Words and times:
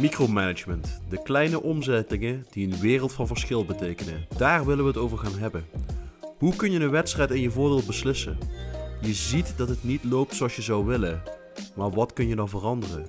Micromanagement. 0.00 1.00
De 1.08 1.22
kleine 1.22 1.62
omzettingen 1.62 2.46
die 2.50 2.66
een 2.66 2.80
wereld 2.80 3.12
van 3.12 3.26
verschil 3.26 3.64
betekenen. 3.64 4.26
Daar 4.36 4.64
willen 4.66 4.84
we 4.84 4.90
het 4.90 4.98
over 4.98 5.18
gaan 5.18 5.38
hebben. 5.38 5.64
Hoe 6.38 6.56
kun 6.56 6.70
je 6.70 6.80
een 6.80 6.90
wedstrijd 6.90 7.30
in 7.30 7.40
je 7.40 7.50
voordeel 7.50 7.82
beslissen? 7.86 8.38
Je 9.00 9.14
ziet 9.14 9.54
dat 9.56 9.68
het 9.68 9.84
niet 9.84 10.04
loopt 10.04 10.34
zoals 10.34 10.56
je 10.56 10.62
zou 10.62 10.84
willen. 10.84 11.22
Maar 11.76 11.90
wat 11.90 12.12
kun 12.12 12.28
je 12.28 12.36
dan 12.36 12.48
veranderen? 12.48 13.06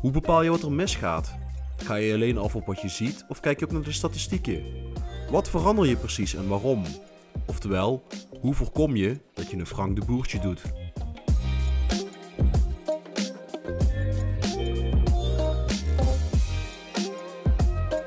Hoe 0.00 0.10
bepaal 0.10 0.42
je 0.42 0.50
wat 0.50 0.62
er 0.62 0.72
misgaat? 0.72 1.34
Ga 1.76 1.94
je 1.94 2.14
alleen 2.14 2.38
af 2.38 2.54
op 2.54 2.66
wat 2.66 2.80
je 2.80 2.88
ziet 2.88 3.24
of 3.28 3.40
kijk 3.40 3.58
je 3.58 3.64
ook 3.64 3.72
naar 3.72 3.82
de 3.82 3.92
statistieken? 3.92 4.85
Wat 5.30 5.50
verander 5.50 5.86
je 5.86 5.96
precies 5.96 6.34
en 6.34 6.48
waarom? 6.48 6.82
Oftewel, 7.46 8.02
hoe 8.40 8.54
voorkom 8.54 8.96
je 8.96 9.20
dat 9.34 9.50
je 9.50 9.56
een 9.56 9.66
Frank 9.66 9.96
de 10.00 10.04
Boertje 10.04 10.38
doet? 10.38 10.62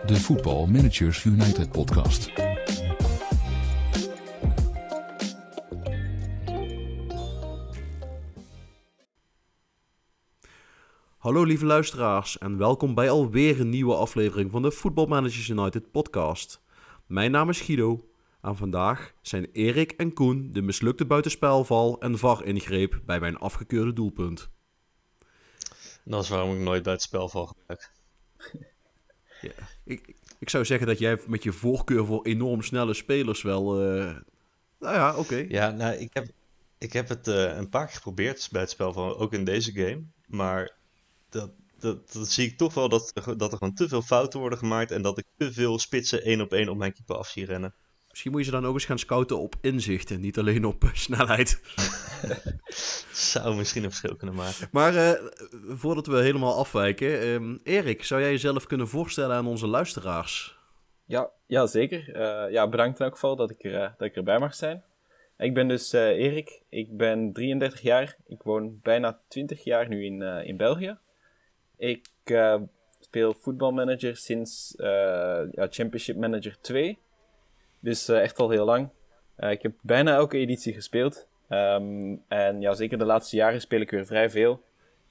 de 0.05 0.15
Football 0.15 0.67
Managers 0.67 1.23
United 1.23 1.71
podcast. 1.71 2.31
Hallo 11.17 11.43
lieve 11.43 11.65
luisteraars 11.65 12.37
en 12.37 12.57
welkom 12.57 12.93
bij 12.93 13.09
alweer 13.09 13.59
een 13.59 13.69
nieuwe 13.69 13.95
aflevering 13.95 14.51
van 14.51 14.61
de 14.61 14.71
Football 14.71 15.07
Managers 15.07 15.47
United 15.47 15.91
podcast. 15.91 16.61
Mijn 17.09 17.31
naam 17.31 17.49
is 17.49 17.61
Guido 17.61 18.09
en 18.41 18.57
vandaag 18.57 19.13
zijn 19.21 19.51
Erik 19.51 19.91
en 19.91 20.13
Koen 20.13 20.51
de 20.51 20.61
mislukte 20.61 21.05
buitenspelval 21.05 22.01
en 22.01 22.17
VAR 22.17 22.45
ingreep 22.45 23.01
bij 23.05 23.19
mijn 23.19 23.37
afgekeurde 23.37 23.93
doelpunt. 23.93 24.49
Dat 26.03 26.23
is 26.23 26.29
waarom 26.29 26.53
ik 26.53 26.59
nooit 26.59 26.83
buitenspelval 26.83 27.45
gebruik. 27.45 27.91
Ja. 29.41 29.51
Ik, 29.83 30.15
ik 30.39 30.49
zou 30.49 30.65
zeggen 30.65 30.87
dat 30.87 30.99
jij 30.99 31.21
met 31.27 31.43
je 31.43 31.51
voorkeur 31.51 32.05
voor 32.05 32.25
enorm 32.25 32.61
snelle 32.61 32.93
spelers 32.93 33.41
wel. 33.41 33.85
Uh... 33.85 34.15
Nou 34.79 34.95
ja, 34.95 35.15
oké. 35.15 35.45
Ja, 35.47 35.69
nou, 35.69 35.93
ik 35.93 36.13
heb, 36.13 36.27
ik 36.77 36.93
heb 36.93 37.09
het 37.09 37.27
uh, 37.27 37.57
een 37.57 37.69
paar 37.69 37.85
keer 37.85 37.95
geprobeerd 37.95 38.47
bij 38.51 38.61
het 38.61 38.69
spel 38.69 38.93
van 38.93 39.15
ook 39.15 39.33
in 39.33 39.43
deze 39.43 39.71
game. 39.71 40.01
Maar 40.27 40.75
dat, 41.29 41.51
dat, 41.81 42.13
dat 42.13 42.29
zie 42.29 42.47
ik 42.47 42.57
toch 42.57 42.73
wel 42.73 42.89
dat, 42.89 43.13
dat 43.37 43.51
er 43.51 43.57
gewoon 43.57 43.73
te 43.73 43.87
veel 43.87 44.01
fouten 44.01 44.39
worden 44.39 44.59
gemaakt. 44.59 44.91
En 44.91 45.01
dat 45.01 45.17
ik 45.17 45.25
te 45.37 45.53
veel 45.53 45.79
spitsen 45.79 46.23
één 46.23 46.41
op 46.41 46.53
één 46.53 46.69
op 46.69 46.77
mijn 46.77 46.93
keeper 46.93 47.15
af 47.15 47.27
zie 47.27 47.45
rennen. 47.45 47.73
Misschien 48.09 48.31
moet 48.31 48.39
je 48.39 48.45
ze 48.45 48.61
dan 48.61 48.65
ook 48.65 48.73
eens 48.73 48.85
gaan 48.85 48.99
scouten 48.99 49.39
op 49.39 49.55
inzicht 49.61 50.11
en 50.11 50.19
niet 50.19 50.37
alleen 50.37 50.65
op 50.65 50.83
uh, 50.83 50.89
snelheid. 50.93 51.61
zou 53.31 53.55
misschien 53.55 53.83
een 53.83 53.89
verschil 53.89 54.15
kunnen 54.15 54.35
maken. 54.35 54.67
Maar 54.71 54.93
uh, 54.93 55.11
voordat 55.67 56.07
we 56.07 56.21
helemaal 56.21 56.57
afwijken, 56.57 57.41
uh, 57.41 57.75
Erik, 57.75 58.03
zou 58.03 58.21
jij 58.21 58.31
jezelf 58.31 58.67
kunnen 58.67 58.87
voorstellen 58.87 59.35
aan 59.35 59.47
onze 59.47 59.67
luisteraars? 59.67 60.57
Ja, 61.05 61.29
ja 61.47 61.65
zeker. 61.65 62.09
Uh, 62.09 62.51
ja, 62.51 62.69
bedankt 62.69 62.99
in 62.99 63.05
elk 63.05 63.13
geval 63.13 63.35
dat 63.35 63.49
ik, 63.49 63.63
er, 63.63 63.93
dat 63.97 64.07
ik 64.07 64.15
erbij 64.15 64.39
mag 64.39 64.55
zijn. 64.55 64.83
Ik 65.37 65.53
ben 65.53 65.67
dus 65.67 65.91
Erik, 65.91 66.61
ik 66.69 66.97
ben 66.97 67.33
33 67.33 67.81
jaar, 67.81 68.17
ik 68.25 68.43
woon 68.43 68.79
bijna 68.81 69.19
20 69.27 69.63
jaar 69.63 69.87
nu 69.87 70.05
in, 70.05 70.21
in 70.21 70.57
België. 70.57 70.97
Ik 71.79 72.07
speel 72.99 73.33
voetbalmanager 73.33 74.15
sinds 74.17 74.73
ja, 74.77 75.67
Championship 75.69 76.17
Manager 76.17 76.57
2. 76.61 76.99
Dus 77.79 78.07
echt 78.07 78.39
al 78.39 78.49
heel 78.49 78.65
lang. 78.65 78.89
ik 79.37 79.61
heb 79.61 79.73
bijna 79.81 80.15
elke 80.15 80.37
editie 80.37 80.73
gespeeld. 80.73 81.27
Um, 81.49 82.23
en 82.27 82.61
ja, 82.61 82.73
zeker 82.73 82.97
de 82.97 83.05
laatste 83.05 83.35
jaren 83.35 83.61
speel 83.61 83.81
ik 83.81 83.91
weer 83.91 84.05
vrij 84.05 84.29
veel. 84.29 84.63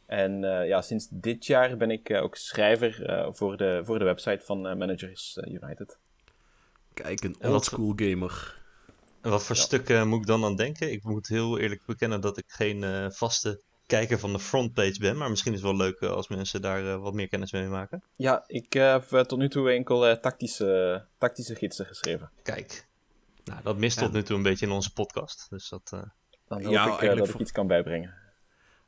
En 0.06 0.42
uh, 0.42 0.66
ja, 0.66 0.82
sinds 0.82 1.08
dit 1.10 1.46
jaar 1.46 1.76
ben 1.76 1.90
ik 1.90 2.08
uh, 2.08 2.22
ook 2.22 2.36
schrijver 2.36 3.10
uh, 3.10 3.28
voor, 3.30 3.56
de, 3.56 3.80
voor 3.84 3.98
de 3.98 4.04
website 4.04 4.44
van 4.44 4.60
Managers 4.60 5.38
United. 5.44 5.98
Kijk, 6.94 7.22
een 7.22 7.36
oldschool 7.40 7.92
gamer. 7.96 8.62
En 9.20 9.30
wat 9.30 9.44
voor 9.44 9.56
ja. 9.56 9.62
stukken 9.62 10.08
moet 10.08 10.20
ik 10.20 10.26
dan 10.26 10.44
aan 10.44 10.56
denken? 10.56 10.92
Ik 10.92 11.02
moet 11.02 11.28
heel 11.28 11.58
eerlijk 11.58 11.82
bekennen 11.86 12.20
dat 12.20 12.38
ik 12.38 12.44
geen 12.46 13.12
vaste 13.12 13.62
kijker 13.88 14.18
van 14.18 14.32
de 14.32 14.38
frontpage 14.38 14.98
ben. 15.00 15.16
Maar 15.16 15.30
misschien 15.30 15.52
is 15.52 15.62
het 15.62 15.68
wel 15.68 15.76
leuk 15.78 16.02
als 16.02 16.28
mensen 16.28 16.62
daar 16.62 16.98
wat 16.98 17.14
meer 17.14 17.28
kennis 17.28 17.52
mee 17.52 17.66
maken. 17.66 18.02
Ja, 18.16 18.44
ik 18.46 18.72
heb 18.72 19.04
tot 19.04 19.38
nu 19.38 19.48
toe 19.48 19.70
enkel 19.70 20.20
tactische, 20.20 21.04
tactische 21.18 21.54
gidsen 21.54 21.86
geschreven. 21.86 22.30
Kijk, 22.42 22.86
nou, 23.44 23.62
dat 23.62 23.76
mist 23.76 23.98
ja. 23.98 24.04
tot 24.04 24.12
nu 24.12 24.22
toe 24.22 24.36
een 24.36 24.42
beetje 24.42 24.66
in 24.66 24.72
onze 24.72 24.92
podcast. 24.92 25.46
Dus 25.50 25.68
dat... 25.68 25.90
Dan 26.48 26.62
hoop 26.62 26.72
ja, 26.72 27.00
ik 27.00 27.02
uh, 27.02 27.16
dat 27.16 27.28
ik 27.28 27.38
iets 27.38 27.52
kan 27.52 27.66
bijbrengen. 27.66 28.14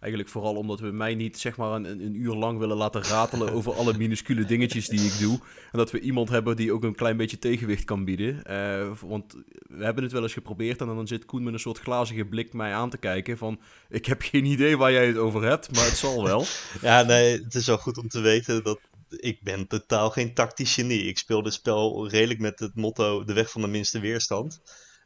Eigenlijk 0.00 0.32
vooral 0.32 0.54
omdat 0.54 0.80
we 0.80 0.90
mij 0.90 1.14
niet 1.14 1.38
zeg 1.38 1.56
maar 1.56 1.72
een, 1.72 1.84
een 1.84 2.14
uur 2.14 2.34
lang 2.34 2.58
willen 2.58 2.76
laten 2.76 3.02
ratelen 3.02 3.52
over 3.52 3.74
alle 3.74 3.96
minuscule 3.96 4.44
dingetjes 4.44 4.88
die 4.88 5.00
ik 5.00 5.18
doe. 5.18 5.38
En 5.72 5.78
dat 5.78 5.90
we 5.90 6.00
iemand 6.00 6.28
hebben 6.28 6.56
die 6.56 6.72
ook 6.72 6.82
een 6.82 6.94
klein 6.94 7.16
beetje 7.16 7.38
tegenwicht 7.38 7.84
kan 7.84 8.04
bieden. 8.04 8.42
Uh, 8.50 8.90
want 9.00 9.34
we 9.68 9.84
hebben 9.84 10.02
het 10.02 10.12
wel 10.12 10.22
eens 10.22 10.32
geprobeerd 10.32 10.80
en 10.80 10.86
dan 10.86 11.06
zit 11.06 11.24
Koen 11.24 11.42
met 11.42 11.52
een 11.52 11.60
soort 11.60 11.78
glazige 11.78 12.24
blik 12.24 12.52
mij 12.52 12.74
aan 12.74 12.90
te 12.90 12.98
kijken 12.98 13.38
van... 13.38 13.60
Ik 13.88 14.06
heb 14.06 14.22
geen 14.22 14.44
idee 14.44 14.76
waar 14.76 14.92
jij 14.92 15.06
het 15.06 15.16
over 15.16 15.42
hebt, 15.42 15.74
maar 15.74 15.84
het 15.84 15.96
zal 15.96 16.24
wel. 16.24 16.44
ja, 16.82 17.02
nee, 17.02 17.42
het 17.42 17.54
is 17.54 17.66
wel 17.66 17.78
goed 17.78 17.98
om 17.98 18.08
te 18.08 18.20
weten 18.20 18.64
dat 18.64 18.80
ik 19.08 19.42
ben 19.42 19.66
totaal 19.66 20.10
geen 20.10 20.34
tactisch 20.34 20.74
genie. 20.74 21.02
Ik 21.02 21.18
speel 21.18 21.42
dit 21.42 21.52
spel 21.52 22.08
redelijk 22.08 22.40
met 22.40 22.58
het 22.58 22.74
motto 22.74 23.24
de 23.24 23.32
weg 23.32 23.50
van 23.50 23.60
de 23.60 23.68
minste 23.68 24.00
weerstand. 24.00 24.60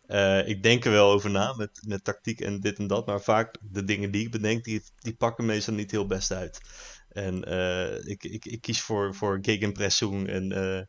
Uh, 0.08 0.48
ik 0.48 0.62
denk 0.62 0.84
er 0.84 0.90
wel 0.90 1.10
over 1.10 1.30
na 1.30 1.52
met, 1.52 1.80
met 1.86 2.04
tactiek 2.04 2.40
en 2.40 2.60
dit 2.60 2.78
en 2.78 2.86
dat. 2.86 3.06
Maar 3.06 3.20
vaak 3.20 3.56
de 3.60 3.84
dingen 3.84 4.10
die 4.10 4.24
ik 4.24 4.30
bedenk, 4.30 4.64
die, 4.64 4.82
die 4.98 5.14
pakken 5.14 5.44
meestal 5.44 5.74
niet 5.74 5.90
heel 5.90 6.06
best 6.06 6.32
uit. 6.32 6.60
En 7.08 7.44
uh, 7.48 8.06
ik, 8.06 8.24
ik, 8.24 8.44
ik 8.44 8.60
kies 8.60 8.80
voor, 8.80 9.14
voor 9.14 9.38
gegenpressing 9.42 10.28
en 10.28 10.52
uh, 10.52 10.80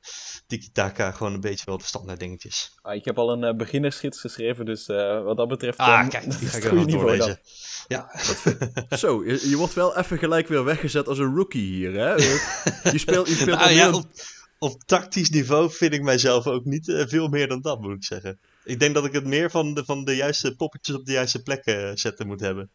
tiki-taka 0.48 1.12
gewoon 1.12 1.34
een 1.34 1.40
beetje 1.40 1.66
wel 1.66 1.78
de 1.78 1.84
standaard 1.84 2.20
dingetjes. 2.20 2.76
Ah, 2.82 2.96
ik 2.96 3.06
heb 3.06 3.18
al 3.18 3.32
een 3.32 3.58
beginnersgids 3.58 4.20
geschreven, 4.20 4.66
dus 4.66 4.86
wat 5.24 5.38
dat 5.38 5.48
betreft... 5.48 5.78
Ah, 5.78 6.10
kijk, 6.10 6.40
die 6.40 6.50
ga 6.50 6.58
ik 6.58 6.64
er 6.64 6.88
doorlezen. 6.88 7.40
Ja. 7.88 8.12
Zo, 8.98 9.26
je, 9.26 9.50
je, 9.50 9.58
wordt 9.58 9.74
wel 9.74 9.98
even 9.98 10.18
gelijk 10.18 10.48
weer 10.48 10.64
weggezet 10.64 11.08
als 11.08 11.18
een 11.18 11.36
rookie 11.36 11.76
hier, 11.76 11.94
hè? 11.94 12.16
Je 12.92 12.98
speelt, 12.98 13.28
je 13.28 13.36
speelt 13.36 13.60
nou, 13.60 13.72
ja, 13.72 13.92
op, 13.92 14.06
op 14.60 14.84
tactisch 14.86 15.30
niveau 15.30 15.72
vind 15.72 15.94
ik 15.94 16.02
mijzelf 16.02 16.48
ook 16.48 16.66
niet 16.66 17.06
veel 17.08 17.28
meer 17.28 17.48
dan 17.48 17.62
dat, 17.62 17.82
moet 17.82 17.96
ik 17.96 18.04
zeggen. 18.04 18.40
Ik 18.66 18.80
denk 18.80 18.94
dat 18.94 19.06
ik 19.06 19.14
het 19.14 19.26
meer 19.26 19.52
van 19.52 19.74
de, 19.74 19.86
van 19.86 20.06
de 20.06 20.16
juiste 20.16 20.56
poppetjes 20.56 20.96
op 20.96 21.06
de 21.06 21.12
juiste 21.12 21.44
plekken 21.44 21.98
zetten 21.98 22.28
moet 22.28 22.40
hebben. 22.40 22.70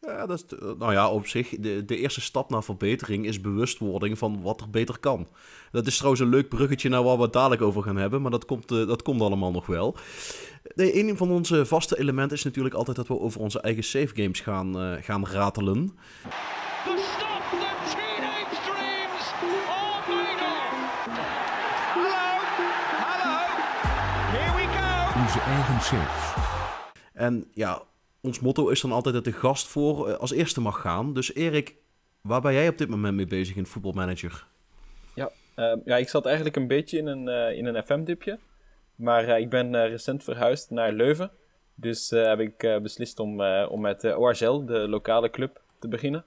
Ja, 0.00 0.26
dat 0.26 0.44
is, 0.44 0.58
nou 0.78 0.92
ja, 0.92 1.10
op 1.10 1.26
zich, 1.26 1.48
de, 1.48 1.84
de 1.84 1.96
eerste 1.96 2.20
stap 2.20 2.50
naar 2.50 2.64
verbetering 2.64 3.26
is 3.26 3.40
bewustwording 3.40 4.18
van 4.18 4.42
wat 4.42 4.60
er 4.60 4.70
beter 4.70 4.98
kan. 4.98 5.28
Dat 5.70 5.86
is 5.86 5.96
trouwens 5.96 6.22
een 6.22 6.28
leuk 6.28 6.48
bruggetje 6.48 6.88
naar 6.88 7.02
waar 7.02 7.16
we 7.16 7.22
het 7.22 7.32
dadelijk 7.32 7.62
over 7.62 7.82
gaan 7.82 7.96
hebben, 7.96 8.22
maar 8.22 8.30
dat 8.30 8.44
komt, 8.44 8.72
uh, 8.72 8.86
dat 8.86 9.02
komt 9.02 9.20
allemaal 9.20 9.50
nog 9.50 9.66
wel. 9.66 9.96
Nee, 10.74 10.98
een 10.98 11.16
van 11.16 11.30
onze 11.30 11.66
vaste 11.66 11.98
elementen 11.98 12.36
is 12.36 12.44
natuurlijk 12.44 12.74
altijd 12.74 12.96
dat 12.96 13.08
we 13.08 13.18
over 13.18 13.40
onze 13.40 13.60
eigen 13.60 13.84
save 13.84 14.14
games 14.14 14.40
gaan, 14.40 14.82
uh, 14.82 15.02
gaan 15.02 15.26
ratelen. 15.26 15.96
Onze 25.26 25.40
eigen 25.40 25.80
saves. 25.80 26.34
En 27.12 27.50
ja, 27.54 27.82
ons 28.20 28.40
motto 28.40 28.68
is 28.68 28.80
dan 28.80 28.92
altijd 28.92 29.14
dat 29.14 29.24
de 29.24 29.32
gast 29.32 29.66
voor 29.66 30.16
als 30.16 30.32
eerste 30.32 30.60
mag 30.60 30.80
gaan. 30.80 31.14
Dus 31.14 31.34
Erik, 31.34 31.76
waar 32.20 32.40
ben 32.40 32.52
jij 32.52 32.68
op 32.68 32.78
dit 32.78 32.88
moment 32.88 33.14
mee 33.14 33.26
bezig 33.26 33.56
in 33.56 33.66
Football 33.66 33.92
Manager? 33.92 34.46
Ja, 35.14 35.30
uh, 35.56 35.72
ja 35.84 35.96
ik 35.96 36.08
zat 36.08 36.26
eigenlijk 36.26 36.56
een 36.56 36.66
beetje 36.66 36.98
in 36.98 37.06
een, 37.06 37.28
uh, 37.28 37.58
in 37.58 37.66
een 37.66 37.82
FM-dipje. 37.82 38.38
Maar 38.94 39.28
uh, 39.28 39.38
ik 39.38 39.50
ben 39.50 39.88
recent 39.88 40.24
verhuisd 40.24 40.70
naar 40.70 40.92
Leuven. 40.92 41.30
Dus 41.74 42.10
heb 42.10 42.40
ik 42.40 42.80
beslist 42.82 43.18
om, 43.18 43.42
om 43.44 43.80
met 43.80 44.16
ORZL, 44.16 44.64
de 44.64 44.88
lokale 44.88 45.30
club, 45.30 45.60
te 45.78 45.88
beginnen. 45.88 46.24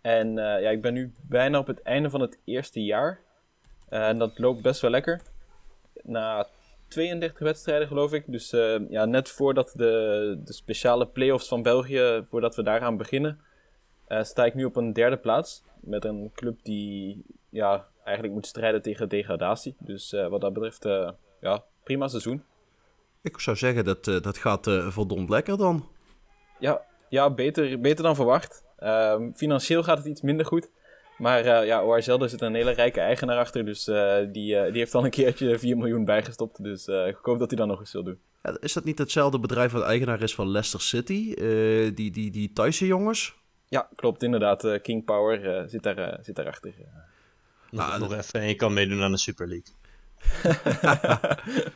En 0.00 0.34
ja, 0.34 0.70
ik 0.70 0.82
ben 0.82 0.92
nu 0.92 1.12
bijna 1.28 1.58
op 1.58 1.66
het 1.66 1.82
einde 1.82 2.10
van 2.10 2.20
het 2.20 2.38
eerste 2.44 2.84
jaar. 2.84 3.20
en 3.88 4.18
dat 4.18 4.38
loopt 4.38 4.62
best 4.62 4.80
wel 4.80 4.90
lekker. 4.90 5.20
Na 6.02 6.46
32 6.90 7.38
wedstrijden, 7.38 7.88
geloof 7.88 8.12
ik. 8.12 8.24
Dus 8.26 8.52
uh, 8.52 8.76
ja, 8.88 9.04
net 9.04 9.28
voordat 9.28 9.72
de, 9.76 10.40
de 10.44 10.52
speciale 10.52 11.06
play-offs 11.06 11.48
van 11.48 11.62
België, 11.62 12.24
voordat 12.28 12.56
we 12.56 12.62
daaraan 12.62 12.96
beginnen, 12.96 13.40
uh, 14.08 14.22
sta 14.22 14.44
ik 14.44 14.54
nu 14.54 14.64
op 14.64 14.76
een 14.76 14.92
derde 14.92 15.16
plaats. 15.16 15.62
Met 15.80 16.04
een 16.04 16.30
club 16.34 16.58
die 16.62 17.24
ja, 17.48 17.86
eigenlijk 18.04 18.34
moet 18.34 18.46
strijden 18.46 18.82
tegen 18.82 19.08
degradatie. 19.08 19.76
Dus 19.78 20.12
uh, 20.12 20.28
wat 20.28 20.40
dat 20.40 20.52
betreft, 20.52 20.84
ja, 21.40 21.64
prima 21.84 22.08
seizoen. 22.08 22.42
Ik 23.22 23.40
zou 23.40 23.56
zeggen, 23.56 23.84
dat, 23.84 24.04
dat 24.04 24.38
gaat 24.38 24.64
verdomd 24.88 25.28
lekker 25.28 25.56
dan. 25.56 25.88
Ja, 26.58 26.82
ja 27.08 27.30
beter, 27.30 27.80
beter 27.80 28.04
dan 28.04 28.14
verwacht. 28.14 28.64
Ehm, 28.76 29.32
financieel 29.32 29.82
gaat 29.82 29.98
het 29.98 30.06
iets 30.06 30.22
minder 30.22 30.46
goed. 30.46 30.70
Maar 31.20 31.44
uh, 31.44 31.66
ja, 31.66 31.84
ORZL, 31.84 32.16
daar 32.16 32.28
zit 32.28 32.40
een 32.40 32.54
hele 32.54 32.70
rijke 32.70 33.00
eigenaar 33.00 33.38
achter. 33.38 33.64
Dus 33.64 33.88
uh, 33.88 34.16
die, 34.32 34.54
uh, 34.54 34.62
die 34.62 34.78
heeft 34.78 34.94
al 34.94 35.04
een 35.04 35.10
keertje 35.10 35.58
4 35.58 35.76
miljoen 35.76 36.04
bijgestopt. 36.04 36.62
Dus 36.62 36.86
ik 36.86 37.18
hoop 37.22 37.38
dat 37.38 37.50
hij 37.50 37.58
dan 37.58 37.68
nog 37.68 37.80
eens 37.80 37.92
wil 37.92 38.04
doen. 38.04 38.18
Ja, 38.42 38.56
is 38.60 38.72
dat 38.72 38.84
niet 38.84 38.98
hetzelfde 38.98 39.38
bedrijf 39.38 39.72
wat 39.72 39.82
eigenaar 39.82 40.22
is 40.22 40.34
van 40.34 40.48
Leicester 40.48 40.80
City? 40.80 41.34
die, 41.94 42.10
die, 42.10 42.30
die 42.30 42.52
Thaise 42.52 42.86
jongens? 42.86 43.34
Ja, 43.68 43.88
klopt 43.94 44.22
inderdaad. 44.22 44.80
King 44.82 45.04
Power 45.04 45.68
zit, 45.68 45.82
daar, 45.82 46.18
zit 46.22 46.36
daarachter. 46.36 46.72
Nog, 47.70 47.88
nou, 47.88 48.00
nog 48.00 48.12
even 48.12 48.40
en 48.40 48.48
je 48.48 48.54
kan 48.54 48.72
meedoen 48.72 49.02
aan 49.02 49.12
de 49.12 49.18
Super 49.18 49.48
League. 49.48 49.74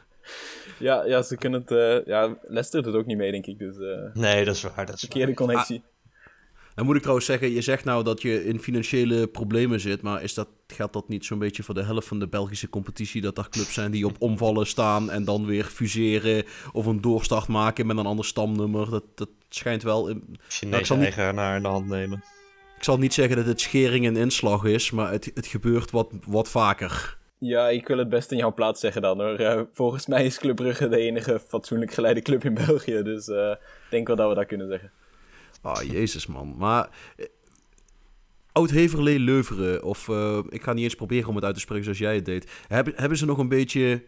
ja, 0.88 1.05
ja, 1.05 1.23
ze 1.23 1.37
kunnen 1.37 1.64
het... 1.67 2.06
ja, 2.06 2.37
Leicester 2.43 2.82
doet 2.82 2.94
ook 2.94 3.06
niet 3.06 3.17
mee, 3.17 3.31
denk 3.31 3.46
ik. 3.46 3.58
Dus, 3.58 3.76
nee, 4.12 4.44
dat 4.44 4.55
is 4.55 4.62
waar. 4.62 4.87
Dat 4.87 4.94
is 4.94 5.00
verkeerde 5.00 5.35
connectie. 5.35 5.82
Ah. 5.87 5.94
Dan 6.74 6.84
moet 6.84 6.94
ik 6.94 7.00
trouwens 7.00 7.26
zeggen, 7.26 7.50
je 7.50 7.60
zegt 7.60 7.84
nou 7.84 8.04
dat 8.04 8.22
je 8.22 8.44
in 8.44 8.60
financiële 8.60 9.26
problemen 9.26 9.80
zit, 9.80 10.02
maar 10.02 10.22
is 10.22 10.34
dat, 10.34 10.48
geldt 10.66 10.92
dat 10.92 11.08
niet 11.08 11.24
zo'n 11.24 11.38
beetje 11.38 11.62
voor 11.62 11.74
de 11.74 11.82
helft 11.82 12.06
van 12.06 12.18
de 12.18 12.28
Belgische 12.28 12.68
competitie? 12.68 13.20
Dat 13.20 13.38
er 13.38 13.48
clubs 13.48 13.74
zijn 13.74 13.90
die 13.90 14.06
op 14.06 14.16
omvallen 14.18 14.66
staan 14.66 15.10
en 15.10 15.24
dan 15.24 15.46
weer 15.46 15.64
fuseren 15.64 16.44
of 16.72 16.86
een 16.86 17.00
doorstart 17.00 17.48
maken 17.48 17.86
met 17.86 17.96
een 17.96 18.06
ander 18.06 18.24
stamnummer? 18.24 18.90
Dat, 18.90 19.04
dat 19.14 19.28
schijnt 19.48 19.82
wel... 19.82 20.08
In... 20.08 20.36
Chinese 20.48 20.92
nou, 20.92 21.04
eigenaar 21.04 21.56
in 21.56 21.62
de 21.62 21.68
hand 21.68 21.86
nemen. 21.88 22.24
Ik 22.76 22.84
zal 22.84 22.98
niet 22.98 23.14
zeggen 23.14 23.36
dat 23.36 23.46
het 23.46 23.60
schering 23.60 24.06
en 24.06 24.16
inslag 24.16 24.64
is, 24.64 24.90
maar 24.90 25.10
het, 25.10 25.30
het 25.34 25.46
gebeurt 25.46 25.90
wat, 25.90 26.12
wat 26.26 26.48
vaker. 26.48 27.18
Ja, 27.38 27.68
ik 27.68 27.88
wil 27.88 27.98
het 27.98 28.08
best 28.08 28.30
in 28.30 28.36
jouw 28.36 28.54
plaats 28.54 28.80
zeggen 28.80 29.02
dan 29.02 29.20
hoor. 29.20 29.40
Uh, 29.40 29.60
volgens 29.72 30.06
mij 30.06 30.24
is 30.24 30.38
Club 30.38 30.56
Brugge 30.56 30.88
de 30.88 30.98
enige 30.98 31.40
fatsoenlijk 31.48 31.92
geleide 31.92 32.22
club 32.22 32.44
in 32.44 32.54
België. 32.54 33.02
Dus 33.02 33.28
uh, 33.28 33.50
ik 33.50 33.90
denk 33.90 34.06
wel 34.06 34.16
dat 34.16 34.28
we 34.28 34.34
dat 34.34 34.46
kunnen 34.46 34.68
zeggen. 34.68 34.90
Ah, 35.64 35.82
oh, 35.82 35.90
jezus 35.90 36.26
man. 36.26 36.55
Maar 36.56 36.88
eh, 37.16 37.26
Oud-Heverlee 38.52 39.19
Leuveren, 39.19 39.82
of 39.82 40.08
uh, 40.08 40.38
ik 40.49 40.62
ga 40.62 40.72
niet 40.72 40.84
eens 40.84 40.94
proberen 40.94 41.28
om 41.28 41.34
het 41.34 41.44
uit 41.44 41.55
te 41.55 41.61
spreken 41.61 41.84
zoals 41.84 41.99
jij 41.99 42.14
het 42.14 42.25
deed. 42.25 42.50
Hebben, 42.69 42.93
hebben 42.96 43.19
ze 43.19 43.26
nog 43.26 43.38
een 43.38 43.49
beetje 43.49 44.05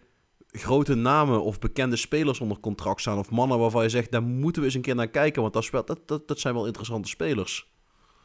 grote 0.49 0.95
namen 0.95 1.43
of 1.43 1.59
bekende 1.59 1.97
spelers 1.97 2.41
onder 2.41 2.61
contract 2.61 3.01
staan? 3.01 3.19
Of 3.19 3.31
mannen 3.31 3.59
waarvan 3.59 3.83
je 3.83 3.89
zegt, 3.89 4.11
daar 4.11 4.23
moeten 4.23 4.61
we 4.63 4.67
eens 4.67 4.77
een 4.77 4.83
keer 4.83 4.95
naar 4.95 5.09
kijken, 5.09 5.43
want 5.43 5.55
dat, 5.55 5.87
dat, 5.87 6.01
dat, 6.07 6.29
dat 6.29 6.39
zijn 6.39 6.55
wel 6.55 6.67
interessante 6.67 7.09
spelers. 7.09 7.75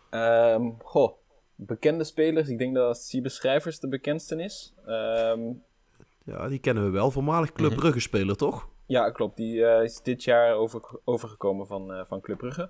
Um, 0.10 0.76
goh, 0.84 1.14
bekende 1.56 2.04
spelers. 2.04 2.50
Ik 2.50 2.58
denk 2.58 2.76
dat 2.76 2.98
Siebe 2.98 3.30
Schrijvers 3.30 3.80
de 3.80 3.88
bekendste 3.88 4.44
is. 4.44 4.74
Um, 4.88 5.64
ja, 6.24 6.48
die 6.48 6.60
kennen 6.60 6.84
we 6.84 6.90
wel. 6.90 7.12
Voormalig 7.12 7.52
Club 7.52 7.72
mhm. 7.72 7.80
Brugge 7.80 8.00
speler, 8.00 8.36
toch? 8.36 8.68
Ja, 8.86 9.12
klopt. 9.12 9.38
Die 9.38 9.56
uh, 9.56 9.84
is 9.84 10.02
dit 10.02 10.24
jaar 10.24 10.54
over, 10.54 10.82
overgekomen 11.04 11.68
van, 11.68 11.92
uh, 11.92 12.02
van 12.06 12.22
Club 12.22 12.38
Brugge. 12.38 12.70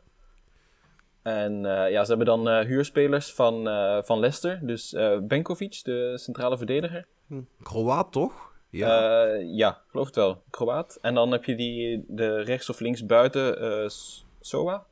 En 1.21 1.53
uh, 1.63 1.89
ja, 1.89 2.03
ze 2.03 2.09
hebben 2.09 2.25
dan 2.25 2.47
uh, 2.47 2.59
huurspelers 2.59 3.33
van, 3.33 3.67
uh, 3.67 3.97
van 4.01 4.19
Leicester. 4.19 4.59
Dus 4.61 4.95
Benkovic, 5.21 5.79
de 5.83 6.17
centrale 6.17 6.57
verdediger. 6.57 7.05
Hm. 7.27 7.41
Kroaat, 7.63 8.11
toch? 8.11 8.49
Ja. 8.69 9.23
ja, 9.33 9.81
geloof 9.87 10.05
het 10.05 10.15
wel. 10.15 10.43
Kroaat. 10.49 10.97
En 11.01 11.13
dan 11.13 11.31
heb 11.31 11.45
je 11.45 11.55
die, 11.55 12.05
de 12.07 12.41
rechts 12.41 12.69
of 12.69 12.79
links 12.79 13.05
buiten, 13.05 13.91
Soa. 14.39 14.85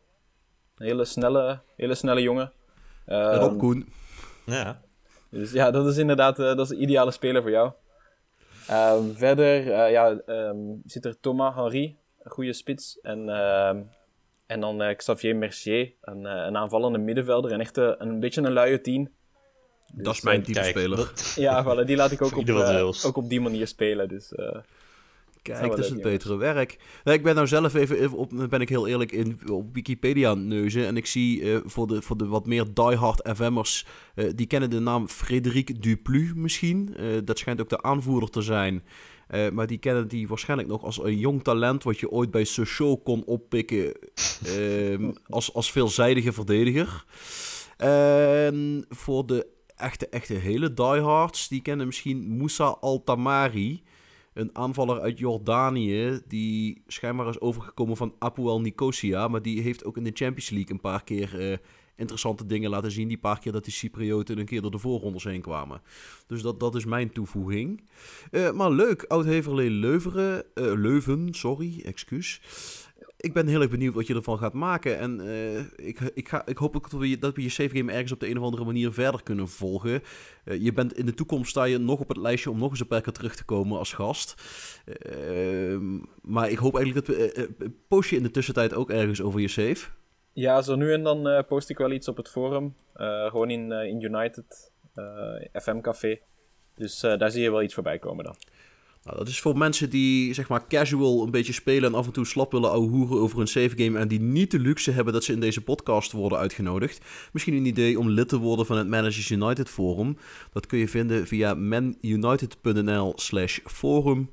Een 0.77 0.85
hele 0.85 1.05
snelle, 1.05 1.59
hele 1.75 1.95
snelle 1.95 2.21
jongen. 2.21 2.51
Rob 3.05 3.59
Koen. 3.59 3.93
Ja. 4.45 4.81
Dus 5.29 5.51
ja, 5.51 5.71
dat 5.71 5.87
is 5.87 5.97
inderdaad 5.97 6.35
dat 6.35 6.59
is 6.59 6.67
de 6.67 6.75
ideale 6.75 7.11
speler 7.11 7.41
voor 7.41 7.51
jou. 7.51 7.71
Um, 8.71 9.15
verder 9.15 9.63
ja, 9.89 10.19
um, 10.25 10.81
zit 10.85 11.05
er 11.05 11.19
Thomas 11.19 11.55
Henry, 11.55 11.97
een 12.19 12.31
goede 12.31 12.53
spits. 12.53 12.99
En 13.01 13.29
ehm, 13.29 13.81
en 14.49 14.59
dan 14.59 14.81
uh, 14.81 14.95
Xavier 14.95 15.35
Mercier, 15.35 15.93
een, 16.01 16.21
uh, 16.23 16.31
een 16.47 16.57
aanvallende 16.57 16.97
middenvelder. 16.97 17.51
En 17.51 17.59
echt 17.59 17.77
uh, 17.77 17.91
een 17.97 18.19
beetje 18.19 18.41
een 18.41 18.51
luie 18.51 18.81
tien. 18.81 19.09
Dus, 19.93 20.03
dat 20.03 20.13
is 20.13 20.21
mijn 20.21 20.43
type 20.43 20.63
speler. 20.63 21.11
Ja, 21.35 21.63
voilà, 21.63 21.85
die 21.85 21.95
laat 21.95 22.11
ik 22.11 22.21
ook, 22.21 22.37
op, 22.37 22.49
ook 23.05 23.17
op 23.17 23.29
die 23.29 23.41
manier 23.41 23.67
spelen. 23.67 24.07
Dus, 24.07 24.33
Kijk, 25.41 25.69
dat 25.69 25.79
is 25.79 25.89
het 25.89 26.01
betere 26.01 26.37
werk. 26.37 26.77
Nee, 27.03 27.15
ik 27.15 27.23
ben 27.23 27.35
nou 27.35 27.47
zelf 27.47 27.73
even, 27.73 28.11
op, 28.11 28.31
ben 28.49 28.61
ik 28.61 28.69
heel 28.69 28.87
eerlijk, 28.87 29.11
in, 29.11 29.39
op 29.51 29.73
Wikipedia 29.73 30.33
neuzen. 30.33 30.85
En 30.85 30.97
ik 30.97 31.05
zie 31.05 31.59
voor, 31.65 31.87
de, 31.87 32.01
voor 32.01 32.17
de 32.17 32.27
wat 32.27 32.45
meer 32.45 32.65
diehard 32.73 33.29
FM'ers, 33.35 33.85
die 34.35 34.47
kennen 34.47 34.69
de 34.69 34.79
naam 34.79 35.07
Frederik 35.07 35.83
Duplu 35.83 36.31
misschien. 36.35 36.95
dat 37.23 37.39
schijnt 37.39 37.61
ook 37.61 37.69
de 37.69 37.81
aanvoerder 37.81 38.29
te 38.29 38.41
zijn 38.41 38.83
uh, 39.29 39.49
maar 39.49 39.67
die 39.67 39.77
kennen 39.77 40.07
die 40.07 40.27
waarschijnlijk 40.27 40.69
nog 40.69 40.83
als 40.83 41.03
een 41.03 41.17
jong 41.17 41.43
talent... 41.43 41.83
wat 41.83 41.99
je 41.99 42.11
ooit 42.11 42.31
bij 42.31 42.43
Sochaux 42.43 43.01
kon 43.03 43.23
oppikken 43.25 43.93
uh, 44.47 45.09
als, 45.29 45.53
als 45.53 45.71
veelzijdige 45.71 46.33
verdediger. 46.33 47.05
En 47.77 48.85
voor 48.89 49.25
de 49.25 49.47
echte, 49.75 50.07
echte 50.07 50.33
hele 50.33 50.73
diehards... 50.73 51.47
die 51.47 51.61
kennen 51.61 51.85
misschien 51.85 52.37
Moussa 52.37 52.65
Altamari... 52.65 53.83
Een 54.33 54.49
aanvaller 54.53 54.99
uit 54.99 55.19
Jordanië, 55.19 56.21
die 56.27 56.83
schijnbaar 56.87 57.29
is 57.29 57.39
overgekomen 57.39 57.97
van 57.97 58.13
Apoel 58.19 58.61
Nicosia. 58.61 59.27
Maar 59.27 59.41
die 59.41 59.61
heeft 59.61 59.85
ook 59.85 59.97
in 59.97 60.03
de 60.03 60.11
Champions 60.13 60.49
League 60.49 60.71
een 60.71 60.81
paar 60.81 61.03
keer 61.03 61.49
uh, 61.49 61.57
interessante 61.99 62.45
dingen 62.45 62.69
laten 62.69 62.91
zien. 62.91 63.07
Die 63.07 63.17
paar 63.17 63.39
keer 63.39 63.51
dat 63.51 63.63
die 63.63 63.73
Cyprioten 63.73 64.37
een 64.37 64.45
keer 64.45 64.61
door 64.61 64.71
de 64.71 64.77
voorrondes 64.77 65.23
heen 65.23 65.41
kwamen. 65.41 65.81
Dus 66.27 66.41
dat, 66.41 66.59
dat 66.59 66.75
is 66.75 66.85
mijn 66.85 67.11
toevoeging. 67.11 67.81
Uh, 68.31 68.51
maar 68.51 68.71
leuk, 68.71 69.03
Oud-Heverlee 69.03 69.69
uh, 69.69 70.39
Leuven, 70.53 71.27
sorry, 71.31 71.81
excuus. 71.85 72.41
Ik 73.17 73.33
ben 73.33 73.47
heel 73.47 73.61
erg 73.61 73.69
benieuwd 73.69 73.93
wat 73.93 74.07
je 74.07 74.15
ervan 74.15 74.37
gaat 74.37 74.53
maken. 74.53 74.99
En 74.99 75.19
uh, 75.19 75.87
ik, 75.87 75.99
ik, 76.13 76.29
ga, 76.29 76.45
ik 76.45 76.57
hoop 76.57 76.75
ook 76.75 76.89
dat 76.89 76.99
we, 76.99 77.19
dat 77.19 77.35
we 77.35 77.41
je 77.41 77.49
save 77.49 77.75
game 77.75 77.91
ergens 77.91 78.11
op 78.11 78.19
de 78.19 78.29
een 78.29 78.37
of 78.37 78.43
andere 78.43 78.65
manier 78.65 78.93
verder 78.93 79.23
kunnen 79.23 79.47
volgen. 79.47 80.01
je 80.43 80.73
bent 80.73 80.97
in 80.97 81.05
de 81.05 81.13
toekomst 81.13 81.49
sta 81.49 81.63
je 81.63 81.77
nog 81.77 81.99
op 81.99 82.07
het 82.07 82.17
lijstje 82.17 82.51
om 82.51 82.59
nog 82.59 82.69
eens 82.69 82.79
een 82.79 82.87
paar 82.87 83.01
keer 83.01 83.13
terug 83.13 83.35
te 83.35 83.45
komen 83.45 83.77
als 83.77 83.93
gast. 83.93 84.33
Ehm, 84.85 85.97
maar 86.21 86.49
ik 86.49 86.57
hoop 86.57 86.75
eigenlijk 86.75 87.07
dat 87.07 87.15
we... 87.15 87.49
post 87.87 88.09
je 88.09 88.15
in 88.15 88.23
de 88.23 88.31
tussentijd 88.31 88.73
ook 88.73 88.89
ergens 88.89 89.21
over 89.21 89.39
je 89.39 89.47
save? 89.47 89.87
Ja, 90.33 90.61
zo 90.61 90.75
nu 90.75 90.93
en 90.93 91.03
dan 91.03 91.27
uh, 91.27 91.39
post 91.47 91.69
ik 91.69 91.77
wel 91.77 91.91
iets 91.91 92.07
op 92.07 92.17
het 92.17 92.29
forum. 92.29 92.75
Uh, 92.95 93.25
gewoon 93.25 93.49
in, 93.49 93.71
uh, 93.71 93.83
in 93.83 94.01
United, 94.01 94.71
FM 95.53 95.81
Café. 95.81 96.19
Dus 96.75 96.99
daar 96.99 97.31
zie 97.31 97.41
je 97.41 97.51
wel 97.51 97.61
iets 97.61 97.73
voorbij 97.73 97.99
komen 97.99 98.23
dan. 98.23 98.35
Nou, 99.03 99.17
dat 99.17 99.27
is 99.27 99.39
voor 99.39 99.57
mensen 99.57 99.89
die 99.89 100.33
zeg 100.33 100.49
maar 100.49 100.67
casual 100.67 101.23
een 101.23 101.31
beetje 101.31 101.53
spelen 101.53 101.89
en 101.89 101.97
af 101.97 102.05
en 102.05 102.11
toe 102.11 102.25
slap 102.25 102.51
willen 102.51 102.71
hoeren 102.71 103.17
over 103.17 103.39
een 103.39 103.47
save 103.47 103.83
game 103.83 103.99
en 103.99 104.07
die 104.07 104.19
niet 104.19 104.51
de 104.51 104.59
luxe 104.59 104.91
hebben 104.91 105.13
dat 105.13 105.23
ze 105.23 105.33
in 105.33 105.39
deze 105.39 105.61
podcast 105.61 106.11
worden 106.11 106.37
uitgenodigd. 106.37 107.05
Misschien 107.31 107.53
een 107.53 107.65
idee 107.65 107.99
om 107.99 108.09
lid 108.09 108.29
te 108.29 108.37
worden 108.37 108.65
van 108.65 108.77
het 108.77 108.87
Managers 108.87 109.29
United 109.29 109.69
forum. 109.69 110.17
Dat 110.51 110.65
kun 110.65 110.79
je 110.79 110.87
vinden 110.87 111.27
via 111.27 111.53
manunited.nl 111.53 113.13
slash 113.15 113.59
forum. 113.65 114.29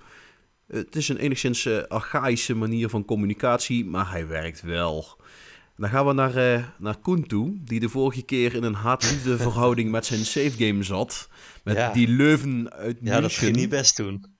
Het 0.66 0.96
is 0.96 1.08
een 1.08 1.16
enigszins 1.18 1.88
archaïsche 1.88 2.54
manier 2.54 2.88
van 2.88 3.04
communicatie, 3.04 3.84
maar 3.84 4.10
hij 4.10 4.26
werkt 4.26 4.62
wel. 4.62 5.16
Dan 5.76 5.90
gaan 5.90 6.06
we 6.06 6.12
naar, 6.12 6.36
uh, 6.36 6.64
naar 6.78 6.96
Koen 6.98 7.26
toe, 7.26 7.58
die 7.64 7.80
de 7.80 7.88
vorige 7.88 8.22
keer 8.22 8.54
in 8.54 8.62
een 8.62 8.74
haat-liefde 8.74 9.36
verhouding 9.46 9.90
met 9.90 10.06
zijn 10.06 10.24
save 10.24 10.50
game 10.50 10.82
zat. 10.82 11.28
Met 11.64 11.94
die 11.94 12.08
Leuven 12.08 12.72
uit 12.72 13.00
München. 13.00 13.14
Ja, 13.14 13.20
dat 13.20 13.32
ging 13.32 13.56
niet 13.56 13.68
best 13.68 13.94
toen. 13.94 14.34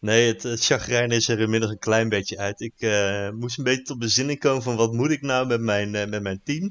Nee, 0.00 0.26
het, 0.26 0.42
het 0.42 0.64
chagrijn 0.64 1.10
is 1.10 1.28
er 1.28 1.40
inmiddels 1.40 1.72
een 1.72 1.78
klein 1.78 2.08
beetje 2.08 2.38
uit. 2.38 2.60
Ik 2.60 2.74
uh, 2.78 3.30
moest 3.30 3.58
een 3.58 3.64
beetje 3.64 3.82
tot 3.82 3.98
bezinning 3.98 4.38
komen 4.38 4.62
van 4.62 4.76
wat 4.76 4.92
moet 4.92 5.10
ik 5.10 5.22
nou 5.22 5.46
met 5.46 5.60
mijn, 5.60 5.94
uh, 5.94 6.06
met 6.06 6.22
mijn 6.22 6.40
team. 6.44 6.70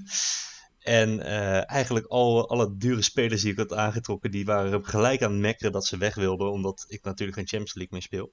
En 0.80 1.22
eigenlijk 1.66 2.06
al, 2.06 2.50
alle 2.50 2.77
dure 2.77 3.01
spelers 3.01 3.42
die 3.42 3.51
ik 3.51 3.58
had 3.58 3.74
aangetrokken, 3.74 4.32
die 4.32 4.46
waren 4.46 4.86
gelijk 4.86 5.22
aan 5.22 5.32
het 5.32 5.39
mekkeren 5.39 5.72
dat 5.72 5.86
ze 5.86 5.98
weg 5.98 6.16
wilden. 6.16 6.51
Omdat 6.51 6.86
ik 6.88 7.04
natuurlijk 7.04 7.38
geen 7.38 7.48
Champions 7.48 7.75
League 7.75 7.94
meer 7.94 8.01
speel. 8.01 8.32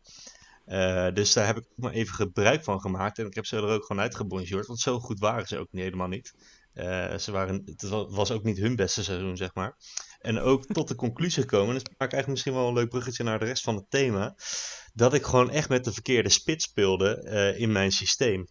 Uh, 0.66 1.12
dus 1.12 1.32
daar 1.32 1.46
heb 1.46 1.56
ik 1.56 1.66
maar 1.76 1.92
even 1.92 2.14
gebruik 2.14 2.64
van 2.64 2.80
gemaakt. 2.80 3.18
En 3.18 3.26
ik 3.26 3.34
heb 3.34 3.46
ze 3.46 3.56
er 3.56 3.68
ook 3.68 3.84
gewoon 3.84 4.02
uitgebonjourd. 4.02 4.66
Want 4.66 4.80
zo 4.80 5.00
goed 5.00 5.18
waren 5.18 5.46
ze 5.46 5.58
ook 5.58 5.68
niet, 5.70 5.82
helemaal 5.82 6.08
niet. 6.08 6.34
Uh, 6.74 7.16
ze 7.16 7.32
waren, 7.32 7.62
het 7.64 7.88
was 7.88 8.30
ook 8.30 8.42
niet 8.42 8.58
hun 8.58 8.76
beste 8.76 9.04
seizoen, 9.04 9.36
zeg 9.36 9.54
maar. 9.54 9.76
En 10.18 10.40
ook 10.40 10.66
tot 10.66 10.88
de 10.88 10.94
conclusie 10.94 11.42
gekomen. 11.42 11.74
Dus 11.74 11.82
maak 11.82 11.92
ik 11.92 12.00
eigenlijk 12.00 12.28
misschien 12.28 12.52
wel 12.52 12.68
een 12.68 12.74
leuk 12.74 12.88
bruggetje 12.88 13.24
naar 13.24 13.38
de 13.38 13.44
rest 13.44 13.62
van 13.62 13.74
het 13.74 13.90
thema. 13.90 14.34
Dat 14.92 15.14
ik 15.14 15.24
gewoon 15.24 15.50
echt 15.50 15.68
met 15.68 15.84
de 15.84 15.92
verkeerde 15.92 16.28
spits 16.28 16.64
speelde 16.64 17.22
uh, 17.24 17.60
in 17.60 17.72
mijn 17.72 17.92
systeem. 17.92 18.46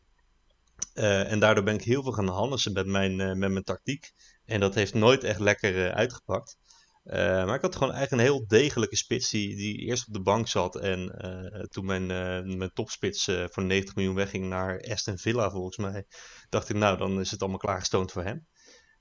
en 0.93 1.39
daardoor 1.39 1.63
ben 1.63 1.73
ik 1.73 1.83
heel 1.83 2.03
veel 2.03 2.11
gaan 2.11 2.27
handelen 2.27 2.73
met 2.73 2.85
mijn, 2.85 3.15
met 3.15 3.51
mijn 3.51 3.63
tactiek. 3.63 4.11
En 4.45 4.59
dat 4.59 4.75
heeft 4.75 4.93
nooit 4.93 5.23
echt 5.23 5.39
lekker 5.39 5.93
uitgepakt. 5.93 6.57
Uh, 7.05 7.13
maar 7.15 7.55
ik 7.55 7.61
had 7.61 7.75
gewoon 7.75 7.93
eigenlijk 7.93 8.11
een 8.11 8.33
heel 8.33 8.47
degelijke 8.47 8.95
spits 8.95 9.29
die, 9.29 9.55
die 9.55 9.77
eerst 9.77 10.07
op 10.07 10.13
de 10.13 10.21
bank 10.21 10.47
zat. 10.47 10.75
En 10.75 11.15
uh, 11.25 11.61
toen 11.61 11.85
mijn, 11.85 12.01
uh, 12.01 12.55
mijn 12.57 12.73
topspits 12.73 13.23
voor 13.25 13.63
90 13.63 13.95
miljoen 13.95 14.15
wegging 14.15 14.45
naar 14.45 14.81
Aston 14.89 15.17
Villa 15.17 15.49
volgens 15.49 15.77
mij. 15.77 16.05
Dacht 16.49 16.69
ik 16.69 16.75
nou 16.75 16.97
dan 16.97 17.19
is 17.19 17.31
het 17.31 17.41
allemaal 17.41 17.59
klaargestoomd 17.59 18.11
voor 18.11 18.23
hem. 18.23 18.47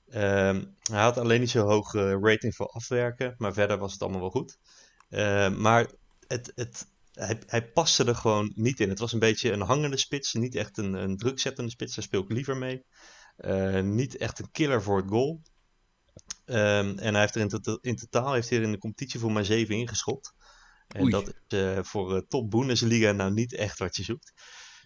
Ehm, 0.07 0.63
hij 0.81 1.01
had 1.01 1.17
alleen 1.17 1.39
niet 1.39 1.49
zo 1.49 1.65
hoog 1.65 1.93
rating 1.93 2.55
voor 2.55 2.67
afwerken. 2.67 3.35
Maar 3.37 3.53
verder 3.53 3.77
was 3.77 3.91
het 3.93 4.01
allemaal 4.01 4.21
wel 4.21 4.29
goed. 4.29 4.57
Maar 5.57 5.91
het, 6.27 6.51
het, 6.55 6.85
hij, 7.13 7.41
hij 7.45 7.71
paste 7.71 8.03
er 8.03 8.15
gewoon 8.15 8.51
niet 8.55 8.79
in. 8.79 8.89
Het 8.89 8.99
was 8.99 9.13
een 9.13 9.19
beetje 9.19 9.51
een 9.51 9.61
hangende 9.61 9.97
spits. 9.97 10.33
Niet 10.33 10.55
echt 10.55 10.77
een, 10.77 10.93
een 10.93 11.17
drukzettende 11.17 11.71
spits. 11.71 11.95
Daar 11.95 12.03
speel 12.03 12.21
ik 12.21 12.31
liever 12.31 12.57
mee. 12.57 12.85
niet 13.83 14.17
echt 14.17 14.39
een 14.39 14.51
killer 14.51 14.83
voor 14.83 14.97
het 14.97 15.09
goal. 15.09 15.41
Ehm, 16.45 16.97
en 16.97 17.13
hij 17.13 17.21
heeft 17.21 17.35
er 17.35 17.41
in, 17.41 17.47
to 17.47 17.77
in, 17.81 17.95
totaal 17.95 18.33
heeft 18.33 18.49
hij 18.49 18.57
er 18.57 18.63
in 18.63 18.71
de 18.71 18.77
competitie 18.77 19.19
voor 19.19 19.31
maar 19.31 19.45
zeven 19.45 19.75
ingeschopt. 19.75 20.33
En 20.87 21.01
Oei. 21.01 21.11
dat 21.11 21.27
is 21.27 21.57
uh, 21.57 21.79
voor 21.81 22.15
uh, 22.15 22.21
top 22.27 22.49
Bundesliga 22.49 23.11
nou 23.11 23.33
niet 23.33 23.53
echt 23.53 23.79
wat 23.79 23.95
je 23.95 24.03
zoekt. 24.03 24.33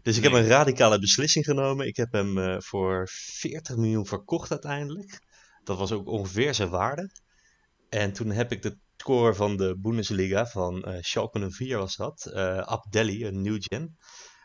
Dus 0.02 0.18
ik 0.18 0.24
heb 0.24 0.32
een 0.32 0.48
radicale 0.48 1.00
beslissing 1.00 1.46
genomen. 1.46 1.88
Ik 1.88 1.96
heb 1.96 2.12
hem 2.12 2.38
uh, 2.38 2.56
voor 2.60 3.08
40 3.12 3.76
miljoen 3.76 4.06
verkocht 4.06 4.52
uiteindelijk. 4.52 5.20
Dat 5.64 5.78
was 5.78 5.92
ook 5.92 6.08
ongeveer 6.08 6.54
zijn 6.54 6.70
waarde. 6.70 7.12
En 7.90 8.14
toen 8.14 8.32
heb 8.32 8.52
ik 8.52 8.62
de 8.62 8.78
score 8.98 9.34
van 9.34 9.58
de 9.58 9.78
Bundesliga 9.80 10.46
van 10.46 10.98
Schalke 11.00 11.52
04 11.52 11.78
was 11.78 11.96
dat. 11.96 12.34
Abdelli, 12.66 13.26
een 13.26 13.42
new 13.42 13.58
gen. 13.60 13.98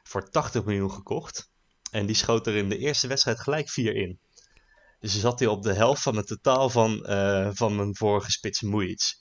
Voor 0.02 0.30
80 0.30 0.64
miljoen 0.64 0.90
gekocht. 0.90 1.50
En 1.90 2.06
die 2.06 2.16
schoot 2.16 2.46
er 2.46 2.56
in 2.56 2.68
de 2.68 2.78
eerste 2.78 3.06
wedstrijd 3.06 3.40
gelijk 3.40 3.70
4 3.70 3.94
in. 3.94 4.18
Dus 5.02 5.20
zat 5.20 5.38
hij 5.38 5.48
op 5.48 5.62
de 5.62 5.72
helft 5.72 6.02
van 6.02 6.16
het 6.16 6.26
totaal 6.26 6.70
van, 6.70 7.06
uh, 7.08 7.48
van 7.52 7.76
mijn 7.76 7.96
vorige 7.96 8.30
spits 8.30 8.60
Mujic. 8.60 9.20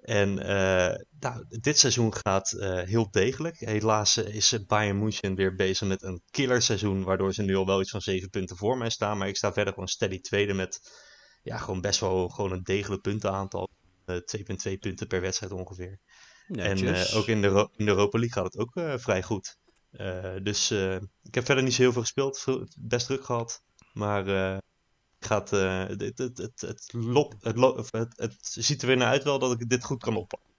En 0.00 0.34
nou, 1.20 1.44
dit 1.48 1.78
seizoen 1.78 2.14
gaat 2.14 2.50
heel 2.84 3.10
degelijk. 3.10 3.58
Helaas 3.58 4.16
is 4.16 4.66
Bayern 4.66 4.98
München 4.98 5.34
weer 5.34 5.54
bezig 5.54 5.88
met 5.88 6.02
een 6.02 6.22
killerseizoen. 6.30 7.02
Waardoor 7.02 7.34
ze 7.34 7.42
nu 7.42 7.56
al 7.56 7.66
wel 7.66 7.80
iets 7.80 7.90
van 7.90 8.00
7 8.00 8.30
punten 8.30 8.56
voor 8.56 8.78
mij 8.78 8.90
staan. 8.90 9.18
Maar 9.18 9.28
ik 9.28 9.36
sta 9.36 9.52
verder 9.52 9.72
gewoon 9.72 9.88
steady 9.88 10.20
tweede 10.20 10.54
met 10.54 10.80
ja, 11.42 11.56
gewoon 11.56 11.80
best 11.80 12.00
wel 12.00 12.28
gewoon 12.28 12.52
een 12.52 12.62
degelijk 12.62 13.02
puntenaantal. 13.02 13.70
2,2 14.10 14.78
punten 14.78 15.06
per 15.06 15.20
wedstrijd 15.20 15.52
ongeveer. 15.52 15.98
Netjes. 16.46 17.10
En 17.10 17.18
ook 17.18 17.26
in 17.26 17.42
de, 17.42 17.68
in 17.76 17.84
de 17.84 17.90
Europa 17.90 18.18
League 18.18 18.42
gaat 18.42 18.52
het 18.52 18.58
ook 18.58 19.00
vrij 19.00 19.22
goed. 19.22 19.56
Dus 20.42 20.70
ik 21.22 21.34
heb 21.34 21.44
verder 21.44 21.64
niet 21.64 21.74
zo 21.74 21.82
heel 21.82 21.92
veel 21.92 22.00
gespeeld, 22.00 22.44
best 22.78 23.06
druk 23.06 23.24
gehad. 23.24 23.62
Maar 23.92 24.60
gaat, 25.26 25.50
het, 25.50 26.00
het, 26.00 26.18
het, 26.18 26.38
het, 26.38 26.60
het, 26.60 27.90
het, 27.90 28.12
het, 28.16 28.36
ziet 28.40 28.80
er 28.82 28.86
weer 28.86 28.96
naar 28.96 29.08
uit 29.08 29.24
wel 29.24 29.38
dat 29.38 29.60
ik 29.60 29.68
dit 29.68 29.84
goed 29.84 30.02
kan 30.02 30.16
oppakken. 30.16 30.50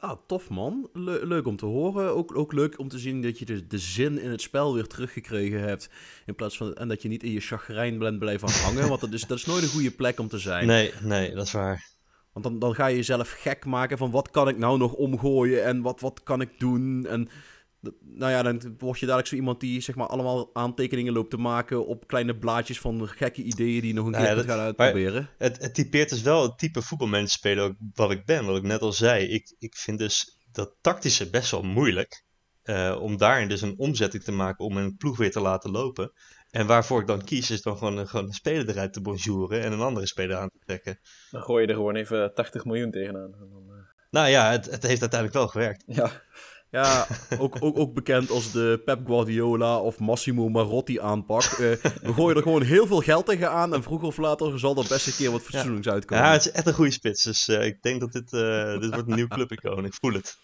Ah, 0.00 0.16
tof 0.26 0.48
man. 0.48 0.88
Le 0.92 1.26
leuk 1.26 1.46
om 1.46 1.56
te 1.56 1.66
horen. 1.66 2.14
Ook, 2.14 2.36
ook 2.36 2.52
leuk 2.52 2.78
om 2.78 2.88
te 2.88 2.98
zien 2.98 3.22
dat 3.22 3.38
je 3.38 3.44
de, 3.44 3.66
de 3.66 3.78
zin 3.78 4.18
in 4.18 4.30
het 4.30 4.40
spel 4.40 4.74
weer 4.74 4.86
teruggekregen 4.86 5.60
hebt. 5.60 5.90
In 6.26 6.34
plaats 6.34 6.56
van, 6.56 6.74
en 6.74 6.88
dat 6.88 7.02
je 7.02 7.08
niet 7.08 7.22
in 7.22 7.32
je 7.32 7.40
chagrijn 7.40 7.98
bent 7.98 8.18
blijven 8.18 8.50
hangen. 8.50 8.88
want 8.88 9.00
dat 9.00 9.12
is, 9.12 9.26
dat 9.26 9.38
is 9.38 9.44
nooit 9.44 9.62
een 9.62 9.68
goede 9.68 9.90
plek 9.90 10.20
om 10.20 10.28
te 10.28 10.38
zijn. 10.38 10.66
Nee, 10.66 10.92
nee, 11.02 11.34
dat 11.34 11.46
is 11.46 11.52
waar. 11.52 11.88
Want 12.32 12.44
dan, 12.44 12.58
dan 12.58 12.74
ga 12.74 12.86
je 12.86 12.96
jezelf 12.96 13.30
gek 13.30 13.64
maken 13.64 13.98
van 13.98 14.10
wat 14.10 14.30
kan 14.30 14.48
ik 14.48 14.58
nou 14.58 14.78
nog 14.78 14.92
omgooien 14.92 15.64
en 15.64 15.82
wat, 15.82 16.00
wat 16.00 16.22
kan 16.22 16.40
ik 16.40 16.58
doen. 16.58 17.06
En 17.06 17.28
nou 18.00 18.30
ja, 18.30 18.42
dan 18.42 18.74
word 18.78 18.98
je 18.98 19.06
dadelijk 19.06 19.28
zo 19.28 19.34
iemand 19.34 19.60
die 19.60 19.80
zeg 19.80 19.94
maar 19.94 20.06
allemaal 20.06 20.50
aantekeningen 20.52 21.12
loopt 21.12 21.30
te 21.30 21.36
maken 21.36 21.86
op 21.86 22.06
kleine 22.06 22.38
blaadjes 22.38 22.80
van 22.80 23.08
gekke 23.08 23.42
ideeën 23.42 23.80
die 23.80 23.88
je 23.88 23.94
nog 23.94 24.04
een 24.04 24.10
nou 24.10 24.24
keer 24.24 24.36
ja, 24.36 24.42
gaat 24.42 24.58
uitproberen. 24.58 25.30
Het, 25.38 25.62
het 25.62 25.74
typeert 25.74 26.08
dus 26.08 26.22
wel 26.22 26.42
het 26.42 26.58
type 26.58 26.82
voetbalmens 26.82 27.32
spelen 27.32 27.76
wat 27.94 28.10
ik 28.10 28.24
ben. 28.24 28.44
Wat 28.44 28.56
ik 28.56 28.62
net 28.62 28.80
al 28.80 28.92
zei. 28.92 29.26
Ik, 29.26 29.54
ik 29.58 29.76
vind 29.76 29.98
dus 29.98 30.38
dat 30.52 30.76
tactische 30.80 31.30
best 31.30 31.50
wel 31.50 31.62
moeilijk. 31.62 32.24
Uh, 32.64 32.98
om 33.00 33.16
daarin 33.16 33.48
dus 33.48 33.62
een 33.62 33.78
omzetting 33.78 34.22
te 34.22 34.32
maken 34.32 34.64
om 34.64 34.76
een 34.76 34.96
ploeg 34.96 35.16
weer 35.16 35.30
te 35.30 35.40
laten 35.40 35.70
lopen. 35.70 36.12
En 36.50 36.66
waarvoor 36.66 37.00
ik 37.00 37.06
dan 37.06 37.24
kies, 37.24 37.50
is 37.50 37.62
dan 37.62 37.78
gewoon, 37.78 38.08
gewoon 38.08 38.26
een 38.26 38.32
speler 38.32 38.68
eruit 38.68 38.92
te 38.92 39.00
bonjouren 39.00 39.62
en 39.62 39.72
een 39.72 39.80
andere 39.80 40.06
speler 40.06 40.36
aan 40.36 40.48
te 40.48 40.58
trekken. 40.64 41.00
Dan 41.30 41.42
gooi 41.42 41.62
je 41.62 41.68
er 41.68 41.74
gewoon 41.74 41.96
even 41.96 42.34
80 42.34 42.64
miljoen 42.64 42.90
tegenaan. 42.90 43.34
En 43.34 43.48
dan, 43.50 43.64
uh... 43.68 43.74
Nou 44.10 44.28
ja, 44.28 44.50
het, 44.50 44.70
het 44.70 44.82
heeft 44.82 45.00
uiteindelijk 45.00 45.38
wel 45.38 45.48
gewerkt. 45.48 45.82
Ja, 45.86 46.22
ja 46.70 47.06
ook, 47.38 47.56
ook, 47.60 47.78
ook 47.78 47.94
bekend 47.94 48.30
als 48.30 48.52
de 48.52 48.82
Pep 48.84 49.06
Guardiola 49.06 49.80
of 49.80 49.98
Massimo 49.98 50.48
Marotti 50.48 51.00
aanpak. 51.00 51.42
Uh, 51.42 51.58
we 51.58 52.12
gooien 52.12 52.36
er 52.36 52.42
gewoon 52.42 52.62
heel 52.62 52.86
veel 52.86 53.00
geld 53.00 53.26
tegenaan 53.26 53.74
en 53.74 53.82
vroeger 53.82 54.06
of 54.06 54.16
later 54.16 54.58
zal 54.58 54.76
er 54.76 54.88
best 54.88 55.06
een 55.06 55.12
keer 55.12 55.30
wat 55.30 55.46
ja. 55.48 55.92
uitkomen. 55.92 56.24
Ja, 56.24 56.32
het 56.32 56.46
is 56.46 56.50
echt 56.50 56.66
een 56.66 56.74
goede 56.74 56.90
spits. 56.90 57.22
Dus 57.22 57.48
uh, 57.48 57.64
ik 57.64 57.82
denk 57.82 58.00
dat 58.00 58.12
dit, 58.12 58.32
uh, 58.32 58.80
dit 58.80 58.94
wordt 58.94 59.08
een 59.08 59.14
nieuw 59.14 59.28
clubicoon. 59.28 59.84
Ik 59.84 59.94
voel 59.94 60.12
het. 60.12 60.38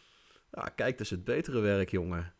Ja, 0.53 0.69
kijk, 0.77 0.93
dat 0.93 1.01
is 1.01 1.11
het 1.11 1.25
betere 1.25 1.61
werk, 1.61 1.91
jongen. 1.91 2.35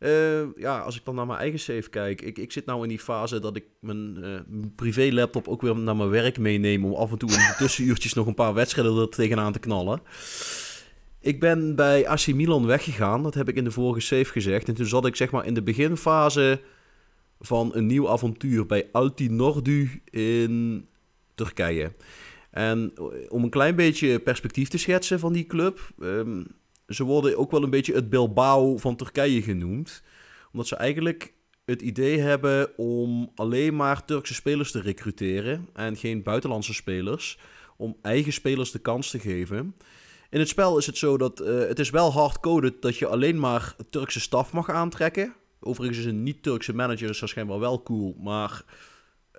Uh, 0.00 0.46
ja, 0.56 0.78
als 0.78 0.96
ik 0.96 1.04
dan 1.04 1.14
naar 1.14 1.26
mijn 1.26 1.38
eigen 1.38 1.58
save 1.58 1.88
kijk. 1.90 2.22
Ik, 2.22 2.38
ik 2.38 2.52
zit 2.52 2.66
nou 2.66 2.82
in 2.82 2.88
die 2.88 2.98
fase 2.98 3.40
dat 3.40 3.56
ik 3.56 3.64
mijn 3.80 4.16
uh, 4.18 4.40
privé 4.76 5.08
laptop 5.12 5.48
ook 5.48 5.62
weer 5.62 5.76
naar 5.76 5.96
mijn 5.96 6.08
werk 6.08 6.38
meeneem. 6.38 6.84
Om 6.84 6.94
af 6.94 7.10
en 7.10 7.18
toe 7.18 7.30
in 7.30 7.36
de 7.36 7.54
tussenuurtjes 7.58 8.12
nog 8.12 8.26
een 8.26 8.34
paar 8.34 8.54
wedstrijden 8.54 8.98
er 8.98 9.08
tegenaan 9.08 9.52
te 9.52 9.58
knallen. 9.58 10.02
Ik 11.24 11.40
ben 11.40 11.74
bij 11.74 12.08
AC 12.08 12.26
Milan 12.26 12.66
weggegaan. 12.66 13.22
Dat 13.22 13.34
heb 13.34 13.48
ik 13.48 13.56
in 13.56 13.64
de 13.64 13.70
vorige 13.70 14.00
save 14.00 14.24
gezegd. 14.24 14.68
En 14.68 14.74
toen 14.74 14.86
zat 14.86 15.06
ik 15.06 15.16
zeg 15.16 15.30
maar 15.30 15.46
in 15.46 15.54
de 15.54 15.62
beginfase 15.62 16.60
van 17.40 17.70
een 17.74 17.86
nieuw 17.86 18.08
avontuur 18.08 18.66
bij 18.66 18.88
Alti 18.92 19.28
Nordu 19.28 20.02
in 20.10 20.86
Turkije. 21.34 21.92
En 22.50 22.92
om 23.28 23.42
een 23.42 23.50
klein 23.50 23.76
beetje 23.76 24.18
perspectief 24.18 24.68
te 24.68 24.78
schetsen 24.78 25.18
van 25.18 25.32
die 25.32 25.46
club. 25.46 25.80
Um, 25.98 26.46
ze 26.88 27.04
worden 27.04 27.38
ook 27.38 27.50
wel 27.50 27.62
een 27.62 27.70
beetje 27.70 27.94
het 27.94 28.10
Bilbao 28.10 28.76
van 28.76 28.96
Turkije 28.96 29.42
genoemd. 29.42 30.02
Omdat 30.52 30.66
ze 30.66 30.76
eigenlijk 30.76 31.32
het 31.64 31.82
idee 31.82 32.18
hebben 32.18 32.78
om 32.78 33.30
alleen 33.34 33.76
maar 33.76 34.04
Turkse 34.04 34.34
spelers 34.34 34.70
te 34.70 34.80
recruteren 34.80 35.68
en 35.72 35.96
geen 35.96 36.22
buitenlandse 36.22 36.74
spelers. 36.74 37.38
Om 37.76 37.96
eigen 38.02 38.32
spelers 38.32 38.70
de 38.70 38.78
kans 38.78 39.10
te 39.10 39.18
geven. 39.18 39.74
In 40.34 40.40
het 40.40 40.48
spel 40.48 40.78
is 40.78 40.86
het 40.86 40.98
zo 40.98 41.16
dat 41.16 41.40
uh, 41.40 41.58
het 41.58 41.78
is 41.78 41.90
wel 41.90 42.12
hardcoded 42.12 42.82
dat 42.82 42.96
je 42.96 43.06
alleen 43.06 43.38
maar 43.38 43.76
Turkse 43.90 44.20
staf 44.20 44.52
mag 44.52 44.70
aantrekken. 44.70 45.34
Overigens 45.60 45.98
is 45.98 46.04
een 46.04 46.22
niet-Turkse 46.22 46.74
manager 46.74 47.10
is 47.10 47.20
waarschijnlijk 47.20 47.60
wel 47.60 47.82
cool, 47.82 48.16
maar 48.18 48.64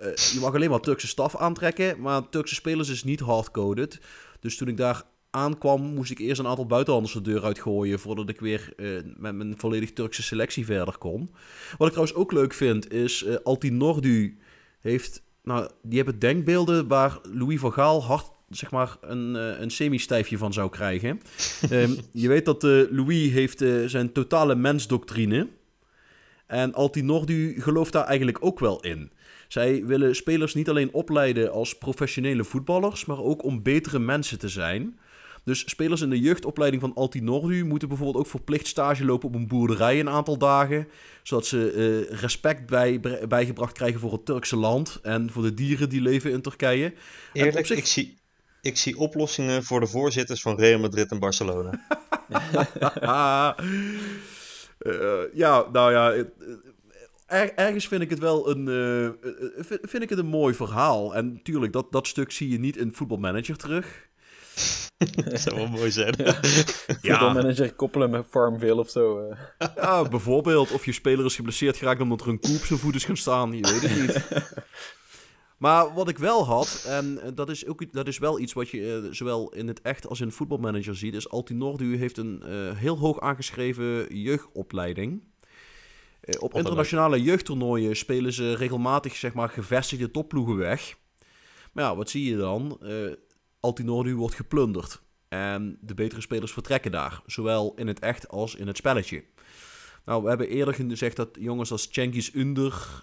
uh, 0.02 0.14
je 0.14 0.38
mag 0.40 0.54
alleen 0.54 0.70
maar 0.70 0.80
Turkse 0.80 1.06
staf 1.06 1.36
aantrekken. 1.36 2.00
Maar 2.00 2.28
Turkse 2.28 2.54
spelers 2.54 2.88
is 2.88 3.04
niet 3.04 3.20
hardcoded. 3.20 4.00
Dus 4.40 4.56
toen 4.56 4.68
ik 4.68 4.76
daar 4.76 5.02
aankwam, 5.30 5.82
moest 5.82 6.10
ik 6.10 6.18
eerst 6.18 6.40
een 6.40 6.46
aantal 6.46 6.66
buitenlanders 6.66 7.14
de 7.14 7.20
deur 7.20 7.44
uitgooien 7.44 7.98
voordat 7.98 8.28
ik 8.28 8.40
weer 8.40 8.72
uh, 8.76 9.00
met 9.16 9.34
mijn 9.34 9.54
volledig 9.58 9.92
Turkse 9.92 10.22
selectie 10.22 10.64
verder 10.64 10.98
kon. 10.98 11.30
Wat 11.78 11.86
ik 11.88 11.94
trouwens 11.94 12.14
ook 12.14 12.32
leuk 12.32 12.54
vind, 12.54 12.92
is 12.92 13.22
uh, 13.22 13.36
Altinordu 13.42 14.38
heeft, 14.80 15.22
nou, 15.42 15.70
die 15.82 15.96
hebben 15.96 16.18
denkbeelden 16.18 16.88
waar 16.88 17.18
Louis 17.32 17.60
van 17.60 17.72
Gaal 17.72 18.02
hard 18.02 18.34
zeg 18.48 18.70
maar 18.70 18.96
een, 19.00 19.34
uh, 19.34 19.60
een 19.60 19.70
semi-stijfje 19.70 20.38
van 20.38 20.52
zou 20.52 20.70
krijgen. 20.70 21.20
um, 21.70 21.96
je 22.12 22.28
weet 22.28 22.44
dat 22.44 22.62
Louis 22.90 23.32
heeft 23.32 23.64
zijn 23.86 24.12
totale 24.12 24.54
mensdoctrine. 24.54 25.48
En 26.46 26.74
Altinordu 26.74 27.60
gelooft 27.60 27.92
daar 27.92 28.04
eigenlijk 28.04 28.38
ook 28.40 28.60
wel 28.60 28.80
in. 28.80 29.10
Zij 29.48 29.84
willen 29.84 30.16
spelers 30.16 30.54
niet 30.54 30.68
alleen 30.68 30.92
opleiden 30.92 31.52
als 31.52 31.78
professionele 31.78 32.44
voetballers, 32.44 33.04
maar 33.04 33.22
ook 33.22 33.42
om 33.42 33.62
betere 33.62 33.98
mensen 33.98 34.38
te 34.38 34.48
zijn. 34.48 34.98
Dus 35.44 35.70
spelers 35.70 36.00
in 36.00 36.10
de 36.10 36.20
jeugdopleiding 36.20 36.82
van 36.82 36.94
Altinordu 36.94 37.64
moeten 37.64 37.88
bijvoorbeeld 37.88 38.24
ook 38.24 38.30
verplicht 38.30 38.66
stage 38.66 39.04
lopen 39.04 39.28
op 39.28 39.34
een 39.34 39.46
boerderij 39.46 40.00
een 40.00 40.08
aantal 40.08 40.38
dagen. 40.38 40.88
Zodat 41.22 41.46
ze 41.46 41.72
uh, 42.10 42.20
respect 42.20 42.66
bij, 42.66 43.00
bijgebracht 43.28 43.72
krijgen 43.72 44.00
voor 44.00 44.12
het 44.12 44.24
Turkse 44.24 44.56
land 44.56 44.98
en 45.02 45.30
voor 45.30 45.42
de 45.42 45.54
dieren 45.54 45.88
die 45.88 46.00
leven 46.00 46.32
in 46.32 46.42
Turkije. 46.42 46.92
Eerlijk, 47.32 47.66
zich... 47.66 47.78
ik, 47.78 47.86
zie, 47.86 48.16
ik 48.66 48.76
zie 48.76 48.98
oplossingen 48.98 49.64
voor 49.64 49.80
de 49.80 49.86
voorzitters 49.86 50.42
van 50.42 50.56
Real 50.56 50.78
Madrid 50.78 51.10
en 51.10 51.18
Barcelona. 51.18 51.80
uh, 54.78 55.20
ja, 55.42 55.64
nou 55.72 55.92
ja. 55.92 56.24
Er, 57.26 57.54
ergens 57.54 57.88
vind 57.88 58.02
ik 58.02 58.10
het 58.10 58.18
wel 58.18 58.50
een, 58.50 58.66
uh, 58.66 59.10
vind 59.82 60.02
ik 60.02 60.08
het 60.08 60.18
een 60.18 60.26
mooi 60.26 60.54
verhaal. 60.54 61.14
En 61.14 61.32
natuurlijk, 61.32 61.72
dat, 61.72 61.92
dat 61.92 62.06
stuk 62.06 62.32
zie 62.32 62.48
je 62.48 62.58
niet 62.58 62.76
in 62.76 62.92
Voetbalmanager 62.92 63.56
terug. 63.56 64.08
dat 65.24 65.40
zou 65.40 65.56
wel 65.56 65.68
mooi 65.68 65.90
zijn. 65.90 66.14
ja. 67.00 67.32
manager 67.32 67.74
koppelen 67.74 68.10
met 68.10 68.26
Farmville 68.30 68.80
of 68.80 68.90
zo. 68.90 69.28
Uh. 69.28 69.36
Ja, 69.76 70.02
bijvoorbeeld. 70.02 70.72
Of 70.72 70.84
je 70.84 70.92
speler 70.92 71.24
is 71.24 71.36
geblesseerd 71.36 71.76
geraakt 71.76 72.00
omdat 72.00 72.20
er 72.20 72.28
een 72.28 72.40
koe 72.40 72.56
op 72.56 72.64
zijn 72.64 72.78
voet 72.78 72.94
is 72.94 73.04
gaan 73.04 73.16
staan. 73.16 73.52
Je 73.52 73.62
weet 73.62 73.82
het 73.82 74.00
niet. 74.00 74.24
Maar 75.56 75.94
wat 75.94 76.08
ik 76.08 76.18
wel 76.18 76.44
had, 76.44 76.84
en 76.88 77.20
dat 77.34 77.50
is, 77.50 77.66
ook, 77.66 77.92
dat 77.92 78.06
is 78.06 78.18
wel 78.18 78.38
iets 78.38 78.52
wat 78.52 78.68
je 78.68 79.02
uh, 79.04 79.12
zowel 79.12 79.52
in 79.52 79.68
het 79.68 79.82
echt 79.82 80.08
als 80.08 80.20
in 80.20 80.32
voetbalmanager 80.32 80.96
ziet, 80.96 81.14
is 81.14 81.28
Altinordu 81.28 81.96
heeft 81.96 82.18
een 82.18 82.42
uh, 82.46 82.76
heel 82.76 82.98
hoog 82.98 83.20
aangeschreven 83.20 84.16
jeugdopleiding. 84.18 85.22
Uh, 86.22 86.42
op 86.42 86.54
internationale 86.54 87.22
jeugdtoernooien 87.22 87.96
spelen 87.96 88.32
ze 88.32 88.54
regelmatig 88.54 89.16
zeg 89.16 89.34
maar, 89.34 89.48
gevestigde 89.48 90.10
topploegen 90.10 90.56
weg. 90.56 90.96
Maar 91.72 91.84
ja, 91.84 91.96
wat 91.96 92.10
zie 92.10 92.30
je 92.30 92.36
dan? 92.36 92.80
Altinordu 93.60 94.14
wordt 94.14 94.34
geplunderd. 94.34 95.02
En 95.28 95.78
de 95.80 95.94
betere 95.94 96.20
spelers 96.20 96.52
vertrekken 96.52 96.90
daar, 96.90 97.22
zowel 97.26 97.72
in 97.76 97.86
het 97.86 97.98
echt 97.98 98.28
als 98.28 98.54
in 98.54 98.66
het 98.66 98.76
spelletje. 98.76 99.24
Nou, 100.04 100.22
we 100.22 100.28
hebben 100.28 100.48
eerder 100.48 100.74
gezegd 100.74 101.16
dat 101.16 101.28
jongens 101.40 101.72
als 101.72 101.88
Cengiz 101.90 102.34
Under, 102.34 103.00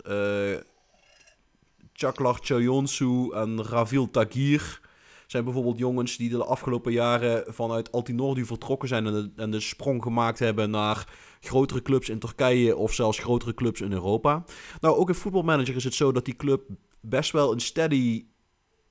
Chaklar 2.03 2.38
Chayonsu 2.41 3.31
en 3.33 3.63
Ravil 3.63 4.10
Tagir 4.10 4.79
zijn 5.27 5.43
bijvoorbeeld 5.43 5.77
jongens 5.77 6.17
die 6.17 6.29
de 6.29 6.43
afgelopen 6.43 6.91
jaren 6.91 7.53
vanuit 7.53 7.91
Altinordu 7.91 8.45
vertrokken 8.45 8.88
zijn 8.88 9.05
en 9.05 9.13
de, 9.13 9.31
en 9.36 9.51
de 9.51 9.60
sprong 9.60 10.03
gemaakt 10.03 10.39
hebben 10.39 10.69
naar 10.69 11.07
grotere 11.39 11.81
clubs 11.81 12.10
in 12.10 12.19
Turkije 12.19 12.75
of 12.75 12.93
zelfs 12.93 13.19
grotere 13.19 13.53
clubs 13.53 13.81
in 13.81 13.91
Europa. 13.91 14.43
Nou, 14.79 14.95
ook 14.95 15.07
in 15.07 15.15
voetbalmanager 15.15 15.75
is 15.75 15.83
het 15.83 15.93
zo 15.93 16.12
dat 16.12 16.25
die 16.25 16.36
club 16.36 16.62
best 17.01 17.31
wel 17.31 17.51
een 17.51 17.62
steady 17.62 18.25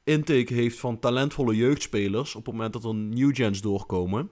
intake 0.05 0.55
heeft 0.55 0.79
van 0.79 0.99
talentvolle 0.99 1.57
jeugdspelers 1.57 2.35
op 2.35 2.47
het 2.47 2.55
moment 2.55 2.73
dat 2.73 2.85
er 2.85 2.95
new 2.95 3.35
gens 3.35 3.61
doorkomen. 3.61 4.31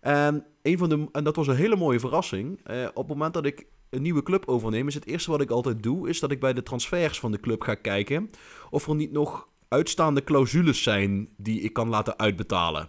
En, 0.00 0.46
een 0.62 0.78
van 0.78 0.88
de, 0.88 1.08
en 1.12 1.24
dat 1.24 1.36
was 1.36 1.46
een 1.46 1.56
hele 1.56 1.76
mooie 1.76 2.00
verrassing. 2.00 2.60
Eh, 2.64 2.84
op 2.88 3.08
het 3.08 3.16
moment 3.16 3.34
dat 3.34 3.46
ik 3.46 3.66
een 3.90 4.02
nieuwe 4.02 4.22
club 4.22 4.48
overneem, 4.48 4.88
is 4.88 4.94
het 4.94 5.06
eerste 5.06 5.30
wat 5.30 5.40
ik 5.40 5.50
altijd 5.50 5.82
doe, 5.82 6.08
is 6.08 6.20
dat 6.20 6.30
ik 6.30 6.40
bij 6.40 6.52
de 6.52 6.62
transfers 6.62 7.20
van 7.20 7.32
de 7.32 7.40
club 7.40 7.62
ga 7.62 7.74
kijken 7.74 8.30
of 8.70 8.88
er 8.88 8.94
niet 8.94 9.12
nog 9.12 9.48
uitstaande 9.68 10.24
clausules 10.24 10.82
zijn 10.82 11.28
die 11.36 11.60
ik 11.60 11.72
kan 11.72 11.88
laten 11.88 12.18
uitbetalen. 12.18 12.88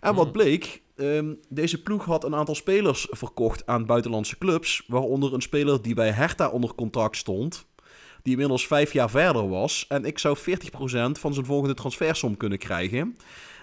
En 0.00 0.14
wat 0.14 0.32
bleek, 0.32 0.82
ehm, 0.96 1.34
deze 1.48 1.82
ploeg 1.82 2.04
had 2.04 2.24
een 2.24 2.34
aantal 2.34 2.54
spelers 2.54 3.06
verkocht 3.10 3.66
aan 3.66 3.86
buitenlandse 3.86 4.38
clubs, 4.38 4.84
waaronder 4.86 5.34
een 5.34 5.42
speler 5.42 5.82
die 5.82 5.94
bij 5.94 6.10
Hertha 6.10 6.48
onder 6.48 6.74
contract 6.74 7.16
stond, 7.16 7.66
die 8.22 8.32
inmiddels 8.32 8.66
vijf 8.66 8.92
jaar 8.92 9.10
verder 9.10 9.48
was. 9.48 9.86
En 9.88 10.04
ik 10.04 10.18
zou 10.18 10.36
40% 10.36 11.18
van 11.18 11.34
zijn 11.34 11.46
volgende 11.46 11.74
transfersom 11.74 12.36
kunnen 12.36 12.58
krijgen. 12.58 13.16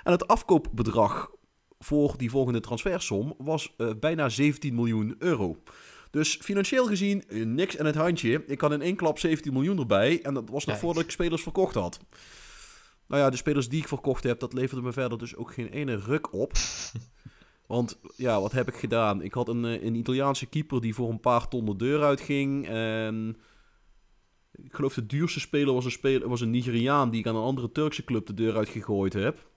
En 0.04 0.12
het 0.12 0.28
afkoopbedrag 0.28 1.32
voor 1.80 2.14
die 2.18 2.30
volgende 2.30 2.60
transfersom 2.60 3.34
was 3.38 3.74
uh, 3.78 3.90
bijna 4.00 4.30
17 4.30 4.76
miljoen 4.76 5.16
euro. 5.20 5.58
Dus 6.16 6.38
financieel 6.42 6.86
gezien 6.86 7.24
uh, 7.28 7.46
niks 7.46 7.76
in 7.76 7.86
het 7.86 7.96
handje. 7.96 8.44
Ik 8.48 8.62
had 8.62 8.72
in 8.72 8.82
één 8.82 8.96
klap 8.96 9.20
17 9.20 9.54
miljoen 9.54 9.80
erbij. 9.80 10.22
En 10.24 10.34
dat 10.34 10.50
was 10.50 10.66
nog 10.66 10.78
voordat 10.78 11.04
ik 11.04 11.12
spelers 11.12 11.42
verkocht 11.42 11.76
had. 11.76 12.00
Nou 13.08 13.22
ja, 13.22 13.30
de 13.30 13.38
spelers 13.38 13.70
die 13.70 13.82
ik 13.82 13.88
verkocht 13.88 14.24
heb, 14.24 14.40
dat 14.40 14.54
leverde 14.54 14.84
me 14.84 14.94
verder 14.94 15.18
dus 15.18 15.36
ook 15.36 15.54
geen 15.54 15.68
ene 15.68 15.96
ruk 15.96 16.34
op. 16.34 16.52
Want 17.68 18.00
ja, 18.16 18.42
wat 18.42 18.52
heb 18.52 18.68
ik 18.68 18.76
gedaan? 18.76 19.22
Ik 19.22 19.34
had 19.34 19.48
een, 19.48 19.64
een 19.64 19.96
Italiaanse 19.96 20.46
keeper 20.46 20.82
die 20.82 20.96
voor 20.96 21.10
een 21.10 21.20
paar 21.20 21.48
ton 21.48 21.66
de 21.66 21.76
deur 21.76 22.04
uitging. 22.04 22.68
En 22.68 23.38
ik 24.52 24.74
geloof 24.74 24.94
de 24.94 25.06
duurste 25.06 25.40
speler 25.40 25.74
was 25.74 25.86
een, 25.86 25.92
speler, 25.92 26.30
was 26.30 26.42
een 26.42 26.50
Nigeriaan 26.50 27.10
die 27.10 27.20
ik 27.20 27.28
aan 27.28 27.36
een 27.36 27.42
andere 27.42 27.72
Turkse 27.72 28.04
club 28.04 28.26
de 28.26 28.34
deur 28.34 28.56
uitgegooid 28.56 29.14
heb. 29.14 29.50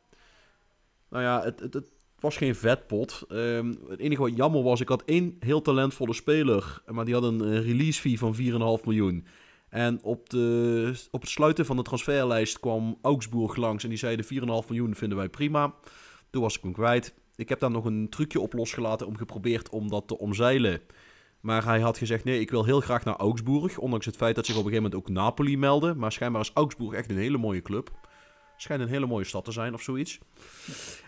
Nou 1.08 1.22
ja, 1.22 1.42
het, 1.42 1.60
het, 1.60 1.74
het 1.74 1.90
was 2.20 2.36
geen 2.36 2.54
vetpot. 2.54 3.24
Um, 3.28 3.78
het 3.88 3.98
enige 3.98 4.20
wat 4.20 4.36
jammer 4.36 4.62
was, 4.62 4.80
ik 4.80 4.88
had 4.88 5.02
één 5.04 5.36
heel 5.40 5.62
talentvolle 5.62 6.14
speler, 6.14 6.82
maar 6.86 7.04
die 7.04 7.14
had 7.14 7.22
een 7.22 7.62
release 7.62 8.00
fee 8.00 8.18
van 8.18 8.36
4,5 8.36 8.84
miljoen. 8.84 9.26
En 9.68 10.02
op, 10.02 10.30
de, 10.30 10.92
op 11.10 11.20
het 11.20 11.30
sluiten 11.30 11.66
van 11.66 11.76
de 11.76 11.82
transferlijst 11.82 12.60
kwam 12.60 12.98
Augsburg 13.02 13.56
langs 13.56 13.82
en 13.82 13.88
die 13.88 13.98
zeiden 13.98 14.24
4,5 14.24 14.30
miljoen 14.68 14.94
vinden 14.94 15.18
wij 15.18 15.28
prima. 15.28 15.74
Toen 16.30 16.42
was 16.42 16.56
ik 16.56 16.62
hem 16.62 16.72
kwijt. 16.72 17.14
Ik 17.36 17.48
heb 17.48 17.60
daar 17.60 17.70
nog 17.70 17.84
een 17.84 18.08
trucje 18.08 18.40
op 18.40 18.52
losgelaten 18.52 19.06
om 19.06 19.16
geprobeerd 19.16 19.68
om 19.68 19.88
dat 19.88 20.08
te 20.08 20.18
omzeilen. 20.18 20.80
Maar 21.40 21.64
hij 21.64 21.80
had 21.80 21.98
gezegd, 21.98 22.24
nee, 22.24 22.40
ik 22.40 22.50
wil 22.50 22.64
heel 22.64 22.80
graag 22.80 23.04
naar 23.04 23.16
Augsburg. 23.16 23.78
Ondanks 23.78 24.06
het 24.06 24.16
feit 24.16 24.34
dat 24.34 24.46
zich 24.46 24.56
op 24.56 24.64
een 24.64 24.70
gegeven 24.70 24.90
moment 24.90 25.08
ook 25.08 25.14
Napoli 25.14 25.56
meldde. 25.56 25.94
Maar 25.94 26.12
schijnbaar 26.12 26.42
is 26.42 26.50
Augsburg 26.54 26.94
echt 26.94 27.10
een 27.10 27.16
hele 27.16 27.38
mooie 27.38 27.62
club. 27.62 27.90
Schijnt 28.56 28.82
een 28.82 28.88
hele 28.88 29.06
mooie 29.06 29.24
stad 29.24 29.44
te 29.44 29.52
zijn 29.52 29.74
of 29.74 29.82
zoiets. 29.82 30.18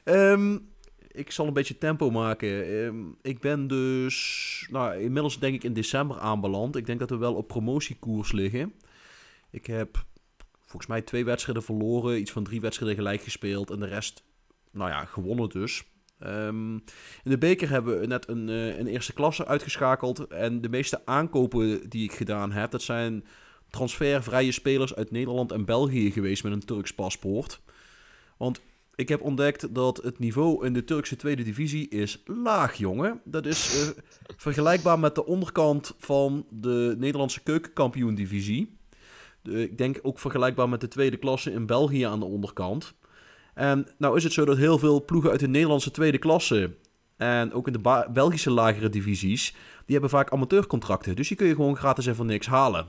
Um, 0.04 0.69
ik 1.12 1.30
zal 1.30 1.46
een 1.46 1.52
beetje 1.52 1.78
tempo 1.78 2.10
maken. 2.10 2.66
Ehm, 2.66 2.96
ik 3.22 3.40
ben 3.40 3.66
dus 3.66 4.66
nou, 4.70 5.00
inmiddels 5.00 5.38
denk 5.38 5.54
ik 5.54 5.64
in 5.64 5.72
december 5.72 6.18
aanbeland. 6.18 6.76
Ik 6.76 6.86
denk 6.86 6.98
dat 6.98 7.10
we 7.10 7.16
wel 7.16 7.34
op 7.34 7.48
promotiekoers 7.48 8.32
liggen. 8.32 8.74
Ik 9.50 9.66
heb 9.66 10.04
volgens 10.60 10.86
mij 10.86 11.02
twee 11.02 11.24
wedstrijden 11.24 11.62
verloren, 11.62 12.20
iets 12.20 12.32
van 12.32 12.44
drie 12.44 12.60
wedstrijden 12.60 12.96
gelijk 12.96 13.22
gespeeld 13.22 13.70
en 13.70 13.80
de 13.80 13.86
rest, 13.86 14.24
nou 14.70 14.90
ja, 14.90 15.04
gewonnen 15.04 15.48
dus. 15.48 15.84
Ehm, 16.18 16.72
in 17.22 17.30
de 17.30 17.38
beker 17.38 17.68
hebben 17.68 18.00
we 18.00 18.06
net 18.06 18.28
een, 18.28 18.48
uh, 18.48 18.78
een 18.78 18.86
eerste 18.86 19.12
klasse 19.12 19.46
uitgeschakeld. 19.46 20.26
En 20.26 20.60
de 20.60 20.68
meeste 20.68 21.06
aankopen 21.06 21.88
die 21.88 22.04
ik 22.04 22.12
gedaan 22.12 22.52
heb, 22.52 22.70
dat 22.70 22.82
zijn 22.82 23.24
transfervrije 23.70 24.52
spelers 24.52 24.94
uit 24.94 25.10
Nederland 25.10 25.52
en 25.52 25.64
België 25.64 26.10
geweest 26.10 26.42
met 26.42 26.52
een 26.52 26.64
Turks 26.64 26.94
paspoort. 26.94 27.60
Want 28.36 28.60
ik 29.00 29.08
heb 29.08 29.22
ontdekt 29.22 29.74
dat 29.74 29.96
het 29.96 30.18
niveau 30.18 30.66
in 30.66 30.72
de 30.72 30.84
Turkse 30.84 31.16
tweede 31.16 31.42
divisie 31.42 31.88
is 31.88 32.22
laag, 32.24 32.74
jongen. 32.74 33.20
Dat 33.24 33.46
is 33.46 33.82
uh, 33.82 34.02
vergelijkbaar 34.36 34.98
met 34.98 35.14
de 35.14 35.26
onderkant 35.26 35.94
van 35.98 36.46
de 36.50 36.94
Nederlandse 36.98 37.42
keukenkampioen-divisie. 37.42 38.78
ik 39.42 39.78
denk 39.78 39.98
ook 40.02 40.18
vergelijkbaar 40.18 40.68
met 40.68 40.80
de 40.80 40.88
tweede 40.88 41.16
klasse 41.16 41.52
in 41.52 41.66
België 41.66 42.02
aan 42.02 42.20
de 42.20 42.26
onderkant. 42.26 42.94
En 43.54 43.86
nou 43.98 44.16
is 44.16 44.24
het 44.24 44.32
zo 44.32 44.44
dat 44.44 44.56
heel 44.56 44.78
veel 44.78 45.04
ploegen 45.04 45.30
uit 45.30 45.40
de 45.40 45.48
Nederlandse 45.48 45.90
tweede 45.90 46.18
klasse 46.18 46.76
en 47.16 47.52
ook 47.52 47.66
in 47.66 47.72
de 47.72 48.06
Belgische 48.12 48.50
lagere 48.50 48.88
divisies, 48.88 49.50
die 49.84 49.92
hebben 49.92 50.10
vaak 50.10 50.32
amateurcontracten. 50.32 51.16
Dus 51.16 51.28
die 51.28 51.36
kun 51.36 51.46
je 51.46 51.54
gewoon 51.54 51.76
gratis 51.76 52.06
en 52.06 52.14
voor 52.16 52.24
niks 52.24 52.46
halen. 52.46 52.86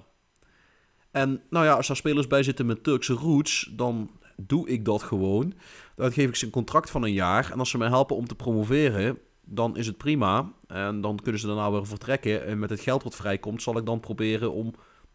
En 1.12 1.42
nou 1.50 1.66
ja, 1.66 1.74
als 1.74 1.88
daar 1.88 1.96
spelers 1.96 2.28
bij 2.28 2.44
zitten 2.44 2.66
met 2.66 2.84
Turkse 2.84 3.14
roots, 3.14 3.72
dan 3.76 4.10
doe 4.48 4.70
ik 4.70 4.86
dat 4.86 5.04
gewoon. 5.04 5.54
Dan 6.02 6.12
geef 6.12 6.30
ik 6.30 6.36
ze 6.36 6.46
een 6.46 6.52
contract 6.52 6.90
van 6.90 7.04
een 7.04 7.14
jaar. 7.14 7.52
En 7.52 7.60
als 7.60 7.70
ze 7.70 7.78
mij 7.78 7.88
helpen 7.88 8.16
om 8.16 8.28
te 8.28 8.36
promoveren, 8.36 9.18
dan 9.42 9.78
is 9.78 9.88
het 9.88 9.98
prima. 9.98 10.54
En 10.68 11.02
dan 11.02 11.20
kunnen 11.24 11.42
ze 11.42 11.48
daarna 11.48 11.72
weer 11.72 11.88
vertrekken. 11.88 12.46
En 12.46 12.60
met 12.60 12.70
het 12.70 12.80
geld 12.80 13.04
wat 13.04 13.16
vrijkomt, 13.16 13.62
zal 13.62 13.78
ik 13.78 13.86
dan 13.86 14.00
proberen 14.00 14.52
om 14.52 14.74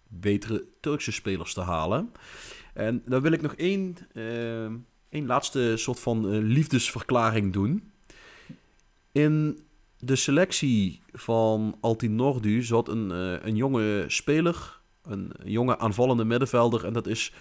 betere 0.09 0.65
Turkse 0.81 1.13
spelers 1.13 1.55
te 1.55 1.61
halen. 1.61 2.13
En 2.75 3.03
dan 3.05 3.23
wil 3.23 3.33
ik 3.33 3.43
nog 3.43 3.55
één, 3.55 3.97
uh, 4.13 4.65
één 5.09 5.27
laatste 5.27 5.73
soort 5.77 6.01
van 6.01 6.35
uh, 6.35 6.43
liefdesverklaring 6.43 7.53
doen. 7.53 7.93
In 9.13 9.59
de 9.99 10.17
selectie 10.17 11.03
van 11.13 11.77
Altinordu 11.81 12.63
zat 12.63 12.89
een, 12.89 13.11
uh, 13.11 13.47
een 13.47 13.57
jonge 13.57 14.05
speler, 14.07 14.81
een 15.03 15.33
jonge 15.45 15.79
aanvallende 15.79 16.25
middenvelder. 16.25 16.85
En 16.85 16.93
dat 16.93 17.07
is 17.07 17.33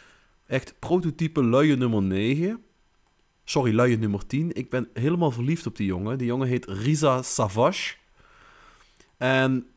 echt 0.47 0.75
prototype 0.79 1.43
luie 1.43 1.75
nummer 1.75 2.03
9. 2.03 2.63
Sorry, 3.47 3.75
luie 3.75 3.97
nummer 3.97 4.27
10. 4.27 4.53
Ik 4.53 4.69
ben 4.69 4.89
helemaal 4.93 5.31
verliefd 5.31 5.65
op 5.65 5.75
die 5.75 5.85
jongen. 5.85 6.17
Die 6.17 6.27
jongen 6.27 6.47
heet 6.47 6.65
Riza 6.65 7.21
Savage. 7.21 7.95
En 9.17 9.67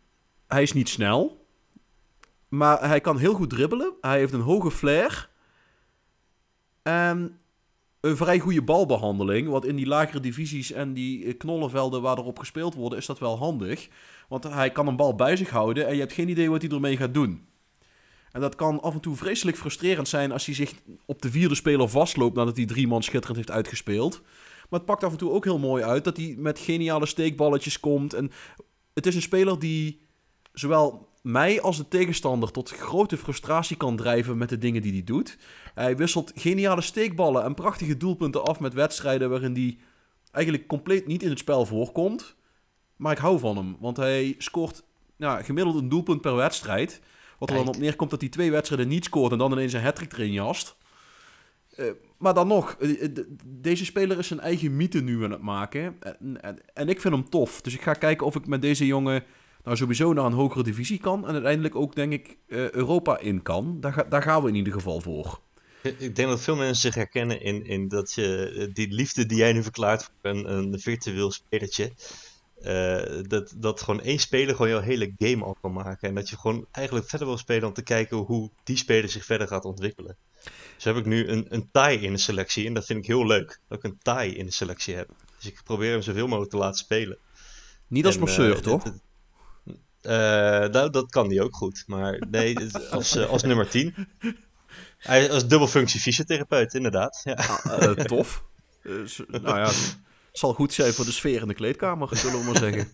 hij 0.46 0.62
is 0.62 0.72
niet 0.72 0.88
snel. 0.88 1.46
Maar 2.48 2.88
hij 2.88 3.00
kan 3.00 3.18
heel 3.18 3.34
goed 3.34 3.50
dribbelen. 3.50 3.92
Hij 4.00 4.18
heeft 4.18 4.32
een 4.32 4.40
hoge 4.40 4.70
flair. 4.70 5.30
En 6.82 7.38
een 8.00 8.16
vrij 8.16 8.38
goede 8.38 8.62
balbehandeling. 8.62 9.48
Want 9.48 9.64
in 9.64 9.76
die 9.76 9.86
lagere 9.86 10.20
divisies 10.20 10.72
en 10.72 10.92
die 10.92 11.32
knollenvelden 11.32 12.02
waar 12.02 12.18
erop 12.18 12.38
gespeeld 12.38 12.74
worden, 12.74 12.98
is 12.98 13.06
dat 13.06 13.18
wel 13.18 13.38
handig. 13.38 13.88
Want 14.28 14.44
hij 14.44 14.70
kan 14.70 14.86
een 14.86 14.96
bal 14.96 15.14
bij 15.14 15.36
zich 15.36 15.50
houden 15.50 15.86
en 15.86 15.94
je 15.94 16.00
hebt 16.00 16.12
geen 16.12 16.28
idee 16.28 16.50
wat 16.50 16.62
hij 16.62 16.70
ermee 16.70 16.96
gaat 16.96 17.14
doen. 17.14 17.47
En 18.32 18.40
dat 18.40 18.54
kan 18.54 18.80
af 18.80 18.94
en 18.94 19.00
toe 19.00 19.16
vreselijk 19.16 19.56
frustrerend 19.56 20.08
zijn 20.08 20.32
als 20.32 20.46
hij 20.46 20.54
zich 20.54 20.74
op 21.06 21.22
de 21.22 21.30
vierde 21.30 21.54
speler 21.54 21.88
vastloopt 21.88 22.36
nadat 22.36 22.56
hij 22.56 22.66
drie 22.66 22.86
man 22.86 23.02
schitterend 23.02 23.36
heeft 23.36 23.50
uitgespeeld. 23.50 24.20
Maar 24.68 24.78
het 24.78 24.88
pakt 24.88 25.04
af 25.04 25.12
en 25.12 25.18
toe 25.18 25.30
ook 25.30 25.44
heel 25.44 25.58
mooi 25.58 25.84
uit 25.84 26.04
dat 26.04 26.16
hij 26.16 26.34
met 26.38 26.58
geniale 26.58 27.06
steekballetjes 27.06 27.80
komt. 27.80 28.12
En 28.14 28.30
het 28.94 29.06
is 29.06 29.14
een 29.14 29.22
speler 29.22 29.58
die 29.58 30.00
zowel 30.52 31.08
mij 31.22 31.60
als 31.60 31.76
de 31.76 31.88
tegenstander 31.88 32.50
tot 32.50 32.70
grote 32.70 33.16
frustratie 33.16 33.76
kan 33.76 33.96
drijven 33.96 34.38
met 34.38 34.48
de 34.48 34.58
dingen 34.58 34.82
die 34.82 34.92
hij 34.92 35.04
doet. 35.04 35.38
Hij 35.74 35.96
wisselt 35.96 36.32
geniale 36.34 36.80
steekballen 36.80 37.44
en 37.44 37.54
prachtige 37.54 37.96
doelpunten 37.96 38.44
af 38.44 38.60
met 38.60 38.74
wedstrijden 38.74 39.30
waarin 39.30 39.54
hij 39.54 39.78
eigenlijk 40.30 40.66
compleet 40.66 41.06
niet 41.06 41.22
in 41.22 41.30
het 41.30 41.38
spel 41.38 41.66
voorkomt. 41.66 42.36
Maar 42.96 43.12
ik 43.12 43.18
hou 43.18 43.38
van 43.38 43.56
hem, 43.56 43.76
want 43.80 43.96
hij 43.96 44.34
scoort 44.38 44.82
gemiddeld 45.18 45.76
een 45.76 45.88
doelpunt 45.88 46.20
per 46.20 46.34
wedstrijd. 46.34 47.00
Wat 47.38 47.50
er 47.50 47.56
dan 47.56 47.68
op 47.68 47.76
neerkomt 47.76 48.10
dat 48.10 48.20
hij 48.20 48.28
twee 48.28 48.50
wedstrijden 48.50 48.88
niet 48.88 49.04
scoort 49.04 49.32
en 49.32 49.38
dan 49.38 49.52
ineens 49.52 49.72
een 49.72 49.82
hat 49.82 50.00
erin 50.00 50.32
jast. 50.32 50.76
Uh, 51.76 51.90
maar 52.18 52.34
dan 52.34 52.46
nog, 52.46 52.76
uh, 52.80 53.08
deze 53.44 53.84
speler 53.84 54.18
is 54.18 54.26
zijn 54.26 54.40
eigen 54.40 54.76
mythe 54.76 55.00
nu 55.00 55.24
aan 55.24 55.30
het 55.30 55.42
maken. 55.42 55.96
En, 56.00 56.42
en, 56.42 56.58
en, 56.74 56.88
ik 56.88 57.00
vind 57.00 57.14
hem 57.14 57.30
tof. 57.30 57.60
Dus 57.60 57.74
ik 57.74 57.82
ga 57.82 57.92
kijken 57.92 58.26
of 58.26 58.36
ik 58.36 58.46
met 58.46 58.62
deze 58.62 58.86
jongen 58.86 59.24
nou 59.64 59.76
sowieso 59.76 60.12
naar 60.12 60.24
een 60.24 60.32
hogere 60.32 60.62
divisie 60.62 60.98
kan. 60.98 61.26
En 61.26 61.32
uiteindelijk 61.32 61.74
ook, 61.74 61.94
denk 61.94 62.12
ik, 62.12 62.36
uh, 62.46 62.70
Europa 62.70 63.18
in 63.18 63.42
kan. 63.42 63.80
Daar, 63.80 63.92
ga, 63.92 64.02
daar 64.02 64.22
gaan 64.22 64.42
we 64.42 64.48
in 64.48 64.54
ieder 64.54 64.72
geval 64.72 65.00
voor. 65.00 65.40
Ik 65.82 66.16
denk 66.16 66.28
dat 66.28 66.40
veel 66.40 66.56
mensen 66.56 66.80
zich 66.80 66.94
herkennen 66.94 67.42
in, 67.42 67.64
in 67.64 67.88
dat 67.88 68.12
je 68.12 68.70
die 68.72 68.92
liefde 68.92 69.26
die 69.26 69.38
jij 69.38 69.52
nu 69.52 69.62
verklaart 69.62 70.02
voor 70.02 70.30
een, 70.30 70.52
een 70.52 70.80
virtueel 70.80 71.30
spelertje. 71.30 71.92
Uh, 72.62 73.22
dat, 73.22 73.54
dat 73.56 73.80
gewoon 73.80 74.00
één 74.00 74.18
speler 74.18 74.54
gewoon 74.54 74.70
jouw 74.70 74.80
hele 74.80 75.12
game 75.16 75.44
al 75.44 75.56
kan 75.60 75.72
maken. 75.72 76.08
En 76.08 76.14
dat 76.14 76.28
je 76.28 76.38
gewoon 76.38 76.66
eigenlijk 76.70 77.08
verder 77.08 77.26
wil 77.26 77.38
spelen 77.38 77.68
om 77.68 77.74
te 77.74 77.82
kijken 77.82 78.16
hoe 78.16 78.50
die 78.64 78.76
speler 78.76 79.08
zich 79.08 79.24
verder 79.24 79.48
gaat 79.48 79.64
ontwikkelen. 79.64 80.16
Dus 80.74 80.84
heb 80.84 80.96
ik 80.96 81.04
nu 81.04 81.28
een, 81.28 81.46
een 81.48 81.68
tie 81.72 82.00
in 82.00 82.12
de 82.12 82.18
selectie. 82.18 82.66
En 82.66 82.74
dat 82.74 82.86
vind 82.86 82.98
ik 82.98 83.06
heel 83.06 83.26
leuk. 83.26 83.60
Dat 83.68 83.78
ik 83.78 83.84
een 83.84 83.98
tie 84.02 84.34
in 84.34 84.46
de 84.46 84.52
selectie 84.52 84.94
heb. 84.94 85.08
Dus 85.36 85.46
ik 85.46 85.60
probeer 85.64 85.90
hem 85.90 86.02
zoveel 86.02 86.26
mogelijk 86.26 86.50
te 86.50 86.56
laten 86.56 86.78
spelen. 86.78 87.18
Niet 87.86 88.06
als 88.06 88.18
masseur, 88.18 88.56
uh, 88.56 88.62
toch? 88.62 88.84
Uh, 88.86 90.12
nou, 90.68 90.90
dat 90.90 91.10
kan 91.10 91.28
die 91.28 91.42
ook 91.42 91.56
goed. 91.56 91.84
Maar 91.86 92.22
nee, 92.30 92.56
als, 92.90 93.16
als 93.16 93.42
nummer 93.42 93.68
10. 93.68 93.94
Hij 94.98 95.30
als 95.30 95.46
dubbelfunctie 95.46 96.00
fysiotherapeut, 96.00 96.74
inderdaad. 96.74 97.20
Ja. 97.24 97.34
Ah, 97.62 97.90
tof. 97.90 98.44
nou 99.26 99.58
ja, 99.58 99.70
zal 100.38 100.54
goed 100.54 100.72
zijn 100.72 100.92
voor 100.92 101.04
de 101.04 101.12
sfeer 101.12 101.40
in 101.40 101.48
de 101.48 101.54
kleedkamer, 101.54 102.16
zullen 102.16 102.38
we 102.38 102.44
maar 102.44 102.56
zeggen. 102.56 102.92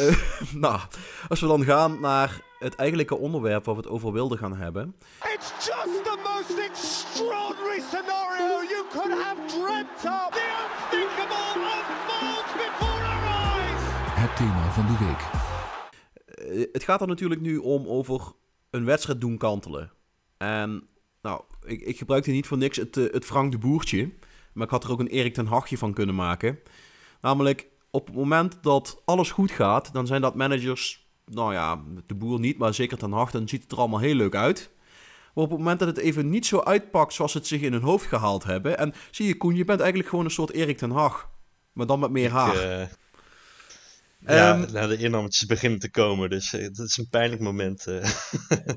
uh, 0.00 0.16
nou, 0.64 0.80
als 1.28 1.40
we 1.40 1.46
dan 1.46 1.64
gaan 1.64 2.00
naar 2.00 2.40
het 2.58 2.74
eigenlijke 2.74 3.16
onderwerp 3.16 3.64
waar 3.64 3.74
we 3.74 3.80
het 3.80 3.90
over 3.90 4.12
wilden 4.12 4.38
gaan 4.38 4.56
hebben. 4.56 4.94
It's 5.34 5.66
just 5.66 6.04
the 6.04 6.18
most 6.22 6.58
extraordinary 6.58 7.80
scenario 7.80 8.62
you 8.68 8.84
could 8.92 9.22
have 9.22 9.40
dreamt 9.46 10.04
of. 10.04 10.28
The 10.30 10.46
unthinkable 10.64 11.62
unfolds 11.76 12.52
before 12.52 13.04
our 13.04 13.24
eyes. 13.24 13.82
Het 14.14 14.36
thema 14.36 14.70
van 14.70 14.86
de 14.86 15.04
week. 15.04 15.22
Eh, 16.24 16.72
het 16.72 16.82
gaat 16.84 17.00
er 17.00 17.06
natuurlijk 17.06 17.40
nu 17.40 17.56
om 17.56 17.86
over 17.86 18.32
een 18.70 18.84
wedstrijd 18.84 19.20
doen 19.20 19.38
kantelen. 19.38 19.92
En 20.36 20.88
nou, 21.22 21.42
ik, 21.64 21.80
ik 21.80 21.98
gebruikte 21.98 22.30
niet 22.30 22.46
voor 22.46 22.58
niks 22.58 22.76
het, 22.76 22.96
eh, 22.96 23.12
het 23.12 23.24
Frank 23.24 23.52
de 23.52 23.58
Boertje. 23.58 24.10
Maar 24.58 24.66
ik 24.66 24.72
had 24.72 24.84
er 24.84 24.90
ook 24.90 25.00
een 25.00 25.06
Erik 25.08 25.34
ten 25.34 25.46
Hagje 25.46 25.78
van 25.78 25.92
kunnen 25.92 26.14
maken. 26.14 26.58
Namelijk, 27.20 27.66
op 27.90 28.06
het 28.06 28.16
moment 28.16 28.58
dat 28.62 29.02
alles 29.04 29.30
goed 29.30 29.50
gaat, 29.50 29.92
dan 29.92 30.06
zijn 30.06 30.20
dat 30.20 30.34
managers... 30.34 31.06
Nou 31.24 31.52
ja, 31.52 31.82
de 32.06 32.14
boer 32.14 32.40
niet, 32.40 32.58
maar 32.58 32.74
zeker 32.74 32.98
ten 32.98 33.12
Hag, 33.12 33.30
dan 33.30 33.48
ziet 33.48 33.62
het 33.62 33.72
er 33.72 33.78
allemaal 33.78 33.98
heel 34.00 34.14
leuk 34.14 34.34
uit. 34.34 34.70
Maar 35.34 35.44
op 35.44 35.50
het 35.50 35.58
moment 35.58 35.78
dat 35.78 35.88
het 35.88 35.98
even 35.98 36.28
niet 36.30 36.46
zo 36.46 36.60
uitpakt 36.60 37.12
zoals 37.12 37.32
ze 37.32 37.38
het 37.38 37.46
zich 37.46 37.60
in 37.60 37.72
hun 37.72 37.82
hoofd 37.82 38.06
gehaald 38.06 38.44
hebben... 38.44 38.78
En 38.78 38.94
zie 39.10 39.26
je 39.26 39.36
Koen, 39.36 39.54
je 39.56 39.64
bent 39.64 39.80
eigenlijk 39.80 40.08
gewoon 40.10 40.24
een 40.24 40.30
soort 40.30 40.50
Erik 40.52 40.78
ten 40.78 40.90
Hag. 40.90 41.28
Maar 41.72 41.86
dan 41.86 42.00
met 42.00 42.10
meer 42.10 42.30
haar. 42.30 42.56
Eh, 42.56 42.86
ja, 44.26 44.60
Ehm, 44.60 44.72
nou, 44.72 44.88
de 44.88 44.96
innametjes 44.96 45.46
beginnen 45.46 45.78
te 45.78 45.90
komen, 45.90 46.30
dus 46.30 46.52
eh, 46.52 46.62
dat 46.72 46.86
is 46.86 46.96
een 46.96 47.08
pijnlijk 47.08 47.42
moment. 47.42 47.86
eh. 47.86 48.10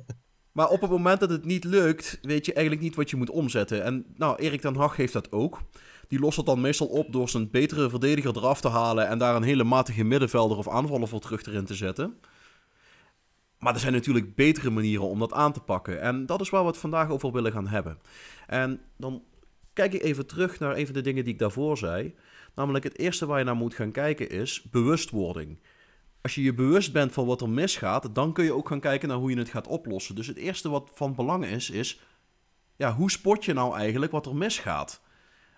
Maar 0.51 0.69
op 0.69 0.81
het 0.81 0.89
moment 0.89 1.19
dat 1.19 1.29
het 1.29 1.45
niet 1.45 1.63
lukt, 1.63 2.19
weet 2.21 2.45
je 2.45 2.53
eigenlijk 2.53 2.85
niet 2.85 2.95
wat 2.95 3.09
je 3.09 3.15
moet 3.15 3.29
omzetten. 3.29 3.83
En 3.83 4.05
nou, 4.15 4.35
Erik 4.35 4.61
ten 4.61 4.75
Hag 4.75 4.95
heeft 4.95 5.13
dat 5.13 5.31
ook. 5.31 5.61
Die 6.07 6.19
lost 6.19 6.37
het 6.37 6.45
dan 6.45 6.61
meestal 6.61 6.87
op 6.87 7.11
door 7.11 7.29
zijn 7.29 7.49
betere 7.49 7.89
verdediger 7.89 8.37
eraf 8.37 8.61
te 8.61 8.67
halen 8.67 9.07
en 9.07 9.17
daar 9.17 9.35
een 9.35 9.43
hele 9.43 9.63
matige 9.63 10.03
middenvelder 10.03 10.57
of 10.57 10.69
aanvaller 10.69 11.07
voor 11.07 11.19
terug 11.19 11.45
erin 11.45 11.65
te 11.65 11.75
zetten. 11.75 12.19
Maar 13.59 13.73
er 13.73 13.79
zijn 13.79 13.93
natuurlijk 13.93 14.35
betere 14.35 14.69
manieren 14.69 15.07
om 15.07 15.19
dat 15.19 15.33
aan 15.33 15.53
te 15.53 15.59
pakken. 15.59 16.01
En 16.01 16.25
dat 16.25 16.41
is 16.41 16.49
waar 16.49 16.61
we 16.61 16.67
het 16.67 16.77
vandaag 16.77 17.09
over 17.09 17.31
willen 17.31 17.51
gaan 17.51 17.67
hebben. 17.67 17.97
En 18.47 18.81
dan 18.97 19.23
kijk 19.73 19.93
ik 19.93 20.01
even 20.01 20.25
terug 20.25 20.59
naar 20.59 20.77
een 20.77 20.85
de 20.91 21.01
dingen 21.01 21.23
die 21.23 21.33
ik 21.33 21.39
daarvoor 21.39 21.77
zei. 21.77 22.15
Namelijk 22.55 22.83
het 22.83 22.97
eerste 22.99 23.25
waar 23.25 23.39
je 23.39 23.45
naar 23.45 23.55
moet 23.55 23.73
gaan 23.73 23.91
kijken 23.91 24.29
is 24.29 24.63
bewustwording. 24.71 25.59
Als 26.21 26.35
je 26.35 26.43
je 26.43 26.53
bewust 26.53 26.93
bent 26.93 27.13
van 27.13 27.25
wat 27.25 27.41
er 27.41 27.49
misgaat, 27.49 28.15
dan 28.15 28.33
kun 28.33 28.43
je 28.43 28.53
ook 28.53 28.67
gaan 28.67 28.79
kijken 28.79 29.07
naar 29.07 29.17
hoe 29.17 29.29
je 29.29 29.37
het 29.37 29.49
gaat 29.49 29.67
oplossen. 29.67 30.15
Dus 30.15 30.27
het 30.27 30.37
eerste 30.37 30.69
wat 30.69 30.91
van 30.93 31.15
belang 31.15 31.45
is, 31.45 31.69
is 31.69 32.01
ja, 32.75 32.93
hoe 32.93 33.11
spot 33.11 33.45
je 33.45 33.53
nou 33.53 33.75
eigenlijk 33.75 34.11
wat 34.11 34.25
er 34.25 34.35
misgaat? 34.35 35.01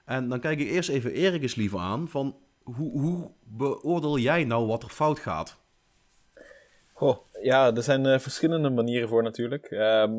En 0.05 0.29
dan 0.29 0.39
kijk 0.39 0.59
ik 0.59 0.67
eerst 0.67 0.89
even 0.89 1.11
Erik 1.11 1.41
eens 1.41 1.55
liever 1.55 1.79
aan 1.79 2.07
van 2.09 2.37
hoe, 2.63 2.99
hoe 3.01 3.31
beoordeel 3.43 4.17
jij 4.17 4.43
nou 4.43 4.67
wat 4.67 4.83
er 4.83 4.89
fout 4.89 5.19
gaat? 5.19 5.57
Goh, 6.93 7.17
ja, 7.41 7.75
er 7.75 7.83
zijn 7.83 8.05
eh, 8.05 8.19
verschillende 8.19 8.69
manieren 8.69 9.09
voor 9.09 9.23
natuurlijk. 9.23 9.65
Ehm, 9.65 10.13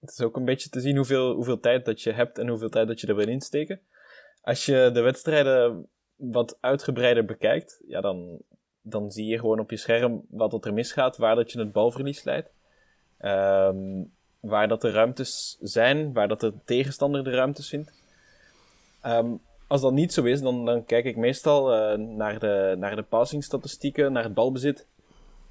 het 0.00 0.10
is 0.10 0.20
ook 0.20 0.36
een 0.36 0.44
beetje 0.44 0.68
te 0.68 0.80
zien 0.80 0.96
hoeveel, 0.96 1.34
hoeveel 1.34 1.60
tijd 1.60 1.84
dat 1.84 2.02
je 2.02 2.12
hebt 2.12 2.38
en 2.38 2.48
hoeveel 2.48 2.68
tijd 2.68 2.88
dat 2.88 3.00
je 3.00 3.06
er 3.06 3.16
wil 3.16 3.28
insteken. 3.28 3.80
Als 4.40 4.66
je 4.66 4.90
de 4.92 5.00
wedstrijden 5.00 5.88
wat 6.16 6.58
uitgebreider 6.60 7.24
bekijkt, 7.24 7.82
ja, 7.86 8.00
dan, 8.00 8.42
dan 8.82 9.10
zie 9.10 9.26
je 9.26 9.38
gewoon 9.38 9.58
op 9.58 9.70
je 9.70 9.76
scherm 9.76 10.22
wat 10.28 10.50
dat 10.50 10.64
er 10.64 10.72
misgaat, 10.72 11.16
waar 11.16 11.34
dat 11.34 11.52
je 11.52 11.58
het 11.58 11.72
balverlies 11.72 12.24
leidt. 12.24 12.50
Ehm, 13.18 14.02
waar 14.40 14.68
dat 14.68 14.80
de 14.80 14.90
ruimtes 14.90 15.58
zijn, 15.60 16.12
waar 16.12 16.28
dat 16.28 16.40
de 16.40 16.52
tegenstander 16.64 17.24
de 17.24 17.30
ruimtes 17.30 17.68
vindt. 17.68 17.92
Ehm, 19.00 19.30
als 19.66 19.80
dat 19.80 19.92
niet 19.92 20.12
zo 20.12 20.22
is, 20.22 20.40
dan, 20.40 20.64
dan 20.64 20.84
kijk 20.84 21.04
ik 21.04 21.16
meestal 21.16 21.72
eh, 21.72 21.98
naar 21.98 22.38
de, 22.38 22.74
naar 22.78 22.96
de 22.96 23.02
passingstatistieken, 23.02 24.12
naar 24.12 24.22
het 24.22 24.34
balbezit. 24.34 24.86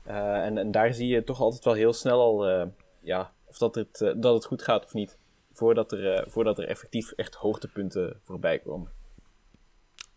Eh, 0.03 0.45
en, 0.45 0.57
en 0.57 0.71
daar 0.71 0.93
zie 0.93 1.07
je 1.07 1.23
toch 1.23 1.39
altijd 1.39 1.63
wel 1.63 1.73
heel 1.73 1.93
snel 1.93 2.19
al 2.19 2.47
eh, 2.47 2.67
ja, 2.99 3.31
of 3.45 3.57
dat 3.57 3.75
het, 3.75 4.13
dat 4.15 4.33
het 4.33 4.45
goed 4.45 4.61
gaat 4.61 4.85
of 4.85 4.93
niet. 4.93 5.17
Voordat 5.53 5.91
er, 5.91 6.25
voordat 6.27 6.57
er 6.57 6.67
effectief 6.67 7.11
echt 7.11 7.35
hoogtepunten 7.35 8.19
voorbij 8.23 8.59
komen. 8.59 8.89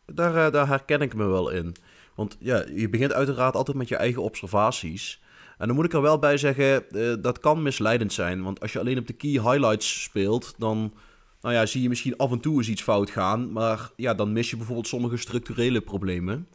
Daar, 0.06 0.50
daar 0.50 0.68
herken 0.68 1.00
ik 1.00 1.14
me 1.14 1.26
wel 1.26 1.50
in. 1.50 1.76
Want 2.14 2.36
ja, 2.40 2.64
je 2.74 2.88
begint 2.88 3.12
uiteraard 3.12 3.54
altijd 3.54 3.76
met 3.76 3.88
je 3.88 3.96
eigen 3.96 4.22
observaties. 4.22 5.22
En 5.58 5.66
dan 5.66 5.76
moet 5.76 5.84
ik 5.84 5.92
er 5.92 6.02
wel 6.02 6.18
bij 6.18 6.36
zeggen, 6.36 6.90
eh, 6.90 7.14
dat 7.20 7.38
kan 7.38 7.62
misleidend 7.62 8.12
zijn. 8.12 8.42
Want 8.42 8.60
als 8.60 8.72
je 8.72 8.78
alleen 8.78 8.98
op 8.98 9.06
de 9.06 9.12
key 9.12 9.30
highlights 9.30 10.02
speelt, 10.02 10.54
dan 10.58 10.94
nou 11.40 11.54
ja, 11.54 11.66
zie 11.66 11.82
je 11.82 11.88
misschien 11.88 12.16
af 12.16 12.30
en 12.30 12.40
toe 12.40 12.56
eens 12.56 12.68
iets 12.68 12.82
fout 12.82 13.10
gaan. 13.10 13.52
Maar 13.52 13.90
ja, 13.96 14.14
dan 14.14 14.32
mis 14.32 14.50
je 14.50 14.56
bijvoorbeeld 14.56 14.88
sommige 14.88 15.16
structurele 15.16 15.80
problemen. 15.80 16.48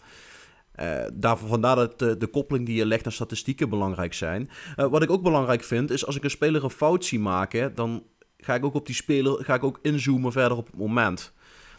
Eh, 0.72 1.04
daarvoor, 1.14 1.48
vandaar 1.48 1.76
dat 1.76 2.00
de, 2.00 2.18
de 2.18 2.28
koppeling 2.28 2.66
die 2.66 2.76
je 2.76 2.86
legt 2.86 3.04
naar 3.04 3.14
statistieken 3.14 3.70
belangrijk 3.70 4.14
zijn. 4.14 4.50
Eh, 4.76 4.88
wat 4.88 5.02
ik 5.02 5.12
ook 5.12 5.24
belangrijk 5.24 5.64
vind, 5.64 5.92
is 5.92 6.06
als 6.06 6.16
ik 6.16 6.24
een 6.24 6.30
speler 6.30 6.64
een 6.64 6.70
fout 6.70 7.06
zie 7.06 7.20
maken, 7.20 7.76
dan 7.76 8.04
ga 8.38 8.56
ik 8.56 8.66
ook 8.66 8.74
op 8.74 8.86
die 8.86 8.96
speler 8.96 9.44
ga 9.46 9.54
ik 9.54 9.64
ook 9.64 9.80
inzoomen 9.82 10.32
verder 10.32 10.58
op 10.58 10.66
het 10.66 10.78
moment. 10.78 11.34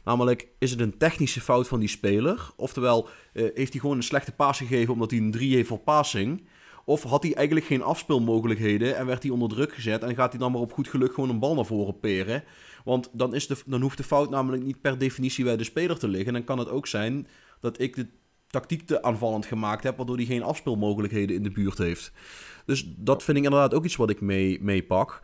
Namelijk, 0.04 0.48
is 0.58 0.70
het 0.70 0.80
een 0.80 0.98
technische 0.98 1.40
fout 1.40 1.68
van 1.68 1.80
die 1.80 1.88
speler? 1.88 2.50
Oftewel, 2.56 3.08
eh, 3.32 3.42
heeft 3.54 3.72
hij 3.72 3.80
gewoon 3.80 3.96
een 3.96 4.02
slechte 4.02 4.32
paas 4.32 4.58
gegeven 4.58 4.92
omdat 4.92 5.10
hij 5.10 5.20
een 5.20 5.30
3 5.30 5.54
heeft 5.54 5.68
voor 5.68 5.78
passing? 5.78 6.46
Of 6.84 7.02
had 7.02 7.22
hij 7.22 7.34
eigenlijk 7.34 7.66
geen 7.66 7.82
afspeelmogelijkheden 7.82 8.96
en 8.96 9.06
werd 9.06 9.22
hij 9.22 9.32
onder 9.32 9.48
druk 9.48 9.74
gezet 9.74 10.02
en 10.02 10.14
gaat 10.14 10.30
hij 10.30 10.40
dan 10.40 10.52
maar 10.52 10.60
op 10.60 10.72
goed 10.72 10.88
geluk 10.88 11.14
gewoon 11.14 11.30
een 11.30 11.38
bal 11.38 11.54
naar 11.54 11.66
voren 11.66 12.00
peren? 12.00 12.44
Want 12.84 13.10
dan, 13.12 13.34
is 13.34 13.46
de, 13.46 13.56
dan 13.66 13.80
hoeft 13.80 13.96
de 13.96 14.02
fout 14.02 14.30
namelijk 14.30 14.62
niet 14.62 14.80
per 14.80 14.98
definitie 14.98 15.44
bij 15.44 15.56
de 15.56 15.64
speler 15.64 15.98
te 15.98 16.08
liggen. 16.08 16.32
Dan 16.32 16.44
kan 16.44 16.58
het 16.58 16.68
ook 16.68 16.86
zijn 16.86 17.26
dat 17.60 17.80
ik 17.80 17.96
de 17.96 18.06
tactiek 18.46 18.86
te 18.86 19.02
aanvallend 19.02 19.46
gemaakt 19.46 19.82
heb, 19.82 19.96
waardoor 19.96 20.16
hij 20.16 20.24
geen 20.24 20.42
afspeelmogelijkheden 20.42 21.36
in 21.36 21.42
de 21.42 21.50
buurt 21.50 21.78
heeft. 21.78 22.12
Dus 22.64 22.94
dat 22.96 23.22
vind 23.22 23.38
ik 23.38 23.44
inderdaad 23.44 23.74
ook 23.74 23.84
iets 23.84 23.96
wat 23.96 24.10
ik 24.10 24.20
mee, 24.20 24.62
meepak. 24.62 25.20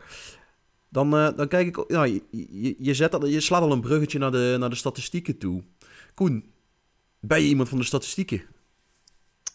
Dan, 0.89 1.13
eh, 1.15 1.35
dan 1.35 1.47
kijk 1.47 1.67
ik, 1.67 1.83
je, 1.87 2.75
je, 2.77 2.93
zet 2.93 3.17
je 3.25 3.41
slaat 3.41 3.61
al 3.61 3.71
een 3.71 3.81
bruggetje 3.81 4.19
naar 4.19 4.31
de, 4.31 4.55
naar 4.59 4.69
de 4.69 4.75
statistieken 4.75 5.37
toe. 5.37 5.63
Koen, 6.13 6.53
ben 7.19 7.41
je 7.41 7.47
iemand 7.47 7.69
van 7.69 7.77
de 7.77 7.83
statistieken? 7.83 8.41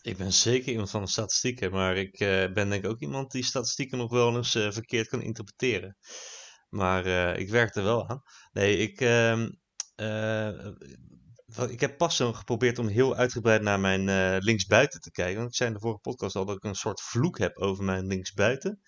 Ik 0.02 0.16
ben 0.16 0.32
zeker 0.32 0.70
iemand 0.70 0.90
van 0.90 1.02
de 1.02 1.08
statistieken, 1.08 1.70
maar 1.70 1.96
ik 1.96 2.20
eh, 2.20 2.52
ben 2.52 2.68
denk 2.68 2.84
ik 2.84 2.90
ook 2.90 3.00
iemand 3.00 3.30
die 3.30 3.44
statistieken 3.44 3.98
nog 3.98 4.10
wel 4.10 4.36
eens 4.36 4.54
eh, 4.54 4.70
verkeerd 4.70 5.08
kan 5.08 5.22
interpreteren. 5.22 5.96
Maar 6.68 7.06
ik 7.38 7.50
werk 7.50 7.74
er 7.74 7.82
wel 7.82 8.08
aan. 8.08 8.22
Nee, 8.52 8.76
ik, 8.76 9.00
ehm, 9.00 9.50
eh, 9.94 10.66
ik 11.68 11.80
heb 11.80 11.98
pas 11.98 12.16
zo 12.16 12.32
geprobeerd 12.32 12.78
om 12.78 12.88
heel 12.88 13.14
uitgebreid 13.14 13.62
naar 13.62 13.80
mijn 13.80 14.38
linksbuiten 14.38 15.00
te 15.00 15.10
kijken. 15.10 15.36
Want 15.36 15.48
ik 15.48 15.56
zei 15.56 15.68
in 15.68 15.74
de 15.74 15.80
vorige 15.80 16.00
podcast 16.00 16.36
al 16.36 16.44
dat 16.44 16.56
ik 16.56 16.64
een 16.64 16.74
soort 16.74 17.00
vloek 17.00 17.38
heb 17.38 17.56
over 17.56 17.84
mijn 17.84 18.06
linksbuiten. 18.06 18.80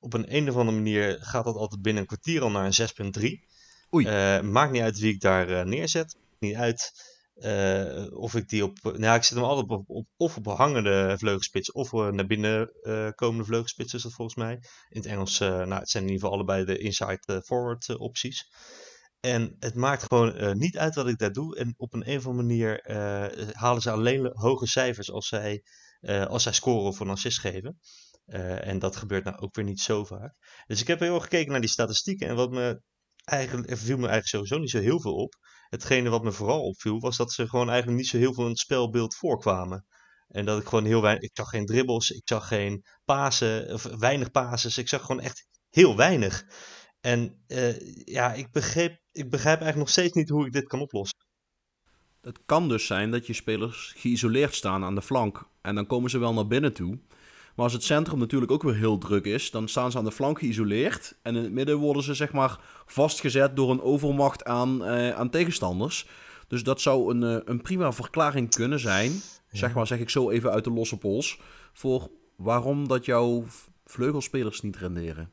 Op 0.00 0.14
een, 0.14 0.36
een 0.36 0.48
of 0.48 0.56
andere 0.56 0.76
manier 0.76 1.18
gaat 1.20 1.44
dat 1.44 1.56
altijd 1.56 1.82
binnen 1.82 2.02
een 2.02 2.08
kwartier 2.08 2.42
al 2.42 2.50
naar 2.50 2.64
een 2.64 3.12
6.3. 3.20 3.50
Oei. 3.94 4.06
Eh, 4.06 4.40
maakt 4.40 4.72
niet 4.72 4.82
uit 4.82 4.98
wie 4.98 5.14
ik 5.14 5.20
daar 5.20 5.48
eh, 5.48 5.64
neerzet. 5.64 6.16
Niet 6.38 6.54
uit 6.54 6.92
eh, 7.34 8.06
of 8.10 8.34
ik 8.34 8.48
die 8.48 8.64
op. 8.64 8.78
Nou, 8.82 9.16
ik 9.16 9.22
zet 9.22 9.36
hem 9.36 9.46
altijd 9.46 9.68
op, 9.68 9.84
op, 9.88 10.06
of 10.16 10.36
op 10.36 10.46
hangende 10.46 11.14
vleugelspits 11.18 11.72
of 11.72 11.92
naar 11.92 12.26
binnen 12.26 12.70
komende 13.14 13.44
vleugelspits 13.44 13.94
is 13.94 14.02
dat 14.02 14.12
volgens 14.12 14.36
mij. 14.36 14.52
In 14.88 15.00
het 15.00 15.06
Engels, 15.06 15.38
nou, 15.38 15.74
het 15.74 15.90
zijn 15.90 16.04
in 16.04 16.10
ieder 16.10 16.24
geval 16.24 16.32
allebei 16.32 16.64
de 16.64 16.78
inside 16.78 17.42
forward 17.44 17.96
opties. 17.96 18.50
En 19.20 19.56
het 19.58 19.74
maakt 19.74 20.02
gewoon 20.02 20.58
niet 20.58 20.78
uit 20.78 20.94
wat 20.94 21.08
ik 21.08 21.18
daar 21.18 21.32
doe. 21.32 21.56
En 21.56 21.74
op 21.76 21.92
een, 21.92 22.10
een 22.10 22.18
of 22.18 22.26
andere 22.26 22.46
manier 22.46 22.80
halen 23.52 23.82
ze 23.82 23.90
alleen 23.90 24.30
hoge 24.32 24.66
cijfers 24.66 25.10
als 25.10 25.28
zij, 25.28 25.62
als 26.28 26.42
zij 26.42 26.52
scoren 26.52 26.88
of 26.88 27.00
een 27.00 27.10
assist 27.10 27.40
geven. 27.40 27.78
Eh, 28.30 28.66
en 28.66 28.78
dat 28.78 28.96
gebeurt 28.96 29.24
nou 29.24 29.36
ook 29.36 29.54
weer 29.54 29.64
niet 29.64 29.80
zo 29.80 30.04
vaak. 30.04 30.34
Dus 30.66 30.80
ik 30.80 30.86
heb 30.86 31.00
heel 31.00 31.14
erg 31.14 31.22
gekeken 31.22 31.50
naar 31.50 31.60
die 31.60 31.70
statistieken. 31.70 32.28
En 32.28 32.34
wat 32.34 32.50
me 32.50 32.82
eigenlijk, 33.24 33.78
viel 33.78 33.96
me 33.96 34.08
eigenlijk 34.08 34.26
sowieso 34.26 34.58
niet 34.58 34.70
zo 34.70 34.80
heel 34.80 35.00
veel 35.00 35.14
op. 35.14 35.34
Hetgene 35.68 36.08
wat 36.08 36.22
me 36.22 36.32
vooral 36.32 36.62
opviel, 36.62 37.00
was 37.00 37.16
dat 37.16 37.32
ze 37.32 37.48
gewoon 37.48 37.68
eigenlijk 37.68 37.98
niet 37.98 38.08
zo 38.08 38.18
heel 38.18 38.34
veel 38.34 38.44
in 38.44 38.50
het 38.50 38.58
spelbeeld 38.58 39.14
voorkwamen. 39.14 39.86
En 40.28 40.44
dat 40.44 40.60
ik 40.60 40.66
gewoon 40.68 40.84
heel 40.84 41.02
weinig. 41.02 41.22
Ik 41.22 41.36
zag 41.36 41.48
geen 41.48 41.66
dribbles, 41.66 42.10
ik 42.10 42.28
zag 42.28 42.48
geen 42.48 42.84
pasen, 43.04 43.72
of 43.72 43.82
weinig 43.82 44.30
pases. 44.30 44.78
Ik 44.78 44.88
zag 44.88 45.00
gewoon 45.00 45.20
echt 45.20 45.46
heel 45.68 45.96
weinig. 45.96 46.44
En 47.00 47.44
eh, 47.46 48.04
ja, 48.04 48.32
ik 48.32 48.50
begreep, 48.50 49.00
ik 49.12 49.30
begrijp 49.30 49.60
eigenlijk 49.60 49.76
nog 49.76 49.88
steeds 49.88 50.14
niet 50.14 50.28
hoe 50.28 50.46
ik 50.46 50.52
dit 50.52 50.66
kan 50.66 50.80
oplossen. 50.80 51.18
Het 52.20 52.40
kan 52.46 52.68
dus 52.68 52.86
zijn 52.86 53.10
dat 53.10 53.26
je 53.26 53.32
spelers 53.32 53.92
geïsoleerd 53.96 54.54
staan 54.54 54.84
aan 54.84 54.94
de 54.94 55.02
flank. 55.02 55.48
En 55.60 55.74
dan 55.74 55.86
komen 55.86 56.10
ze 56.10 56.18
wel 56.18 56.34
naar 56.34 56.46
binnen 56.46 56.72
toe. 56.72 56.98
Maar 57.60 57.68
als 57.68 57.78
het 57.78 57.88
centrum 57.88 58.18
natuurlijk 58.18 58.52
ook 58.52 58.62
weer 58.62 58.74
heel 58.74 58.98
druk 58.98 59.24
is, 59.24 59.50
dan 59.50 59.68
staan 59.68 59.90
ze 59.90 59.98
aan 59.98 60.04
de 60.04 60.12
flank 60.12 60.38
geïsoleerd. 60.38 61.16
En 61.22 61.36
in 61.36 61.42
het 61.42 61.52
midden 61.52 61.76
worden 61.76 62.02
ze 62.02 62.14
zeg 62.14 62.32
maar 62.32 62.58
vastgezet 62.86 63.56
door 63.56 63.70
een 63.70 63.82
overmacht 63.82 64.44
aan, 64.44 64.84
eh, 64.84 65.10
aan 65.10 65.30
tegenstanders. 65.30 66.06
Dus 66.48 66.62
dat 66.62 66.80
zou 66.80 67.14
een, 67.14 67.22
eh, 67.22 67.42
een 67.44 67.62
prima 67.62 67.92
verklaring 67.92 68.54
kunnen 68.54 68.80
zijn, 68.80 69.22
zeg 69.50 69.74
maar 69.74 69.86
zeg 69.86 69.98
ik 69.98 70.10
zo 70.10 70.30
even 70.30 70.50
uit 70.50 70.64
de 70.64 70.70
losse 70.70 70.96
pols, 70.96 71.38
voor 71.72 72.10
waarom 72.36 72.88
dat 72.88 73.04
jouw 73.04 73.44
vleugelspelers 73.84 74.60
niet 74.60 74.76
renderen. 74.76 75.30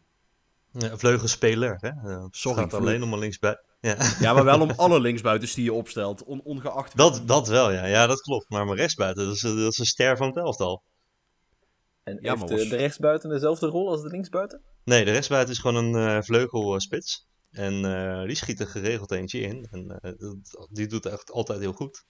Ja, 0.72 0.98
vleugelspeler, 0.98 1.78
hè? 1.80 1.88
Eh, 1.90 2.24
Het 2.24 2.36
Sorry, 2.36 2.62
gaat 2.62 2.74
alleen 2.74 3.04
om 3.04 3.14
een 3.14 3.20
linksbij. 3.20 3.60
Ja. 3.82 3.96
Ja, 4.20 4.34
maar 4.34 4.44
wel 4.44 4.62
om 4.62 4.72
alle 4.86 5.00
linksbuitens 5.00 5.54
die 5.54 5.64
je 5.64 5.74
opstelt, 5.74 6.24
on- 6.24 6.42
ongeacht... 6.44 6.98
Dat, 6.98 7.22
dat 7.26 7.48
wel, 7.48 7.72
ja. 7.72 7.86
Ja, 7.86 8.08
dat 8.08 8.22
klopt. 8.22 8.50
Maar 8.50 8.66
mijn 8.66 8.78
rechtsbuiten, 8.78 9.26
dat 9.26 9.36
is, 9.36 9.42
dat 9.42 9.58
is 9.58 9.78
een 9.78 9.86
ster 9.86 10.18
van 10.18 10.28
het 10.28 10.38
elftal. 10.38 10.84
En 12.08 12.18
Ja, 12.22 12.36
heeft 12.36 12.48
de, 12.48 12.68
de 12.68 12.76
rechtsbuiten 12.76 13.30
dezelfde 13.30 13.68
rol 13.68 13.90
als 13.90 14.02
de 14.02 14.10
linksbuiten? 14.10 14.62
Nee, 14.84 15.06
de 15.06 15.12
rechtsbuiten 15.12 15.54
is 15.54 15.60
gewoon 15.60 15.86
een 15.86 15.96
eh, 15.96 16.22
vleugelspits. 16.22 17.28
En 17.52 17.86
eh, 17.86 18.26
die 18.26 18.36
schiet 18.36 18.60
er 18.60 18.68
geregeld 18.68 19.12
eentje 19.12 19.40
in. 19.40 19.68
En 19.72 20.00
eh, 20.02 20.12
die 20.70 20.88
doet 20.88 21.06
echt 21.06 21.32
altijd 21.32 21.60
heel 21.60 21.74
goed. 21.74 22.04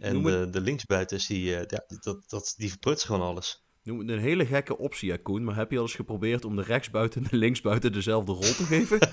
En 0.00 0.22
de, 0.22 0.50
de 0.50 0.60
linksbuitens, 0.60 1.26
die, 1.26 1.56
eh, 1.56 1.64
ja, 1.66 1.84
dat, 2.00 2.24
dat, 2.26 2.54
die 2.56 2.68
verprutsen 2.70 3.08
gewoon 3.08 3.26
alles. 3.26 3.64
noem 3.82 3.98
het 3.98 4.08
een 4.08 4.18
hele 4.18 4.46
gekke 4.46 4.78
optie, 4.78 5.10
hè, 5.10 5.18
Koen. 5.18 5.44
Maar 5.44 5.56
heb 5.56 5.70
je 5.70 5.76
al 5.76 5.82
eens 5.82 5.94
geprobeerd 5.94 6.44
om 6.44 6.56
de 6.56 6.62
rechtsbuiten 6.62 7.22
en 7.22 7.28
de 7.30 7.36
linksbuiten 7.36 7.92
dezelfde 7.92 8.32
rol 8.32 8.54
te 8.54 8.64
geven? 8.64 8.98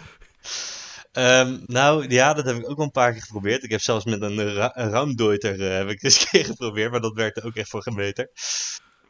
Ehm, 1.12 1.60
nou, 1.65 2.10
ja, 2.10 2.34
dat 2.34 2.45
heb 2.45 2.56
ik 2.56 2.69
ook 2.69 2.77
wel 2.77 2.86
een 2.86 2.91
paar 2.91 3.12
keer 3.12 3.21
geprobeerd. 3.21 3.63
Ik 3.63 3.71
heb 3.71 3.82
zelfs 3.82 4.06
met 4.06 4.21
een, 4.21 4.54
ra 4.54 4.77
een 4.77 4.89
ruimdeuter 4.89 5.60
heb 5.60 5.89
ik 5.89 6.04
eens 6.04 6.21
een 6.21 6.27
keer 6.27 6.45
geprobeerd, 6.45 6.91
maar 6.91 7.01
dat 7.01 7.13
werkte 7.13 7.43
ook 7.43 7.56
echt 7.56 7.69
voor 7.69 7.82
geen 7.82 7.95
meter. 7.95 8.30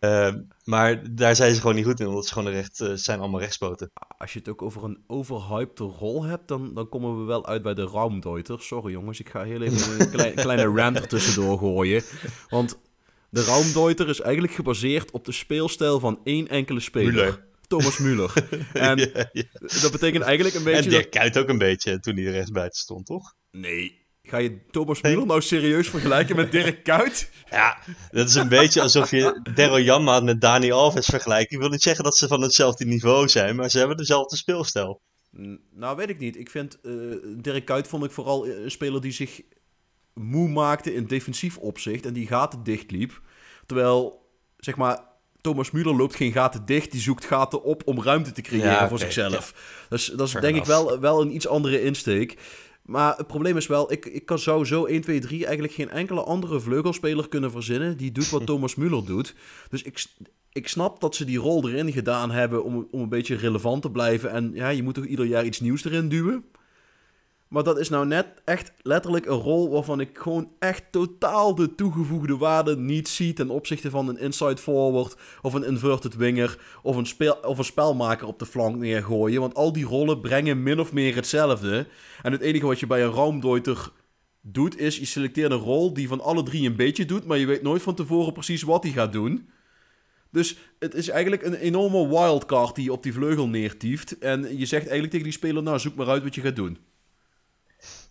Ehm, 0.02 0.42
maar 0.64 1.16
daar 1.16 1.36
zijn 1.36 1.54
ze 1.54 1.60
gewoon 1.60 1.76
niet 1.76 1.86
goed 1.86 2.00
in, 2.00 2.08
omdat 2.08 2.26
ze 2.26 2.34
gewoon 2.34 2.52
recht, 2.52 2.80
eh, 2.80 2.92
zijn 2.94 3.20
allemaal 3.20 3.40
rechtspoten. 3.40 3.92
Als 4.18 4.34
je 4.34 4.40
het 4.40 4.50
ook 4.50 4.62
over 4.62 4.84
een 4.84 5.04
overhypte 5.08 5.84
rol 5.84 6.24
hebt, 6.24 6.48
dan, 6.48 6.74
dan 6.74 6.90
komen 6.90 7.20
we 7.20 7.24
wel 7.24 7.46
uit 7.46 7.62
bij 7.62 7.74
de 7.74 7.86
Raumdeuter. 7.86 8.62
Sorry 8.62 8.92
jongens, 8.92 9.20
ik 9.20 9.30
ga 9.30 9.44
heel 9.44 9.62
even 9.62 10.00
een 10.00 10.12
klein, 10.12 10.34
kleine 10.46 10.64
rant 10.64 10.98
er 10.98 11.08
tussendoor 11.08 11.58
gooien. 11.58 12.04
Want 12.50 12.80
de 13.30 13.44
Raumdeuter 13.44 14.10
is 14.10 14.22
eigenlijk 14.22 14.54
gebaseerd 14.54 15.12
op 15.12 15.26
de 15.26 15.32
speelstijl 15.32 16.00
van 16.00 16.20
één 16.24 16.48
enkele 16.48 16.80
speler. 16.80 17.34
Müller. 17.34 17.50
Thomas 17.68 18.00
Müller. 18.00 18.34
En 18.74 18.98
Ja, 18.98 19.30
ja. 19.32 19.44
dat 19.82 19.92
betekent 19.92 20.24
eigenlijk 20.24 20.56
een 20.56 20.66
En 20.66 20.72
beetje... 20.72 20.90
Dirk 20.90 21.12
Dat... 21.12 21.22
Kuyt 21.22 21.38
ook 21.38 21.50
een 21.50 21.58
beetje 21.58 22.00
toen 22.00 22.16
hij 22.16 22.26
er 22.26 22.32
rechtsbuiten 22.32 22.80
stond, 22.80 23.06
toch? 23.06 23.34
Nee, 23.52 24.01
ga 24.32 24.38
je 24.38 24.58
Thomas 24.72 25.02
Müller 25.02 25.26
nou 25.26 25.42
serieus 25.42 25.90
vergelijken 25.90 26.36
met 26.36 26.52
Dirk 26.52 26.84
Kuyt? 26.84 27.30
Ja, 27.50 27.78
dat 28.12 28.28
is 28.28 28.36
een 28.36 28.50
beetje 28.50 28.82
alsof 28.82 29.12
je 29.12 29.40
Daryl 29.56 29.84
Janmaat 29.84 30.24
met 30.24 30.42
Dani 30.42 30.72
Alves 30.72 31.06
vergelijkt. 31.06 31.52
Ik 31.52 31.60
wil 31.60 31.70
niet 31.70 31.82
zeggen 31.82 32.04
dat 32.04 32.18
ze 32.18 32.28
van 32.28 32.42
hetzelfde 32.42 32.86
niveau 32.86 33.28
zijn, 33.28 33.56
maar 33.56 33.70
ze 33.70 33.78
hebben 33.78 33.98
dezelfde 33.98 34.36
speelstijl. 34.36 35.02
Nou, 35.72 35.96
weet 35.96 36.10
ik 36.10 36.20
niet. 36.20 36.38
Ik 36.38 36.50
vind 36.50 36.80
eh 36.82 36.92
Dirk 37.38 37.66
Kuyt 37.66 37.88
vond 37.88 38.04
ik 38.04 38.12
vooral 38.12 38.48
een 38.48 38.72
speler 38.72 39.02
die 39.02 39.12
zich 39.12 39.42
moe 40.14 40.50
maakte 40.50 40.94
in 40.94 41.06
defensief 41.06 41.58
opzicht 41.58 42.06
en 42.06 42.14
die 42.14 42.28
gaten 42.28 42.64
dichtliep. 42.64 43.22
Terwijl, 43.66 44.30
zeg 44.58 44.76
maar, 44.76 45.00
Thomas 45.42 45.70
Müller 45.72 45.96
loopt 45.96 46.16
geen 46.16 46.32
gaten 46.32 46.66
dicht, 46.66 46.92
die 46.92 47.02
zoekt 47.02 47.26
gaten 47.26 47.64
op 47.64 47.82
om 47.86 48.02
ruimte 48.02 48.32
te 48.32 48.42
creëren 48.42 48.72
Ja, 48.72 48.88
voor 48.88 49.00
zichzelf. 49.00 49.54
Dus 49.90 50.06
dat 50.06 50.28
is 50.28 50.32
Fair 50.32 50.44
denk 50.44 50.58
ik 50.58 50.66
wel, 50.66 51.00
wel 51.00 51.22
een 51.22 51.36
iets 51.36 51.48
andere 51.48 51.82
insteek. 51.82 52.38
Maar 52.92 53.18
het 53.18 53.28
probleem 53.28 53.58
is 53.58 53.68
wel, 53.68 53.92
ik, 53.92 54.06
ik 54.06 54.26
kan 54.26 54.40
zo 54.40 54.86
1, 54.86 55.02
2, 55.02 55.20
3 55.20 55.46
eigenlijk 55.46 55.74
geen 55.74 55.90
enkele 55.90 56.24
andere 56.24 56.60
vleugelspeler 56.60 57.28
kunnen 57.30 57.52
verzinnen 57.52 57.98
die 57.98 58.12
doet 58.12 58.30
wat 58.30 58.46
Thomas 58.52 58.76
Müller 58.76 59.06
doet. 59.06 59.36
Dus 59.70 59.84
ik, 59.84 60.06
ik 60.52 60.68
snap 60.68 61.00
dat 61.00 61.16
ze 61.16 61.26
die 61.26 61.38
rol 61.38 61.70
erin 61.70 61.92
gedaan 61.92 62.32
hebben 62.32 62.64
om, 62.64 62.88
om 62.92 63.02
een 63.02 63.10
beetje 63.10 63.36
relevant 63.36 63.82
te 63.82 63.92
blijven. 63.92 64.32
En 64.32 64.52
ja, 64.54 64.70
je 64.70 64.84
moet 64.84 64.94
toch 64.94 65.06
ieder 65.06 65.26
jaar 65.26 65.46
iets 65.46 65.60
nieuws 65.60 65.86
erin 65.86 66.10
duwen. 66.10 66.44
Maar 67.52 67.64
dat 67.64 67.80
is 67.80 67.90
nou 67.90 68.06
net 68.06 68.28
echt 68.46 68.72
letterlijk 68.82 69.26
een 69.26 69.38
rol 69.38 69.70
waarvan 69.70 70.00
ik 70.00 70.18
gewoon 70.18 70.52
echt 70.60 70.84
totaal 70.92 71.56
de 71.56 71.76
toegevoegde 71.76 72.38
waarde 72.38 72.78
niet 72.78 73.08
zie 73.08 73.34
ten 73.34 73.50
opzichte 73.50 73.90
van 73.90 74.08
een 74.08 74.18
inside 74.18 74.58
forward 74.58 75.16
of 75.42 75.54
een 75.54 75.64
inverted 75.64 76.16
winger 76.16 76.58
of 76.84 76.96
een, 76.96 77.06
speel, 77.06 77.34
of 77.34 77.58
een 77.58 77.64
spelmaker 77.64 78.28
op 78.28 78.40
de 78.40 78.46
flank 78.46 78.76
neergooien. 78.76 79.42
Want 79.42 79.56
al 79.56 79.74
die 79.74 79.86
rollen 79.86 80.22
brengen 80.22 80.64
min 80.64 80.80
of 80.80 80.94
meer 80.94 81.16
hetzelfde. 81.16 81.88
En 82.22 82.32
het 82.32 82.42
enige 82.42 82.66
wat 82.66 82.80
je 82.80 82.88
bij 82.88 83.04
een 83.04 83.14
raumdeuter 83.14 83.92
doet 84.42 84.78
is 84.78 84.98
je 84.98 85.06
selecteert 85.06 85.52
een 85.52 85.58
rol 85.58 85.94
die 85.94 86.08
van 86.08 86.22
alle 86.22 86.44
drie 86.44 86.68
een 86.68 86.76
beetje 86.76 87.06
doet, 87.06 87.26
maar 87.26 87.38
je 87.38 87.46
weet 87.46 87.62
nooit 87.62 87.82
van 87.82 87.96
tevoren 87.96 88.34
precies 88.34 88.62
wat 88.62 88.84
hij 88.84 88.92
gaat 88.92 89.12
doen. 89.12 89.50
Dus 90.30 90.58
het 90.80 90.94
is 90.94 91.10
eigenlijk 91.10 91.44
een 91.44 91.56
enorme 91.56 92.08
wildcard 92.08 92.76
die 92.76 92.84
je 92.84 92.94
op 92.94 93.04
die 93.04 93.14
vleugel 93.14 93.48
neertieft. 93.48 94.18
En 94.18 94.58
je 94.58 94.66
zegt 94.66 94.84
eigenlijk 94.84 95.12
tegen 95.12 95.26
die 95.26 95.34
speler, 95.34 95.64
nou 95.64 95.80
zoek 95.80 95.96
maar 95.96 96.10
uit 96.10 96.24
wat 96.24 96.36
je 96.36 96.42
gaat 96.42 96.56
doen. 96.56 96.78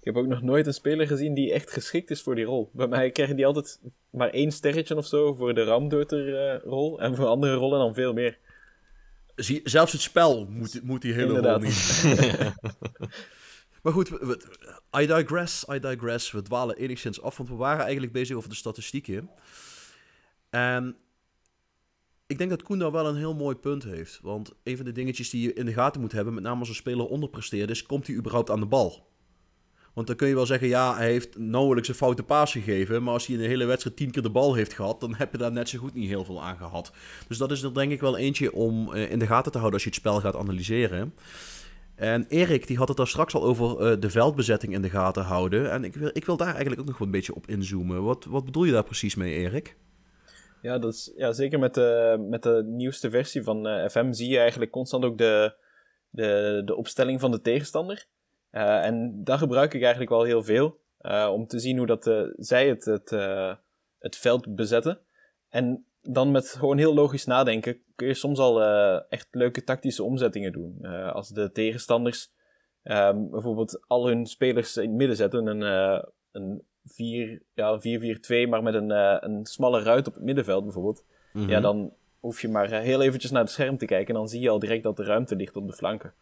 Ik 0.00 0.06
heb 0.06 0.16
ook 0.16 0.26
nog 0.26 0.42
nooit 0.42 0.66
een 0.66 0.74
speler 0.74 1.06
gezien 1.06 1.34
die 1.34 1.52
echt 1.52 1.70
geschikt 1.70 2.10
is 2.10 2.22
voor 2.22 2.34
die 2.34 2.44
rol. 2.44 2.70
Bij 2.72 2.86
mij 2.88 3.10
krijgen 3.10 3.36
die 3.36 3.46
altijd 3.46 3.80
maar 4.10 4.30
één 4.30 4.50
sterretje 4.52 4.96
of 4.96 5.06
zo 5.06 5.34
voor 5.34 5.54
de 5.54 5.64
Ramdeuter-rol. 5.64 7.00
en 7.00 7.16
voor 7.16 7.26
andere 7.26 7.54
rollen 7.54 7.78
dan 7.78 7.94
veel 7.94 8.12
meer. 8.12 8.38
Zie, 9.36 9.60
zelfs 9.64 9.92
het 9.92 10.00
spel 10.00 10.46
moet, 10.46 10.82
moet 10.82 11.02
die 11.02 11.12
hele 11.12 11.26
Inderdaad. 11.26 11.62
rol 11.62 11.68
niet. 11.70 12.02
maar 13.82 13.92
goed, 13.92 14.08
we, 14.08 14.18
we- 14.26 15.02
I 15.02 15.06
digress, 15.06 15.64
I 15.72 15.78
digress. 15.78 16.30
We 16.30 16.42
dwalen 16.42 16.76
enigszins 16.76 17.22
af, 17.22 17.36
want 17.36 17.48
we 17.48 17.54
waren 17.54 17.82
eigenlijk 17.82 18.12
bezig 18.12 18.36
over 18.36 18.48
de 18.48 18.54
statistieken. 18.54 19.30
En 20.50 20.96
ik 22.26 22.38
denk 22.38 22.50
dat 22.50 22.62
Koen 22.62 22.78
daar 22.78 22.92
wel 22.92 23.06
een 23.06 23.16
heel 23.16 23.34
mooi 23.34 23.56
punt 23.56 23.84
heeft. 23.84 24.18
Want 24.22 24.52
een 24.62 24.76
van 24.76 24.84
de 24.84 24.92
dingetjes 24.92 25.30
die 25.30 25.42
je 25.42 25.52
in 25.52 25.66
de 25.66 25.72
gaten 25.72 26.00
moet 26.00 26.12
hebben, 26.12 26.34
met 26.34 26.42
name 26.42 26.58
als 26.60 26.68
een 26.68 26.74
speler 26.74 27.06
onderpresteert, 27.06 27.70
is: 27.70 27.82
komt 27.82 28.06
hij 28.06 28.16
überhaupt 28.16 28.50
aan 28.50 28.60
de 28.60 28.66
bal? 28.66 29.08
Want 29.94 30.06
dan 30.06 30.16
kun 30.16 30.28
je 30.28 30.34
wel 30.34 30.46
zeggen, 30.46 30.68
ja, 30.68 30.96
hij 30.96 31.10
heeft 31.10 31.38
nauwelijks 31.38 31.88
een 31.88 31.94
foute 31.94 32.22
paas 32.22 32.52
gegeven. 32.52 33.02
Maar 33.02 33.12
als 33.12 33.26
hij 33.26 33.36
in 33.36 33.42
de 33.42 33.48
hele 33.48 33.64
wedstrijd 33.64 33.96
tien 33.96 34.10
keer 34.10 34.22
de 34.22 34.30
bal 34.30 34.54
heeft 34.54 34.72
gehad, 34.72 35.00
dan 35.00 35.14
heb 35.14 35.32
je 35.32 35.38
daar 35.38 35.52
net 35.52 35.68
zo 35.68 35.78
goed 35.78 35.94
niet 35.94 36.08
heel 36.08 36.24
veel 36.24 36.42
aan 36.42 36.56
gehad. 36.56 36.92
Dus 37.28 37.38
dat 37.38 37.50
is 37.50 37.62
er 37.62 37.74
denk 37.74 37.92
ik 37.92 38.00
wel 38.00 38.16
eentje 38.16 38.52
om 38.52 38.92
eh, 38.92 39.10
in 39.10 39.18
de 39.18 39.26
gaten 39.26 39.52
te 39.52 39.58
houden 39.58 39.74
als 39.74 39.82
je 39.82 39.88
het 39.88 39.98
spel 39.98 40.20
gaat 40.20 40.36
analyseren. 40.36 41.14
En 41.94 42.26
Erik, 42.28 42.66
die 42.66 42.76
had 42.76 42.88
het 42.88 42.96
daar 42.96 43.06
straks 43.06 43.34
al 43.34 43.42
over 43.42 43.90
eh, 43.90 44.00
de 44.00 44.10
veldbezetting 44.10 44.74
in 44.74 44.82
de 44.82 44.90
gaten 44.90 45.22
houden. 45.22 45.70
En 45.70 45.84
ik 45.84 45.94
wil, 45.94 46.10
ik 46.12 46.24
wil 46.24 46.36
daar 46.36 46.48
eigenlijk 46.48 46.80
ook 46.80 46.86
nog 46.86 47.00
een 47.00 47.10
beetje 47.10 47.34
op 47.34 47.46
inzoomen. 47.46 48.02
Wat, 48.02 48.24
wat 48.24 48.44
bedoel 48.44 48.64
je 48.64 48.72
daar 48.72 48.84
precies 48.84 49.14
mee, 49.14 49.34
Erik? 49.34 49.76
Ja, 50.62 50.78
dat 50.78 50.92
is, 50.92 51.12
ja 51.16 51.32
zeker 51.32 51.58
met 51.58 51.74
de, 51.74 52.16
met 52.28 52.42
de 52.42 52.62
nieuwste 52.66 53.10
versie 53.10 53.42
van 53.42 53.66
eh, 53.66 53.88
FM 53.88 54.12
zie 54.12 54.28
je 54.28 54.38
eigenlijk 54.38 54.70
constant 54.70 55.04
ook 55.04 55.18
de, 55.18 55.54
de, 56.10 56.62
de 56.64 56.76
opstelling 56.76 57.20
van 57.20 57.30
de 57.30 57.40
tegenstander. 57.40 58.06
Eh, 58.50 58.84
en 58.84 59.24
daar 59.24 59.38
gebruik 59.38 59.74
ik 59.74 59.80
eigenlijk 59.80 60.10
wel 60.10 60.22
heel 60.22 60.42
veel. 60.42 60.78
eh, 60.98 61.30
om 61.32 61.46
te 61.46 61.58
zien 61.58 61.76
hoe 61.76 61.86
dat, 61.86 62.06
eh, 62.06 62.22
zij 62.36 62.68
het, 62.68 62.84
het, 62.84 63.10
het 63.98 64.16
veld 64.16 64.54
bezetten. 64.54 64.98
En 65.48 65.84
dan 66.02 66.30
met 66.30 66.48
gewoon 66.48 66.78
heel 66.78 66.94
logisch 66.94 67.24
nadenken 67.24 67.82
kun 67.94 68.06
je 68.06 68.14
soms 68.14 68.38
al 68.38 68.62
echt 69.08 69.28
leuke 69.30 69.64
tactische 69.64 70.02
omzettingen 70.02 70.52
doen. 70.52 70.86
Als 71.12 71.28
de 71.28 71.52
tegenstanders 71.52 72.32
ehm, 72.82 73.30
bijvoorbeeld 73.30 73.84
al 73.86 74.06
hun 74.06 74.26
spelers 74.26 74.76
in 74.76 74.88
het 74.88 74.96
midden 74.98 75.16
zetten, 75.16 75.46
een, 75.46 75.60
een 76.32 76.62
4, 76.84 77.42
ja, 77.54 77.80
4-4-2, 77.80 78.48
maar 78.48 78.62
met 78.62 78.74
een, 78.74 78.90
een 79.24 79.46
smalle 79.46 79.82
ruit 79.82 80.06
op 80.06 80.14
het 80.14 80.22
middenveld 80.22 80.64
bijvoorbeeld. 80.64 81.04
Ja, 81.32 81.60
dan 81.60 81.92
hoef 82.20 82.40
je 82.40 82.48
maar 82.48 82.70
heel 82.70 83.02
eventjes 83.02 83.30
naar 83.30 83.42
het 83.42 83.50
scherm 83.50 83.76
te 83.78 83.86
kijken 83.86 84.14
en 84.14 84.20
dan 84.20 84.28
zie 84.28 84.40
je 84.40 84.50
al 84.50 84.58
direct 84.58 84.82
dat 84.82 84.98
er 84.98 85.04
ruimte 85.06 85.36
ligt 85.36 85.56
op 85.56 85.66
de 85.66 85.72
flanken. 85.72 86.14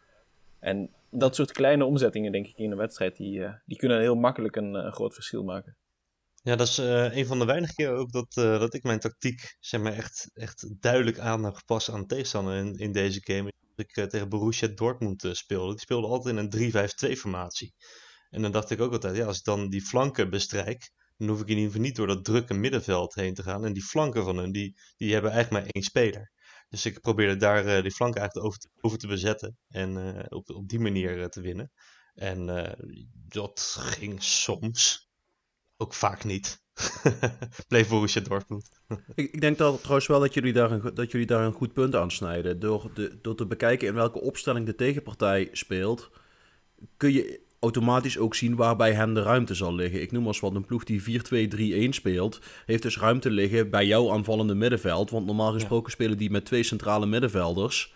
En 0.59 0.89
dat 1.11 1.35
soort 1.35 1.51
kleine 1.51 1.85
omzettingen, 1.85 2.31
denk 2.31 2.47
ik, 2.47 2.57
in 2.57 2.71
een 2.71 2.77
wedstrijd, 2.77 3.15
die, 3.17 3.43
eh, 3.43 3.53
die 3.65 3.77
kunnen 3.77 3.99
heel 3.99 4.15
makkelijk 4.15 4.55
een, 4.55 4.75
eh, 4.75 4.91
groot 4.91 5.13
verschil 5.13 5.43
maken. 5.43 5.77
Ja, 6.43 6.55
dat 6.55 6.67
is 6.67 6.77
eh, 6.77 7.15
een 7.15 7.25
van 7.25 7.39
de 7.39 7.45
weinige 7.45 7.73
keren 7.73 7.97
ook 7.97 8.11
dat, 8.11 8.33
dat 8.33 8.73
ik 8.73 8.83
mijn 8.83 8.99
tactiek 8.99 9.57
zeg 9.59 9.81
maar, 9.81 9.93
echt, 9.93 10.29
echt 10.33 10.81
duidelijk 10.81 11.19
aan 11.19 11.43
heb 11.43 11.53
gepast 11.53 11.89
aan 11.89 11.99
de 11.99 12.05
tegenstander 12.05 12.55
in, 12.55 12.75
in 12.75 12.91
deze 12.91 13.19
game. 13.23 13.51
Dat 13.75 13.85
ik 13.89 14.09
tegen 14.09 14.29
Borussia 14.29 14.67
Dortmund 14.67 15.27
speelde. 15.31 15.71
Die 15.71 15.79
speelde 15.79 16.07
altijd 16.07 16.37
in 16.37 16.41
een 16.43 16.71
3-5-2 17.09 17.17
formatie. 17.17 17.73
En 18.29 18.41
dan 18.41 18.51
dacht 18.51 18.69
ik 18.69 18.81
ook 18.81 18.91
altijd, 18.91 19.15
ja, 19.15 19.25
als 19.25 19.37
ik 19.37 19.43
dan 19.43 19.69
die 19.69 19.81
flanken 19.81 20.29
bestrijk, 20.29 20.91
dan 21.17 21.27
hoef 21.27 21.41
ik 21.41 21.47
in 21.47 21.55
ieder 21.55 21.71
geval 21.71 21.85
niet 21.85 21.95
door 21.95 22.07
dat 22.07 22.25
drukke 22.25 22.53
middenveld 22.53 23.15
heen 23.15 23.33
te 23.33 23.43
gaan. 23.43 23.65
En 23.65 23.73
die 23.73 23.83
flanken 23.83 24.23
van 24.23 24.37
hun, 24.37 24.51
die, 24.51 24.75
die 24.97 25.13
hebben 25.13 25.31
eigenlijk 25.31 25.63
maar 25.63 25.71
één 25.73 25.83
speler. 25.83 26.31
Dus 26.69 26.85
ik 26.85 27.01
probeerde 27.01 27.35
daar 27.35 27.65
eh, 27.65 27.81
die 27.81 27.91
flanken 27.91 28.19
eigenlijk 28.19 28.47
over 28.47 28.59
te, 28.59 28.69
over 28.81 28.97
te 28.97 29.07
bezetten 29.07 29.57
en 29.69 30.15
eh, 30.15 30.25
op, 30.29 30.49
op 30.49 30.67
die 30.67 30.79
manier 30.79 31.21
eh, 31.21 31.25
te 31.25 31.41
winnen. 31.41 31.71
En 32.15 32.45
dat 33.27 33.77
ging 33.79 34.23
soms. 34.23 35.09
Ook 35.77 35.93
vaak 35.93 36.23
niet. 36.23 36.61
Bleef 37.67 37.89
Borussia 37.89 38.21
Dortmund. 38.21 38.69
Ik, 39.15 39.31
ik 39.31 39.41
denk 39.41 39.57
dat, 39.57 39.79
trouwens 39.79 40.07
wel 40.07 40.19
dat 40.19 40.33
jullie, 40.33 40.53
daar 40.53 40.71
een, 40.71 40.93
dat 40.93 41.11
jullie 41.11 41.27
daar 41.27 41.43
een 41.43 41.53
goed 41.53 41.73
punt 41.73 41.95
aan 41.95 42.11
snijden. 42.11 42.59
Door, 42.59 42.91
de, 42.93 43.19
door 43.21 43.35
te 43.35 43.45
bekijken 43.45 43.87
in 43.87 43.93
welke 43.93 44.21
opstelling 44.21 44.65
de 44.65 44.75
tegenpartij 44.75 45.49
speelt, 45.51 46.11
kun 46.97 47.13
je 47.13 47.47
automatisch 47.59 48.17
ook 48.17 48.35
zien 48.35 48.55
waar 48.55 48.75
bij 48.75 48.93
hen 48.93 49.13
de 49.13 49.21
ruimte 49.21 49.53
zal 49.53 49.75
liggen. 49.75 50.01
Ik 50.01 50.11
noem 50.11 50.27
als 50.27 50.39
wat 50.39 50.55
een 50.55 50.65
ploeg 50.65 50.83
die 50.83 51.01
4-2-3-1 51.87 51.89
speelt, 51.89 52.39
heeft 52.65 52.83
dus 52.83 52.97
ruimte 52.97 53.29
liggen 53.29 53.69
bij 53.69 53.85
jouw 53.85 54.11
aanvallende 54.11 54.55
middenveld. 54.55 55.09
Want 55.09 55.25
normaal 55.25 55.51
gesproken 55.51 55.91
spelen 55.91 56.17
die 56.17 56.31
met 56.31 56.45
twee 56.45 56.63
centrale 56.63 57.05
middenvelders. 57.05 57.93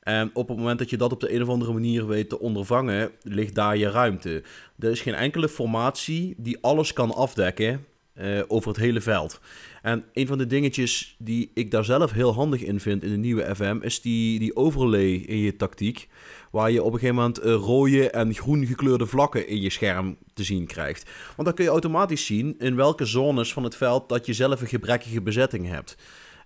En 0.00 0.30
op 0.32 0.48
het 0.48 0.56
moment 0.56 0.78
dat 0.78 0.90
je 0.90 0.96
dat 0.96 1.12
op 1.12 1.20
de 1.20 1.34
een 1.34 1.42
of 1.42 1.48
andere 1.48 1.72
manier 1.72 2.06
weet 2.06 2.28
te 2.28 2.40
ondervangen, 2.40 3.10
ligt 3.22 3.54
daar 3.54 3.76
je 3.76 3.90
ruimte. 3.90 4.42
Er 4.78 4.90
is 4.90 5.00
geen 5.00 5.14
enkele 5.14 5.48
formatie 5.48 6.34
die 6.36 6.58
alles 6.60 6.92
kan 6.92 7.14
afdekken 7.14 7.84
eh, 8.14 8.40
over 8.46 8.68
het 8.68 8.78
hele 8.78 9.00
veld. 9.00 9.40
En 9.82 10.04
een 10.12 10.26
van 10.26 10.38
de 10.38 10.46
dingetjes 10.46 11.16
die 11.18 11.50
ik 11.54 11.70
daar 11.70 11.84
zelf 11.84 12.10
heel 12.10 12.34
handig 12.34 12.62
in 12.62 12.80
vind 12.80 13.02
in 13.02 13.10
de 13.10 13.16
nieuwe 13.16 13.54
FM, 13.54 13.78
is 13.80 14.00
die, 14.00 14.38
die 14.38 14.56
overlay 14.56 15.12
in 15.12 15.38
je 15.38 15.56
tactiek. 15.56 16.08
Waar 16.50 16.70
je 16.70 16.82
op 16.82 16.92
een 16.92 16.98
gegeven 16.98 17.14
moment 17.14 17.38
eh, 17.38 17.52
rode 17.52 18.10
en 18.10 18.34
groen 18.34 18.66
gekleurde 18.66 19.06
vlakken 19.06 19.48
in 19.48 19.60
je 19.60 19.70
scherm 19.70 20.16
te 20.34 20.44
zien 20.44 20.66
krijgt. 20.66 21.10
Want 21.36 21.48
dan 21.48 21.54
kun 21.54 21.64
je 21.64 21.70
automatisch 21.70 22.26
zien 22.26 22.54
in 22.58 22.76
welke 22.76 23.04
zones 23.04 23.52
van 23.52 23.64
het 23.64 23.76
veld 23.76 24.08
dat 24.08 24.26
je 24.26 24.32
zelf 24.32 24.60
een 24.60 24.66
gebrekkige 24.66 25.22
bezetting 25.22 25.68
hebt. 25.68 25.96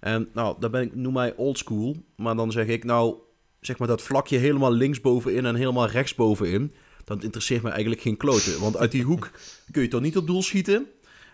En 0.01 0.29
nou, 0.35 0.57
daar 0.59 0.71
ben 0.71 0.83
ik, 0.83 0.95
noem 0.95 1.13
mij 1.13 1.35
oldschool. 1.37 1.97
Maar 2.17 2.37
dan 2.37 2.53
zeg 2.53 2.67
ik 2.67 2.85
nou, 2.85 3.15
zeg 3.61 3.79
maar 3.79 3.89
dat 3.89 4.03
vlakje 4.03 4.39
helemaal 4.39 4.73
linksbovenin 4.73 5.47
en 5.47 5.55
helemaal 5.55 5.89
rechtsbovenin. 5.89 6.73
dan 7.05 7.23
interesseert 7.23 7.63
me 7.63 7.71
eigenlijk 7.71 8.01
geen 8.01 8.17
kloten. 8.17 8.61
Want 8.61 8.77
uit 8.77 8.91
die 8.91 9.03
hoek 9.03 9.31
kun 9.71 9.83
je 9.83 9.89
toch 9.89 10.01
niet 10.01 10.17
op 10.17 10.27
doel 10.27 10.43
schieten. 10.43 10.87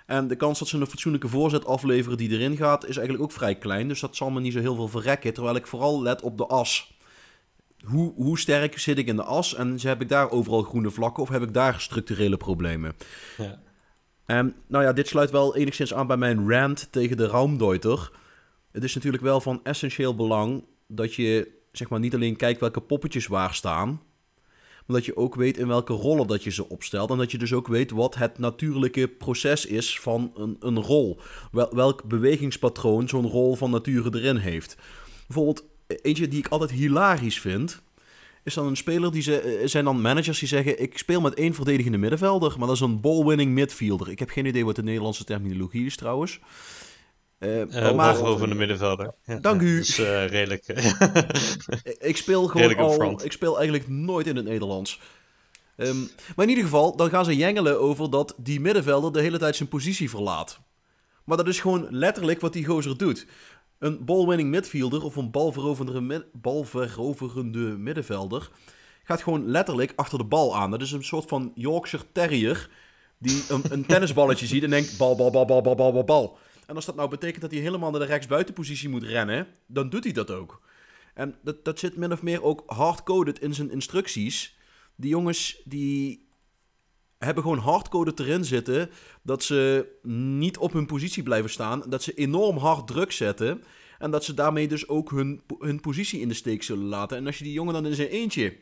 En 0.06 0.28
de 0.28 0.36
kans 0.36 0.58
dat 0.58 0.68
ze 0.68 0.76
een 0.76 0.86
fatsoenlijke 0.86 1.28
voorzet 1.28 1.66
afleveren 1.66 2.18
die 2.18 2.30
erin 2.30 2.56
gaat, 2.56 2.86
is 2.86 2.96
eigenlijk 2.96 3.22
ook 3.22 3.32
vrij 3.32 3.54
klein. 3.54 3.88
Dus 3.88 4.00
dat 4.00 4.16
zal 4.16 4.30
me 4.30 4.40
niet 4.40 4.52
zo 4.52 4.58
heel 4.58 4.74
veel 4.74 4.88
verrekken. 4.88 5.34
Terwijl 5.34 5.56
ik 5.56 5.66
vooral 5.66 6.02
let 6.02 6.22
op 6.22 6.38
de 6.38 6.46
as. 6.46 6.98
Hoe, 7.84 8.12
hoe 8.14 8.38
sterk 8.38 8.78
zit 8.78 8.98
ik 8.98 9.06
in 9.06 9.16
de 9.16 9.22
as? 9.22 9.54
En 9.54 9.78
heb 9.80 10.00
ik 10.00 10.08
daar 10.08 10.30
overal 10.30 10.62
groene 10.62 10.90
vlakken 10.90 11.22
of 11.22 11.28
heb 11.28 11.42
ik 11.42 11.54
daar 11.54 11.80
structurele 11.80 12.36
problemen? 12.36 12.92
Ja. 13.36 13.62
En 14.26 14.54
nou 14.66 14.84
ja, 14.84 14.92
dit 14.92 15.08
sluit 15.08 15.30
wel 15.30 15.56
enigszins 15.56 15.94
aan 15.94 16.06
bij 16.06 16.16
mijn 16.16 16.50
rant 16.50 16.88
tegen 16.90 17.16
de 17.16 17.26
Raumdeuter. 17.26 18.10
Het 18.72 18.84
is 18.84 18.94
natuurlijk 18.94 19.22
wel 19.22 19.40
van 19.40 19.60
essentieel 19.62 20.14
belang 20.14 20.64
dat 20.86 21.14
je 21.14 21.48
zeg 21.72 21.88
maar 21.88 22.00
niet 22.00 22.14
alleen 22.14 22.36
kijkt 22.36 22.60
welke 22.60 22.80
poppetjes 22.80 23.26
waar 23.26 23.54
staan, 23.54 24.02
maar 24.86 24.96
dat 24.96 25.04
je 25.04 25.16
ook 25.16 25.34
weet 25.34 25.58
in 25.58 25.68
welke 25.68 25.92
rollen 25.92 26.26
dat 26.26 26.44
je 26.44 26.50
ze 26.50 26.68
opstelt. 26.68 27.10
En 27.10 27.18
dat 27.18 27.30
je 27.30 27.38
dus 27.38 27.52
ook 27.52 27.68
weet 27.68 27.90
wat 27.90 28.14
het 28.14 28.38
natuurlijke 28.38 29.08
proces 29.08 29.66
is 29.66 30.00
van 30.00 30.32
een, 30.36 30.56
een 30.60 30.80
rol. 30.80 31.18
Wel, 31.52 31.74
welk 31.74 32.04
bewegingspatroon 32.04 33.08
zo'n 33.08 33.26
rol 33.26 33.54
van 33.54 33.70
nature 33.70 34.18
erin 34.18 34.36
heeft. 34.36 34.76
Bijvoorbeeld, 35.26 35.64
eentje 35.86 36.28
die 36.28 36.38
ik 36.38 36.48
altijd 36.48 36.70
hilarisch 36.70 37.40
vind, 37.40 37.82
is 38.44 38.54
dan 38.54 38.66
een 38.66 38.76
speler 38.76 39.12
die 39.12 39.22
ze 39.22 39.40
eh, 39.40 39.66
zijn 39.66 39.84
dan 39.84 40.00
managers 40.00 40.38
die 40.38 40.48
zeggen: 40.48 40.82
Ik 40.82 40.98
speel 40.98 41.20
met 41.20 41.34
één 41.34 41.54
verdedigende 41.54 41.98
middenvelder, 41.98 42.54
maar 42.58 42.66
dat 42.66 42.76
is 42.76 42.82
een 42.82 43.00
ball-winning 43.00 43.52
midfielder. 43.52 44.10
Ik 44.10 44.18
heb 44.18 44.30
geen 44.30 44.46
idee 44.46 44.64
wat 44.64 44.76
de 44.76 44.82
Nederlandse 44.82 45.24
terminologie 45.24 45.86
is 45.86 45.96
trouwens. 45.96 46.40
Uh, 47.44 47.94
maar 47.94 48.20
over 48.22 48.48
de 48.48 48.54
middenvelder. 48.54 49.14
Ja, 49.24 49.36
Dank 49.36 49.60
u. 49.60 49.78
is 49.78 49.98
uh, 49.98 50.26
redelijk. 50.26 50.66
ik 51.98 52.16
speel 52.16 52.46
gewoon 52.46 52.76
al. 52.76 53.24
Ik 53.24 53.32
speel 53.32 53.56
eigenlijk 53.56 53.88
nooit 53.88 54.26
in 54.26 54.36
het 54.36 54.44
Nederlands. 54.44 55.00
Um, 55.76 56.10
maar 56.36 56.44
in 56.44 56.48
ieder 56.48 56.64
geval, 56.64 56.96
dan 56.96 57.10
gaan 57.10 57.24
ze 57.24 57.36
jengelen 57.36 57.80
over 57.80 58.10
dat 58.10 58.34
die 58.36 58.60
middenvelder 58.60 59.12
de 59.12 59.20
hele 59.20 59.38
tijd 59.38 59.56
zijn 59.56 59.68
positie 59.68 60.10
verlaat. 60.10 60.60
Maar 61.24 61.36
dat 61.36 61.48
is 61.48 61.60
gewoon 61.60 61.86
letterlijk 61.90 62.40
wat 62.40 62.52
die 62.52 62.64
gozer 62.64 62.96
doet. 62.96 63.26
Een 63.78 64.04
ball-winning 64.04 64.50
midfielder 64.50 65.02
of 65.02 65.16
een 65.16 65.30
balveroverende, 65.30 66.26
balveroverende 66.32 67.58
middenvelder 67.58 68.50
gaat 69.04 69.22
gewoon 69.22 69.50
letterlijk 69.50 69.92
achter 69.96 70.18
de 70.18 70.24
bal 70.24 70.56
aan. 70.56 70.70
Dat 70.70 70.82
is 70.82 70.92
een 70.92 71.04
soort 71.04 71.28
van 71.28 71.52
Yorkshire 71.54 72.04
Terrier 72.12 72.70
die 73.18 73.44
een, 73.48 73.62
een 73.70 73.86
tennisballetje 73.86 74.46
ziet 74.52 74.62
en 74.62 74.70
denkt 74.70 74.98
bal, 74.98 75.16
bal, 75.16 75.30
bal, 75.30 75.44
bal, 75.44 75.62
bal, 75.62 75.74
bal, 75.74 75.92
bal, 75.92 76.04
bal. 76.04 76.38
En 76.66 76.74
als 76.74 76.84
dat 76.84 76.94
nou 76.94 77.08
betekent 77.08 77.40
dat 77.40 77.50
hij 77.50 77.60
helemaal 77.60 77.90
naar 77.90 78.00
de 78.00 78.06
rechtsbuitenpositie 78.06 78.88
moet 78.88 79.02
rennen, 79.02 79.46
dan 79.66 79.88
doet 79.88 80.04
hij 80.04 80.12
dat 80.12 80.30
ook. 80.30 80.62
En 81.14 81.34
dat, 81.42 81.64
dat 81.64 81.78
zit 81.78 81.96
min 81.96 82.12
of 82.12 82.22
meer 82.22 82.42
ook 82.42 82.62
hardcoded 82.66 83.38
in 83.40 83.54
zijn 83.54 83.70
instructies. 83.70 84.56
Die 84.96 85.10
jongens 85.10 85.60
die 85.64 86.28
hebben 87.18 87.42
gewoon 87.42 87.58
hardcoded 87.58 88.20
erin 88.20 88.44
zitten 88.44 88.90
dat 89.22 89.42
ze 89.42 89.86
niet 90.36 90.58
op 90.58 90.72
hun 90.72 90.86
positie 90.86 91.22
blijven 91.22 91.50
staan. 91.50 91.82
Dat 91.86 92.02
ze 92.02 92.14
enorm 92.14 92.56
hard 92.56 92.86
druk 92.86 93.12
zetten. 93.12 93.64
En 93.98 94.10
dat 94.10 94.24
ze 94.24 94.34
daarmee 94.34 94.68
dus 94.68 94.88
ook 94.88 95.10
hun, 95.10 95.42
hun 95.58 95.80
positie 95.80 96.20
in 96.20 96.28
de 96.28 96.34
steek 96.34 96.62
zullen 96.62 96.84
laten. 96.84 97.16
En 97.16 97.26
als 97.26 97.38
je 97.38 97.44
die 97.44 97.52
jongen 97.52 97.74
dan 97.74 97.86
in 97.86 97.94
zijn 97.94 98.08
eentje 98.08 98.56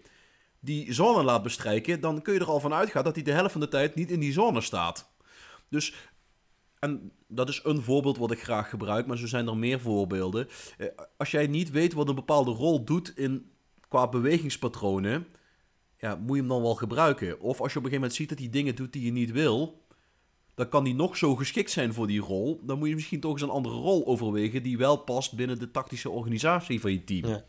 die 0.60 0.92
zone 0.92 1.22
laat 1.22 1.42
bestrijken, 1.42 2.00
dan 2.00 2.22
kun 2.22 2.34
je 2.34 2.40
er 2.40 2.46
al 2.46 2.60
van 2.60 2.74
uitgaan 2.74 3.04
dat 3.04 3.14
hij 3.14 3.24
de 3.24 3.32
helft 3.32 3.52
van 3.52 3.60
de 3.60 3.68
tijd 3.68 3.94
niet 3.94 4.10
in 4.10 4.20
die 4.20 4.32
zone 4.32 4.60
staat. 4.60 5.10
Dus 5.68 5.94
en 6.83 7.12
dat 7.27 7.49
is 7.49 7.61
een 7.64 7.83
voorbeeld 7.83 8.18
wat 8.18 8.31
ik 8.31 8.42
graag 8.42 8.68
gebruik, 8.68 9.07
maar 9.07 9.18
zo 9.18 9.27
zijn 9.27 9.47
er 9.47 9.57
meer 9.57 9.81
voorbeelden. 9.81 10.49
Eh, 10.79 10.87
als 11.16 11.31
jij 11.31 11.47
niet 11.47 11.71
weet 11.71 11.92
wat 11.92 12.09
een 12.09 12.14
bepaalde 12.14 12.51
rol 12.51 12.85
doet 12.85 13.16
in, 13.16 13.51
qua 13.88 14.09
bewegingspatronen, 14.09 15.27
ja, 15.99 16.14
moet 16.14 16.35
je 16.35 16.40
hem 16.40 16.49
dan 16.49 16.62
wel 16.62 16.75
gebruiken. 16.75 17.40
Of 17.40 17.61
als 17.61 17.73
je 17.73 17.79
op 17.79 17.85
een 17.85 17.90
gegeven 17.90 17.95
moment 17.95 18.14
ziet 18.14 18.29
dat 18.29 18.38
hij 18.38 18.51
dingen 18.51 18.75
doet 18.75 18.92
die 18.92 19.05
je 19.05 19.11
niet 19.12 19.31
wil, 19.31 19.85
dan 20.55 20.68
kan 20.68 20.85
die 20.85 20.95
nog 20.95 21.16
zo 21.16 21.37
geschikt 21.37 21.71
zijn 21.71 21.92
voor 21.92 22.07
die 22.07 22.21
rol. 22.21 22.61
Dan 22.64 22.79
moet 22.79 22.88
je 22.88 22.95
misschien 22.95 23.21
toch 23.21 23.33
eens 23.33 23.42
een 23.42 23.49
andere 23.49 23.75
rol 23.75 24.07
overwegen 24.07 24.62
die 24.62 24.79
wel 24.79 24.97
past 24.97 25.35
binnen 25.35 25.59
de 25.59 25.71
tactische 25.71 26.11
organisatie 26.11 26.81
van 26.81 26.92
je 26.92 27.05
team. 27.05 27.27
Ja. 27.27 27.45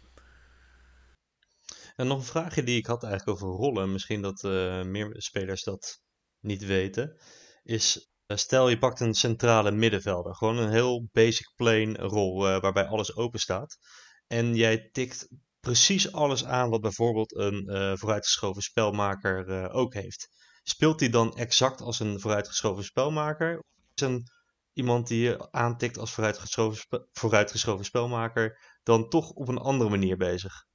En 1.95 2.07
nog 2.07 2.17
een 2.17 2.23
vraagje 2.23 2.63
die 2.63 2.77
ik 2.77 2.85
had 2.85 3.03
eigenlijk 3.03 3.41
over 3.41 3.57
rollen, 3.57 3.91
misschien 3.91 4.21
dat 4.21 4.43
uh, 4.43 4.83
meer 4.83 5.13
spelers 5.17 5.63
dat 5.63 6.01
niet 6.39 6.65
weten, 6.65 7.17
is 7.63 7.97
eh, 7.97 8.12
stel 8.27 8.69
je 8.69 8.77
pakt 8.77 8.99
een 8.99 9.13
centrale 9.13 9.71
middenvelder, 9.71 10.35
gewoon 10.35 10.57
een 10.57 10.71
heel 10.71 11.07
basic 11.11 11.51
plain 11.55 11.95
rol 11.97 12.47
uh, 12.47 12.59
waarbij 12.59 12.85
alles 12.85 13.15
open 13.15 13.39
staat. 13.39 13.77
En 14.27 14.55
jij 14.55 14.89
tikt 14.91 15.27
precies 15.59 16.11
alles 16.11 16.45
aan 16.45 16.69
wat 16.69 16.81
bijvoorbeeld 16.81 17.35
een 17.35 17.69
uh, 17.69 17.93
vooruitgeschoven 17.95 18.61
spelmaker 18.61 19.69
ook 19.71 19.93
heeft. 19.93 20.29
Speelt 20.63 20.99
hij 20.99 21.09
dan 21.09 21.35
exact 21.35 21.81
als 21.81 21.99
een 21.99 22.19
vooruitgeschoven 22.19 22.83
spelmaker? 22.83 23.57
Of 23.57 23.65
is 23.93 24.01
een, 24.01 24.23
iemand 24.73 25.07
die 25.07 25.21
je 25.21 25.51
aantikt 25.51 25.97
als 25.97 26.11
vooruitgeschoven, 26.11 27.07
vooruitgeschoven 27.11 27.85
spelmaker 27.85 28.59
dan 28.83 29.09
toch 29.09 29.29
op 29.29 29.47
een 29.47 29.57
andere 29.57 29.89
manier 29.89 30.17
bezig? 30.17 30.65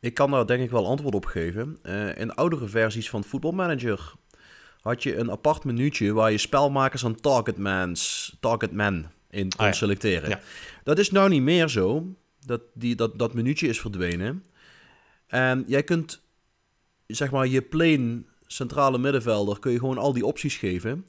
Ik 0.00 0.14
kan 0.14 0.30
daar 0.30 0.46
denk 0.46 0.62
ik 0.62 0.70
wel 0.70 0.86
antwoord 0.86 1.14
op 1.14 1.24
geven. 1.24 1.82
in 2.16 2.34
oudere 2.34 2.68
versies 2.68 3.10
van 3.10 3.24
Football 3.24 3.52
Manager 3.52 4.14
had 4.82 5.02
je 5.02 5.16
een 5.16 5.30
apart 5.30 5.64
minuutje 5.64 6.12
waar 6.12 6.30
je 6.30 6.38
spelmakers 6.38 7.02
en 7.02 7.20
targetmans, 7.20 8.36
targetman 8.40 9.06
in 9.30 9.52
kon 9.56 9.66
ah, 9.66 9.72
selecteren. 9.72 10.40
Dat 10.84 10.98
is 10.98 11.10
nou 11.10 11.28
niet 11.28 11.42
meer 11.42 11.68
zo. 11.68 12.14
Dat, 12.46 12.60
die, 12.74 12.94
dat, 12.94 13.18
dat 13.18 13.34
minuutje 13.34 13.68
is 13.68 13.80
verdwenen. 13.80 14.44
En 15.26 15.64
jij 15.66 15.82
kunt, 15.82 16.20
zeg 17.06 17.30
maar, 17.30 17.46
je 17.46 17.62
plane 17.62 18.22
centrale 18.46 18.98
middenvelder 18.98 19.58
kun 19.58 19.72
je 19.72 19.78
gewoon 19.78 19.98
al 19.98 20.12
die 20.12 20.26
opties 20.26 20.56
geven. 20.56 21.06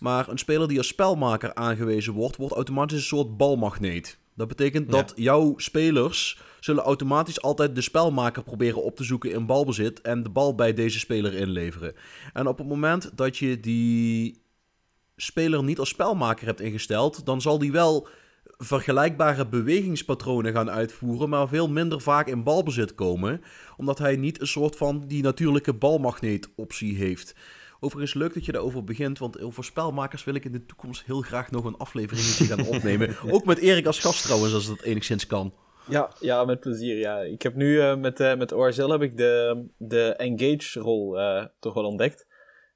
Maar 0.00 0.28
een 0.28 0.38
speler 0.38 0.68
die 0.68 0.78
als 0.78 0.86
spelmaker 0.86 1.54
aangewezen 1.54 2.12
wordt, 2.12 2.36
wordt 2.36 2.54
automatisch 2.54 2.98
een 2.98 3.04
soort 3.04 3.36
balmagneet. 3.36 4.18
Dat 4.36 4.48
betekent 4.48 4.90
dat 4.90 5.12
jouw 5.14 5.54
spelers 5.56 6.40
zullen 6.60 6.82
automatisch 6.82 7.42
altijd 7.42 7.74
de 7.74 7.80
spelmaker 7.80 8.42
proberen 8.42 8.82
op 8.82 8.96
te 8.96 9.04
zoeken 9.04 9.32
in 9.32 9.46
balbezit 9.46 10.00
en 10.00 10.22
de 10.22 10.28
bal 10.28 10.54
bij 10.54 10.74
deze 10.74 10.98
speler 10.98 11.34
inleveren. 11.34 11.94
En 12.32 12.46
op 12.46 12.58
het 12.58 12.66
moment 12.66 13.10
dat 13.14 13.36
je 13.36 13.60
die 13.60 14.42
speler 15.16 15.64
niet 15.64 15.78
als 15.78 15.88
spelmaker 15.88 16.46
hebt 16.46 16.60
ingesteld, 16.60 17.26
dan 17.26 17.40
zal 17.40 17.58
die 17.58 17.72
wel 17.72 18.08
vergelijkbare 18.58 19.46
bewegingspatronen 19.46 20.52
gaan 20.52 20.70
uitvoeren, 20.70 21.28
maar 21.28 21.48
veel 21.48 21.68
minder 21.68 22.00
vaak 22.00 22.26
in 22.26 22.42
balbezit 22.42 22.94
komen, 22.94 23.42
omdat 23.76 23.98
hij 23.98 24.16
niet 24.16 24.40
een 24.40 24.46
soort 24.46 24.76
van 24.76 25.04
die 25.06 25.22
natuurlijke 25.22 25.74
balmagneet 25.74 26.48
optie 26.56 26.96
heeft. 26.96 27.34
Overigens 27.80 28.14
leuk 28.14 28.34
dat 28.34 28.44
je 28.44 28.52
daarover 28.52 28.84
begint, 28.84 29.18
want 29.18 29.40
over 29.40 29.64
spelmakers 29.64 30.24
wil 30.24 30.34
ik 30.34 30.44
in 30.44 30.52
de 30.52 30.66
toekomst 30.66 31.04
heel 31.04 31.20
graag 31.20 31.50
nog 31.50 31.64
een 31.64 31.76
aflevering 31.76 32.24
gaan 32.24 32.66
opnemen. 32.66 33.16
Ook 33.34 33.44
met 33.44 33.58
Erik 33.58 33.86
als 33.86 33.98
gast 33.98 34.24
trouwens, 34.24 34.54
als 34.54 34.66
dat 34.66 34.82
enigszins 34.82 35.26
kan. 35.26 35.54
Ja, 35.88 36.10
ja, 36.20 36.44
met 36.44 36.60
plezier. 36.60 36.96
Ja. 36.96 37.20
Ik 37.20 37.42
heb 37.42 37.54
nu 37.54 37.74
uh, 37.74 37.96
met, 37.96 38.20
uh, 38.20 38.36
met 38.36 38.52
ORZL 38.52 38.88
heb 38.88 39.02
ik 39.02 39.16
de, 39.16 39.64
de 39.76 40.14
engage-rol 40.14 41.18
uh, 41.18 41.44
toch 41.60 41.74
wel 41.74 41.84
ontdekt. 41.84 42.26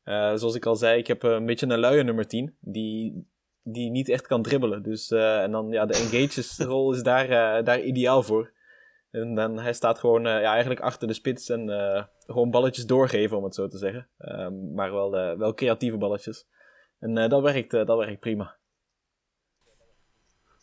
zoals 0.05 0.55
ik 0.55 0.67
al 0.67 0.77
zei, 0.77 0.99
ik 0.99 1.07
heb 1.07 1.23
een 1.23 1.47
beetje 1.47 1.67
een 1.67 1.79
luie 1.79 2.03
nummer 2.03 2.27
10, 2.27 2.57
die, 2.61 3.27
die 3.63 3.91
niet 3.91 4.09
echt 4.09 4.27
kan 4.27 4.43
dribbelen. 4.43 4.83
Dus, 4.83 5.11
en 5.11 5.51
dan, 5.51 5.71
ja, 5.71 5.87
de 5.87 5.95
engage-rol 5.95 6.93
is 6.95 7.03
daar, 7.03 7.65
daar 7.65 7.81
ideaal 7.81 8.23
voor. 8.23 8.53
En 9.11 9.35
dan, 9.35 9.59
hij 9.59 9.73
staat 9.73 9.99
gewoon 9.99 10.23
ja, 10.23 10.43
eigenlijk 10.43 10.81
achter 10.81 11.09
de 11.09 11.15
spits 11.15 11.49
en 11.49 11.69
gewoon 12.33 12.51
balletjes 12.51 12.87
doorgeven, 12.87 13.37
om 13.37 13.45
het 13.45 13.55
zo 13.55 13.69
te 13.69 13.79
zeggen. 13.79 14.09
Ehm, 14.19 14.75
maar 14.75 14.93
wel, 14.93 15.11
wel 15.11 15.55
creatieve 15.55 15.97
balletjes. 15.97 16.47
En 16.99 17.29
dat, 17.29 17.43
werkt, 17.43 17.71
dat 17.71 17.99
werkt 17.99 18.21
prima. 18.21 18.59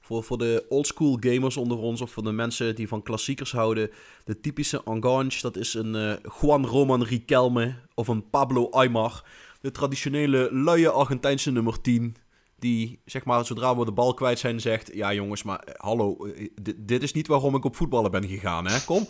Voor, 0.01 0.23
voor 0.23 0.37
de 0.37 0.65
oldschool 0.69 1.17
gamers 1.19 1.57
onder 1.57 1.77
ons 1.77 2.01
of 2.01 2.11
voor 2.11 2.23
de 2.23 2.31
mensen 2.31 2.75
die 2.75 2.87
van 2.87 3.03
klassiekers 3.03 3.51
houden. 3.51 3.89
De 4.23 4.39
typische 4.39 4.83
Enganche, 4.83 5.41
dat 5.41 5.55
is 5.55 5.73
een 5.73 6.19
Juan 6.41 6.65
Roman 6.65 7.03
Riquelme 7.03 7.75
of 7.95 8.07
een 8.07 8.29
Pablo 8.29 8.69
Aymar. 8.69 9.23
De 9.61 9.71
traditionele 9.71 10.49
luie 10.51 10.89
Argentijnse 10.89 11.51
nummer 11.51 11.81
10. 11.81 12.15
Die, 12.59 13.01
zeg 13.05 13.25
maar, 13.25 13.45
zodra 13.45 13.77
we 13.77 13.85
de 13.85 13.91
bal 13.91 14.13
kwijt 14.13 14.39
zijn, 14.39 14.59
zegt... 14.59 14.93
Ja 14.93 15.13
jongens, 15.13 15.43
maar 15.43 15.59
eh, 15.59 15.73
hallo, 15.77 16.25
eh, 16.25 16.49
dit 16.77 17.03
is 17.03 17.13
niet 17.13 17.27
waarom 17.27 17.55
ik 17.55 17.65
op 17.65 17.75
voetballen 17.75 18.11
ben 18.11 18.27
gegaan, 18.27 18.67
hè? 18.67 18.85
Kom, 18.85 19.07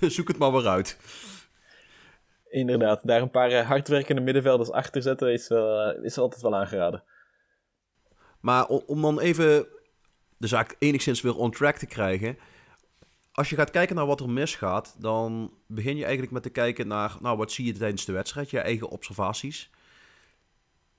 zoek 0.00 0.28
het 0.28 0.38
maar 0.38 0.52
weer 0.52 0.66
uit. 0.66 0.98
Inderdaad, 2.50 3.06
daar 3.06 3.22
een 3.22 3.30
paar 3.30 3.64
hardwerkende 3.64 4.20
middenvelders 4.20 4.70
achter 4.70 5.02
zetten 5.02 5.32
is, 5.32 5.48
wel, 5.48 5.94
is 6.02 6.18
altijd 6.18 6.42
wel 6.42 6.56
aangeraden. 6.56 7.02
Maar 8.40 8.66
om 8.66 9.02
dan 9.02 9.20
even 9.20 9.66
de 10.36 10.46
zaak 10.46 10.76
enigszins 10.78 11.20
weer 11.20 11.36
on 11.36 11.50
track 11.50 11.76
te 11.76 11.86
krijgen. 11.86 12.38
Als 13.32 13.50
je 13.50 13.56
gaat 13.56 13.70
kijken 13.70 13.96
naar 13.96 14.06
wat 14.06 14.20
er 14.20 14.30
misgaat, 14.30 14.96
dan 14.98 15.52
begin 15.66 15.96
je 15.96 16.02
eigenlijk 16.02 16.32
met 16.32 16.42
te 16.42 16.50
kijken 16.50 16.88
naar, 16.88 17.16
nou, 17.20 17.36
wat 17.36 17.52
zie 17.52 17.66
je 17.66 17.72
tijdens 17.72 18.04
de 18.04 18.12
wedstrijd, 18.12 18.50
je 18.50 18.58
eigen 18.58 18.88
observaties. 18.88 19.70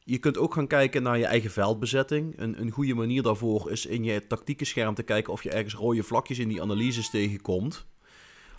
Je 0.03 0.17
kunt 0.17 0.37
ook 0.37 0.53
gaan 0.53 0.67
kijken 0.67 1.03
naar 1.03 1.17
je 1.17 1.25
eigen 1.25 1.51
veldbezetting. 1.51 2.39
Een, 2.39 2.61
een 2.61 2.71
goede 2.71 2.93
manier 2.93 3.23
daarvoor 3.23 3.71
is 3.71 3.85
in 3.85 4.03
je 4.03 4.27
tactieke 4.27 4.65
scherm 4.65 4.93
te 4.93 5.03
kijken 5.03 5.33
of 5.33 5.43
je 5.43 5.49
ergens 5.49 5.73
rode 5.73 6.03
vlakjes 6.03 6.39
in 6.39 6.47
die 6.47 6.61
analyses 6.61 7.09
tegenkomt. 7.09 7.85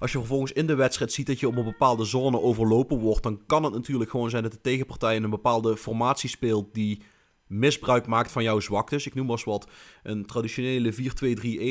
Als 0.03 0.12
je 0.12 0.18
vervolgens 0.18 0.53
in 0.53 0.66
de 0.66 0.74
wedstrijd 0.74 1.12
ziet 1.12 1.26
dat 1.26 1.40
je 1.40 1.46
op 1.46 1.57
een 1.57 1.64
bepaalde 1.64 2.05
zone 2.05 2.40
overlopen 2.40 2.98
wordt, 2.98 3.22
dan 3.22 3.40
kan 3.46 3.64
het 3.64 3.72
natuurlijk 3.72 4.11
gewoon 4.11 4.30
zijn 4.30 4.42
dat 4.42 4.53
de 4.53 4.61
tegenpartij 4.61 5.16
een 5.16 5.30
bepaalde 5.30 5.76
formatie 5.76 6.28
speelt 6.28 6.74
die 6.74 7.03
misbruik 7.46 8.07
maakt 8.07 8.32
van 8.32 8.42
jouw 8.42 8.61
zwaktes. 8.61 9.07
Ik 9.07 9.14
noem 9.14 9.26
maar 9.26 9.34
eens 9.36 9.44
wat. 9.44 9.68
Een 10.03 10.26
traditionele 10.26 10.94
4-2-3-1 10.94 11.00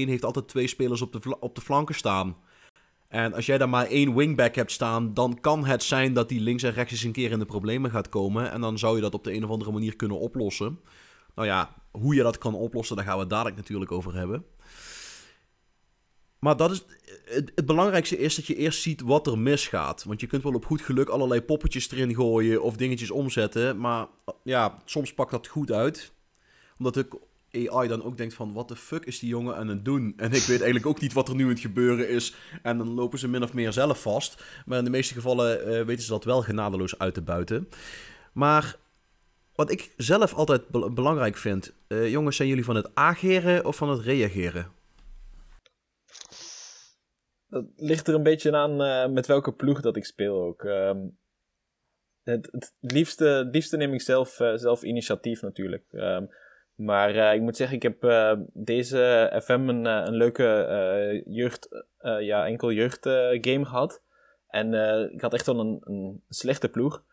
heeft 0.10 0.26
altijd 0.26 0.48
twee 0.48 0.68
spelers 0.68 1.02
op 1.02 1.12
de, 1.12 1.40
op 1.40 1.56
de 1.56 1.62
flanken 1.62 1.96
staan. 1.96 2.38
En 3.08 3.34
als 3.34 3.46
jij 3.46 3.58
daar 3.58 3.70
maar 3.70 3.86
één 3.86 4.16
wingback 4.16 4.56
hebt 4.56 4.72
staan, 4.72 5.14
dan 5.14 5.38
kan 5.42 5.66
het 5.66 5.84
zijn 5.84 6.14
dat 6.14 6.30
die 6.30 6.42
links 6.42 6.64
en 6.64 6.74
rechts 6.74 6.92
eens 6.92 7.04
een 7.04 7.12
keer 7.12 7.32
in 7.32 7.40
de 7.40 7.46
problemen 7.46 7.92
gaat 7.92 8.10
komen. 8.10 8.52
En 8.52 8.62
dan 8.62 8.80
zou 8.80 8.96
je 8.96 9.02
dat 9.02 9.14
op 9.14 9.24
de 9.24 9.34
een 9.34 9.44
of 9.44 9.50
andere 9.50 9.72
manier 9.72 9.96
kunnen 9.96 10.20
oplossen. 10.20 10.80
Nou 11.36 11.48
ja, 11.48 11.76
hoe 11.92 12.16
je 12.16 12.24
dat 12.24 12.38
kan 12.38 12.54
oplossen, 12.54 12.96
daar 12.96 13.06
gaan 13.06 13.16
we 13.16 13.22
het 13.22 13.30
dadelijk 13.30 13.56
natuurlijk 13.56 13.92
over 13.92 14.16
hebben. 14.16 14.46
Maar 16.42 16.58
dat 16.58 16.72
is, 16.72 16.84
het, 17.26 17.52
het, 17.56 17.66
belangrijkste 17.66 18.18
is 18.18 18.36
dat 18.36 18.46
je 18.46 18.56
eerst 18.56 18.82
ziet 18.82 19.02
wat 19.02 19.28
er 19.28 19.38
misgaat. 19.38 20.04
Want 20.04 20.22
je 20.22 20.28
kunt 20.28 20.44
wel 20.44 20.54
op 20.54 20.66
goed 20.66 20.82
geluk 20.82 21.10
allerlei 21.10 21.42
poppetjes 21.42 21.92
erin 21.92 22.16
gooien 22.16 22.64
of 22.64 22.76
dingetjes 22.76 23.12
omzetten. 23.12 23.80
Maar 23.80 24.08
ja, 24.44 24.78
soms 24.86 25.14
pakt 25.14 25.32
dat 25.32 25.48
goed 25.48 25.72
uit. 25.72 26.12
Omdat 26.78 26.98
ik 26.98 27.16
AI 27.54 27.88
dan 27.88 28.04
ook 28.04 28.18
denkt 28.18 28.34
van, 28.34 28.54
wat 28.54 28.68
de 28.68 28.76
fuck 28.76 29.06
is 29.06 29.20
die 29.20 29.30
jongen 29.30 29.56
aan 29.56 29.68
het 29.68 29.86
doen? 29.86 30.14
En 30.18 30.32
ik 30.32 30.42
weet 30.42 30.62
eigenlijk 30.62 30.86
ook 30.86 31.02
niet 31.02 31.14
wat 31.14 31.30
er 31.30 31.36
nu 31.36 31.44
aan 31.44 31.50
het 31.50 31.60
gebeuren 31.60 32.10
is. 32.10 32.36
En 32.62 32.78
dan 32.78 32.94
lopen 32.94 33.20
ze 33.20 33.28
min 33.28 33.44
of 33.44 33.54
meer 33.54 33.74
zelf 33.74 34.02
vast. 34.02 34.44
Maar 34.66 34.78
in 34.78 34.84
de 34.84 34.90
meeste 34.90 35.14
gevallen 35.14 35.68
uh, 35.68 35.86
weten 35.86 36.04
ze 36.04 36.10
dat 36.10 36.24
wel 36.24 36.42
genadeloos 36.42 37.00
uit 37.00 37.14
te 37.14 37.22
buiten. 37.22 37.70
Maar 38.34 38.76
wat 39.56 39.72
ik 39.72 39.92
zelf 39.98 40.34
altijd 40.34 40.68
belangrijk 40.70 41.38
vind... 41.38 41.74
Uh, 41.88 42.10
jongens, 42.10 42.36
zijn 42.36 42.48
jullie 42.48 42.66
van 42.66 42.76
het 42.76 42.90
ageren 42.94 43.66
of 43.66 43.76
van 43.76 43.90
het 43.90 44.02
reageren? 44.02 44.80
Dat 47.52 47.66
ligt 47.76 48.08
er 48.08 48.16
een 48.16 48.24
beetje 48.24 48.56
aan 48.56 48.82
uh, 48.82 49.08
met 49.08 49.28
welke 49.28 49.54
ploeg 49.54 49.82
dat 49.82 49.96
ik 49.96 50.06
speel 50.06 50.42
ook. 50.42 50.64
Um, 50.64 51.18
het, 52.24 52.48
het, 52.52 52.74
liefste, 52.80 53.78
neem 53.78 53.94
ik 53.94 54.02
zelf, 54.02 54.30
zelf 54.56 54.84
initiatief 54.84 55.42
natuurlijk. 55.42 55.86
Um, 55.92 56.30
maar 56.76 57.16
uh, 57.16 57.34
ik 57.34 57.42
moet 57.42 57.56
zeggen, 57.56 57.76
ik 57.76 57.84
heb 57.84 58.02
deze 58.54 59.32
FM 59.44 59.68
een, 59.68 59.86
een 59.86 60.16
leuke 60.16 61.24
jeugd, 61.26 61.86
ja, 62.20 62.46
enkel 62.46 62.72
jeugd 62.72 63.06
game 63.42 63.66
gehad. 63.66 64.02
En 64.48 64.74
ik 65.14 65.22
had 65.22 65.34
echt 65.34 65.46
wel 65.46 65.60
een, 65.60 66.24
slechte 66.30 66.70
ploeg. 66.70 67.04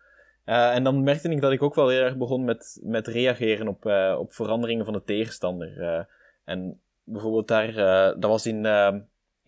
en 0.45 0.85
dan 0.85 1.03
merkte 1.03 1.29
ik 1.29 1.41
dat 1.41 1.53
ik 1.53 1.63
ook 1.63 1.75
wel 1.75 1.89
heel 1.89 2.03
erg 2.03 2.17
begon 2.17 2.45
met, 2.45 2.81
met 2.83 3.07
reageren 3.07 3.69
op, 3.69 3.85
op 4.19 4.33
veranderingen 4.33 4.85
van 4.85 4.95
de 4.95 5.05
tegenstander. 5.05 6.07
en 6.45 6.81
bijvoorbeeld 7.05 7.49
daar, 7.49 8.19
was 8.21 8.47
in, 8.47 8.67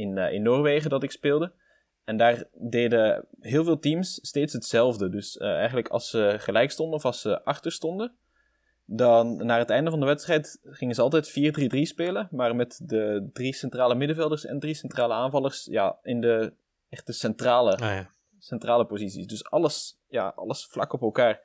in, 0.01 0.19
in 0.19 0.43
Noorwegen 0.43 0.91
dat 0.91 1.03
ik 1.03 1.11
speelde. 1.11 1.53
En 2.05 2.17
daar 2.17 2.45
deden 2.53 3.25
heel 3.41 3.65
veel 3.65 3.79
teams 3.79 4.19
steeds 4.23 4.53
hetzelfde. 4.53 5.09
Dus 5.09 5.39
eigenlijk 5.39 5.89
als 5.89 6.11
ze 6.11 6.35
gelijk 6.39 6.71
stonden 6.71 6.97
of 6.97 7.05
als 7.05 7.21
ze 7.21 7.45
achter 7.45 7.73
stonden, 7.73 8.15
dan, 8.93 9.47
naar 9.47 9.59
het 9.59 9.71
einde 9.71 9.91
van 9.91 10.01
de 10.01 10.07
wedstrijd 10.07 10.61
gingen 10.65 10.95
ze 10.95 11.03
altijd 11.03 11.31
4-3-3 11.31 11.33
spelen. 11.83 12.29
Maar 12.31 12.57
met 12.57 12.81
de 12.85 13.29
drie 13.33 13.55
centrale 13.55 13.95
middenvelders 13.95 14.45
en 14.45 14.59
drie 14.59 14.75
centrale 14.75 15.15
aanvallers 15.15 15.65
ja, 15.65 15.99
in 16.03 16.21
de 16.21 16.53
echte 16.89 17.13
centrale, 17.13 17.73
ah, 17.73 17.79
ja. 17.79 18.11
centrale 18.39 18.87
posities. 18.87 19.27
Dus 19.27 19.51
alles, 19.51 19.99
ja, 20.09 20.33
alles 20.37 20.67
vlak 20.67 20.93
op 20.93 21.03
elkaar. 21.03 21.41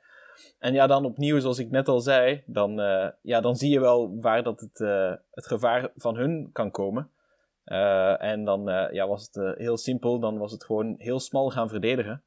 En 0.58 0.72
ja, 0.72 0.86
dan 0.86 1.04
opnieuw, 1.04 1.38
zoals 1.38 1.58
ik 1.58 1.70
net 1.70 1.88
al 1.88 2.00
zei, 2.00 2.42
dan, 2.46 2.80
uh, 2.80 3.08
ja, 3.22 3.40
dan 3.40 3.56
zie 3.56 3.70
je 3.70 3.80
wel 3.80 4.20
waar 4.20 4.42
dat 4.42 4.60
het, 4.60 4.80
uh, 4.80 5.12
het 5.30 5.46
gevaar 5.46 5.90
van 5.96 6.16
hun 6.16 6.50
kan 6.52 6.70
komen. 6.70 7.10
Uh, 7.66 8.22
en 8.22 8.44
dan 8.44 8.64
ja, 8.92 9.08
was 9.08 9.30
het 9.32 9.58
heel 9.58 9.76
simpel, 9.76 10.18
dan 10.18 10.38
was 10.38 10.52
het 10.52 10.64
gewoon 10.64 10.94
heel 10.98 11.20
smal 11.20 11.50
gaan 11.50 11.68
verdedigen. 11.68 12.22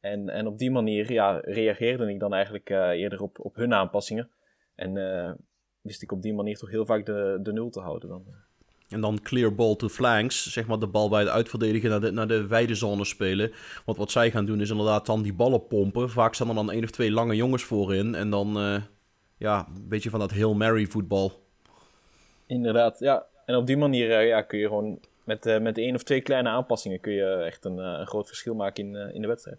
En, 0.00 0.28
en 0.28 0.46
op 0.46 0.58
die 0.58 0.70
manier 0.70 1.12
ja, 1.12 1.38
reageerde 1.42 2.10
ik 2.10 2.20
dan 2.20 2.34
eigenlijk 2.34 2.68
eerder 2.70 3.22
op, 3.22 3.38
op 3.38 3.56
hun 3.56 3.74
aanpassingen. 3.74 4.30
En 4.74 4.92
wist 5.80 6.02
ik 6.02 6.12
op 6.12 6.22
die 6.22 6.34
manier 6.34 6.56
toch 6.56 6.70
heel 6.70 6.86
vaak 6.86 7.06
de, 7.06 7.38
de 7.42 7.52
nul 7.52 7.70
te 7.70 7.80
houden 7.80 8.08
dan. 8.08 8.24
En 8.88 9.00
dan 9.00 9.22
clear 9.22 9.54
ball 9.54 9.76
to 9.76 9.88
flanks, 9.88 10.52
zeg 10.52 10.66
maar 10.66 10.78
de 10.78 10.86
bal 10.86 11.08
bij 11.08 11.20
het 11.20 11.28
uitverdedigen 11.28 11.90
naar 11.90 12.00
de, 12.00 12.10
naar 12.10 12.28
de 12.28 12.46
wijde 12.46 12.74
zone 12.74 13.04
spelen. 13.04 13.52
Want 13.84 13.98
wat 13.98 14.10
zij 14.10 14.30
gaan 14.30 14.44
doen 14.46 14.60
is 14.60 14.70
inderdaad 14.70 15.06
dan 15.06 15.22
die 15.22 15.34
ballen 15.34 15.66
pompen. 15.66 16.10
Vaak 16.10 16.34
staan 16.34 16.48
er 16.48 16.54
dan 16.54 16.70
één 16.70 16.82
of 16.82 16.90
twee 16.90 17.10
lange 17.10 17.36
jongens 17.36 17.64
voorin. 17.64 18.14
En 18.14 18.30
dan, 18.30 18.82
ja, 19.36 19.66
een 19.74 19.88
beetje 19.88 20.10
van 20.10 20.20
dat 20.20 20.30
Hail 20.30 20.54
Mary 20.54 20.86
voetbal. 20.86 21.32
Inderdaad, 22.46 22.98
ja. 22.98 23.26
En 23.46 23.56
op 23.56 23.66
die 23.66 23.76
manier 23.76 24.26
ja, 24.26 24.42
kun 24.42 24.58
je 24.58 24.66
gewoon 24.66 25.00
met, 25.24 25.60
met 25.60 25.78
één 25.78 25.94
of 25.94 26.02
twee 26.02 26.20
kleine 26.20 26.48
aanpassingen 26.48 27.00
kun 27.00 27.12
je 27.12 27.34
echt 27.34 27.64
een, 27.64 27.78
een 27.78 28.06
groot 28.06 28.26
verschil 28.26 28.54
maken 28.54 28.84
in, 28.84 29.14
in 29.14 29.20
de 29.20 29.28
wedstrijd. 29.28 29.58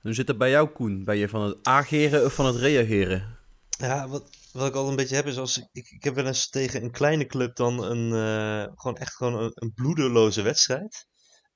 Hoe 0.00 0.12
zit 0.12 0.28
het 0.28 0.38
bij 0.38 0.50
jou, 0.50 0.68
Koen? 0.68 1.04
Ben 1.04 1.16
je 1.16 1.28
van 1.28 1.42
het 1.42 1.56
ageren 1.62 2.24
of 2.24 2.34
van 2.34 2.46
het 2.46 2.56
reageren? 2.56 3.38
Ja, 3.78 4.08
wat, 4.08 4.30
wat 4.52 4.68
ik 4.68 4.74
al 4.74 4.88
een 4.88 4.96
beetje 4.96 5.16
heb 5.16 5.26
is 5.26 5.38
als 5.38 5.58
ik, 5.72 5.90
ik 5.90 6.04
heb 6.04 6.14
wel 6.14 6.26
eens 6.26 6.48
tegen 6.48 6.82
een 6.82 6.90
kleine 6.90 7.26
club 7.26 7.56
dan 7.56 7.84
een 7.84 8.12
uh, 8.12 8.72
gewoon 8.74 8.96
echt 8.96 9.14
gewoon 9.14 9.42
een, 9.42 9.52
een 9.54 9.72
bloedeloze 9.74 10.42
wedstrijd. 10.42 11.06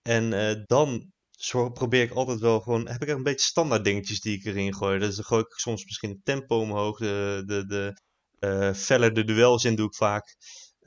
En 0.02 0.32
uh, 0.32 0.64
dan 0.66 1.12
zo 1.30 1.70
probeer 1.70 2.02
ik 2.02 2.10
altijd 2.10 2.40
wel 2.40 2.60
gewoon, 2.60 2.88
heb 2.88 3.02
ik 3.02 3.08
een 3.08 3.22
beetje 3.22 3.46
standaard 3.46 3.84
dingetjes 3.84 4.20
die 4.20 4.38
ik 4.38 4.44
erin 4.44 4.74
gooi. 4.74 4.98
Dus 4.98 5.16
dan 5.16 5.24
gooi 5.24 5.42
ik 5.42 5.52
soms 5.58 5.84
misschien 5.84 6.10
het 6.10 6.24
tempo 6.24 6.60
omhoog, 6.60 6.98
de, 6.98 7.42
de, 7.46 7.66
de 7.66 8.00
uh, 8.40 8.72
feller 8.72 9.14
de 9.14 9.24
duels 9.24 9.64
in 9.64 9.74
doe 9.74 9.86
ik 9.86 9.94
vaak. 9.94 10.36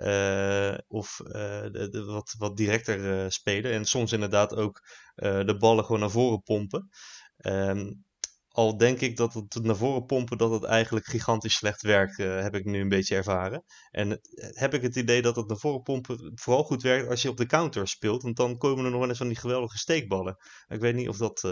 Uh, 0.01 0.77
of 0.87 1.21
de, 1.23 1.87
de, 1.91 2.03
wat, 2.03 2.35
wat 2.37 2.57
directer 2.57 3.31
spelen. 3.31 3.71
En 3.71 3.85
soms 3.85 4.11
inderdaad 4.11 4.55
ook 4.55 4.81
de 5.15 5.55
ballen 5.59 5.85
gewoon 5.85 5.99
naar 5.99 6.11
voren 6.11 6.41
pompen. 6.41 6.89
Um, 7.37 8.03
al 8.59 8.77
denk 8.77 8.99
ik 8.99 9.17
dat 9.17 9.33
het 9.33 9.63
naar 9.63 9.75
voren 9.75 10.05
pompen 10.05 10.37
dat 10.37 10.51
het 10.51 10.63
eigenlijk 10.63 11.05
gigantisch 11.05 11.53
slecht 11.53 11.81
werkt, 11.81 12.17
heb 12.17 12.55
ik 12.55 12.65
nu 12.65 12.79
een 12.79 12.89
beetje 12.89 13.15
ervaren. 13.15 13.63
En 13.91 14.11
eh, 14.11 14.49
heb 14.51 14.73
ik 14.73 14.81
het 14.81 14.95
idee 14.95 15.21
dat 15.21 15.35
het 15.35 15.47
naar 15.47 15.57
voren 15.57 15.81
pompen 15.81 16.31
vooral 16.35 16.63
goed 16.63 16.81
werkt 16.81 17.09
als 17.09 17.21
je 17.21 17.29
op 17.29 17.37
de 17.37 17.45
counter 17.45 17.87
speelt. 17.87 18.23
Want 18.23 18.35
dan 18.35 18.57
komen 18.57 18.85
er 18.85 18.91
nog 18.91 18.99
wel 18.99 19.09
eens 19.09 19.17
van 19.17 19.27
die 19.27 19.37
geweldige 19.37 19.77
steekballen. 19.77 20.37
Ik 20.67 20.79
weet 20.79 20.95
niet 20.95 21.09
of 21.09 21.17
dat, 21.17 21.43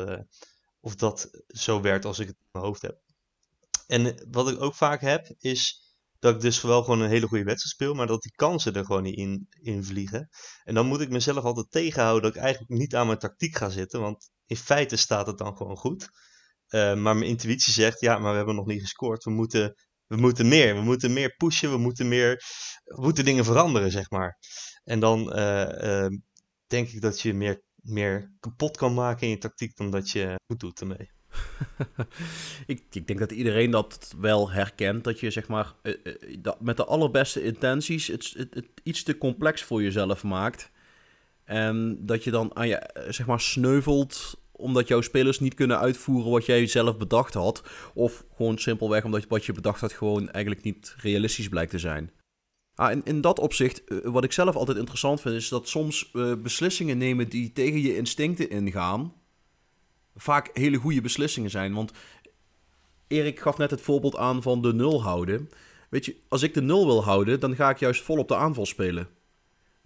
of 0.80 0.96
dat 0.96 1.30
zo 1.48 1.82
werkt 1.82 2.06
als 2.06 2.20
ik 2.20 2.28
het 2.28 2.36
in 2.40 2.50
mijn 2.52 2.66
hoofd 2.66 2.82
heb. 2.82 3.00
En 3.88 4.28
wat 4.32 4.50
ik 4.50 4.62
ook 4.62 4.76
vaak 4.76 5.02
heb, 5.02 5.36
is 5.38 5.87
dat 6.20 6.36
ik 6.36 6.42
dus 6.42 6.62
wel 6.62 6.84
gewoon 6.84 7.02
een 7.02 7.10
hele 7.10 7.28
goede 7.28 7.44
wedstrijd 7.44 7.74
speel, 7.74 7.94
maar 7.94 8.08
dat 8.08 8.22
die 8.22 8.32
kansen 8.36 8.74
er 8.74 8.86
gewoon 8.86 9.04
niet 9.04 9.48
in, 9.62 9.84
vliegen. 9.84 10.30
En 10.64 10.74
dan 10.74 10.86
moet 10.86 11.02
ik 11.02 11.10
mezelf 11.10 11.44
altijd 11.44 11.72
tegenhouden 11.72 12.24
dat 12.24 12.36
ik 12.36 12.42
eigenlijk 12.42 12.80
niet 12.80 12.96
aan 12.96 13.08
mijn 13.08 13.20
tactiek 13.20 13.58
ga 13.58 13.70
zitten, 13.70 14.02
want 14.02 14.30
in 14.46 14.58
feite 14.58 14.96
staat 14.96 15.28
het 15.28 15.38
dan 15.38 15.58
gewoon 15.58 15.78
goed. 15.78 16.10
Uh, 16.70 16.96
maar 16.96 17.18
mijn 17.18 17.30
intuïtie 17.30 17.74
zegt, 17.74 18.00
ja, 18.00 18.18
maar 18.18 18.32
we 18.32 18.38
hebben 18.38 18.56
nog 18.56 18.66
niet 18.66 18.82
gescoord. 18.82 19.24
We 19.24 19.32
moeten, 19.32 19.76
we 20.06 20.16
moeten 20.16 20.48
meer. 20.48 20.76
We 20.76 20.82
moeten 20.82 21.14
meer 21.14 21.36
pushen. 21.36 21.72
We 21.72 21.78
moeten 21.78 22.08
meer. 22.08 22.44
We 22.84 23.02
moeten 23.02 23.26
dingen 23.26 23.46
veranderen, 23.46 23.92
zeg 23.92 24.10
maar. 24.10 24.38
En 24.84 25.00
dan 25.00 25.38
uh, 25.38 25.68
uh, 25.82 26.18
denk 26.68 26.90
ik 26.90 27.02
dat 27.02 27.22
je 27.22 27.34
meer, 27.34 27.62
meer 27.76 28.32
kapot 28.40 28.78
kan 28.78 28.94
maken 28.94 29.22
in 29.22 29.30
je 29.30 29.38
tactiek 29.38 29.76
dan 29.76 29.92
dat 29.92 30.10
je 30.10 30.36
goed 30.48 30.60
doet 30.60 30.80
ermee. 30.80 31.17
ik, 32.66 32.84
ik, 32.92 33.08
denk 33.08 33.20
dat 33.20 33.32
iedereen 33.32 33.72
dat 33.72 34.14
wel 34.20 34.52
herkent. 34.52 35.04
Dat 35.04 35.20
je 35.20 35.32
zeg 35.32 35.48
maar 35.48 35.74
dat 36.40 36.62
met 36.62 36.78
de 36.78 36.86
allerbeste 36.86 37.44
intenties 37.44 38.08
het, 38.08 38.34
het, 38.36 38.66
iets 38.84 39.04
te 39.04 39.18
complex 39.18 39.64
voor 39.64 39.84
jezelf 39.84 40.24
maakt. 40.24 40.72
En 41.44 42.06
dat 42.06 42.24
je 42.24 42.32
dan 42.32 42.56
aan 42.56 42.68
je 42.68 42.90
zeg 43.10 43.26
maar 43.26 43.42
sneuvelt 43.42 44.40
omdat 44.52 44.88
jouw 44.88 45.02
spelers 45.02 45.40
niet 45.40 45.54
kunnen 45.54 45.80
uitvoeren 45.80 46.32
wat 46.32 46.46
jij 46.46 46.68
zelf 46.68 46.98
bedacht 46.98 47.34
had. 47.34 47.64
Of 47.94 48.24
gewoon 48.36 48.58
simpelweg 48.58 49.04
omdat 49.04 49.26
wat 49.28 49.46
je 49.46 49.54
bedacht 49.54 49.82
had 49.82 49.94
gewoon 49.94 50.30
eigenlijk 50.30 50.66
niet 50.66 50.96
realistisch 50.98 51.50
blijkt 51.50 51.72
te 51.72 51.80
zijn. 51.80 52.12
Ah, 52.76 52.92
in, 52.92 53.02
in 53.04 53.22
dat 53.22 53.40
opzicht, 53.40 53.84
eh, 53.84 53.98
wat 54.04 54.24
ik 54.24 54.32
zelf 54.32 54.56
altijd 54.56 54.78
interessant 54.78 55.22
vind, 55.22 55.36
is 55.36 55.50
dat 55.50 55.68
soms 55.68 56.12
beslissingen 56.42 56.98
nemen 56.98 57.30
die 57.30 57.54
tegen 57.54 57.82
je 57.82 57.96
instincten 57.96 58.50
ingaan, 58.50 59.14
vaak 60.18 60.50
hele 60.54 60.78
goede 60.78 61.02
beslissingen 61.02 61.50
zijn. 61.50 61.74
Want 61.74 61.92
Erik 63.08 63.40
gaf 63.40 63.58
net 63.58 63.72
het 63.72 63.82
voorbeeld 63.82 64.18
aan 64.18 64.42
van 64.42 64.62
de 64.62 64.74
nul 64.74 65.04
houden. 65.04 65.50
Weet 65.90 66.06
je, 66.06 66.16
als 66.28 66.44
ik 66.44 66.54
de 66.54 66.62
nul 66.62 66.86
wil 66.86 67.04
houden, 67.04 67.40
dan 67.40 67.56
ga 67.56 67.70
ik 67.70 67.80
juist 67.80 68.04
vol 68.04 68.18
op 68.18 68.28
de 68.28 68.36
aanval 68.36 68.66
spelen. 68.66 69.08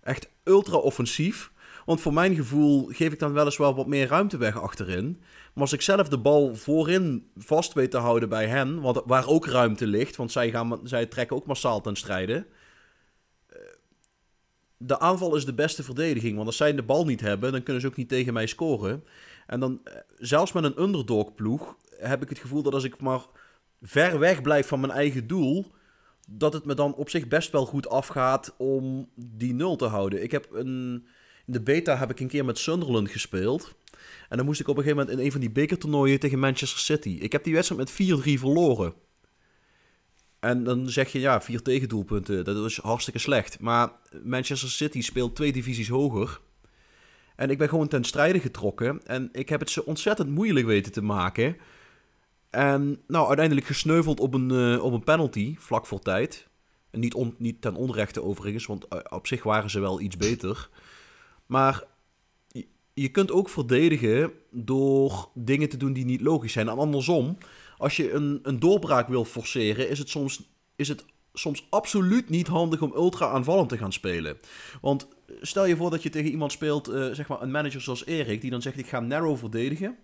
Echt 0.01 0.29
ultra 0.43 0.77
offensief. 0.77 1.51
Want 1.85 2.01
voor 2.01 2.13
mijn 2.13 2.35
gevoel 2.35 2.85
geef 2.85 3.11
ik 3.13 3.19
dan 3.19 3.33
weliswaar 3.33 3.73
wat 3.73 3.87
meer 3.87 4.07
ruimte 4.07 4.37
weg 4.37 4.61
achterin. 4.61 5.21
Maar 5.53 5.63
als 5.63 5.73
ik 5.73 5.81
zelf 5.81 6.09
de 6.09 6.17
bal 6.17 6.55
voorin 6.55 7.31
vast 7.37 7.73
weet 7.73 7.91
te 7.91 7.97
houden 7.97 8.29
bij 8.29 8.47
hen, 8.47 8.81
want, 8.81 9.01
waar 9.05 9.27
ook 9.27 9.45
ruimte 9.45 9.87
ligt, 9.87 10.15
want 10.15 10.31
zij, 10.31 10.49
gaan, 10.49 10.79
zij 10.83 11.05
trekken 11.05 11.35
ook 11.35 11.45
massaal 11.45 11.81
ten 11.81 11.95
strijde. 11.95 12.45
Eh, 13.47 13.57
de 14.77 14.99
aanval 14.99 15.35
is 15.35 15.45
de 15.45 15.53
beste 15.53 15.83
verdediging, 15.83 16.35
want 16.35 16.47
als 16.47 16.57
zij 16.57 16.75
de 16.75 16.83
bal 16.83 17.05
niet 17.05 17.21
hebben, 17.21 17.51
dan 17.51 17.63
kunnen 17.63 17.81
ze 17.81 17.87
ook 17.87 17.95
niet 17.95 18.09
tegen 18.09 18.33
mij 18.33 18.47
scoren. 18.47 19.03
En 19.51 19.59
dan, 19.59 19.81
eh, 19.83 19.93
zelfs 20.17 20.51
met 20.51 20.63
een 20.63 20.81
underdog 20.81 21.35
ploeg, 21.35 21.75
heb 21.97 22.21
ik 22.21 22.29
het 22.29 22.39
gevoel 22.39 22.61
dat 22.61 22.73
als 22.73 22.83
ik 22.83 22.99
maar 22.99 23.21
ver 23.81 24.19
weg 24.19 24.41
blijf 24.41 24.67
van 24.67 24.79
mijn 24.79 24.91
eigen 24.91 25.27
doel, 25.27 25.71
dat 26.27 26.53
het 26.53 26.65
me 26.65 26.73
dan 26.73 26.93
op 26.93 27.09
zich 27.09 27.27
best 27.27 27.51
wel 27.51 27.65
goed 27.65 27.89
afgaat 27.89 28.53
om 28.57 29.09
die 29.15 29.53
nul 29.53 29.75
te 29.75 29.85
houden. 29.85 30.23
Ik 30.23 30.31
heb 30.31 30.47
een 30.51 31.07
in 31.45 31.53
de 31.53 31.61
beta 31.61 31.97
heb 31.97 32.09
ik 32.09 32.19
een 32.19 32.27
keer 32.27 32.45
met 32.45 32.57
Sunderland 32.57 33.09
gespeeld. 33.09 33.75
En 34.29 34.37
dan 34.37 34.45
moest 34.45 34.59
ik 34.59 34.67
op 34.67 34.77
een 34.77 34.83
gegeven 34.83 35.01
moment 35.01 35.19
in 35.19 35.25
een 35.25 35.31
van 35.31 35.41
die 35.41 35.51
bekertoernooien 35.51 36.19
tegen 36.19 36.39
Manchester 36.39 36.79
City. 36.79 37.17
Ik 37.19 37.31
heb 37.31 37.43
die 37.43 37.53
wedstrijd 37.53 37.81
met 37.81 37.91
4-3 37.91 38.39
verloren. 38.39 38.93
En 40.39 40.63
dan 40.63 40.89
zeg 40.89 41.11
je, 41.11 41.19
ja, 41.19 41.41
vier 41.41 41.61
tegendoelpunten, 41.61 42.45
dat 42.45 42.65
is 42.65 42.77
hartstikke 42.77 43.19
slecht. 43.19 43.59
Maar 43.59 43.91
Manchester 44.23 44.69
City 44.69 45.01
speelt 45.01 45.35
twee 45.35 45.51
divisies 45.51 45.89
hoger. 45.89 46.39
En 47.41 47.49
ik 47.49 47.57
ben 47.57 47.69
gewoon 47.69 47.87
ten 47.87 48.03
strijde 48.03 48.39
getrokken. 48.39 49.01
En 49.05 49.29
ik 49.31 49.49
heb 49.49 49.59
het 49.59 49.69
zo 49.69 49.81
ontzettend 49.85 50.29
moeilijk 50.29 50.65
weten 50.65 50.91
te 50.91 51.01
maken. 51.01 51.57
En 52.49 53.01
nou, 53.07 53.27
uiteindelijk 53.27 53.67
gesneuveld 53.67 54.19
op 54.19 54.33
een, 54.33 54.49
uh, 54.51 54.83
op 54.83 54.93
een 54.93 55.03
penalty, 55.03 55.55
vlak 55.59 55.85
voor 55.85 55.99
tijd. 55.99 56.47
En 56.89 56.99
niet, 56.99 57.39
niet 57.39 57.61
ten 57.61 57.75
onrechte 57.75 58.23
overigens, 58.23 58.65
want 58.65 58.85
uh, 58.93 58.99
op 59.09 59.27
zich 59.27 59.43
waren 59.43 59.69
ze 59.69 59.79
wel 59.79 60.01
iets 60.01 60.17
beter. 60.17 60.69
Maar 61.45 61.83
je, 62.47 62.67
je 62.93 63.09
kunt 63.09 63.31
ook 63.31 63.49
verdedigen 63.49 64.31
door 64.51 65.29
dingen 65.33 65.69
te 65.69 65.77
doen 65.77 65.93
die 65.93 66.05
niet 66.05 66.21
logisch 66.21 66.53
zijn. 66.53 66.69
En 66.69 66.77
andersom, 66.77 67.37
als 67.77 67.95
je 67.95 68.11
een, 68.11 68.39
een 68.43 68.59
doorbraak 68.59 69.07
wil 69.07 69.25
forceren, 69.25 69.89
is 69.89 69.99
het 69.99 70.09
soms, 70.09 70.49
is 70.75 70.87
het 70.87 71.05
soms 71.33 71.67
absoluut 71.69 72.29
niet 72.29 72.47
handig 72.47 72.81
om 72.81 72.93
ultra 72.95 73.27
aanvallend 73.27 73.69
te 73.69 73.77
gaan 73.77 73.93
spelen. 73.93 74.37
Want 74.81 75.07
stel 75.41 75.65
je 75.65 75.75
voor 75.75 75.89
dat 75.89 76.03
je 76.03 76.09
tegen 76.09 76.31
iemand 76.31 76.51
speelt, 76.51 76.89
uh, 76.89 77.13
zeg 77.13 77.27
maar 77.27 77.41
een 77.41 77.51
manager 77.51 77.81
zoals 77.81 78.05
Erik, 78.05 78.41
die 78.41 78.51
dan 78.51 78.61
zegt 78.61 78.77
ik 78.77 78.87
ga 78.87 78.99
narrow 78.99 79.37
verdedigen. 79.37 79.97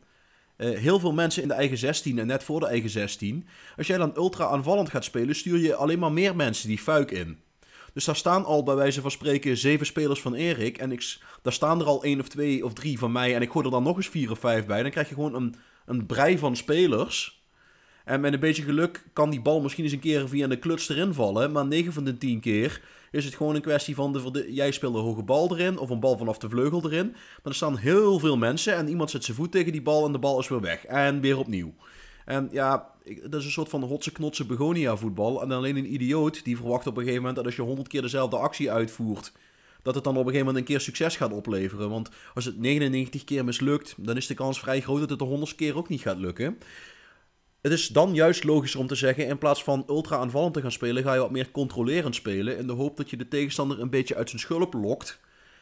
Uh, 0.58 0.78
heel 0.78 1.00
veel 1.00 1.14
mensen 1.14 1.42
in 1.42 1.48
de 1.48 1.54
eigen 1.54 1.78
16 1.78 2.20
en 2.20 2.28
net 2.28 2.44
voor 2.44 2.60
de 2.60 2.68
eigen 2.68 2.90
16. 2.90 3.48
Als 3.78 3.88
jij 3.88 3.98
dan 3.98 4.14
ultra 4.16 4.46
aanvallend 4.46 4.90
gaat 4.90 5.04
spelen, 5.04 5.36
stuur 5.36 5.60
je 5.60 5.76
alleen 5.76 6.00
maar 6.00 6.12
meer 6.12 6.36
mensen 6.36 6.68
die 6.68 6.78
fuik 6.78 7.12
in. 7.12 7.40
Dus 7.94 8.06
daar 8.06 8.16
staan 8.16 8.46
al 8.46 8.64
bij 8.64 8.76
wijze 8.76 9.02
van 9.02 9.12
spreken 9.12 9.58
zeven 9.58 9.86
spelers 9.86 10.22
van 10.22 10.34
Erik. 10.34 10.78
En 10.78 10.92
ik, 10.92 11.18
daar 11.42 11.54
staan 11.54 11.80
er 11.80 11.86
al 11.86 12.04
één 12.04 12.20
of 12.20 12.28
twee 12.28 12.66
of 12.66 12.74
drie 12.74 13.00
van 13.00 13.12
mij. 13.12 13.36
En 13.36 13.42
ik 13.42 13.52
gooi 13.52 13.66
er 13.66 13.72
dan 13.72 13.84
nog 13.84 13.98
eens 13.98 14.08
vier 14.08 14.32
of 14.32 14.40
vijf 14.40 14.66
bij. 14.66 14.82
Dan 14.82 14.92
krijg 14.92 15.10
je 15.10 15.16
gewoon 15.16 15.36
een, 15.36 15.56
een 15.86 16.06
brei 16.06 16.38
van 16.38 16.56
spelers. 16.56 17.46
En 18.06 18.22
met 18.22 18.34
een 18.34 18.40
beetje 18.40 18.64
geluk 18.64 19.04
kan 19.14 19.30
die 19.30 19.42
bal 19.42 19.62
misschien 19.62 19.84
eens 19.84 19.94
een 19.94 20.00
keer 20.00 20.30
via 20.30 20.48
de 20.48 20.60
kluts 20.60 20.90
erin 20.90 21.14
vallen. 21.14 21.52
Maar 21.52 21.66
9 21.66 21.94
van 21.94 22.04
de 22.04 22.18
10 22.18 22.40
keer 22.40 22.82
is 23.12 23.26
het 23.26 23.36
gewoon 23.36 23.56
een 23.56 23.62
kwestie 23.62 23.96
van... 23.96 24.14
De, 24.14 24.54
jij 24.54 24.72
speelt 24.72 24.96
een 24.96 25.02
hoge 25.02 25.24
bal 25.24 25.52
erin 25.52 25.78
of 25.78 25.90
een 25.90 26.00
bal 26.00 26.18
vanaf 26.18 26.38
de 26.38 26.50
vleugel 26.50 26.86
erin. 26.86 27.10
Maar 27.12 27.42
er 27.44 27.56
staan 27.56 27.78
heel 27.78 28.20
veel 28.20 28.38
mensen 28.38 28.76
en 28.76 28.88
iemand 28.88 29.12
zet 29.12 29.24
zijn 29.24 29.38
voet 29.38 29.52
tegen 29.52 29.72
die 29.72 29.82
bal 29.82 30.06
en 30.06 30.12
de 30.12 30.20
bal 30.20 30.40
is 30.40 30.48
weer 30.48 30.62
weg. 30.62 30.86
En 30.86 31.22
weer 31.22 31.38
opnieuw. 31.38 31.74
En 32.26 32.50
ja, 32.52 32.92
dat 33.24 33.40
is 33.40 33.46
een 33.46 33.52
soort 33.52 33.70
van 33.70 33.84
hotse 33.84 34.12
knotse 34.12 34.46
begonia 34.46 34.98
voetbal. 34.98 35.42
En 35.42 35.52
alleen 35.52 35.78
een 35.78 35.94
idioot 35.94 36.44
die 36.44 36.58
verwacht 36.58 36.88
op 36.88 36.94
een 36.94 37.04
gegeven 37.04 37.20
moment 37.20 37.36
dat 37.36 37.46
als 37.46 37.56
je 37.56 37.62
100 37.62 37.88
keer 37.88 38.02
dezelfde 38.02 38.38
actie 38.38 38.72
uitvoert... 38.72 39.32
dat 39.82 39.96
het 39.96 40.04
dan 40.04 40.14
op 40.14 40.20
een 40.20 40.26
gegeven 40.26 40.46
moment 40.46 40.58
een 40.58 40.74
keer 40.74 40.82
succes 40.82 41.16
gaat 41.16 41.32
opleveren. 41.32 41.90
Want 41.90 42.10
als 42.34 42.46
het 42.46 42.58
99 42.58 43.24
keer 43.24 43.46
mislukt, 43.46 43.96
dan 43.98 44.18
is 44.18 44.28
de 44.28 44.34
kans 44.34 44.60
vrij 44.60 44.82
groot 44.82 45.00
dat 45.00 45.10
het 45.10 45.20
de 45.20 45.26
100 45.26 45.56
keer 45.56 45.78
ook 45.78 45.90
niet 45.90 46.02
gaat 46.02 46.18
lukken. 46.18 46.58
Het 47.62 47.72
is 47.72 47.88
dan 47.88 48.14
juist 48.14 48.44
logischer 48.44 48.80
om 48.80 48.88
te 48.88 48.96
zeggen, 48.96 49.28
in 49.28 49.38
plaats 49.38 49.64
van 49.64 49.84
ultra 49.88 50.18
aanvallend 50.18 50.54
te 50.54 50.62
gaan 50.62 50.72
spelen, 50.72 51.04
ga 51.04 51.14
je 51.14 51.20
wat 51.20 51.32
meer 51.32 51.52
controlerend 51.52 52.16
spelen. 52.16 52.58
In 52.58 52.68
de 52.68 52.74
hoop 52.74 52.98
dat 52.98 53.10
je 53.10 53.18
de 53.18 53.28
tegenstander 53.28 53.80
een 53.80 53.90
beetje 53.90 54.16
uit 54.16 54.30
zijn 54.30 54.42
schulp 54.42 54.74
lokt. 54.74 55.20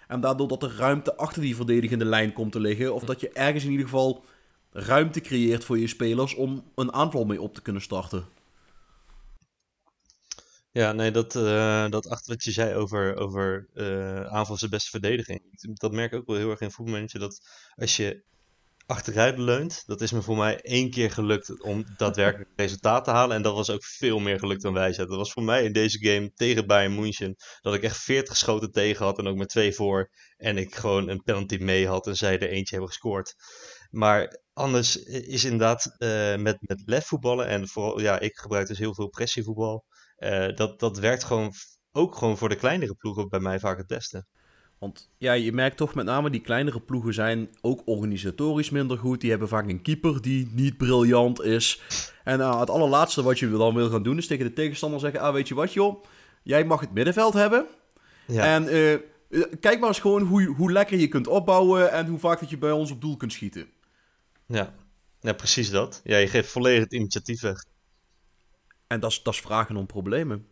En 0.07 0.21
daardoor 0.21 0.47
dat 0.47 0.63
er 0.63 0.75
ruimte 0.77 1.15
achter 1.15 1.41
die 1.41 1.55
verdedigende 1.55 2.05
lijn 2.05 2.33
komt 2.33 2.51
te 2.51 2.59
liggen. 2.59 2.93
Of 2.93 3.03
dat 3.03 3.19
je 3.19 3.29
ergens 3.29 3.63
in 3.63 3.71
ieder 3.71 3.85
geval 3.85 4.25
ruimte 4.71 5.21
creëert 5.21 5.63
voor 5.63 5.79
je 5.79 5.87
spelers 5.87 6.35
om 6.35 6.71
een 6.75 6.93
aanval 6.93 7.25
mee 7.25 7.41
op 7.41 7.53
te 7.53 7.61
kunnen 7.61 7.81
starten. 7.81 8.25
Ja, 10.71 10.91
nee, 10.91 11.11
dat, 11.11 11.35
uh, 11.35 11.89
dat 11.89 12.09
achter 12.09 12.33
wat 12.33 12.43
je 12.43 12.51
zei 12.51 12.75
over, 12.75 13.15
over 13.15 13.67
uh, 13.73 14.25
aanval 14.25 14.57
zijn 14.57 14.71
beste 14.71 14.89
verdediging. 14.89 15.41
Dat 15.73 15.91
merk 15.91 16.11
ik 16.11 16.19
ook 16.19 16.27
wel 16.27 16.35
heel 16.35 16.49
erg 16.49 16.61
in 16.61 16.71
voetbalmanager. 16.71 17.19
Dat 17.19 17.47
als 17.75 17.95
je 17.95 18.23
achteruit 18.85 19.37
leunt. 19.37 19.83
Dat 19.85 20.01
is 20.01 20.11
me 20.11 20.21
voor 20.21 20.37
mij 20.37 20.61
één 20.61 20.89
keer 20.89 21.11
gelukt 21.11 21.63
om 21.63 21.85
daadwerkelijk 21.97 22.49
resultaat 22.55 23.03
te 23.03 23.11
halen. 23.11 23.35
En 23.35 23.41
dat 23.41 23.53
was 23.53 23.69
ook 23.69 23.83
veel 23.83 24.19
meer 24.19 24.39
gelukt 24.39 24.61
dan 24.61 24.73
wij 24.73 24.87
zetten. 24.87 25.07
Dat 25.07 25.17
was 25.17 25.31
voor 25.31 25.43
mij 25.43 25.63
in 25.63 25.73
deze 25.73 26.05
game 26.05 26.31
tegen 26.33 26.67
Bayern 26.67 26.95
München. 26.95 27.35
Dat 27.61 27.73
ik 27.73 27.83
echt 27.83 27.97
40 27.97 28.37
schoten 28.37 28.71
tegen 28.71 29.05
had 29.05 29.17
en 29.17 29.27
ook 29.27 29.37
met 29.37 29.49
twee 29.49 29.73
voor. 29.73 30.09
En 30.37 30.57
ik 30.57 30.75
gewoon 30.75 31.09
een 31.09 31.23
penalty 31.23 31.57
mee 31.57 31.87
had 31.87 32.07
en 32.07 32.15
zij 32.15 32.39
er 32.39 32.49
eentje 32.49 32.75
hebben 32.75 32.91
gescoord. 32.91 33.35
Maar 33.89 34.39
anders 34.53 34.95
is 35.05 35.43
inderdaad 35.43 35.95
uh, 35.97 36.35
met, 36.35 36.57
met 36.59 36.81
lef 36.85 37.05
voetballen. 37.05 37.47
En 37.47 37.67
vooral, 37.67 37.99
ja, 37.99 38.19
ik 38.19 38.37
gebruik 38.37 38.67
dus 38.67 38.77
heel 38.77 38.95
veel 38.95 39.09
pressievoetbal. 39.09 39.85
Uh, 40.17 40.55
dat, 40.55 40.79
dat 40.79 40.97
werkt 40.97 41.23
gewoon 41.23 41.53
ook 41.91 42.15
gewoon 42.15 42.37
voor 42.37 42.49
de 42.49 42.55
kleinere 42.55 42.95
ploegen 42.95 43.29
bij 43.29 43.39
mij 43.39 43.59
vaak 43.59 43.77
het 43.77 43.87
beste. 43.87 44.25
Want 44.85 45.09
ja, 45.17 45.33
je 45.33 45.51
merkt 45.51 45.77
toch 45.77 45.95
met 45.95 46.05
name 46.05 46.29
die 46.29 46.41
kleinere 46.41 46.79
ploegen 46.79 47.13
zijn 47.13 47.49
ook 47.61 47.81
organisatorisch 47.85 48.69
minder 48.69 48.97
goed. 48.97 49.21
Die 49.21 49.29
hebben 49.29 49.47
vaak 49.47 49.69
een 49.69 49.81
keeper 49.81 50.21
die 50.21 50.49
niet 50.51 50.77
briljant 50.77 51.41
is. 51.41 51.81
En 52.23 52.39
uh, 52.39 52.59
het 52.59 52.69
allerlaatste 52.69 53.23
wat 53.23 53.39
je 53.39 53.49
dan 53.49 53.75
wil 53.75 53.89
gaan 53.89 54.03
doen 54.03 54.17
is 54.17 54.27
tegen 54.27 54.45
de 54.45 54.53
tegenstander 54.53 54.99
zeggen... 54.99 55.19
Ah, 55.19 55.33
weet 55.33 55.47
je 55.47 55.55
wat 55.55 55.73
joh, 55.73 56.03
jij 56.43 56.65
mag 56.65 56.79
het 56.79 56.93
middenveld 56.93 57.33
hebben. 57.33 57.65
Ja. 58.27 58.43
En 58.43 58.63
uh, 58.63 59.43
kijk 59.59 59.79
maar 59.79 59.89
eens 59.89 59.99
gewoon 59.99 60.21
hoe, 60.21 60.45
hoe 60.45 60.71
lekker 60.71 60.97
je 60.97 61.07
kunt 61.07 61.27
opbouwen... 61.27 61.91
en 61.91 62.07
hoe 62.07 62.19
vaak 62.19 62.39
dat 62.39 62.49
je 62.49 62.57
bij 62.57 62.71
ons 62.71 62.91
op 62.91 63.01
doel 63.01 63.17
kunt 63.17 63.33
schieten. 63.33 63.67
Ja, 64.45 64.73
ja 65.19 65.33
precies 65.33 65.69
dat. 65.69 66.01
Ja, 66.03 66.17
je 66.17 66.27
geeft 66.27 66.49
volledig 66.49 66.83
het 66.83 66.93
initiatief 66.93 67.41
weg. 67.41 67.65
En 68.87 68.99
dat 68.99 69.11
is, 69.11 69.23
dat 69.23 69.33
is 69.33 69.39
vragen 69.39 69.75
om 69.75 69.85
problemen. 69.85 70.47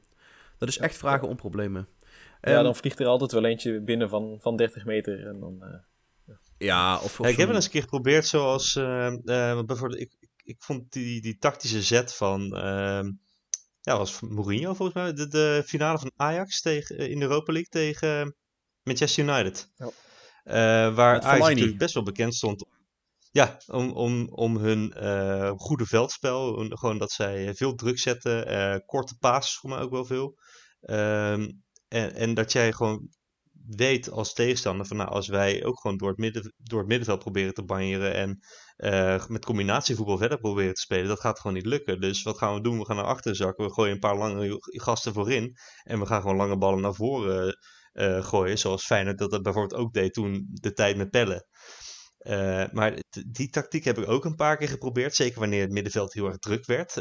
Dat 0.58 0.70
is 0.70 0.78
echt 0.78 0.98
vragen 0.98 1.28
om 1.28 1.36
problemen. 1.36 1.88
Ja, 2.52 2.62
dan 2.62 2.76
vliegt 2.76 3.00
er 3.00 3.06
altijd 3.06 3.32
wel 3.32 3.46
eentje 3.46 3.82
binnen 3.82 4.10
van, 4.10 4.38
van 4.42 4.56
30 4.56 4.86
meter. 4.86 5.28
En 5.28 5.40
dan, 5.40 5.58
uh, 5.62 6.36
ja. 6.58 6.96
of, 6.96 7.20
of 7.20 7.26
ja, 7.26 7.32
ik 7.32 7.38
heb 7.38 7.48
het 7.48 7.56
eens 7.56 7.66
een 7.66 7.72
keer 7.72 7.82
geprobeerd 7.82 8.26
zoals... 8.26 8.76
Uh, 8.76 9.12
uh, 9.26 9.62
bijvoorbeeld, 9.62 10.02
ik, 10.02 10.12
ik 10.44 10.64
vond 10.64 10.92
die, 10.92 11.22
die 11.22 11.38
tactische 11.38 11.82
zet 11.82 12.16
van... 12.16 12.42
Uh, 12.42 13.10
ja, 13.82 13.98
was 13.98 14.20
Mourinho 14.20 14.74
volgens 14.74 14.98
mij. 14.98 15.14
De, 15.14 15.28
de 15.28 15.64
finale 15.66 16.00
van 16.00 16.12
Ajax 16.16 16.62
tegen, 16.62 17.10
in 17.10 17.20
de 17.20 17.26
Europa 17.26 17.52
League 17.52 17.72
tegen 17.72 18.36
Manchester 18.84 19.24
United. 19.24 19.70
Ja. 19.76 20.92
waar 20.94 21.14
Met 21.14 21.24
Ajax 21.24 21.48
natuurlijk 21.48 21.78
best 21.78 21.94
wel 21.94 22.04
bekend 22.04 22.36
stond 22.36 22.66
ja, 23.34 23.58
om, 23.68 23.92
om, 23.92 24.28
om 24.30 24.58
hun 24.58 24.94
uh, 24.98 25.52
goede 25.56 25.86
veldspel. 25.86 26.66
Gewoon 26.70 26.98
dat 26.98 27.12
zij 27.12 27.56
veel 27.56 27.76
druk 27.76 28.00
zetten. 28.00 28.52
Uh, 28.52 28.76
korte 28.86 29.18
passes 29.18 29.56
voor 29.56 29.70
mij 29.70 29.80
ook 29.80 29.92
wel 29.92 30.06
veel. 30.06 30.40
Uh, 30.82 31.48
en, 31.94 32.14
en 32.16 32.34
dat 32.34 32.52
jij 32.52 32.74
gewoon 32.74 33.10
weet 33.66 34.10
als 34.10 34.34
tegenstander 34.34 34.86
van 34.86 34.98
nou, 34.98 35.10
als 35.10 35.28
wij 35.28 35.64
ook 35.64 35.80
gewoon 35.80 35.98
door 35.98 36.10
het, 36.10 36.18
midden, 36.18 36.54
door 36.58 36.80
het 36.80 36.88
middenveld 36.88 37.20
proberen 37.20 37.54
te 37.54 37.64
banjeren 37.64 38.14
en 38.14 38.40
uh, 38.78 39.28
met 39.28 39.46
combinatievoetbal 39.46 40.18
verder 40.18 40.40
proberen 40.40 40.74
te 40.74 40.82
spelen, 40.82 41.08
dat 41.08 41.20
gaat 41.20 41.40
gewoon 41.40 41.56
niet 41.56 41.66
lukken. 41.66 42.02
Dus 42.02 42.24
wat 42.24 42.38
gaan 42.38 42.54
we 42.54 42.62
doen? 42.62 42.80
We 42.80 42.86
gaan 42.86 42.96
naar 42.96 43.06
achter 43.06 43.36
zakken, 43.36 43.66
we 43.66 43.74
gooien 43.74 43.94
een 43.94 44.00
paar 44.00 44.18
lange 44.18 44.58
gasten 44.60 45.14
voorin 45.14 45.56
en 45.84 46.00
we 46.00 46.06
gaan 46.06 46.22
gewoon 46.22 46.36
lange 46.36 46.58
ballen 46.58 46.82
naar 46.82 46.94
voren 46.94 47.58
uh, 47.94 48.24
gooien, 48.24 48.58
zoals 48.58 48.86
Feyenoord 48.86 49.18
dat 49.18 49.32
dat 49.32 49.42
bijvoorbeeld 49.42 49.82
ook 49.82 49.94
deed 49.94 50.14
toen 50.14 50.48
de 50.52 50.74
tijd 50.74 50.98
met 50.98 51.10
pellen. 51.10 51.48
Uh, 52.20 52.66
maar 52.72 53.00
die 53.28 53.50
tactiek 53.50 53.84
heb 53.84 53.98
ik 53.98 54.10
ook 54.10 54.26
een 54.26 54.36
paar 54.36 54.58
keer 54.58 54.68
geprobeerd. 54.68 55.16
Zeker 55.16 55.40
wanneer 55.40 55.62
het 55.62 55.72
middenveld 55.72 56.14
heel 56.14 56.26
erg 56.26 56.38
druk 56.38 56.66
werd 56.66 56.94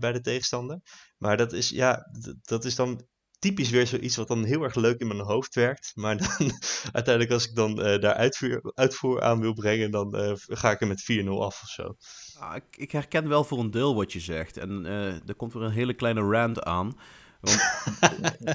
bij 0.00 0.12
de 0.12 0.20
tegenstander. 0.20 0.80
Maar 1.18 1.36
dat 1.36 1.52
is, 1.52 1.68
ja, 1.68 2.00
dat 2.42 2.64
is 2.64 2.74
dan 2.74 3.06
typisch 3.38 3.70
weer 3.70 3.86
zoiets 3.86 4.16
wat 4.16 4.28
dan 4.28 4.44
heel 4.44 4.62
erg 4.62 4.74
leuk 4.74 5.00
in 5.00 5.06
mijn 5.06 5.20
hoofd 5.20 5.54
werkt. 5.54 5.92
Maar 5.94 6.16
dan 6.16 6.28
uiteindelijk 6.92 7.30
als 7.30 7.48
ik 7.48 7.54
dan 7.54 7.70
uh, 7.70 8.00
daar 8.00 8.14
uitvoer, 8.14 8.72
uitvoer, 8.74 9.22
aan 9.22 9.40
wil 9.40 9.52
brengen, 9.52 9.90
dan 9.90 10.16
uh, 10.16 10.32
ga 10.36 10.70
ik 10.70 10.80
er 10.80 10.86
met 10.86 11.22
4-0 11.24 11.28
af 11.28 11.62
of 11.62 11.68
zo. 11.68 11.96
Ah, 12.38 12.56
ik, 12.56 12.76
ik, 12.76 12.92
herken 12.92 13.28
wel 13.28 13.44
voor 13.44 13.58
een 13.58 13.70
deel 13.70 13.94
wat 13.94 14.12
je 14.12 14.20
zegt. 14.20 14.56
En 14.56 14.84
uh, 14.84 15.28
er 15.28 15.34
komt 15.36 15.52
weer 15.52 15.62
een 15.62 15.70
hele 15.70 15.94
kleine 15.94 16.20
rant 16.20 16.62
aan. 16.62 16.98
Want 17.40 17.60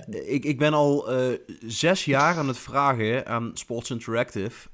ik, 0.35 0.45
ik 0.45 0.57
ben 0.57 0.73
al 0.73 1.09
zes 1.65 2.05
jaar 2.05 2.37
aan 2.37 2.47
het 2.47 2.57
vragen 2.57 3.25
aan 3.25 3.51
Sports 3.53 3.89
Interactive, 3.89 4.69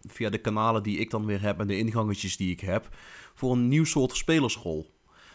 via 0.00 0.30
de 0.30 0.38
kanalen 0.38 0.82
die 0.82 0.98
ik 0.98 1.10
dan 1.10 1.26
weer 1.26 1.42
heb 1.42 1.60
en 1.60 1.66
de 1.66 1.78
ingangetjes 1.78 2.36
die 2.36 2.50
ik 2.50 2.60
heb, 2.60 2.88
voor 3.34 3.52
een 3.52 3.68
nieuw 3.68 3.84
soort 3.84 4.16
spelersrol. 4.16 4.90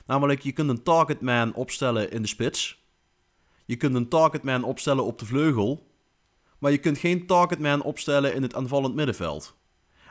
Namelijk, 0.05 0.41
je 0.41 0.51
kunt 0.51 0.69
een 0.69 0.83
targetman 0.83 1.53
opstellen 1.53 2.11
in 2.11 2.21
de 2.21 2.27
spits. 2.27 2.82
Je 3.73 3.79
kunt 3.79 3.95
een 3.95 4.07
targetman 4.07 4.63
opstellen 4.63 5.03
op 5.03 5.19
de 5.19 5.25
vleugel. 5.25 5.87
Maar 6.59 6.71
je 6.71 6.77
kunt 6.77 6.97
geen 6.97 7.25
targetman 7.25 7.81
opstellen 7.81 8.33
in 8.33 8.41
het 8.41 8.55
aanvallend 8.55 8.95
middenveld. 8.95 9.55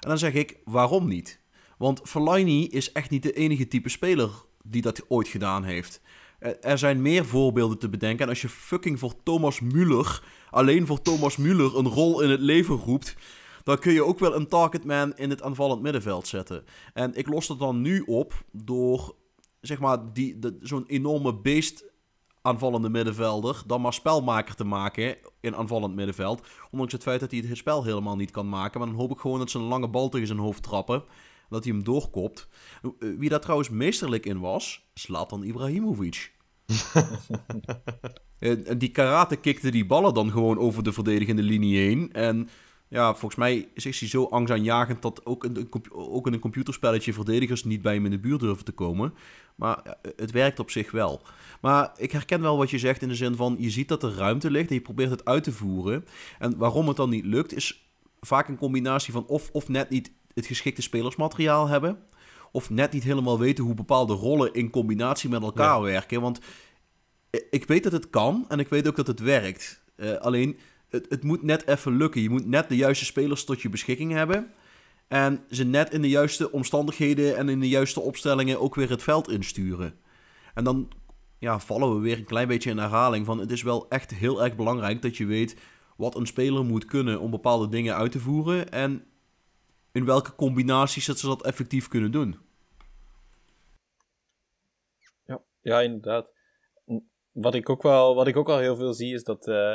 En 0.00 0.08
dan 0.08 0.18
zeg 0.18 0.32
ik, 0.32 0.58
waarom 0.64 1.08
niet? 1.08 1.40
Want 1.78 2.00
Fellaini 2.04 2.68
is 2.68 2.92
echt 2.92 3.10
niet 3.10 3.22
de 3.22 3.32
enige 3.32 3.68
type 3.68 3.88
speler 3.88 4.30
die 4.62 4.82
dat 4.82 5.04
ooit 5.08 5.28
gedaan 5.28 5.64
heeft. 5.64 6.00
Er 6.60 6.78
zijn 6.78 7.02
meer 7.02 7.24
voorbeelden 7.24 7.78
te 7.78 7.88
bedenken. 7.88 8.24
En 8.24 8.28
als 8.28 8.40
je 8.40 8.48
fucking 8.48 8.98
voor 8.98 9.22
Thomas 9.22 9.60
Müller, 9.60 10.24
alleen 10.50 10.86
voor 10.86 11.02
Thomas 11.02 11.38
Müller, 11.38 11.76
een 11.76 11.88
rol 11.88 12.20
in 12.20 12.30
het 12.30 12.40
leven 12.40 12.76
roept. 12.76 13.16
Dan 13.62 13.78
kun 13.78 13.92
je 13.92 14.04
ook 14.04 14.18
wel 14.18 14.34
een 14.34 14.48
targetman 14.48 15.16
in 15.16 15.30
het 15.30 15.42
aanvallend 15.42 15.82
middenveld 15.82 16.26
zetten. 16.26 16.64
En 16.94 17.14
ik 17.14 17.28
los 17.28 17.46
dat 17.46 17.58
dan 17.58 17.80
nu 17.80 18.00
op 18.00 18.44
door, 18.52 19.14
zeg 19.60 19.78
maar, 19.78 20.12
die, 20.12 20.38
zo'n 20.60 20.86
enorme 20.86 21.34
beest 21.34 21.90
aanvallende 22.42 22.88
middenvelder 22.88 23.62
dan 23.66 23.80
maar 23.80 23.92
spelmaker 23.92 24.54
te 24.54 24.64
maken 24.64 25.16
in 25.40 25.56
aanvallend 25.56 25.94
middenveld. 25.94 26.46
Ondanks 26.70 26.92
het 26.92 27.02
feit 27.02 27.20
dat 27.20 27.30
hij 27.30 27.44
het 27.46 27.56
spel 27.56 27.84
helemaal 27.84 28.16
niet 28.16 28.30
kan 28.30 28.48
maken. 28.48 28.80
Maar 28.80 28.88
dan 28.88 28.98
hoop 28.98 29.10
ik 29.10 29.18
gewoon 29.18 29.38
dat 29.38 29.50
ze 29.50 29.58
een 29.58 29.64
lange 29.64 29.88
bal 29.88 30.08
tegen 30.08 30.26
zijn 30.26 30.38
hoofd 30.38 30.62
trappen. 30.62 31.04
Dat 31.48 31.64
hij 31.64 31.72
hem 31.72 31.84
doorkopt. 31.84 32.48
Eh, 32.82 32.90
Wie 33.18 33.28
daar 33.28 33.40
trouwens 33.40 33.70
meesterlijk 33.70 34.26
in 34.26 34.40
was, 34.40 34.90
Zlatan 34.94 35.42
Ibrahimovic. 35.42 36.32
En 38.38 38.66
en 38.66 38.78
die 38.78 38.88
karate 38.88 39.36
kikte 39.36 39.70
die 39.70 39.86
ballen 39.86 40.14
dan 40.14 40.30
gewoon 40.30 40.58
over 40.58 40.82
de 40.82 40.92
verdedigende 40.92 41.42
linie 41.42 41.78
heen. 41.78 42.12
En 42.12 42.48
ja, 42.92 43.10
volgens 43.10 43.34
mij 43.34 43.68
is 43.74 43.84
hij 43.84 44.08
zo 44.08 44.24
angstaanjagend 44.24 45.02
dat 45.02 45.26
ook 45.26 45.44
in, 45.44 45.68
ook 45.90 46.26
in 46.26 46.32
een 46.32 46.38
computerspelletje 46.38 47.12
verdedigers 47.12 47.64
niet 47.64 47.82
bij 47.82 47.94
hem 47.94 48.04
in 48.04 48.10
de 48.10 48.18
buurt 48.18 48.40
durven 48.40 48.64
te 48.64 48.72
komen. 48.72 49.14
Maar 49.54 49.80
ja, 49.84 49.98
het 50.16 50.30
werkt 50.30 50.58
op 50.58 50.70
zich 50.70 50.90
wel. 50.90 51.22
Maar 51.60 51.92
ik 51.96 52.12
herken 52.12 52.40
wel 52.40 52.56
wat 52.56 52.70
je 52.70 52.78
zegt 52.78 53.02
in 53.02 53.08
de 53.08 53.14
zin 53.14 53.36
van 53.36 53.56
je 53.58 53.70
ziet 53.70 53.88
dat 53.88 54.02
er 54.02 54.14
ruimte 54.14 54.50
ligt 54.50 54.68
en 54.68 54.74
je 54.74 54.80
probeert 54.80 55.10
het 55.10 55.24
uit 55.24 55.44
te 55.44 55.52
voeren. 55.52 56.04
En 56.38 56.56
waarom 56.56 56.88
het 56.88 56.96
dan 56.96 57.10
niet 57.10 57.24
lukt 57.24 57.54
is 57.54 57.90
vaak 58.20 58.48
een 58.48 58.56
combinatie 58.56 59.12
van 59.12 59.26
of, 59.26 59.50
of 59.52 59.68
net 59.68 59.90
niet 59.90 60.12
het 60.34 60.46
geschikte 60.46 60.82
spelersmateriaal 60.82 61.68
hebben. 61.68 61.98
Of 62.50 62.70
net 62.70 62.92
niet 62.92 63.04
helemaal 63.04 63.38
weten 63.38 63.64
hoe 63.64 63.74
bepaalde 63.74 64.14
rollen 64.14 64.52
in 64.52 64.70
combinatie 64.70 65.30
met 65.30 65.42
elkaar 65.42 65.80
werken. 65.82 66.20
Want 66.20 66.40
ik 67.50 67.66
weet 67.66 67.82
dat 67.82 67.92
het 67.92 68.10
kan 68.10 68.44
en 68.48 68.58
ik 68.58 68.68
weet 68.68 68.88
ook 68.88 68.96
dat 68.96 69.06
het 69.06 69.20
werkt. 69.20 69.82
Eh, 69.96 70.14
alleen, 70.14 70.58
het, 70.92 71.06
het 71.08 71.22
moet 71.22 71.42
net 71.42 71.66
even 71.66 71.96
lukken. 71.96 72.20
Je 72.20 72.30
moet 72.30 72.46
net 72.46 72.68
de 72.68 72.76
juiste 72.76 73.04
spelers 73.04 73.44
tot 73.44 73.62
je 73.62 73.68
beschikking 73.68 74.12
hebben. 74.12 74.52
En 75.08 75.44
ze 75.50 75.64
net 75.64 75.92
in 75.92 76.02
de 76.02 76.08
juiste 76.08 76.52
omstandigheden 76.52 77.36
en 77.36 77.48
in 77.48 77.60
de 77.60 77.68
juiste 77.68 78.00
opstellingen 78.00 78.60
ook 78.60 78.74
weer 78.74 78.90
het 78.90 79.02
veld 79.02 79.30
insturen. 79.30 79.98
En 80.54 80.64
dan 80.64 80.92
ja, 81.38 81.58
vallen 81.58 81.94
we 81.94 82.00
weer 82.00 82.18
een 82.18 82.24
klein 82.24 82.48
beetje 82.48 82.70
in 82.70 82.78
herhaling 82.78 83.26
van... 83.26 83.38
het 83.38 83.50
is 83.50 83.62
wel 83.62 83.88
echt 83.88 84.10
heel 84.10 84.44
erg 84.44 84.56
belangrijk 84.56 85.02
dat 85.02 85.16
je 85.16 85.26
weet 85.26 85.56
wat 85.96 86.16
een 86.16 86.26
speler 86.26 86.64
moet 86.64 86.84
kunnen... 86.84 87.20
om 87.20 87.30
bepaalde 87.30 87.68
dingen 87.68 87.94
uit 87.94 88.12
te 88.12 88.20
voeren 88.20 88.70
en 88.70 89.06
in 89.92 90.04
welke 90.04 90.34
combinaties 90.34 91.06
dat 91.06 91.18
ze 91.18 91.26
dat 91.26 91.44
effectief 91.44 91.88
kunnen 91.88 92.12
doen. 92.12 92.38
Ja, 95.24 95.42
ja 95.60 95.80
inderdaad. 95.80 96.30
Wat 97.32 97.54
ik, 97.54 97.68
ook 97.68 97.82
wel, 97.82 98.14
wat 98.14 98.26
ik 98.26 98.36
ook 98.36 98.48
al 98.48 98.58
heel 98.58 98.76
veel 98.76 98.92
zie 98.92 99.14
is 99.14 99.24
dat, 99.24 99.46
eh, 99.46 99.74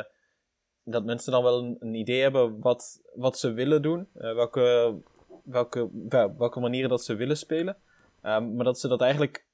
dat 0.90 1.04
mensen 1.04 1.32
dan 1.32 1.42
wel 1.42 1.76
een, 1.80 1.94
idee 1.94 2.22
hebben 2.22 2.60
wat, 2.60 3.02
wat 3.14 3.38
ze 3.38 3.52
willen 3.52 3.82
doen. 3.82 4.08
eh, 4.14 4.34
welke, 4.34 4.94
welke, 5.44 5.90
welke 6.36 6.60
manieren 6.60 6.90
dat 6.90 7.04
ze 7.04 7.14
willen 7.14 7.36
spelen. 7.36 7.76
Ehm, 8.22 8.54
maar 8.54 8.64
dat 8.64 8.80
ze 8.80 8.88
dat 8.88 9.00
eigenlijk 9.00 9.46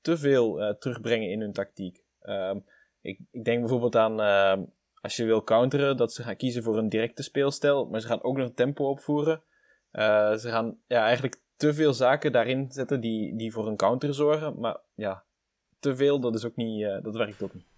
te 0.00 0.16
veel 0.16 0.62
eh, 0.62 0.74
terugbrengen 0.74 1.30
in 1.30 1.40
hun 1.40 1.52
tactiek. 1.52 2.02
Ehm, 2.20 2.58
ik, 3.00 3.18
ik 3.30 3.44
denk 3.44 3.60
bijvoorbeeld 3.60 3.96
aan 3.96 4.20
ehm, 4.20 4.62
als 5.00 5.16
je 5.16 5.24
wil 5.24 5.44
counteren, 5.44 5.96
dat 5.96 6.12
ze 6.12 6.22
gaan 6.22 6.36
kiezen 6.36 6.62
voor 6.62 6.78
een 6.78 6.88
directe 6.88 7.22
speelstijl, 7.22 7.86
maar 7.86 8.00
ze 8.00 8.06
gaan 8.06 8.22
ook 8.22 8.36
nog 8.36 8.50
tempo 8.54 8.88
opvoeren. 8.88 9.42
Eh, 9.90 10.34
ze 10.34 10.48
gaan 10.48 10.78
ja, 10.86 11.04
eigenlijk 11.04 11.40
te 11.56 11.74
veel 11.74 11.92
zaken 11.92 12.32
daarin 12.32 12.70
zetten 12.70 13.00
die, 13.00 13.36
die 13.36 13.52
voor 13.52 13.66
een 13.66 13.76
counter 13.76 14.14
zorgen. 14.14 14.58
Maar 14.58 14.76
ja, 14.94 15.24
te 15.78 15.96
veel, 15.96 16.20
dat 16.20 16.34
is 16.34 16.44
ook 16.44 16.56
niet, 16.56 17.02
dat 17.02 17.16
werkt 17.16 17.42
ook 17.42 17.54
niet. 17.54 17.71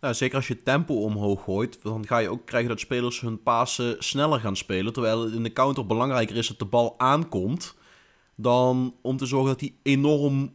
Nou, 0.00 0.14
zeker 0.14 0.36
als 0.36 0.48
je 0.48 0.62
tempo 0.62 0.94
omhoog 0.94 1.44
gooit, 1.44 1.82
dan 1.82 2.06
ga 2.06 2.18
je 2.18 2.28
ook 2.28 2.46
krijgen 2.46 2.68
dat 2.68 2.80
spelers 2.80 3.20
hun 3.20 3.42
pasen 3.42 3.96
sneller 3.98 4.40
gaan 4.40 4.56
spelen. 4.56 4.92
Terwijl 4.92 5.24
het 5.24 5.34
in 5.34 5.42
de 5.42 5.52
counter 5.52 5.86
belangrijker 5.86 6.36
is 6.36 6.48
dat 6.48 6.58
de 6.58 6.64
bal 6.64 6.98
aankomt, 6.98 7.76
dan 8.34 8.94
om 9.02 9.16
te 9.16 9.26
zorgen 9.26 9.48
dat 9.48 9.58
die 9.58 9.78
enorm 9.82 10.54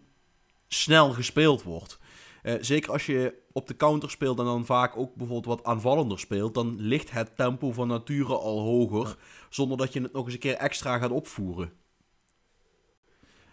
snel 0.67 1.13
gespeeld 1.13 1.63
wordt. 1.63 1.99
Eh, 2.41 2.53
zeker 2.59 2.91
als 2.91 3.05
je 3.05 3.33
op 3.51 3.67
de 3.67 3.75
counter 3.75 4.09
speelt 4.09 4.39
en 4.39 4.45
dan 4.45 4.65
vaak 4.65 4.97
ook 4.97 5.15
bijvoorbeeld 5.15 5.57
wat 5.57 5.65
aanvallender 5.65 6.19
speelt, 6.19 6.53
dan 6.53 6.75
ligt 6.77 7.11
het 7.11 7.35
tempo 7.35 7.71
van 7.71 7.87
nature 7.87 8.37
al 8.37 8.59
hoger, 8.59 9.17
zonder 9.49 9.77
dat 9.77 9.93
je 9.93 10.01
het 10.01 10.13
nog 10.13 10.25
eens 10.25 10.33
een 10.33 10.39
keer 10.39 10.55
extra 10.55 10.97
gaat 10.97 11.11
opvoeren. 11.11 11.71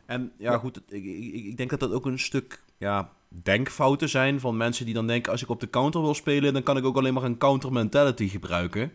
En 0.06 0.32
ja, 0.38 0.58
goed, 0.58 0.76
ik, 0.76 1.04
ik, 1.04 1.44
ik 1.44 1.56
denk 1.56 1.70
dat 1.70 1.80
dat 1.80 1.92
ook 1.92 2.06
een 2.06 2.18
stuk 2.18 2.62
ja, 2.78 3.12
denkfouten 3.42 4.08
zijn 4.08 4.40
van 4.40 4.56
mensen 4.56 4.84
die 4.84 4.94
dan 4.94 5.06
denken: 5.06 5.32
als 5.32 5.42
ik 5.42 5.48
op 5.48 5.60
de 5.60 5.70
counter 5.70 6.00
wil 6.00 6.14
spelen, 6.14 6.52
dan 6.52 6.62
kan 6.62 6.76
ik 6.76 6.84
ook 6.84 6.96
alleen 6.96 7.14
maar 7.14 7.22
een 7.22 7.38
counter 7.38 7.72
mentality 7.72 8.28
gebruiken. 8.28 8.92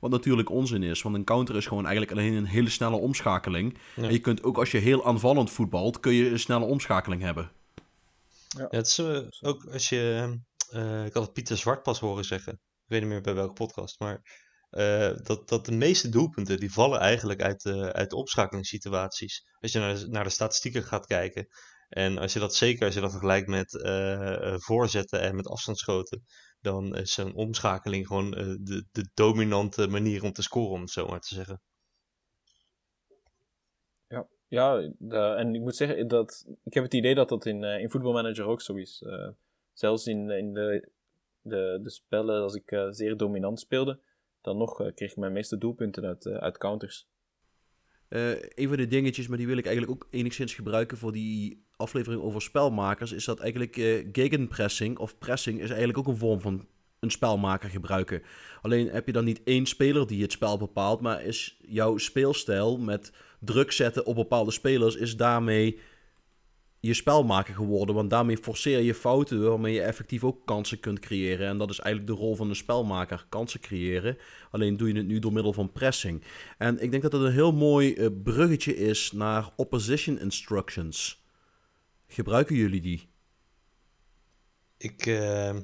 Wat 0.00 0.10
natuurlijk 0.10 0.50
onzin 0.50 0.82
is, 0.82 1.02
want 1.02 1.14
een 1.14 1.24
counter 1.24 1.56
is 1.56 1.66
gewoon 1.66 1.86
eigenlijk 1.86 2.18
alleen 2.18 2.32
een 2.32 2.44
hele 2.46 2.70
snelle 2.70 2.96
omschakeling. 2.96 3.78
Ja. 3.96 4.02
En 4.02 4.12
je 4.12 4.18
kunt 4.18 4.42
ook 4.42 4.58
als 4.58 4.70
je 4.70 4.78
heel 4.78 5.06
aanvallend 5.06 5.50
voetbalt, 5.50 6.00
kun 6.00 6.12
je 6.12 6.30
een 6.30 6.38
snelle 6.38 6.64
omschakeling 6.64 7.22
hebben. 7.22 7.50
Ja, 8.48 8.66
het 8.70 8.86
is 8.86 8.98
eh, 8.98 9.18
ook 9.40 9.64
als 9.72 9.88
je. 9.88 10.34
eh, 10.70 11.04
ik 11.04 11.12
had 11.12 11.22
het 11.22 11.32
Pieter 11.32 11.56
Zwart 11.56 11.82
pas 11.82 12.00
horen 12.00 12.24
zeggen. 12.24 12.52
Ik 12.52 12.90
weet 12.90 13.00
niet 13.00 13.08
meer 13.08 13.20
bij 13.20 13.34
welke 13.34 13.52
podcast. 13.52 13.98
Maar 13.98 14.22
eh, 14.70 15.10
dat, 15.22 15.48
dat 15.48 15.66
de 15.66 15.72
meeste 15.72 16.08
doelpunten. 16.08 16.60
die 16.60 16.72
vallen 16.72 17.00
eigenlijk 17.00 17.42
uit 17.42 17.62
de, 17.62 17.92
uit 17.92 18.10
de 18.10 18.16
opschakelingssituaties. 18.16 19.46
Als 19.60 19.72
je 19.72 19.78
naar 19.78 19.94
de, 19.94 20.08
naar 20.08 20.24
de 20.24 20.30
statistieken 20.30 20.82
gaat 20.82 21.06
kijken. 21.06 21.46
En 21.94 22.18
als 22.18 22.32
je 22.32 22.38
dat 22.38 22.54
zeker 22.54 22.84
als 22.84 22.94
je 22.94 23.00
dat 23.00 23.10
vergelijkt 23.10 23.48
met 23.48 23.82
eh, 23.82 24.52
eh, 24.52 24.58
voorzetten 24.58 25.20
en 25.20 25.36
met 25.36 25.48
afstandsschoten. 25.48 26.24
dan 26.60 26.96
is 26.96 27.16
een 27.16 27.34
omschakeling 27.34 28.06
gewoon 28.06 28.34
eh, 28.34 28.54
de, 28.60 28.84
de 28.92 29.08
dominante 29.14 29.88
manier 29.88 30.22
om 30.22 30.32
te 30.32 30.42
scoren, 30.42 30.72
om 30.72 30.80
het 30.80 30.90
zo 30.90 31.06
maar 31.06 31.20
te 31.20 31.34
zeggen. 31.34 31.60
Ja, 34.08 34.26
ja 34.48 34.78
en 35.36 35.54
ik 35.54 35.60
moet 35.60 35.76
zeggen, 35.76 36.08
dat, 36.08 36.46
ik 36.64 36.74
heb 36.74 36.84
het 36.84 36.94
idee 36.94 37.14
dat 37.14 37.28
dat 37.28 37.46
in, 37.46 37.62
in 37.62 38.44
ook 38.44 38.60
zo 38.60 38.74
is. 38.74 39.04
Zelfs 39.72 40.06
in, 40.06 40.30
in 40.30 40.54
de, 40.54 40.88
de, 41.42 41.80
de 41.82 41.90
spellen, 41.90 42.42
als 42.42 42.54
ik 42.54 42.86
zeer 42.90 43.16
dominant 43.16 43.60
speelde, 43.60 44.00
dan 44.40 44.56
nog 44.56 44.92
kreeg 44.94 45.10
ik 45.10 45.16
mijn 45.16 45.32
meeste 45.32 45.58
doelpunten 45.58 46.04
uit, 46.04 46.26
uit 46.26 46.58
counters. 46.58 47.08
Eh, 48.08 48.30
een 48.30 48.68
van 48.68 48.76
de 48.76 48.86
dingetjes, 48.86 49.28
maar 49.28 49.38
die 49.38 49.46
wil 49.46 49.56
ik 49.56 49.66
eigenlijk 49.66 49.96
ook 49.96 50.08
enigszins 50.10 50.54
gebruiken 50.54 50.98
voor 50.98 51.12
die 51.12 51.64
aflevering 51.76 52.22
over 52.22 52.42
spelmakers, 52.42 53.12
is 53.12 53.24
dat 53.24 53.40
eigenlijk 53.40 53.76
eh 53.76 54.06
gegenpressing 54.12 54.98
of 54.98 55.18
pressing 55.18 55.60
is 55.60 55.68
eigenlijk 55.68 55.98
ook 55.98 56.06
een 56.06 56.16
vorm 56.16 56.40
van 56.40 56.66
een 57.00 57.10
spelmaker 57.10 57.68
gebruiken. 57.68 58.22
Alleen 58.62 58.88
heb 58.88 59.06
je 59.06 59.12
dan 59.12 59.24
niet 59.24 59.40
één 59.44 59.66
speler 59.66 60.06
die 60.06 60.22
het 60.22 60.32
spel 60.32 60.58
bepaalt, 60.58 61.00
maar 61.00 61.24
is 61.24 61.58
jouw 61.66 61.96
speelstijl 61.96 62.78
met 62.78 63.12
druk 63.40 63.72
zetten 63.72 64.06
op 64.06 64.14
bepaalde 64.14 64.50
spelers, 64.50 64.96
is 64.96 65.16
daarmee 65.16 65.78
je 66.86 66.94
spelmaker 66.94 67.54
geworden. 67.54 67.94
Want 67.94 68.10
daarmee 68.10 68.36
forceer 68.36 68.80
je 68.80 68.94
fouten 68.94 69.48
waarmee 69.48 69.74
je 69.74 69.82
effectief 69.82 70.24
ook 70.24 70.46
kansen 70.46 70.80
kunt 70.80 70.98
creëren. 70.98 71.48
En 71.48 71.58
dat 71.58 71.70
is 71.70 71.78
eigenlijk 71.78 72.14
de 72.16 72.22
rol 72.24 72.36
van 72.36 72.48
een 72.48 72.56
spelmaker, 72.56 73.26
kansen 73.28 73.60
creëren. 73.60 74.18
Alleen 74.50 74.76
doe 74.76 74.88
je 74.88 74.96
het 74.96 75.06
nu 75.06 75.18
door 75.18 75.32
middel 75.32 75.52
van 75.52 75.72
pressing. 75.72 76.22
En 76.58 76.82
ik 76.82 76.90
denk 76.90 77.02
dat 77.02 77.10
dat 77.12 77.20
een 77.20 77.32
heel 77.32 77.52
mooi 77.52 77.94
eh, 77.94 78.06
bruggetje 78.22 78.76
is 78.76 79.12
naar 79.12 79.50
opposition 79.56 80.18
instructions. 80.18 81.24
Gebruiken 82.06 82.56
jullie 82.56 82.80
die? 82.80 83.08
Ik 84.76 85.06
eh, 85.06 85.56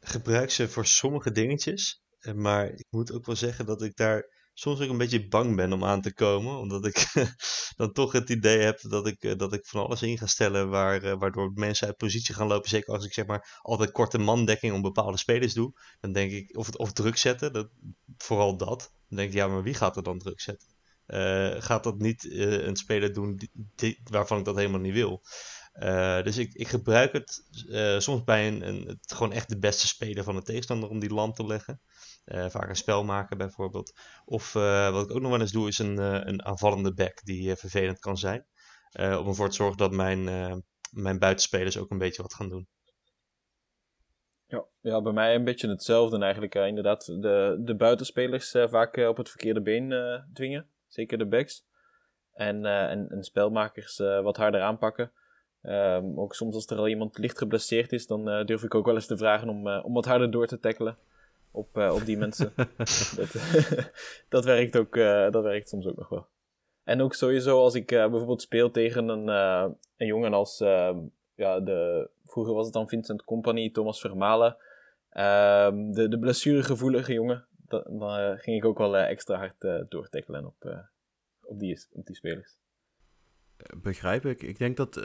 gebruik 0.00 0.50
ze 0.50 0.68
voor 0.68 0.86
sommige 0.86 1.32
dingetjes. 1.32 2.02
eh, 2.20 2.34
Maar 2.34 2.66
ik 2.66 2.86
moet 2.90 3.12
ook 3.12 3.26
wel 3.26 3.36
zeggen 3.36 3.66
dat 3.66 3.82
ik 3.82 3.96
daar 3.96 4.26
soms 4.60 4.80
ook 4.80 4.88
een 4.88 4.98
beetje 4.98 5.28
bang 5.28 5.56
ben 5.56 5.72
om 5.72 5.84
aan 5.84 6.00
te 6.00 6.14
komen. 6.14 6.58
Omdat 6.58 6.86
ik 6.86 7.12
dan 7.76 7.92
toch 7.92 8.12
het 8.12 8.28
idee 8.28 8.58
heb 8.58 8.80
dat 8.80 9.06
ik, 9.06 9.22
eh, 9.22 9.36
dat 9.36 9.52
ik 9.52 9.66
van 9.66 9.84
alles 9.84 10.02
in 10.02 10.18
ga 10.18 10.26
stellen. 10.26 10.68
Waar, 10.68 11.02
eh, 11.02 11.18
waardoor 11.18 11.52
mensen 11.54 11.86
uit 11.86 11.96
positie 11.96 12.34
gaan 12.34 12.46
lopen. 12.46 12.68
Zeker 12.68 12.94
als 12.94 13.04
ik 13.04 13.12
zeg 13.12 13.26
maar 13.26 13.60
altijd 13.62 13.90
korte 13.90 14.18
mandekking 14.18 14.72
om 14.72 14.82
bepaalde 14.82 15.18
spelers 15.18 15.54
doe. 15.54 15.72
Dan 16.00 16.12
denk 16.12 16.32
ik, 16.32 16.56
of, 16.56 16.68
of 16.68 16.92
druk 16.92 17.16
zetten, 17.16 17.52
dat, 17.52 17.68
vooral 18.16 18.56
dat. 18.56 18.92
Dan 19.08 19.18
denk 19.18 19.28
ik, 19.28 19.34
ja, 19.34 19.48
maar 19.48 19.62
wie 19.62 19.74
gaat 19.74 19.96
er 19.96 20.02
dan 20.02 20.18
druk 20.18 20.40
zetten? 20.40 20.68
Eh, 21.06 21.54
gaat 21.58 21.84
dat 21.84 21.98
niet 21.98 22.30
een 22.32 22.76
speler 22.76 23.12
doen 23.12 23.40
waarvan 24.04 24.38
ik 24.38 24.44
dat 24.44 24.56
helemaal 24.56 24.80
niet 24.80 24.92
wil? 24.92 25.22
Dus 26.22 26.36
ik, 26.36 26.52
ik 26.54 26.68
gebruik 26.68 27.12
het 27.12 27.44
soms 28.02 28.24
bij 28.24 28.48
een, 28.48 28.68
een, 28.68 28.86
het, 28.86 29.12
gewoon 29.14 29.32
echt 29.32 29.48
de 29.48 29.58
beste 29.58 29.86
speler 29.86 30.24
van 30.24 30.34
de 30.34 30.42
tegenstander 30.42 30.88
om 30.88 30.98
die 30.98 31.14
lam 31.14 31.32
te 31.32 31.46
leggen. 31.46 31.80
Eh, 32.24 32.48
vaak 32.48 32.68
een 32.68 32.76
spelmaker 32.76 33.36
bijvoorbeeld. 33.36 33.92
Of 34.24 34.54
eh, 34.54 34.92
wat 34.92 35.04
ik 35.04 35.16
ook 35.16 35.20
nog 35.20 35.30
wel 35.30 35.40
eens 35.40 35.52
doe 35.52 35.68
is 35.68 35.78
een, 35.78 35.98
eh, 35.98 36.20
een 36.24 36.44
aanvallende 36.44 36.94
back 36.94 37.24
die 37.24 37.54
vervelend 37.54 37.98
kan 37.98 38.16
zijn. 38.16 38.46
Om 38.92 39.26
ervoor 39.26 39.48
te 39.48 39.54
zorgen 39.54 39.76
dat 39.76 39.92
mijn, 39.92 40.24
mijn 40.90 41.18
buitenspelers 41.18 41.78
ook 41.78 41.90
een 41.90 41.98
beetje 41.98 42.22
wat 42.22 42.34
gaan 42.34 42.48
doen. 42.48 42.68
Ja, 44.46 44.64
ja, 44.80 45.02
bij 45.02 45.12
mij 45.12 45.34
een 45.34 45.44
beetje 45.44 45.68
hetzelfde 45.68 46.18
eigenlijk. 46.18 46.54
inderdaad, 46.54 47.06
de, 47.06 47.60
de 47.60 47.76
buitenspelers 47.76 48.50
vaak 48.50 48.96
op 48.96 49.16
het 49.16 49.28
verkeerde 49.28 49.62
been 49.62 50.22
dwingen. 50.32 50.66
Zeker 50.86 51.18
de 51.18 51.26
backs. 51.26 51.66
En, 52.32 52.66
en, 52.66 53.08
en 53.08 53.22
spelmakers 53.22 53.98
wat 53.98 54.36
harder 54.36 54.60
aanpakken. 54.60 55.12
Ehm, 55.62 56.18
ook 56.18 56.34
soms 56.34 56.54
als 56.54 56.66
er 56.66 56.76
al 56.76 56.88
iemand 56.88 57.18
licht 57.18 57.38
geblesseerd 57.38 57.92
is, 57.92 58.06
dan 58.06 58.46
durf 58.46 58.62
ik 58.62 58.74
ook 58.74 58.86
wel 58.86 58.94
eens 58.94 59.06
te 59.06 59.16
vragen 59.16 59.48
om, 59.48 59.68
om 59.68 59.92
wat 59.92 60.04
harder 60.04 60.30
door 60.30 60.46
te 60.46 60.58
tackelen 60.58 60.98
op, 61.50 61.76
eh, 61.76 61.94
op 61.94 62.04
die 62.04 62.16
mensen. 62.18 62.52
dat, 63.16 63.34
dat, 64.28 64.44
werkt 64.44 64.76
ook, 64.76 64.96
eh, 64.96 65.30
dat 65.30 65.42
werkt 65.42 65.68
soms 65.68 65.86
ook 65.86 65.96
nog 65.96 66.08
wel. 66.08 66.26
En 66.84 67.00
ook 67.00 67.14
sowieso 67.14 67.58
als 67.58 67.74
ik 67.74 67.92
eh, 67.92 68.08
bijvoorbeeld 68.08 68.42
speel 68.42 68.70
tegen 68.70 69.08
een, 69.08 69.28
een 69.96 70.06
jongen 70.06 70.32
als, 70.32 70.60
eh, 70.60 70.96
ja, 71.34 71.60
de, 71.60 72.10
vroeger 72.24 72.54
was 72.54 72.64
het 72.64 72.74
dan 72.74 72.88
Vincent 72.88 73.24
Company, 73.24 73.70
Thomas 73.70 74.00
Vermalen. 74.00 74.56
Ehm, 75.10 75.92
de, 75.92 76.08
de 76.08 76.18
blessuregevoelige 76.18 77.12
jongen. 77.12 77.46
Da- 77.66 77.86
Dan 77.88 78.38
ging 78.38 78.56
ik 78.56 78.64
ook 78.64 78.78
wel 78.78 78.96
extra 78.96 79.36
hard 79.36 79.90
doortackelen 79.90 80.46
op, 80.46 80.86
op, 81.42 81.58
die, 81.58 81.86
op 81.92 82.06
die 82.06 82.16
spelers. 82.16 82.58
Begrijp 83.76 84.24
ik. 84.24 84.42
Ik 84.42 84.58
denk 84.58 84.76
dat 84.76 84.96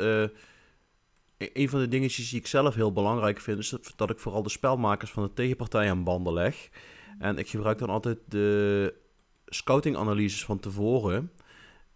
een 1.38 1.70
van 1.70 1.80
de 1.80 1.88
dingetjes 1.88 2.30
die 2.30 2.40
ik 2.40 2.48
zelf 2.48 2.76
heel 2.76 2.94
belangrijk 2.94 3.40
vind, 3.40 3.60
is 3.60 3.70
dat, 3.70 3.94
dat 3.96 4.10
ik 4.10 4.20
vooral 4.20 4.44
de 4.44 4.50
spelmakers 4.50 5.12
van 5.12 5.24
de 5.24 5.34
tegenpartij 5.34 5.90
aan 5.90 6.04
banden 6.04 6.34
leg. 6.34 6.70
En 7.20 7.38
ik 7.38 7.50
gebruik 7.50 7.78
dan 7.78 7.90
altijd 7.90 8.18
de 8.28 8.94
scouting-analyses 9.46 10.46
van 10.46 10.60
tevoren. 10.60 11.32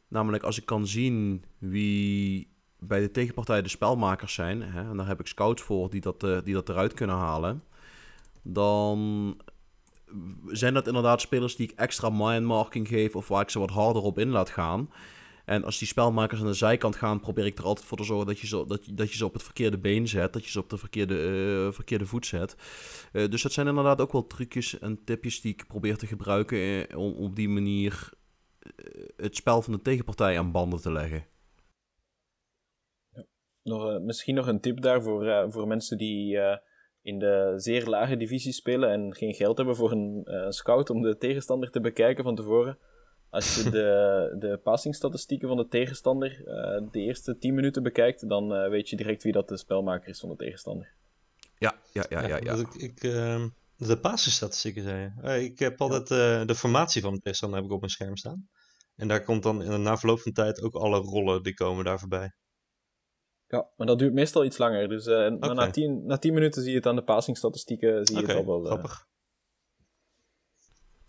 Namelijk 0.08 0.44
als 0.44 0.58
ik 0.58 0.66
kan 0.66 0.88
zien 0.88 1.44
wie 1.58 2.52
bij 2.80 3.00
de 3.00 3.12
tegenpartij 3.12 3.62
de 3.62 3.70
spelmakers 3.70 4.34
zijn, 4.34 4.62
hè, 4.62 4.90
en 4.90 4.98
daar 4.98 5.08
heb 5.08 5.20
ik 5.20 5.28
scouts 5.28 5.62
voor 5.62 5.90
die 5.90 6.02
dat, 6.02 6.24
eh, 6.24 6.38
die 6.44 6.54
dat 6.54 6.70
eruit 6.70 6.94
kunnen 6.94 7.16
halen, 7.16 7.64
dan 8.42 9.38
zijn 10.48 10.74
dat 10.74 10.88
inderdaad 10.88 11.22
spelers 11.22 11.56
die 11.56 11.70
ik 11.70 11.80
extra 11.80 12.10
mindmarking 12.10 12.88
geef 12.88 13.16
of 13.16 13.28
waar 13.28 13.42
ik 13.42 13.50
ze 13.50 13.60
wat 13.60 13.70
harder 13.70 14.02
op 14.02 14.20
in 14.20 14.30
laat 14.30 14.50
gaan. 14.50 14.90
En 15.50 15.64
als 15.64 15.78
die 15.78 15.88
spelmakers 15.88 16.40
aan 16.40 16.46
de 16.46 16.54
zijkant 16.54 16.96
gaan, 16.96 17.20
probeer 17.20 17.46
ik 17.46 17.58
er 17.58 17.64
altijd 17.64 17.88
voor 17.88 17.98
te 17.98 18.04
zorgen 18.04 18.28
dat 18.28 18.40
je 18.40 18.48
ze, 18.48 18.66
dat, 18.68 18.90
dat 18.94 19.12
je 19.12 19.18
ze 19.18 19.26
op 19.26 19.34
het 19.34 19.44
verkeerde 19.44 19.78
been 19.78 20.08
zet. 20.08 20.34
Dat 20.34 20.44
je 20.44 20.52
ze 20.52 20.60
op 20.60 20.70
de 20.70 20.78
verkeerde, 20.78 21.16
eh, 21.16 21.74
verkeerde 21.74 22.06
voet 22.06 22.26
zet. 22.26 22.56
Eh, 23.14 23.30
dus 23.30 23.42
dat 23.42 23.52
zijn 23.52 23.68
inderdaad 23.68 24.02
ook 24.02 24.12
wel 24.12 24.28
trucjes 24.28 24.80
en 24.80 25.04
tipjes 25.04 25.42
die 25.42 25.54
ik 25.54 25.68
probeer 25.68 25.98
te 25.98 26.08
gebruiken 26.08 26.88
eh, 26.88 26.98
om 26.98 27.14
op 27.14 27.36
die 27.36 27.50
manier 27.50 28.10
het 29.16 29.36
spel 29.36 29.62
van 29.62 29.74
de 29.74 29.82
tegenpartij 29.82 30.38
aan 30.38 30.52
banden 30.52 30.82
te 30.82 30.92
leggen. 30.92 31.26
Nog, 33.64 34.02
misschien 34.02 34.36
nog 34.36 34.48
een 34.48 34.62
tip 34.62 34.82
daar 34.82 35.02
voor, 35.02 35.68
mensen 35.68 35.98
die 35.98 36.40
in 37.02 37.20
de 37.20 37.54
zeer 37.56 37.86
lage 37.86 38.18
divisie 38.18 38.54
spelen 38.54 38.90
en 38.90 39.16
geen 39.16 39.34
geld 39.34 39.58
hebben 39.58 39.76
voor 39.76 39.92
een 39.92 40.26
scout 40.50 40.90
om 40.90 41.02
de 41.02 41.18
tegenstander 41.18 41.70
te 41.72 41.82
bekijken 41.82 42.24
van 42.24 42.36
tevoren. 42.36 42.78
Als 43.30 43.56
je 43.56 43.70
de, 43.70 44.36
de 44.40 44.60
passingstatistieken 44.64 45.48
van 45.48 45.58
de 45.58 45.68
tegenstander 45.68 46.48
eh, 46.48 46.88
de 46.92 47.00
eerste 47.00 47.38
10 47.38 47.54
minuten 47.54 47.84
bekijkt, 47.84 48.30
dan 48.30 48.54
eh, 48.54 48.70
weet 48.70 48.90
je 48.90 48.96
direct 48.96 49.24
wie 49.24 49.32
dat 49.32 49.48
de 49.48 49.58
spelmaker 49.58 50.10
is 50.10 50.20
van 50.20 50.30
de 50.30 50.36
tegenstander. 50.36 50.94
Ja, 51.58 51.80
ja, 51.92 52.06
ja, 52.10 52.28
ja. 52.28 52.38
ja. 52.38 52.56
dat 52.56 52.60
Ik, 52.60 52.74
ik, 52.74 53.04
ehm, 53.04 53.48
de 53.88 54.00
basisstatistieken 54.00 54.84
zei 54.84 55.00
je. 55.02 55.12
Eh, 55.22 55.44
ik 55.44 55.60
heb 55.60 55.82
altijd 55.82 56.12
eh, 56.12 56.46
de 56.46 56.56
formatie 56.56 57.02
van 57.02 57.14
de 57.14 57.20
tegenstander 57.20 57.58
heb 57.58 57.68
ik 57.68 57.74
op 57.74 57.80
mijn 57.80 57.92
scherm 57.92 58.18
staan. 58.18 58.50
En 58.96 59.08
daar 59.08 59.24
komt 59.24 59.44
dan 59.44 59.64
in, 59.64 59.82
na 59.82 59.98
verloop 59.98 60.20
van 60.20 60.32
tijd 60.32 60.62
ook 60.62 60.74
alle 60.74 60.98
rollen 60.98 61.44
die 61.44 61.54
komen 61.54 61.86
daar 61.86 62.00
voorbij. 62.00 62.34
Ja, 63.48 63.70
maar 63.76 63.88
dat 63.88 64.00
duurt 64.00 64.14
meestal 64.14 64.46
iets 64.46 64.58
langer. 64.58 64.90
Dus 64.90 65.06
eh, 65.06 65.30
na, 65.30 65.70
10, 65.70 66.06
na 66.06 66.18
10 66.18 66.34
minuten 66.34 66.62
zie 66.62 66.72
je 66.72 66.78
het 66.78 66.88
aan 66.88 66.96
de 66.96 67.04
passingstatistieken 67.04 68.06
zie 68.06 68.16
je 68.16 68.24
Oké, 68.24 68.32
het 68.32 68.46
al 68.48 68.62
wel. 68.62 68.66
grappig. 68.66 69.08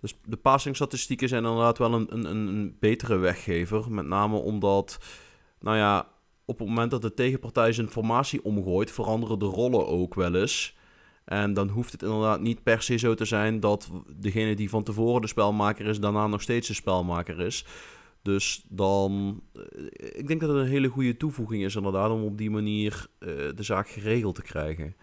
Dus 0.01 0.15
de 0.25 0.37
passingstatistieken 0.37 1.29
zijn 1.29 1.45
inderdaad 1.45 1.79
wel 1.79 1.93
een, 1.93 2.15
een, 2.15 2.25
een 2.25 2.77
betere 2.81 3.17
weggever. 3.17 3.93
Met 3.93 4.07
name 4.07 4.37
omdat, 4.37 4.99
nou 5.61 5.77
ja, 5.77 6.09
op 6.45 6.59
het 6.59 6.69
moment 6.69 6.91
dat 6.91 7.03
de 7.03 7.15
tegenpartij 7.15 7.73
zijn 7.73 7.91
formatie 7.91 8.45
omgooit, 8.45 8.91
veranderen 8.91 9.39
de 9.39 9.45
rollen 9.45 9.87
ook 9.87 10.15
wel 10.15 10.35
eens. 10.35 10.79
En 11.25 11.55
dan 11.55 11.69
hoeft 11.69 11.93
het 11.93 12.03
inderdaad 12.03 12.41
niet 12.41 12.63
per 12.63 12.83
se 12.83 12.97
zo 12.97 13.15
te 13.15 13.25
zijn 13.25 13.61
dat 13.61 13.91
degene 14.17 14.55
die 14.55 14.71
van 14.71 14.83
tevoren 14.83 15.21
de 15.21 15.27
spelmaker 15.27 15.87
is, 15.87 16.01
daarna 16.01 16.27
nog 16.27 16.43
steeds 16.43 16.69
de 16.69 16.75
spelmaker 16.75 17.41
is. 17.41 17.67
Dus 18.23 18.65
dan, 18.69 19.43
eh, 19.53 19.63
ik 20.13 20.27
denk 20.27 20.41
dat 20.41 20.49
het 20.49 20.59
een 20.59 20.67
hele 20.67 20.89
goede 20.89 21.17
toevoeging 21.17 21.65
is 21.65 21.77
inderdaad 21.77 22.11
om 22.11 22.23
op 22.25 22.39
die 22.39 22.51
manier 22.51 23.07
eh, 23.19 23.29
de 23.55 23.63
zaak 23.63 23.89
geregeld 23.89 24.35
te 24.35 24.43
krijgen. 24.43 24.95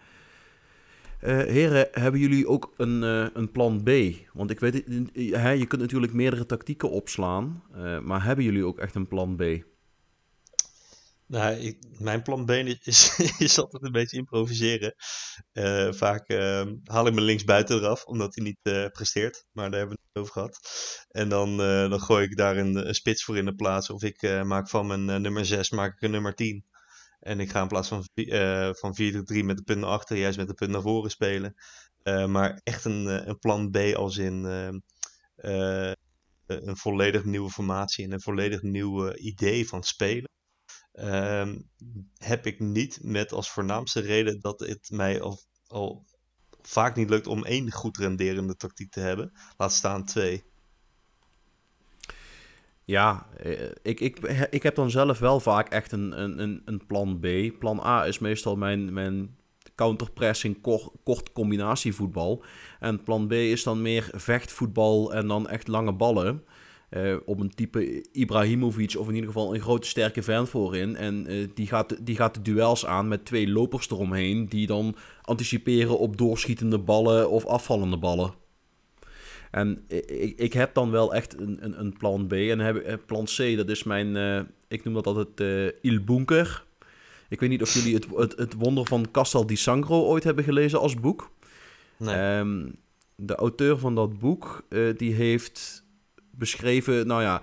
Eh, 1.18 1.38
heren, 1.38 1.88
hebben 1.92 2.20
jullie 2.20 2.48
ook 2.48 2.74
een, 2.76 3.02
eh, 3.02 3.26
een 3.32 3.50
plan 3.50 3.82
B? 3.82 3.90
Want 4.32 4.50
ik 4.50 4.60
weet, 4.60 4.74
je 5.58 5.66
kunt 5.68 5.80
natuurlijk 5.80 6.12
meerdere 6.12 6.46
tactieken 6.46 6.90
opslaan, 6.90 7.62
eh, 7.74 7.98
maar 7.98 8.24
hebben 8.24 8.44
jullie 8.44 8.64
ook 8.64 8.78
echt 8.78 8.94
een 8.94 9.08
plan 9.08 9.36
B? 9.36 9.42
Nou, 11.26 11.78
mijn 11.98 12.22
plan 12.22 12.44
B 12.44 12.50
is, 12.50 13.18
is 13.38 13.58
altijd 13.60 13.82
een 13.82 13.92
beetje 13.92 14.16
improviseren. 14.16 14.94
Vaak 15.90 16.28
ehm, 16.28 16.74
haal 16.84 17.06
ik 17.06 17.14
me 17.14 17.20
linksbuiten 17.20 17.76
eraf, 17.76 18.04
omdat 18.04 18.34
hij 18.34 18.44
niet 18.44 18.90
presteert. 18.92 19.44
Maar 19.52 19.70
daar 19.70 19.78
hebben 19.78 19.96
we 19.96 20.02
het 20.12 20.22
over 20.22 20.32
gehad. 20.32 20.60
En 21.08 21.28
dan, 21.28 21.56
dan 21.90 22.00
gooi 22.00 22.24
ik 22.24 22.36
daar 22.36 22.56
een, 22.56 22.94
spits 22.94 23.24
voor 23.24 23.36
in 23.36 23.44
de 23.44 23.54
plaats. 23.54 23.90
Of 23.90 24.02
ik 24.02 24.42
maak 24.44 24.68
van 24.68 24.86
mijn 24.86 25.22
nummer 25.22 25.46
6 25.46 25.70
maak 25.70 25.94
ik 25.94 26.02
een 26.02 26.10
nummer 26.10 26.34
10. 26.34 26.64
En 27.18 27.40
ik 27.40 27.50
ga 27.50 27.62
in 27.62 27.68
plaats 27.68 27.88
van, 27.88 28.04
eh, 28.14 28.70
van 28.72 28.94
4-3 28.94 29.44
met 29.44 29.56
de 29.56 29.62
punt 29.62 29.80
naar 29.80 29.90
achter, 29.90 30.16
juist 30.16 30.38
met 30.38 30.48
de 30.48 30.54
punt 30.54 30.70
naar 30.70 30.82
voren 30.82 31.10
spelen. 31.10 31.54
Eh, 32.02 32.26
maar 32.26 32.60
echt 32.64 32.84
een, 32.84 33.08
eh, 33.08 33.26
een 33.26 33.38
plan 33.38 33.70
B 33.70 33.76
als 33.76 34.16
in 34.16 34.44
ehm, 34.44 34.78
eh, 35.34 35.92
een 36.46 36.76
volledig 36.76 37.24
nieuwe 37.24 37.50
formatie 37.50 38.04
en 38.04 38.12
een 38.12 38.20
volledig 38.20 38.62
nieuw 38.62 39.14
idee 39.14 39.68
van 39.68 39.82
spelen. 39.82 40.30
Ehm, 40.92 41.58
heb 42.18 42.46
ik 42.46 42.60
niet 42.60 42.98
met 43.02 43.32
als 43.32 43.50
voornaamste 43.50 44.00
reden 44.00 44.40
dat 44.40 44.60
het 44.60 44.90
mij 44.90 45.20
al 45.66 46.06
vaak 46.62 46.96
niet 46.96 47.10
lukt 47.10 47.26
om 47.26 47.44
één 47.44 47.72
goed 47.72 47.96
renderende 47.96 48.56
tactiek 48.56 48.90
te 48.90 49.00
hebben. 49.00 49.32
Laat 49.56 49.72
staan 49.72 50.04
twee. 50.04 50.44
Ja, 52.88 53.26
eh, 53.36 53.52
ik, 53.82 54.00
ik, 54.00 54.18
ik 54.50 54.62
heb 54.62 54.74
dan 54.74 54.90
zelf 54.90 55.18
wel 55.18 55.40
vaak 55.40 55.68
echt 55.68 55.92
een, 55.92 56.22
een, 56.22 56.62
een, 56.64 56.86
plan 56.86 57.20
B. 57.20 57.26
Plan 57.58 57.80
A 57.80 58.06
is 58.06 58.18
meestal 58.18 58.56
mijn, 58.56 58.92
mijn 58.92 59.36
counterpressing 59.74 60.60
kort, 61.04 61.32
combinatievoetbal. 61.32 62.44
En 62.80 63.02
plan 63.02 63.26
B 63.26 63.32
is 63.32 63.62
dan 63.62 63.82
meer 63.82 64.10
vechtvoetbal 64.14 65.14
en 65.14 65.26
dan 65.26 65.48
echt 65.48 65.68
lange 65.68 65.92
ballen. 65.92 66.44
Eh, 66.88 67.16
op 67.24 67.40
een 67.40 67.54
type 67.54 68.06
Ibrahimovic 68.12 68.96
of 68.98 69.08
in 69.08 69.14
ieder 69.14 69.30
geval 69.30 69.54
een 69.54 69.60
grote 69.60 69.86
sterke 69.86 70.22
vent 70.22 70.48
voorin. 70.48 70.96
En 70.96 71.26
eh, 71.26 71.48
die, 71.54 71.66
gaat, 71.66 72.06
die 72.06 72.16
gaat 72.16 72.34
de 72.34 72.42
duels 72.42 72.86
aan 72.86 73.08
met 73.08 73.24
twee 73.24 73.48
lopers 73.48 73.90
eromheen... 73.90 74.46
die 74.46 74.66
dan 74.66 74.96
anticiperen 75.22 75.98
op 75.98 76.16
doorschietende 76.16 76.78
ballen 76.78 77.30
of 77.30 77.46
afvallende 77.46 77.98
ballen. 77.98 78.32
En 79.50 79.84
ik, 80.06 80.38
ik 80.38 80.52
heb 80.52 80.74
dan 80.74 80.90
wel 80.90 81.14
echt 81.14 81.40
een, 81.40 81.58
een, 81.60 81.80
een 81.80 81.96
plan 81.98 82.26
B. 82.26 82.32
En 82.32 82.58
heb, 82.58 82.76
eh, 82.76 82.94
plan 83.06 83.24
C, 83.24 83.56
dat 83.56 83.68
is 83.68 83.82
mijn... 83.82 84.16
eh, 84.16 84.40
ik 84.68 84.84
noem 84.84 84.94
dat 84.94 85.06
altijd 85.06 85.40
eh 85.40 85.90
Il 85.92 86.04
Bunker. 86.04 86.64
Ik 87.28 87.40
weet 87.40 87.50
niet 87.50 87.62
of 87.62 87.74
jullie 87.74 87.94
het, 87.94 88.06
het, 88.16 88.36
het 88.36 88.54
wonder 88.54 88.86
van 88.86 89.10
Castel 89.10 89.46
di 89.46 89.56
Sangro 89.56 90.04
ooit 90.04 90.24
hebben 90.24 90.44
gelezen 90.44 90.80
als 90.80 90.94
boek. 90.94 91.30
Nee. 91.96 92.14
Ehm, 92.14 92.66
de 93.14 93.34
auteur 93.34 93.78
van 93.78 93.94
dat 93.94 94.18
boek, 94.18 94.64
die 94.96 95.14
heeft 95.14 95.84
beschreven, 96.30 97.06
nou 97.06 97.22
ja, 97.22 97.42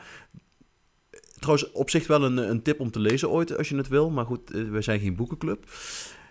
trouwens 1.40 1.72
op 1.72 1.90
zich 1.90 2.08
wel 2.08 2.24
een, 2.24 2.38
een 2.38 2.62
tip 2.62 2.80
om 2.80 2.92
te 2.92 3.00
lezen 3.00 3.30
ooit, 3.30 3.58
als 3.58 3.70
je 3.70 3.76
het 3.76 3.88
wil. 3.88 4.10
Maar 4.10 4.26
goed, 4.26 4.50
we 4.50 4.82
zijn 4.82 5.00
geen 5.00 5.16
boekenclub. 5.16 5.66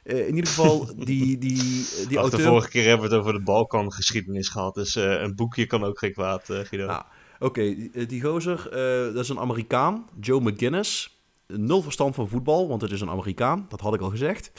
Eh, 0.04 0.28
in 0.28 0.34
ieder 0.34 0.50
geval, 0.50 0.94
die, 0.96 1.38
die, 1.38 1.38
die 1.38 1.58
Ach, 1.98 2.08
de 2.08 2.16
auteur... 2.16 2.40
vorige 2.40 2.68
keer 2.68 2.88
hebben 2.88 3.08
we 3.08 3.14
het 3.14 3.22
over 3.22 3.32
de 3.32 3.42
Balkan-geschiedenis 3.42 4.48
gehad. 4.48 4.74
Dus 4.74 4.96
eh, 4.96 5.20
een 5.20 5.34
boekje 5.34 5.66
kan 5.66 5.84
ook 5.84 5.98
geen 5.98 6.12
kwaad, 6.12 6.50
eh, 6.50 6.58
Guido. 6.58 6.86
Nou, 6.86 7.02
Oké, 7.38 7.60
die, 7.60 7.90
eh, 7.94 8.08
die 8.08 8.22
gozer, 8.22 8.68
eh, 8.72 9.14
dat 9.14 9.22
is 9.22 9.28
een 9.28 9.38
Amerikaan, 9.38 10.08
Joe 10.20 10.40
McGuinness. 10.40 11.22
Nul 11.46 11.82
verstand 11.82 12.14
van 12.14 12.28
voetbal, 12.28 12.68
want 12.68 12.82
het 12.82 12.90
is 12.90 13.00
een 13.00 13.10
Amerikaan, 13.10 13.66
dat 13.68 13.80
had 13.80 13.94
ik 13.94 14.00
al 14.00 14.10
gezegd. 14.10 14.52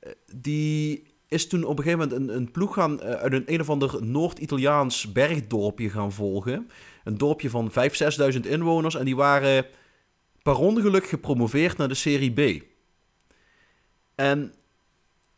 Eh, 0.00 0.12
die 0.34 1.02
is 1.28 1.48
toen 1.48 1.64
op 1.64 1.78
een 1.78 1.84
gegeven 1.84 2.08
moment 2.08 2.28
een, 2.28 2.36
een 2.36 2.50
ploeg 2.50 2.74
gaan, 2.74 3.00
eh, 3.00 3.10
uit 3.10 3.32
een 3.32 3.42
een 3.46 3.60
of 3.60 3.70
ander 3.70 4.04
Noord-Italiaans 4.04 5.12
bergdorpje 5.12 5.90
gaan 5.90 6.12
volgen. 6.12 6.70
Een 7.04 7.18
dorpje 7.18 7.50
van 7.50 7.70
5.000, 7.70 8.34
6.000 8.34 8.46
inwoners 8.46 8.94
en 8.94 9.04
die 9.04 9.16
waren 9.16 9.66
per 10.42 10.56
ongeluk 10.56 11.06
gepromoveerd 11.06 11.76
naar 11.76 11.88
de 11.88 11.94
Serie 11.94 12.32
B. 12.32 12.64
En 14.14 14.54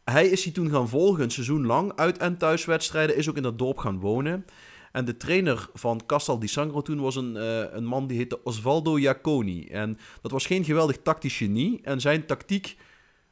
hij 0.05 0.29
is 0.29 0.43
die 0.43 0.53
toen 0.53 0.71
gaan 0.71 0.89
volgen, 0.89 1.23
een 1.25 1.31
seizoen 1.31 1.67
lang, 1.67 1.93
uit- 1.97 2.19
en 2.19 2.37
thuiswedstrijden, 2.39 3.17
is 3.17 3.29
ook 3.29 3.37
in 3.37 3.43
dat 3.43 3.59
dorp 3.59 3.79
gaan 3.79 4.01
wonen. 4.01 4.45
En 4.93 5.05
de 5.05 5.17
trainer 5.17 5.69
van 5.75 6.07
Castel 6.07 6.39
di 6.39 6.47
Sangro 6.47 6.83
toen 6.83 7.01
was 7.01 7.17
een, 7.17 7.37
eh, 7.37 7.65
een 7.73 7.85
man 7.85 8.07
die 8.07 8.17
heette 8.17 8.43
Osvaldo 8.45 8.97
Iaconi. 8.97 9.67
En 9.69 9.99
dat 10.23 10.31
was 10.31 10.47
geen 10.47 10.65
geweldig 10.65 10.97
tactisch 11.03 11.37
genie. 11.37 11.81
En 11.83 12.01
zijn 12.01 12.27
tactiek 12.27 12.77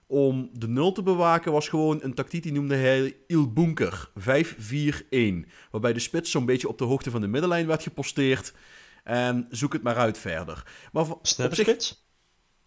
om 0.07 0.51
de 0.53 0.69
nul 0.69 0.93
te 0.93 1.03
bewaken 1.03 1.53
was 1.53 1.69
gewoon 1.69 1.99
een 2.03 2.15
tactiek 2.15 2.43
die 2.43 2.53
noemde 2.53 2.75
hij 2.77 3.17
Il 3.27 3.53
Bunker 3.53 4.11
5-4-1. 4.15 5.47
Waarbij 5.71 5.93
de 5.93 5.99
spits 6.01 6.31
zo'n 6.31 6.45
beetje 6.47 6.69
op 6.69 6.79
de 6.79 6.85
hoogte 6.85 7.11
van 7.11 7.21
de 7.21 7.27
middenlijn 7.27 7.67
werd 7.67 7.83
geposteerd. 7.83 8.55
En 9.05 9.47
zoek 9.51 9.73
het 9.73 9.83
maar 9.83 9.97
uit 9.97 10.19
verder. 10.19 10.67
Maar 10.93 11.07
Snelle 11.23 11.55
zich- 11.55 11.67
spits? 11.67 12.07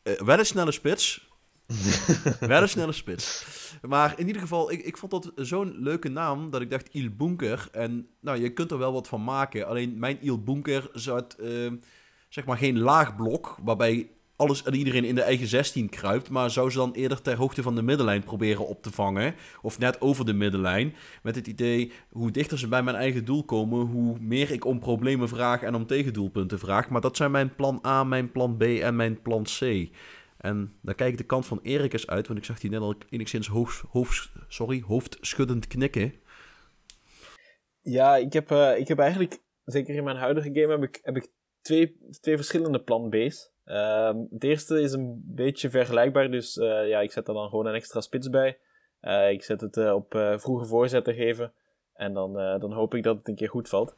eh, 0.03 0.13
wel 0.21 0.39
een 0.39 0.45
snelle 0.45 0.71
spits. 0.71 1.27
wel 2.39 2.61
een 2.61 2.69
snelle 2.69 2.91
spits. 2.91 3.45
Maar 3.81 4.13
in 4.19 4.27
ieder 4.27 4.41
geval, 4.41 4.71
ik, 4.71 4.85
ik 4.85 4.97
vond 4.97 5.11
dat 5.11 5.31
zo'n 5.35 5.75
leuke 5.79 6.09
naam 6.09 6.49
dat 6.49 6.61
ik 6.61 6.69
dacht 6.69 6.89
Il 6.91 7.09
Bunker. 7.09 7.67
En 7.71 8.07
nou, 8.21 8.41
je 8.41 8.53
kunt 8.53 8.71
er 8.71 8.77
wel 8.77 8.93
wat 8.93 9.07
van 9.07 9.23
maken. 9.23 9.67
Alleen 9.67 9.99
mijn 9.99 10.17
Il 10.21 10.43
Bunker 10.43 10.89
zat, 10.93 11.33
eh, 11.33 11.71
zeg 12.29 12.45
maar, 12.45 12.57
geen 12.57 12.79
laag 12.79 13.15
blok. 13.15 13.57
Waarbij 13.63 14.09
alles 14.35 14.63
en 14.63 14.73
iedereen 14.73 15.03
in 15.03 15.15
de 15.15 15.21
eigen 15.21 15.47
16 15.47 15.89
kruipt. 15.89 16.29
Maar 16.29 16.51
zou 16.51 16.69
ze 16.69 16.77
dan 16.77 16.93
eerder 16.93 17.21
ter 17.21 17.37
hoogte 17.37 17.61
van 17.61 17.75
de 17.75 17.81
middenlijn 17.81 18.23
proberen 18.23 18.67
op 18.67 18.83
te 18.83 18.91
vangen. 18.91 19.35
Of 19.61 19.79
net 19.79 20.01
over 20.01 20.25
de 20.25 20.33
middenlijn. 20.33 20.93
Met 21.23 21.35
het 21.35 21.47
idee, 21.47 21.91
hoe 22.09 22.31
dichter 22.31 22.59
ze 22.59 22.67
bij 22.67 22.83
mijn 22.83 22.95
eigen 22.95 23.25
doel 23.25 23.43
komen, 23.43 23.85
hoe 23.85 24.17
meer 24.19 24.51
ik 24.51 24.65
om 24.65 24.79
problemen 24.79 25.27
vraag 25.27 25.61
en 25.61 25.75
om 25.75 25.85
tegendoelpunten 25.85 26.59
vraag. 26.59 26.89
Maar 26.89 27.01
dat 27.01 27.17
zijn 27.17 27.31
mijn 27.31 27.55
plan 27.55 27.81
A, 27.85 28.03
mijn 28.03 28.31
plan 28.31 28.57
B 28.57 28.61
en 28.61 28.95
mijn 28.95 29.21
plan 29.21 29.43
C. 29.43 29.89
En 30.37 30.77
dan 30.81 30.95
kijk 30.95 31.11
ik 31.11 31.17
de 31.17 31.23
kant 31.23 31.45
van 31.45 31.59
Erik 31.61 31.93
eens 31.93 32.07
uit, 32.07 32.27
want 32.27 32.39
ik 32.39 32.45
zag 32.45 32.59
die 32.59 32.69
net 32.69 32.81
al 32.81 32.95
enigszins 33.09 33.47
hoofd, 33.47 33.83
hoofd, 33.89 34.31
sorry, 34.47 34.81
hoofdschuddend 34.81 35.67
knikken. 35.67 36.13
Ja, 37.81 38.15
ik 38.15 38.33
heb, 38.33 38.51
uh, 38.51 38.77
ik 38.77 38.87
heb 38.87 38.99
eigenlijk, 38.99 39.37
zeker 39.65 39.95
in 39.95 40.03
mijn 40.03 40.17
huidige 40.17 40.49
game, 40.53 40.71
heb 40.71 40.83
ik, 40.83 40.99
heb 41.03 41.15
ik 41.15 41.27
twee, 41.61 41.97
twee 42.21 42.35
verschillende 42.35 42.79
plan 42.81 43.09
B's. 43.09 43.51
Uh, 43.65 44.13
het 44.29 44.43
eerste 44.43 44.81
is 44.81 44.91
een 44.91 45.21
beetje 45.25 45.69
vergelijkbaar, 45.69 46.31
dus 46.31 46.57
uh, 46.57 46.87
ja, 46.87 46.99
ik 46.99 47.11
zet 47.11 47.27
er 47.27 47.33
dan 47.33 47.49
gewoon 47.49 47.65
een 47.65 47.75
extra 47.75 48.01
spits 48.01 48.29
bij. 48.29 48.57
Uh, 49.01 49.31
ik 49.31 49.43
zet 49.43 49.61
het 49.61 49.77
op 49.77 50.35
vroege 50.37 50.65
voorzetten 50.65 51.13
geven 51.13 51.53
en 51.93 52.13
dan, 52.13 52.33
dan 52.33 52.73
hoop 52.73 52.95
ik 52.95 53.03
dat 53.03 53.17
het 53.17 53.27
een 53.27 53.35
keer 53.35 53.49
goed 53.49 53.69
valt. 53.69 53.95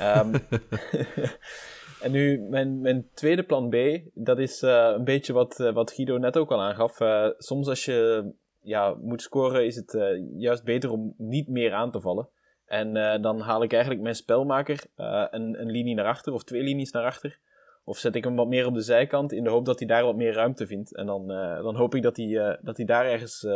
Um, 0.00 0.32
en 2.02 2.10
nu, 2.10 2.40
mijn, 2.40 2.80
mijn 2.80 3.08
tweede 3.14 3.42
plan 3.42 3.68
B, 3.68 3.76
dat 4.14 4.38
is 4.38 4.62
een 4.62 5.04
beetje 5.04 5.32
wat, 5.32 5.56
wat 5.74 5.92
Guido 5.92 6.18
net 6.18 6.36
ook 6.36 6.50
al 6.50 6.62
aangaf. 6.62 6.98
soms 7.38 7.68
als 7.68 7.84
je 7.84 8.30
ja, 8.60 8.94
moet 9.00 9.22
scoren, 9.22 9.66
is 9.66 9.76
het 9.76 10.20
juist 10.36 10.64
beter 10.64 10.90
om 10.90 11.14
niet 11.16 11.48
meer 11.48 11.72
aan 11.72 11.90
te 11.90 12.00
vallen. 12.00 12.28
En 12.72 12.96
uh, 12.96 13.22
dan 13.22 13.40
haal 13.40 13.62
ik 13.62 13.72
eigenlijk 13.72 14.02
mijn 14.02 14.14
spelmaker 14.14 14.84
uh, 14.96 15.26
een, 15.30 15.60
een 15.60 15.70
linie 15.70 15.94
naar 15.94 16.06
achter 16.06 16.32
of 16.32 16.44
twee 16.44 16.62
linies 16.62 16.90
naar 16.90 17.04
achter. 17.04 17.38
Of 17.84 17.98
zet 17.98 18.14
ik 18.14 18.24
hem 18.24 18.36
wat 18.36 18.48
meer 18.48 18.66
op 18.66 18.74
de 18.74 18.80
zijkant 18.80 19.32
in 19.32 19.44
de 19.44 19.50
hoop 19.50 19.66
dat 19.66 19.78
hij 19.78 19.88
daar 19.88 20.04
wat 20.04 20.16
meer 20.16 20.32
ruimte 20.32 20.66
vindt. 20.66 20.96
En 20.96 21.06
dan, 21.06 21.32
uh, 21.32 21.62
dan 21.62 21.76
hoop 21.76 21.94
ik 21.94 22.02
dat 22.02 22.16
hij, 22.16 22.58
dat 22.62 22.76
hij 22.76 22.86
daar 22.86 23.06
ergens 23.06 23.46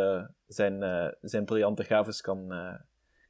zijn, 0.47 1.15
zijn 1.21 1.45
briljante 1.45 1.85
gaves 1.85 2.21
kan, 2.21 2.53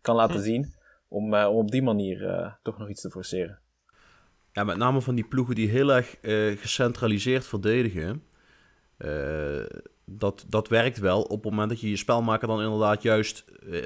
kan 0.01 0.17
laten 0.17 0.37
hm. 0.37 0.43
zien. 0.43 0.75
Om, 1.09 1.35
om 1.35 1.57
op 1.57 1.71
die 1.71 1.83
manier 1.83 2.59
toch 2.63 2.79
nog 2.79 2.89
iets 2.89 3.01
te 3.01 3.11
forceren. 3.11 3.59
Ja, 4.57 4.65
met 4.65 4.77
name 4.77 5.01
van 5.01 5.15
die 5.15 5.25
ploegen 5.25 5.55
die 5.55 5.69
heel 5.69 5.93
erg 5.93 6.17
gecentraliseerd 6.61 7.47
verdedigen 7.47 8.23
dat, 10.07 10.45
dat 10.49 10.69
werkt 10.69 10.99
wel 10.99 11.23
op 11.23 11.43
het 11.43 11.51
moment 11.51 11.69
dat 11.69 11.81
je 11.81 11.91
je 11.91 11.97
spelmaker 11.97 12.49
dan 12.49 12.63
inderdaad 12.63 13.03
juist, 13.03 13.45
eh, 13.71 13.77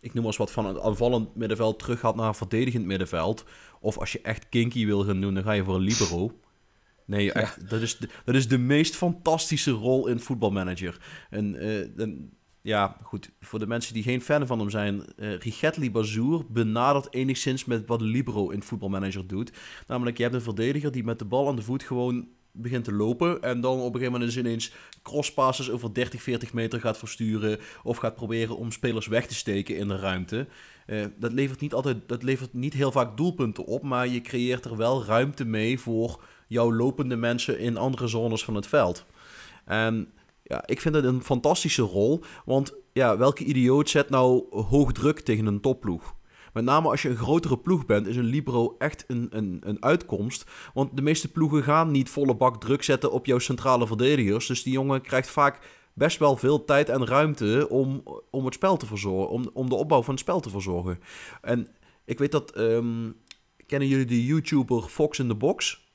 ik 0.00 0.14
noem 0.14 0.22
maar 0.22 0.24
eens 0.24 0.36
wat, 0.36 0.50
van 0.50 0.66
een 0.66 0.80
aanvallend 0.80 1.34
middenveld 1.34 1.78
terug 1.78 2.00
gaat 2.00 2.16
naar 2.16 2.28
een 2.28 2.34
verdedigend 2.34 2.84
middenveld. 2.84 3.44
Of 3.80 3.98
als 3.98 4.12
je 4.12 4.20
echt 4.20 4.48
kinky 4.48 4.86
wil 4.86 5.04
gaan 5.04 5.20
doen, 5.20 5.34
dan 5.34 5.42
ga 5.42 5.52
je 5.52 5.64
voor 5.64 5.74
een 5.74 5.80
libero. 5.80 6.40
Nee, 7.04 7.32
echt, 7.32 7.70
dat, 7.70 7.80
is 7.80 7.96
de, 7.96 8.08
dat 8.24 8.34
is 8.34 8.48
de 8.48 8.58
meest 8.58 8.96
fantastische 8.96 9.70
rol 9.70 10.06
in 10.06 10.20
voetbalmanager. 10.20 10.98
En, 11.30 11.64
uh, 11.64 12.16
ja, 12.66 12.96
goed, 13.02 13.30
voor 13.40 13.58
de 13.58 13.66
mensen 13.66 13.94
die 13.94 14.02
geen 14.02 14.20
fan 14.20 14.46
van 14.46 14.58
hem 14.58 14.70
zijn, 14.70 15.02
uh, 15.16 15.38
Rigetli 15.38 15.90
Bazour 15.90 16.44
benadert 16.48 17.14
enigszins 17.14 17.64
met 17.64 17.86
wat 17.86 18.00
libero 18.00 18.50
in 18.50 18.62
voetbalmanager 18.62 19.26
doet. 19.26 19.52
Namelijk, 19.86 20.16
je 20.16 20.22
hebt 20.22 20.34
een 20.34 20.42
verdediger 20.42 20.92
die 20.92 21.04
met 21.04 21.18
de 21.18 21.24
bal 21.24 21.48
aan 21.48 21.56
de 21.56 21.62
voet 21.62 21.82
gewoon 21.82 22.28
begint 22.52 22.84
te 22.84 22.92
lopen. 22.92 23.42
En 23.42 23.60
dan 23.60 23.78
op 23.78 23.94
een 23.94 24.00
gegeven 24.00 24.12
moment 24.12 24.34
ineens 24.34 24.72
crosspasses 25.02 25.70
over 25.70 25.94
30, 25.94 26.22
40 26.22 26.52
meter 26.52 26.80
gaat 26.80 26.98
versturen. 26.98 27.58
Of 27.82 27.96
gaat 27.96 28.14
proberen 28.14 28.56
om 28.56 28.72
spelers 28.72 29.06
weg 29.06 29.26
te 29.26 29.34
steken 29.34 29.76
in 29.76 29.88
de 29.88 29.96
ruimte. 29.96 30.46
Uh, 30.86 31.04
dat, 31.18 31.32
levert 31.32 31.60
niet 31.60 31.74
altijd, 31.74 31.96
dat 32.06 32.22
levert 32.22 32.52
niet 32.52 32.72
heel 32.72 32.92
vaak 32.92 33.16
doelpunten 33.16 33.64
op. 33.64 33.82
Maar 33.82 34.08
je 34.08 34.20
creëert 34.20 34.64
er 34.64 34.76
wel 34.76 35.04
ruimte 35.04 35.44
mee 35.44 35.80
voor 35.80 36.24
jouw 36.46 36.72
lopende 36.72 37.16
mensen 37.16 37.58
in 37.58 37.76
andere 37.76 38.08
zones 38.08 38.44
van 38.44 38.54
het 38.54 38.66
veld. 38.66 39.06
En 39.64 40.08
ja, 40.48 40.66
ik 40.66 40.80
vind 40.80 40.94
het 40.94 41.04
een 41.04 41.22
fantastische 41.22 41.82
rol. 41.82 42.22
Want 42.44 42.74
ja, 42.92 43.16
welke 43.16 43.44
idioot 43.44 43.90
zet 43.90 44.10
nou 44.10 44.44
hoog 44.50 44.92
druk 44.92 45.20
tegen 45.20 45.46
een 45.46 45.60
topploeg? 45.60 46.14
Met 46.52 46.64
name 46.64 46.88
als 46.88 47.02
je 47.02 47.08
een 47.08 47.16
grotere 47.16 47.58
ploeg 47.58 47.86
bent, 47.86 48.06
is 48.06 48.16
een 48.16 48.24
Libro 48.24 48.74
echt 48.78 49.04
een, 49.06 49.28
een, 49.30 49.60
een 49.64 49.82
uitkomst. 49.82 50.44
Want 50.74 50.96
de 50.96 51.02
meeste 51.02 51.32
ploegen 51.32 51.62
gaan 51.62 51.90
niet 51.90 52.10
volle 52.10 52.36
bak 52.36 52.60
druk 52.60 52.82
zetten 52.82 53.12
op 53.12 53.26
jouw 53.26 53.38
centrale 53.38 53.86
verdedigers. 53.86 54.46
Dus 54.46 54.62
die 54.62 54.72
jongen 54.72 55.00
krijgt 55.00 55.30
vaak 55.30 55.58
best 55.92 56.18
wel 56.18 56.36
veel 56.36 56.64
tijd 56.64 56.88
en 56.88 57.06
ruimte 57.06 57.66
om, 57.70 58.02
om 58.30 58.44
het 58.44 58.54
spel 58.54 58.76
te 58.76 58.86
verzorgen. 58.86 59.28
Om, 59.28 59.50
om 59.52 59.68
de 59.68 59.74
opbouw 59.74 60.02
van 60.02 60.14
het 60.14 60.22
spel 60.22 60.40
te 60.40 60.50
verzorgen. 60.50 60.98
En 61.42 61.68
ik 62.04 62.18
weet 62.18 62.32
dat. 62.32 62.58
Um, 62.58 63.16
kennen 63.66 63.88
jullie 63.88 64.06
de 64.06 64.24
YouTuber 64.24 64.82
Fox 64.82 65.18
in 65.18 65.28
the 65.28 65.34
Box? 65.34 65.85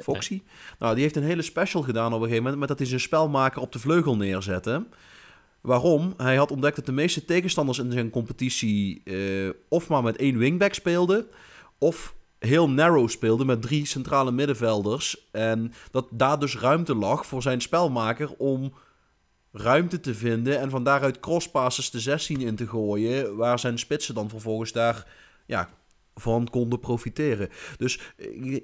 Foxy? 0.00 0.42
Nou, 0.78 0.94
die 0.94 1.02
heeft 1.02 1.16
een 1.16 1.22
hele 1.22 1.42
special 1.42 1.82
gedaan 1.82 2.06
op 2.06 2.12
een 2.12 2.20
gegeven 2.20 2.42
moment. 2.42 2.58
Met 2.58 2.68
dat 2.68 2.78
hij 2.78 2.86
zijn 2.86 3.00
spelmaker 3.00 3.60
op 3.60 3.72
de 3.72 3.78
vleugel 3.78 4.16
neerzette. 4.16 4.84
Waarom? 5.60 6.14
Hij 6.16 6.36
had 6.36 6.50
ontdekt 6.50 6.76
dat 6.76 6.86
de 6.86 6.92
meeste 6.92 7.24
tegenstanders 7.24 7.78
in 7.78 7.92
zijn 7.92 8.10
competitie 8.10 9.00
uh, 9.04 9.50
of 9.68 9.88
maar 9.88 10.02
met 10.02 10.16
één 10.16 10.38
wingback 10.38 10.74
speelden, 10.74 11.26
of 11.78 12.14
heel 12.38 12.70
narrow 12.70 13.08
speelden 13.08 13.46
met 13.46 13.62
drie 13.62 13.86
centrale 13.86 14.32
middenvelders. 14.32 15.28
En 15.30 15.72
dat 15.90 16.06
daar 16.10 16.38
dus 16.38 16.58
ruimte 16.58 16.94
lag 16.94 17.26
voor 17.26 17.42
zijn 17.42 17.60
spelmaker 17.60 18.34
om 18.36 18.72
ruimte 19.52 20.00
te 20.00 20.14
vinden 20.14 20.60
en 20.60 20.70
van 20.70 20.84
daaruit 20.84 21.20
crosspasses 21.20 21.90
de 21.90 22.00
16 22.00 22.40
in 22.40 22.56
te 22.56 22.68
gooien, 22.68 23.36
waar 23.36 23.58
zijn 23.58 23.78
spitsen 23.78 24.14
dan 24.14 24.28
vervolgens 24.28 24.72
daar 24.72 25.06
ja, 25.46 25.68
van 26.14 26.50
konden 26.50 26.80
profiteren. 26.80 27.48
Dus 27.76 28.00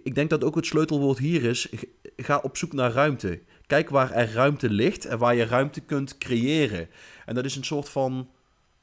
ik 0.02 0.14
denk 0.14 0.30
dat 0.30 0.44
ook 0.44 0.54
het 0.54 0.66
sleutelwoord 0.66 1.18
hier 1.18 1.44
is: 1.44 1.68
ga 2.16 2.38
op 2.38 2.56
zoek 2.56 2.72
naar 2.72 2.92
ruimte. 2.92 3.42
Kijk 3.66 3.88
waar 3.88 4.12
er 4.12 4.32
ruimte 4.32 4.70
ligt 4.70 5.04
en 5.04 5.18
waar 5.18 5.34
je 5.34 5.44
ruimte 5.44 5.80
kunt 5.80 6.18
creëren. 6.18 6.88
En 7.26 7.34
dat 7.34 7.44
is 7.44 7.56
een 7.56 7.64
soort 7.64 7.88
van 7.88 8.30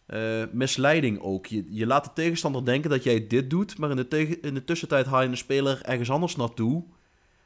uh, 0.07 0.43
misleiding 0.51 1.19
ook. 1.19 1.45
Je, 1.45 1.65
je 1.69 1.85
laat 1.85 2.03
de 2.03 2.13
tegenstander 2.13 2.65
denken 2.65 2.89
dat 2.89 3.03
jij 3.03 3.27
dit 3.27 3.49
doet, 3.49 3.77
maar 3.77 3.89
in 3.89 3.95
de, 4.09 4.39
in 4.41 4.53
de 4.53 4.63
tussentijd 4.63 5.05
haal 5.05 5.21
je 5.21 5.27
een 5.27 5.37
speler 5.37 5.81
ergens 5.81 6.09
anders 6.09 6.35
naartoe. 6.35 6.83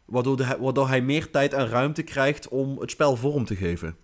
Waardoor, 0.05 0.38
de, 0.38 0.57
waardoor 0.59 0.88
hij 0.88 1.01
meer 1.01 1.30
tijd 1.30 1.53
en 1.53 1.67
ruimte 1.67 2.03
krijgt 2.03 2.47
om 2.47 2.80
het 2.80 2.91
spel 2.91 3.15
vorm 3.15 3.45
te 3.45 3.55
geven. 3.55 3.97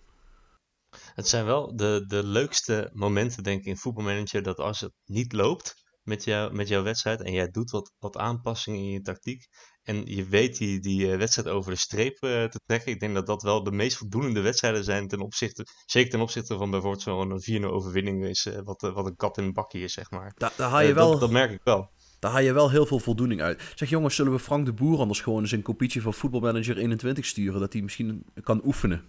Het 1.14 1.28
zijn 1.28 1.44
wel 1.44 1.76
de, 1.76 2.04
de 2.06 2.24
leukste 2.24 2.90
momenten, 2.92 3.42
denk 3.42 3.60
ik, 3.60 3.66
in 3.66 3.76
voetbalmanager. 3.76 4.42
Dat 4.42 4.58
als 4.58 4.80
het 4.80 4.92
niet 5.04 5.32
loopt 5.32 5.85
met, 6.06 6.24
jou, 6.24 6.54
met 6.54 6.68
jouw 6.68 6.82
wedstrijd 6.82 7.22
en 7.22 7.32
jij 7.32 7.48
doet 7.48 7.70
wat, 7.70 7.92
wat 7.98 8.16
aanpassingen 8.16 8.78
in 8.78 8.90
je 8.90 9.00
tactiek. 9.00 9.46
En 9.82 10.02
je 10.04 10.24
weet 10.24 10.58
die, 10.58 10.80
die 10.80 11.12
eh, 11.12 11.18
wedstrijd 11.18 11.48
over 11.48 11.70
de 11.70 11.78
streep 11.78 12.22
uh, 12.24 12.44
te 12.44 12.60
trekken. 12.66 12.92
Ik 12.92 13.00
denk 13.00 13.14
dat 13.14 13.26
dat 13.26 13.42
wel 13.42 13.62
de 13.62 13.70
meest 13.70 13.96
voldoende 13.96 14.40
wedstrijden 14.40 14.84
zijn 14.84 15.08
ten 15.08 15.20
opzichte, 15.20 15.66
zeker 15.86 16.10
ten 16.10 16.20
opzichte 16.20 16.56
van 16.56 16.70
bijvoorbeeld 16.70 17.02
zo'n 17.02 17.62
4-0 17.62 17.64
overwinning 17.64 18.24
is, 18.24 18.46
uh, 18.46 18.58
wat, 18.64 18.80
wat 18.80 19.06
een 19.06 19.16
kat 19.16 19.38
in 19.38 19.44
een 19.44 19.52
bakje 19.52 19.78
is, 19.78 19.92
zeg 19.92 20.10
maar. 20.10 20.32
Da 20.36 20.52
daar 20.56 20.70
haal 20.70 20.82
je 20.82 20.94
wel, 20.94 21.10
dat, 21.10 21.20
dat, 21.20 21.30
merk 21.30 21.50
ik 21.50 21.60
wel. 21.64 21.90
Daar 22.18 22.30
haal 22.30 22.40
je 22.40 22.52
wel 22.52 22.70
heel 22.70 22.86
veel 22.86 22.98
voldoening 22.98 23.40
uit. 23.40 23.62
Zeg 23.74 23.88
jongens, 23.88 24.14
zullen 24.14 24.32
we 24.32 24.38
Frank 24.38 24.66
de 24.66 24.72
Boer 24.72 24.98
anders 24.98 25.20
gewoon 25.20 25.40
eens 25.40 25.52
een 25.52 25.62
kopietje 25.62 26.00
van 26.00 26.14
Voetbalmanager 26.14 26.76
21 26.76 27.26
sturen, 27.26 27.60
dat 27.60 27.72
hij 27.72 27.82
misschien 27.82 28.26
kan 28.42 28.60
oefenen? 28.64 29.04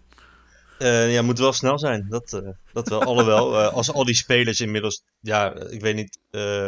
Uh, 0.79 1.13
ja, 1.13 1.21
moet 1.21 1.39
wel 1.39 1.53
snel 1.53 1.79
zijn. 1.79 2.05
Dat, 2.09 2.33
uh, 2.33 2.49
dat 2.73 2.87
wel. 2.89 3.01
Alhoewel, 3.01 3.53
uh, 3.53 3.73
als 3.77 3.91
al 3.91 4.05
die 4.05 4.15
spelers 4.15 4.59
inmiddels. 4.59 5.03
Ja, 5.19 5.55
ik 5.55 5.81
weet 5.81 5.95
niet 5.95 6.19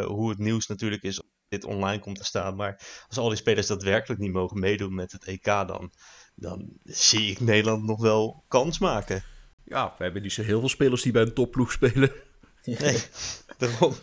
hoe 0.06 0.28
het 0.28 0.38
nieuws 0.38 0.66
natuurlijk 0.66 1.02
is. 1.02 1.20
Of 1.20 1.26
dit 1.48 1.64
online 1.64 2.00
komt 2.00 2.18
te 2.18 2.24
staan. 2.24 2.56
Maar 2.56 2.80
als 3.08 3.18
al 3.18 3.28
die 3.28 3.38
spelers 3.38 3.66
daadwerkelijk 3.66 4.20
niet 4.20 4.32
mogen 4.32 4.58
meedoen 4.58 4.94
met 4.94 5.12
het 5.12 5.24
EK, 5.24 5.44
dan, 5.44 5.92
dan 6.34 6.68
zie 6.84 7.30
ik 7.30 7.40
Nederland 7.40 7.84
nog 7.84 8.00
wel 8.00 8.44
kans 8.48 8.78
maken. 8.78 9.22
Ja, 9.64 9.94
we 9.98 10.04
hebben 10.04 10.22
niet 10.22 10.32
zo 10.32 10.42
heel 10.42 10.60
veel 10.60 10.68
spelers 10.68 11.02
die 11.02 11.12
bij 11.12 11.22
een 11.22 11.34
topploeg 11.34 11.72
spelen. 11.72 12.12
Nee, 12.64 13.02
daarom. 13.58 13.94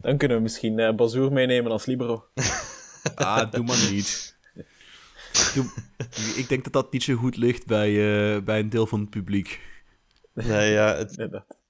Dan 0.00 0.16
kunnen 0.16 0.36
we 0.36 0.42
misschien 0.42 0.78
uh, 0.78 0.94
Bazoer 0.94 1.32
meenemen 1.32 1.72
als 1.72 1.86
Libero. 1.86 2.28
ah, 3.14 3.50
doe 3.50 3.64
maar 3.64 3.90
niet 3.90 4.37
ik 6.40 6.48
denk 6.48 6.64
dat 6.64 6.72
dat 6.72 6.92
niet 6.92 7.02
zo 7.02 7.14
goed 7.14 7.36
ligt 7.36 7.66
bij, 7.66 7.90
uh, 7.90 8.42
bij 8.42 8.58
een 8.58 8.68
deel 8.68 8.86
van 8.86 9.00
het 9.00 9.10
publiek. 9.10 9.60
Nee, 10.34 10.72
ja, 10.72 10.96
het, 10.96 11.16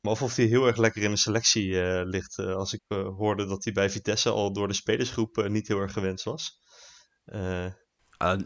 maar 0.01 0.13
of 0.13 0.37
hij 0.37 0.45
heel 0.45 0.67
erg 0.67 0.77
lekker 0.77 1.03
in 1.03 1.11
de 1.11 1.17
selectie 1.17 1.69
uh, 1.69 2.01
ligt. 2.05 2.39
Uh, 2.39 2.55
als 2.55 2.73
ik 2.73 2.81
hoorde 3.17 3.47
dat 3.47 3.65
hij 3.65 3.73
bij 3.73 3.91
Vitesse 3.91 4.31
al 4.31 4.53
door 4.53 4.69
de 4.69 4.75
spelersgroep 4.75 5.49
niet 5.49 5.69
heel 5.69 5.81
erg 5.81 5.93
gewenst 5.93 6.25
was. 6.25 6.61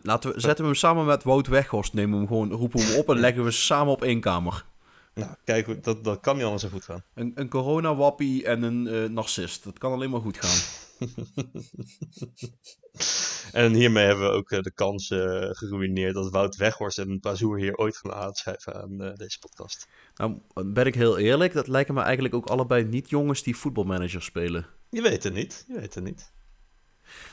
laten 0.03 0.33
we, 0.33 0.41
zetten 0.41 0.65
we 0.65 0.71
hem 0.71 0.75
samen 0.75 1.05
met 1.05 1.23
Wout 1.23 1.47
Weghorst. 1.47 1.93
Nemen 1.93 2.13
we 2.13 2.19
hem 2.19 2.27
gewoon, 2.27 2.53
roepen 2.53 2.81
we 2.81 2.87
hem 2.87 2.99
op 2.99 3.09
en 3.09 3.19
leggen 3.27 3.45
we 3.45 3.51
samen 3.51 3.93
op 3.93 4.03
één 4.03 4.21
kamer. 4.21 4.65
Nou, 5.15 5.35
kijk, 5.45 5.85
dat, 5.85 6.05
dat 6.05 6.21
kan 6.21 6.37
niet 6.37 6.45
anders 6.45 6.63
zo 6.63 6.69
goed 6.69 6.85
gaan. 6.85 7.05
Een, 7.15 7.33
een 7.35 7.49
corona-wappie 7.49 8.45
en 8.45 8.63
een 8.63 9.13
narcist. 9.13 9.65
Dat 9.65 9.79
kan 9.79 9.93
alleen 9.93 10.11
maar 10.11 10.21
goed 10.21 10.39
gaan. 10.41 10.59
en 13.53 13.73
hiermee 13.73 14.07
hebben 14.07 14.25
we 14.25 14.37
ook 14.37 14.51
eh, 14.51 14.61
de 14.61 14.73
kans 14.73 15.11
uh, 15.11 15.19
geruineerd 15.51 16.15
dat 16.15 16.31
Wout 16.31 16.57
Weghorst 16.57 16.99
en 16.99 17.21
Bazoer 17.21 17.59
hier 17.59 17.77
ooit 17.77 17.97
gaan 17.97 18.13
aanschrijven 18.13 18.83
aan 18.83 19.03
uh, 19.03 19.15
deze 19.15 19.39
podcast. 19.39 19.89
Nou, 20.15 20.39
ben 20.67 20.87
ik 20.87 20.95
heel 20.95 21.19
eerlijk, 21.19 21.53
dat 21.53 21.69
lijken 21.69 21.95
me 21.95 22.01
eigenlijk 22.01 22.35
ook 22.35 22.47
allebei 22.47 22.85
niet 22.85 23.11
jongens 23.11 23.43
die 23.43 23.57
voetbalmanager 23.57 24.23
spelen. 24.23 24.67
Je 24.91 25.03
weet 25.03 25.23
het 25.23 25.35
niet, 25.35 25.65
je 25.69 25.81
weet 25.81 25.95
het 25.95 26.05
niet. 26.05 26.33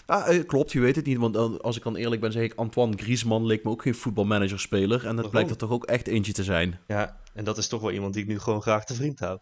Ah, 0.06 0.36
eh, 0.36 0.46
klopt, 0.46 0.72
je 0.72 0.80
weet 0.80 0.96
het 0.96 1.06
niet. 1.06 1.18
Want 1.18 1.36
eh, 1.36 1.56
als 1.56 1.78
ik 1.78 1.84
dan 1.84 1.96
eerlijk 1.96 2.22
ben, 2.22 2.32
zeg 2.32 2.44
ik... 2.44 2.54
Antoine 2.56 2.98
Griezmann 2.98 3.46
leek 3.46 3.64
me 3.64 3.70
ook 3.70 3.82
geen 3.82 3.96
voetbalmanager-speler. 3.96 4.98
En 4.98 5.04
dat 5.04 5.16
Waarom? 5.16 5.32
blijkt 5.32 5.50
er 5.50 5.58
toch 5.58 5.70
ook 5.70 5.86
echt 5.86 6.08
eentje 6.08 6.34
te 6.34 6.44
zijn. 6.44 6.80
Ja, 6.88 7.20
en 7.34 7.44
dat 7.44 7.58
is 7.58 7.68
toch 7.68 7.82
wel 7.82 7.92
iemand 7.92 8.14
die 8.14 8.24
ik 8.24 8.30
nu 8.30 8.40
gewoon 8.40 8.62
graag 8.62 8.86
te 8.86 8.94
vriend 8.94 9.20
hou. 9.20 9.40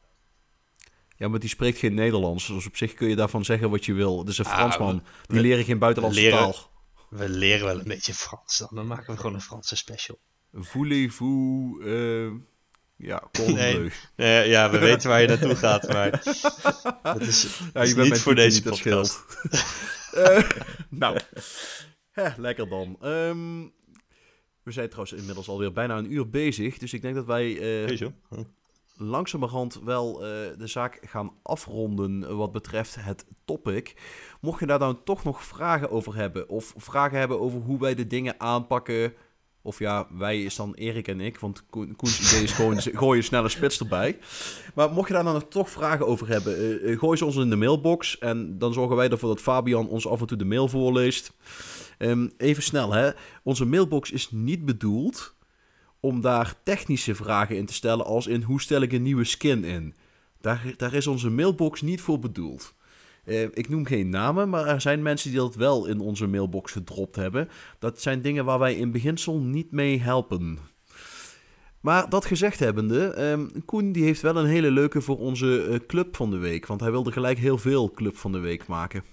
Ja, 1.17 1.27
maar 1.27 1.39
die 1.39 1.49
spreekt 1.49 1.77
geen 1.77 1.93
Nederlands. 1.93 2.47
Dus 2.47 2.65
op 2.67 2.75
zich 2.77 2.93
kun 2.93 3.07
je 3.09 3.15
daarvan 3.15 3.45
zeggen 3.45 3.69
wat 3.69 3.85
je 3.85 3.93
wil. 3.93 4.19
Het 4.19 4.27
is 4.27 4.37
een 4.37 4.45
Ah, 4.45 4.53
Fransman. 4.55 4.95
we- 5.27 5.33
Die 5.33 5.41
leren 5.41 5.65
geen 5.65 5.79
buitenlandse 5.79 6.19
leren- 6.21 6.37
taal. 6.37 6.55
We 7.09 7.29
leren 7.29 7.65
wel 7.65 7.77
een 7.79 7.83
beetje 7.87 8.13
Frans 8.13 8.57
dan. 8.57 8.69
Dan 8.71 8.87
maken 8.87 9.13
we 9.13 9.19
gewoon 9.19 9.33
een 9.35 9.41
Franse 9.41 9.75
special. 9.75 10.19
Voulez-vous... 10.53 11.83
eh 11.85 12.27
ja, 12.97 13.23
Nee. 13.47 13.91
Eh, 14.15 14.47
ja, 14.47 14.69
we 14.71 14.77
weten 14.89 15.09
waar 15.09 15.21
je 15.21 15.27
naartoe 15.27 15.55
gaat, 15.55 15.87
maar 15.87 16.09
dat 17.03 17.21
is, 17.21 17.59
Ja, 17.73 17.81
is 17.81 17.95
niet 17.95 18.19
voor 18.19 18.35
deze 18.35 18.55
niet, 18.55 18.69
podcast. 18.69 19.23
Eh, 20.11 20.49
nou, 20.89 21.19
hè, 22.11 22.29
lekker 22.37 22.69
dan. 22.69 22.97
Ehm, 23.01 23.61
we 24.63 24.71
zijn 24.71 24.89
trouwens 24.89 25.17
inmiddels 25.19 25.47
alweer 25.47 25.71
bijna 25.71 25.97
een 25.97 26.11
uur 26.13 26.29
bezig. 26.29 26.77
Dus 26.77 26.93
ik 26.93 27.01
denk 27.01 27.15
dat 27.15 27.25
wij 27.25 27.59
wel? 27.99 28.13
Langzamerhand 28.97 29.79
wel 29.83 30.13
eh, 30.13 30.29
de 30.57 30.67
zaak 30.67 30.99
gaan 31.01 31.31
afronden 31.43 32.37
wat 32.37 32.51
betreft 32.51 32.95
het 32.99 33.25
topic. 33.45 33.95
Mocht 34.41 34.59
je 34.59 34.65
daar 34.65 34.79
dan 34.79 35.03
toch 35.03 35.23
nog 35.23 35.43
vragen 35.43 35.91
over 35.91 36.15
hebben, 36.15 36.49
of 36.49 36.73
vragen 36.77 37.19
hebben 37.19 37.39
over 37.39 37.59
hoe 37.59 37.79
wij 37.79 37.95
de 37.95 38.07
dingen 38.07 38.35
aanpakken. 38.37 39.13
Of 39.61 39.79
ja, 39.79 40.07
wij 40.11 40.43
is 40.43 40.55
dan 40.55 40.73
Erik 40.73 41.07
en 41.07 41.21
ik, 41.21 41.39
want 41.39 41.65
Koen- 41.69 41.95
Koens 41.95 42.19
idee 42.19 42.43
is 42.43 42.51
gewoon 42.51 42.81
gooi 42.81 43.17
je 43.17 43.23
snelle 43.23 43.49
spits 43.49 43.79
erbij. 43.79 44.17
Maar 44.73 44.91
mocht 44.91 45.07
je 45.07 45.13
daar 45.13 45.23
dan 45.23 45.47
toch 45.47 45.69
vragen 45.69 46.07
over 46.07 46.27
hebben, 46.27 46.57
eh, 46.57 46.91
eh, 46.91 46.99
gooi 46.99 47.17
ze 47.17 47.25
ons 47.25 47.35
in 47.35 47.49
de 47.49 47.55
mailbox. 47.55 48.17
En 48.17 48.57
dan 48.57 48.73
zorgen 48.73 48.95
wij 48.95 49.09
ervoor 49.09 49.29
dat 49.29 49.41
Fabian 49.41 49.87
ons 49.87 50.07
af 50.07 50.19
en 50.19 50.27
toe 50.27 50.37
de 50.37 50.45
mail 50.45 50.67
voorleest. 50.67 51.33
Ehm, 51.97 52.27
even 52.37 52.63
snel 52.63 52.93
hè, 52.93 53.09
onze 53.43 53.65
mailbox 53.65 54.11
is 54.11 54.31
niet 54.31 54.65
bedoeld 54.65 55.35
om 55.99 56.21
daar 56.21 56.55
technische 56.63 57.15
vragen 57.15 57.57
in 57.57 57.65
te 57.65 57.73
stellen 57.73 58.05
als 58.05 58.27
in 58.27 58.41
hoe 58.41 58.61
stel 58.61 58.81
ik 58.81 58.91
een 58.91 59.03
nieuwe 59.03 59.23
skin 59.23 59.63
in. 59.63 59.95
Daar, 60.41 60.73
daar 60.77 60.93
is 60.93 61.07
onze 61.07 61.29
mailbox 61.29 61.81
niet 61.81 62.01
voor 62.01 62.19
bedoeld. 62.19 62.75
Eh, 63.23 63.41
ik 63.41 63.69
noem 63.69 63.85
geen 63.85 64.09
namen, 64.09 64.49
maar 64.49 64.65
er 64.65 64.81
zijn 64.81 65.01
mensen 65.01 65.29
die 65.29 65.39
dat 65.39 65.55
wel 65.55 65.85
in 65.85 65.99
onze 65.99 66.27
mailbox 66.27 66.71
gedropt 66.71 67.15
hebben. 67.15 67.49
Dat 67.79 68.01
zijn 68.01 68.21
dingen 68.21 68.45
waar 68.45 68.59
wij 68.59 68.75
in 68.75 68.91
beginsel 68.91 69.39
niet 69.39 69.71
mee 69.71 69.99
helpen. 69.99 70.59
Maar 71.81 72.09
dat 72.09 72.25
gezegd 72.25 72.59
hebbende, 72.59 73.07
ehm 73.07 73.47
Koen 73.65 73.91
die 73.91 74.03
heeft 74.03 74.21
wel 74.21 74.35
een 74.35 74.45
hele 74.45 74.71
leuke 74.71 75.01
voor 75.01 75.17
onze 75.17 75.63
eh, 75.63 75.79
club 75.87 76.15
van 76.15 76.29
de 76.29 76.37
week. 76.37 76.65
Want 76.65 76.81
hij 76.81 76.91
wilde 76.91 77.11
gelijk 77.11 77.37
heel 77.37 77.57
veel 77.57 77.91
club 77.91 78.17
van 78.17 78.31
de 78.31 78.39
week 78.39 78.67
maken. 78.67 79.03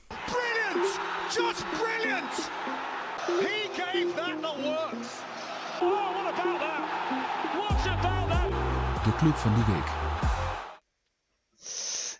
De 9.14 9.20
club 9.20 9.34
van 9.36 9.54
de 9.54 9.64
week. 9.72 9.86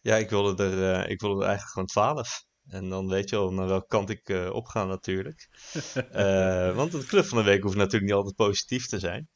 Ja, 0.03 0.17
ik 0.17 0.31
wilde, 0.31 0.65
er, 0.65 1.03
eh, 1.05 1.11
ik 1.11 1.21
wilde 1.21 1.41
er 1.41 1.49
eigenlijk 1.49 1.73
gewoon 1.73 1.87
12. 1.87 2.45
En 2.67 2.89
dan 2.89 3.09
weet 3.09 3.31
je 3.31 3.37
al 3.37 3.53
naar 3.53 3.67
welke 3.67 3.87
kant 3.87 4.11
ik 4.11 4.29
eh 4.29 4.51
op 4.53 4.67
ga 4.67 4.85
natuurlijk. 4.85 5.49
Eh, 6.13 6.77
want 6.77 6.93
de 6.93 7.05
club 7.05 7.25
van 7.25 7.39
de 7.39 7.45
week 7.45 7.63
hoeft 7.63 7.77
natuurlijk 7.77 8.05
niet 8.05 8.13
altijd 8.13 8.35
positief 8.35 8.87
te 8.87 8.99
zijn. 8.99 9.29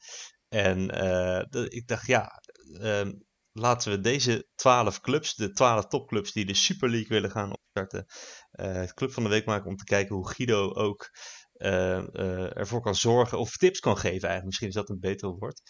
En 0.49 0.87
de- 1.49 1.65
ik 1.69 1.87
dacht, 1.87 2.07
ja, 2.07 2.31
ehm, 2.79 3.11
laten 3.51 3.91
we 3.91 3.99
deze 3.99 4.47
12 4.55 4.99
clubs, 5.01 5.35
de 5.35 5.51
12 5.51 5.85
topclubs 5.85 6.31
die 6.31 6.45
de 6.45 6.53
Super 6.53 6.89
League 6.89 7.09
willen 7.09 7.31
gaan 7.31 7.53
opstarten, 7.53 8.05
het 8.51 8.93
club 8.93 9.11
van 9.11 9.23
de 9.23 9.29
week 9.29 9.45
maken 9.45 9.69
om 9.69 9.75
te 9.75 9.83
kijken 9.83 10.15
hoe 10.15 10.29
Guido 10.29 10.73
ook 10.73 11.09
ervoor 12.53 12.81
kan 12.81 12.95
zorgen, 12.95 13.39
of 13.39 13.57
tips 13.57 13.79
kan 13.79 13.97
geven 13.97 14.29
eigenlijk, 14.29 14.45
misschien 14.45 14.67
is 14.67 14.73
dat 14.73 14.89
een 14.89 14.99
beter 14.99 15.29
woord. 15.29 15.61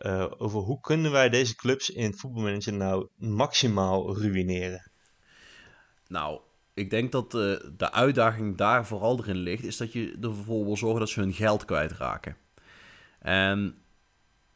Eh, 0.00 0.26
over 0.38 0.60
hoe 0.60 0.80
kunnen 0.80 1.10
wij 1.12 1.28
deze 1.28 1.56
clubs 1.56 1.90
in 1.90 2.14
voetbalmanager 2.14 2.72
nou 2.72 3.08
maximaal 3.16 4.18
ruïneren. 4.18 4.90
Nou, 6.06 6.40
ik 6.74 6.90
denk 6.90 7.12
dat 7.12 7.34
eh, 7.34 7.40
de 7.76 7.92
uitdaging 7.92 8.56
daar 8.56 8.86
vooral 8.86 9.18
erin 9.18 9.36
ligt, 9.36 9.64
is 9.64 9.76
dat 9.76 9.92
je 9.92 10.16
ervoor 10.20 10.64
wil 10.64 10.76
zorgen 10.76 11.00
dat 11.00 11.08
ze 11.08 11.20
hun 11.20 11.32
geld 11.32 11.64
kwijtraken. 11.64 12.36
En 13.18 13.74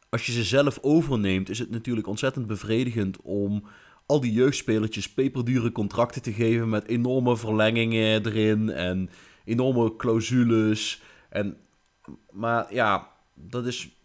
als 0.09 0.25
je 0.25 0.31
ze 0.31 0.43
zelf 0.43 0.77
overneemt, 0.81 1.49
is 1.49 1.59
het 1.59 1.69
natuurlijk 1.69 2.07
ontzettend 2.07 2.47
bevredigend 2.47 3.21
om 3.21 3.67
al 4.05 4.19
die 4.19 4.33
jeugdspelertjes 4.33 5.13
peperdure 5.13 5.71
contracten 5.71 6.21
te 6.21 6.33
geven 6.33 6.69
met 6.69 6.87
enorme 6.87 7.37
verlengingen 7.37 8.25
erin 8.25 8.69
en 8.69 9.09
enorme 9.43 9.95
clausules. 9.95 11.01
En, 11.29 11.57
maar 12.31 12.73
ja, 12.73 13.11
dat, 13.33 13.65
is, 13.65 14.01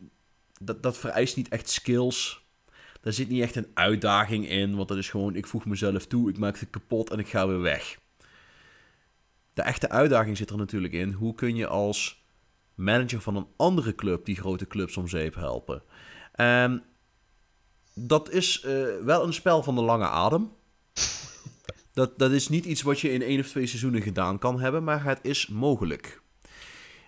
dat, 0.64 0.82
dat 0.82 0.96
vereist 0.98 1.36
niet 1.36 1.48
echt 1.48 1.68
skills. 1.68 2.48
Daar 3.00 3.12
zit 3.12 3.28
niet 3.28 3.42
echt 3.42 3.56
een 3.56 3.70
uitdaging 3.74 4.48
in, 4.48 4.76
want 4.76 4.88
dat 4.88 4.98
is 4.98 5.10
gewoon, 5.10 5.36
ik 5.36 5.46
voeg 5.46 5.64
mezelf 5.64 6.06
toe, 6.06 6.30
ik 6.30 6.38
maak 6.38 6.58
het 6.58 6.70
kapot 6.70 7.10
en 7.10 7.18
ik 7.18 7.28
ga 7.28 7.48
weer 7.48 7.60
weg. 7.60 7.98
De 9.54 9.62
echte 9.62 9.88
uitdaging 9.88 10.36
zit 10.36 10.50
er 10.50 10.56
natuurlijk 10.56 10.92
in, 10.92 11.12
hoe 11.12 11.34
kun 11.34 11.56
je 11.56 11.66
als 11.66 12.24
manager 12.74 13.20
van 13.20 13.36
een 13.36 13.46
andere 13.56 13.94
club 13.94 14.24
die 14.24 14.36
grote 14.36 14.66
clubs 14.66 14.96
om 14.96 15.08
zeep 15.08 15.34
helpen? 15.34 15.82
En 16.32 16.84
dat 17.94 18.30
is 18.30 18.60
eh, 18.60 18.84
wel 19.04 19.24
een 19.24 19.32
spel 19.32 19.62
van 19.62 19.74
de 19.74 19.82
lange 19.82 20.08
adem. 20.08 20.52
Dat, 21.92 22.18
dat 22.18 22.30
is 22.30 22.48
niet 22.48 22.64
iets 22.64 22.82
wat 22.82 23.00
je 23.00 23.12
in 23.12 23.22
één 23.22 23.40
of 23.40 23.48
twee 23.48 23.66
seizoenen 23.66 24.02
gedaan 24.02 24.38
kan 24.38 24.60
hebben, 24.60 24.84
maar 24.84 25.04
het 25.04 25.18
is 25.22 25.46
mogelijk. 25.46 26.19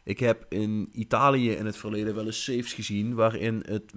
Ik 0.05 0.19
heb 0.19 0.47
in 0.49 0.89
Italië 0.93 1.51
in 1.51 1.67
het 1.67 1.77
verleden 1.77 2.15
wel 2.15 2.27
eens 2.27 2.45
saves 2.45 2.75
gezien 2.75 3.15
waarin 3.15 3.63
het, 3.67 3.93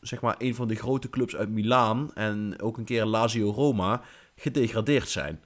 zeg 0.00 0.20
maar, 0.20 0.34
een 0.38 0.54
van 0.54 0.68
de 0.68 0.74
grote 0.74 1.10
clubs 1.10 1.36
uit 1.36 1.48
Milaan 1.48 2.14
en 2.14 2.60
ook 2.60 2.78
een 2.78 2.84
keer 2.84 3.04
Lazio 3.04 3.50
Roma 3.50 4.02
gedegradeerd 4.34 5.08
zijn. 5.08 5.40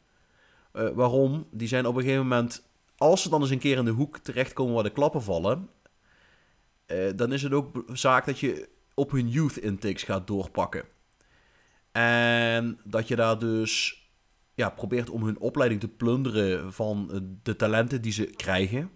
Eh, 0.73 0.89
waarom? 0.89 1.47
Die 1.51 1.69
zijn 1.69 1.87
op 1.87 1.95
een 1.95 2.03
gegeven 2.03 2.23
moment, 2.23 2.69
als 2.97 3.23
ze 3.23 3.29
dan 3.29 3.41
eens 3.41 3.51
een 3.51 3.59
keer 3.59 3.79
in 3.79 3.85
de 3.85 3.91
hoek 3.91 4.19
terechtkomen 4.19 4.75
waar 4.75 4.83
de 4.83 4.91
klappen 4.91 5.23
vallen, 5.23 5.69
eh, 6.87 7.11
dan 7.17 7.33
is 7.33 7.43
het 7.43 7.53
ook 7.53 7.85
zaak 7.93 8.27
dat 8.27 8.39
je 8.39 8.69
op 8.95 9.11
hun 9.11 9.29
youth 9.29 9.57
intakes 9.57 10.03
gaat 10.03 10.27
doorpakken. 10.27 10.85
En 11.93 12.79
dat 12.85 13.09
je 13.09 13.17
daar 13.17 13.39
dus 13.39 14.03
ja, 14.55 14.71
probeert 14.71 15.11
om 15.11 15.23
hun 15.23 15.39
opleiding 15.39 15.81
te 15.81 15.89
plunderen 15.89 16.73
van 16.73 17.11
eh, 17.13 17.19
de 17.43 17.57
talenten 17.57 18.03
die 18.03 18.13
ze 18.13 18.25
krijgen. 18.25 18.91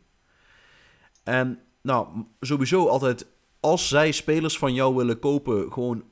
En 1.29 1.59
nou, 1.83 2.09
sowieso 2.41 2.87
altijd, 2.87 3.27
als 3.61 3.89
zij 3.89 4.13
spelers 4.13 4.59
van 4.59 4.75
jou 4.75 4.95
willen 4.97 5.19
kopen, 5.19 5.73
gewoon 5.73 6.03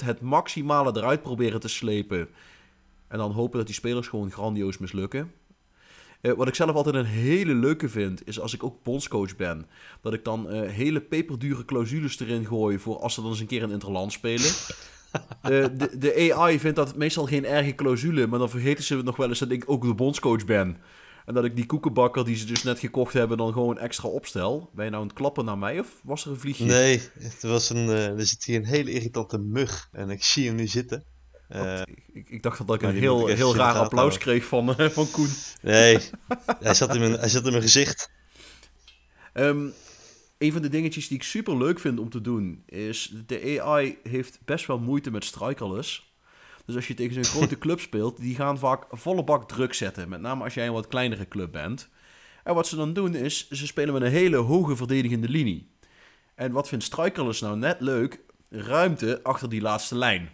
100% 0.00 0.04
het 0.04 0.20
maximale 0.20 0.96
eruit 0.96 1.22
proberen 1.22 1.60
te 1.60 1.68
slepen. 1.68 2.28
En 3.08 3.18
dan 3.18 3.32
hopen 3.32 3.58
dat 3.58 3.66
die 3.66 3.76
spelers 3.76 4.08
gewoon 4.08 4.30
grandioos 4.30 4.78
mislukken. 4.78 5.32
Eh, 6.20 6.32
wat 6.32 6.48
ik 6.48 6.54
zelf 6.54 6.74
altijd 6.74 6.94
een 6.94 7.04
hele 7.04 7.54
leuke 7.54 7.88
vind, 7.88 8.26
is 8.26 8.40
als 8.40 8.54
ik 8.54 8.62
ook 8.62 8.82
bondscoach 8.82 9.36
ben, 9.36 9.66
dat 10.00 10.12
ik 10.12 10.24
dan 10.24 10.48
eh, 10.48 10.70
hele 10.70 11.00
peperdure 11.00 11.64
clausules 11.64 12.20
erin 12.20 12.46
gooi 12.46 12.78
voor 12.78 12.98
als 12.98 13.14
ze 13.14 13.20
dan 13.20 13.30
eens 13.30 13.40
een 13.40 13.46
keer 13.46 13.62
een 13.62 13.70
interland 13.70 14.12
spelen. 14.12 14.50
Eh, 15.42 15.66
de, 15.76 15.98
de 15.98 16.34
AI 16.34 16.58
vindt 16.58 16.76
dat 16.76 16.96
meestal 16.96 17.26
geen 17.26 17.44
erge 17.44 17.74
clausule, 17.74 18.26
maar 18.26 18.38
dan 18.38 18.50
vergeten 18.50 18.84
ze 18.84 19.02
nog 19.02 19.16
wel 19.16 19.28
eens 19.28 19.38
dat 19.38 19.50
ik 19.50 19.64
ook 19.66 19.82
de 19.82 19.94
bondscoach 19.94 20.44
ben. 20.44 20.76
En 21.28 21.34
dat 21.34 21.44
ik 21.44 21.56
die 21.56 21.66
koekenbakker 21.66 22.24
die 22.24 22.36
ze 22.36 22.44
dus 22.44 22.62
net 22.62 22.78
gekocht 22.78 23.12
hebben, 23.12 23.36
dan 23.36 23.52
gewoon 23.52 23.78
extra 23.78 24.08
opstel. 24.08 24.70
Ben 24.74 24.84
je 24.84 24.90
nou 24.90 25.02
aan 25.02 25.08
het 25.08 25.18
klappen 25.18 25.44
naar 25.44 25.58
mij 25.58 25.78
of 25.80 26.00
was 26.02 26.24
er 26.24 26.30
een 26.30 26.38
vliegje? 26.38 26.64
Nee, 26.64 27.00
het 27.18 27.42
was 27.42 27.70
een, 27.70 27.88
eh, 27.88 28.06
er 28.06 28.26
zit 28.26 28.44
hier 28.44 28.56
een 28.56 28.64
hele 28.66 28.90
irritante 28.90 29.38
mug 29.38 29.88
en 29.92 30.10
ik 30.10 30.24
zie 30.24 30.46
hem 30.46 30.56
nu 30.56 30.66
zitten. 30.66 31.04
Eh, 31.48 31.80
Ik, 32.12 32.30
ik 32.30 32.42
dacht 32.42 32.66
dat 32.66 32.82
ik 32.82 32.82
een 32.82 32.96
heel, 32.96 33.26
heel 33.26 33.56
raar 33.56 33.74
applaus 33.74 34.00
houden. 34.00 34.18
kreeg 34.18 34.44
van, 34.44 34.76
eh, 34.76 34.88
van 34.88 35.10
Koen. 35.10 35.28
nee, 35.62 35.98
hij 36.60 36.74
zat, 36.74 36.94
in 36.94 37.00
mijn, 37.00 37.12
hij 37.12 37.28
zat 37.28 37.44
in 37.44 37.50
mijn 37.50 37.62
gezicht. 37.62 38.10
Ehm, 39.32 39.66
een 40.38 40.52
van 40.52 40.62
de 40.62 40.68
dingetjes 40.68 41.08
die 41.08 41.16
ik 41.16 41.22
super 41.22 41.56
leuk 41.56 41.80
vind 41.80 41.98
om 41.98 42.10
te 42.10 42.20
doen 42.20 42.62
is 42.66 43.14
de 43.26 43.60
AI 43.62 43.98
heeft 44.02 44.38
best 44.44 44.66
wel 44.66 44.78
moeite 44.78 45.10
met 45.10 45.24
strikerless. 45.24 46.07
Dus 46.68 46.76
als 46.76 46.88
je 46.88 46.94
tegen 46.94 47.14
zo'n 47.14 47.24
grote 47.24 47.58
club 47.58 47.80
speelt, 47.80 48.20
die 48.20 48.34
gaan 48.34 48.58
vaak 48.58 48.84
volle 48.90 49.24
bak 49.24 49.48
druk 49.48 49.74
zetten. 49.74 50.08
Met 50.08 50.20
name 50.20 50.44
als 50.44 50.54
jij 50.54 50.66
een 50.66 50.72
wat 50.72 50.88
kleinere 50.88 51.28
club 51.28 51.52
bent. 51.52 51.88
En 52.44 52.54
wat 52.54 52.66
ze 52.66 52.76
dan 52.76 52.92
doen 52.92 53.14
is, 53.14 53.50
ze 53.50 53.66
spelen 53.66 53.92
met 53.92 54.02
een 54.02 54.10
hele 54.10 54.36
hoge 54.36 54.76
verdedigende 54.76 55.28
linie. 55.28 55.70
En 56.34 56.52
wat 56.52 56.68
vindt 56.68 56.84
strikerless 56.84 57.40
nou 57.40 57.56
net 57.56 57.80
leuk? 57.80 58.20
Ruimte 58.50 59.20
achter 59.22 59.48
die 59.48 59.60
laatste 59.60 59.94
lijn. 59.94 60.30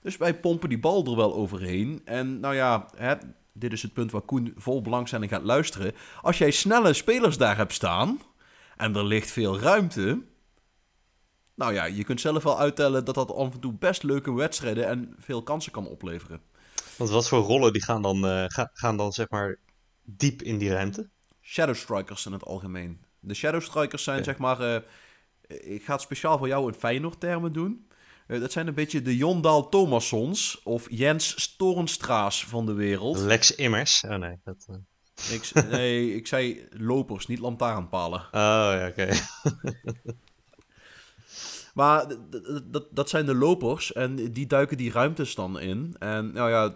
Dus 0.00 0.16
wij 0.16 0.40
pompen 0.40 0.68
die 0.68 0.78
bal 0.78 1.06
er 1.06 1.16
wel 1.16 1.34
overheen. 1.34 2.00
En 2.04 2.40
nou 2.40 2.54
ja, 2.54 2.88
hè, 2.96 3.14
dit 3.52 3.72
is 3.72 3.82
het 3.82 3.92
punt 3.92 4.10
waar 4.10 4.20
Koen 4.20 4.54
vol 4.56 4.82
belangstelling 4.82 5.30
gaat 5.30 5.42
luisteren. 5.42 5.92
Als 6.22 6.38
jij 6.38 6.50
snelle 6.50 6.92
spelers 6.92 7.36
daar 7.36 7.56
hebt 7.56 7.72
staan 7.72 8.20
en 8.76 8.96
er 8.96 9.04
ligt 9.04 9.30
veel 9.30 9.58
ruimte. 9.58 10.22
Nou 11.54 11.72
ja, 11.74 11.84
je 11.84 12.04
kunt 12.04 12.20
zelf 12.20 12.42
wel 12.42 12.58
uittellen 12.58 13.04
dat 13.04 13.14
dat 13.14 13.30
af 13.34 13.52
en 13.54 13.60
toe 13.60 13.72
best 13.72 14.02
leuke 14.02 14.32
wedstrijden 14.32 14.86
en 14.86 15.14
veel 15.18 15.42
kansen 15.42 15.72
kan 15.72 15.86
opleveren. 15.88 16.40
Want 16.96 17.10
wat 17.10 17.28
voor 17.28 17.38
rollen 17.38 17.72
die 17.72 17.82
gaan 17.82 18.02
dan, 18.02 18.26
eh, 18.26 18.44
ga- 18.48 18.70
gaan 18.72 18.96
dan 18.96 19.12
zeg 19.12 19.30
maar 19.30 19.58
diep 20.02 20.42
in 20.42 20.58
die 20.58 20.70
ruimte? 20.72 21.08
Shadow 21.42 21.74
Strikers 21.74 22.26
in 22.26 22.32
het 22.32 22.44
algemeen. 22.44 23.00
De 23.20 23.34
Shadow 23.34 23.60
Strikers 23.62 24.02
zijn 24.04 24.24
zeg 24.24 24.38
maar... 24.38 24.60
eh, 24.60 24.80
ik 25.74 25.84
ga 25.84 25.92
het 25.92 26.00
speciaal 26.02 26.38
voor 26.38 26.48
jou 26.48 26.72
in 26.72 26.78
Feyenoord 26.78 27.20
termen 27.20 27.52
doen. 27.52 27.86
Eh, 28.26 28.40
dat 28.40 28.52
zijn 28.52 28.66
een 28.66 28.74
beetje 28.74 29.02
de 29.02 29.16
Jondaal 29.16 29.68
Thomassons 29.68 30.60
of 30.62 30.86
Jens 30.90 31.42
Storenstraas 31.42 32.44
van 32.44 32.66
de 32.66 32.72
wereld. 32.72 33.18
Lex 33.18 33.54
Immers? 33.54 34.04
Oh 34.08 34.16
nee. 34.16 34.38
Dat, 34.44 34.66
Ik, 35.30 35.52
nee, 35.70 36.14
ik 36.14 36.26
zei 36.26 36.66
lopers, 36.70 37.26
niet 37.26 37.38
lantaarnpalen. 37.38 38.20
Oh 38.20 38.30
ja, 38.32 38.86
oké. 38.88 39.08
Maar 41.72 42.06
dat, 42.64 42.86
dat 42.90 43.08
zijn 43.08 43.26
de 43.26 43.34
lopers 43.34 43.92
en 43.92 44.32
die 44.32 44.46
duiken 44.46 44.76
die 44.76 44.92
ruimtes 44.92 45.34
dan 45.34 45.60
in. 45.60 45.94
En 45.98 46.32
nou 46.32 46.50
ja, 46.50 46.74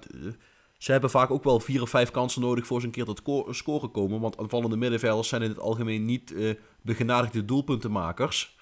ze 0.78 0.92
hebben 0.92 1.10
vaak 1.10 1.30
ook 1.30 1.44
wel 1.44 1.60
vier 1.60 1.82
of 1.82 1.90
vijf 1.90 2.10
kansen 2.10 2.40
nodig 2.40 2.66
voor 2.66 2.80
ze 2.80 2.86
een 2.86 2.92
keer 2.92 3.04
tot 3.04 3.22
scoren 3.56 3.90
komen. 3.90 4.20
Want 4.20 4.38
aanvallende 4.38 4.76
middenvelders 4.76 5.28
zijn 5.28 5.42
in 5.42 5.48
het 5.48 5.58
algemeen 5.60 6.04
niet 6.04 6.34
eh 6.34 6.54
begenadigde 6.82 7.44
doelpuntenmakers. 7.44 8.56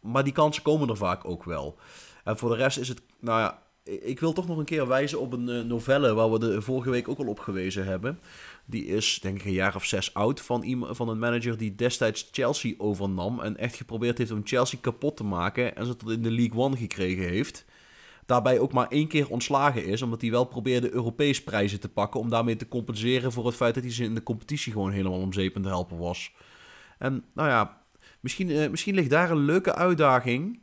Maar 0.00 0.24
die 0.24 0.32
kansen 0.32 0.62
komen 0.62 0.88
er 0.88 0.96
vaak 0.96 1.24
ook 1.24 1.44
wel. 1.44 1.78
En 2.24 2.38
voor 2.38 2.50
de 2.50 2.56
rest 2.56 2.78
is 2.78 2.88
het, 2.88 3.02
nou 3.20 3.40
ja, 3.40 3.62
ik- 3.84 4.02
ik 4.02 4.20
wil 4.20 4.32
toch 4.32 4.46
nog 4.46 4.58
een 4.58 4.64
keer 4.64 4.86
wijzen 4.88 5.20
op 5.20 5.32
een 5.32 5.48
eh, 5.48 5.60
novelle 5.62 6.14
waar 6.14 6.30
we 6.32 6.38
de 6.38 6.62
vorige 6.62 6.90
week 6.90 7.08
ook 7.08 7.18
al 7.18 7.26
op 7.28 7.38
gewezen 7.40 7.84
hebben. 7.86 8.20
Die 8.70 8.86
is 8.86 9.18
denk 9.22 9.38
ik 9.38 9.44
een 9.44 9.52
jaar 9.52 9.74
of 9.74 9.84
zes 9.84 10.14
oud 10.14 10.40
van, 10.40 10.62
iemand, 10.62 10.96
van 10.96 11.08
een 11.08 11.18
manager 11.18 11.58
die 11.58 11.74
destijds 11.74 12.28
Chelsea 12.32 12.74
overnam. 12.78 13.40
En 13.40 13.56
echt 13.56 13.76
geprobeerd 13.76 14.18
heeft 14.18 14.30
om 14.30 14.40
Chelsea 14.44 14.78
kapot 14.82 15.16
te 15.16 15.24
maken. 15.24 15.76
En 15.76 15.86
ze 15.86 15.96
tot 15.96 16.10
in 16.10 16.22
de 16.22 16.30
League 16.30 16.60
One 16.60 16.76
gekregen 16.76 17.28
heeft. 17.28 17.64
Daarbij 18.26 18.58
ook 18.58 18.72
maar 18.72 18.88
één 18.88 19.08
keer 19.08 19.28
ontslagen 19.28 19.84
is. 19.84 20.02
Omdat 20.02 20.20
hij 20.20 20.30
wel 20.30 20.44
probeerde 20.44 20.92
Europees 20.92 21.42
prijzen 21.42 21.80
te 21.80 21.88
pakken. 21.88 22.20
Om 22.20 22.28
daarmee 22.28 22.56
te 22.56 22.68
compenseren 22.68 23.32
voor 23.32 23.46
het 23.46 23.54
feit 23.54 23.74
dat 23.74 23.82
hij 23.82 23.92
ze 23.92 24.04
in 24.04 24.14
de 24.14 24.22
competitie 24.22 24.72
gewoon 24.72 24.90
helemaal 24.90 25.20
om 25.20 25.32
zeep 25.32 25.56
aan 25.56 25.62
het 25.62 25.70
helpen 25.70 25.98
was. 25.98 26.32
En 26.98 27.24
nou 27.34 27.48
ja, 27.48 27.82
misschien, 28.20 28.50
eh, 28.50 28.70
misschien 28.70 28.94
ligt 28.94 29.10
daar 29.10 29.30
een 29.30 29.44
leuke 29.44 29.74
uitdaging 29.74 30.60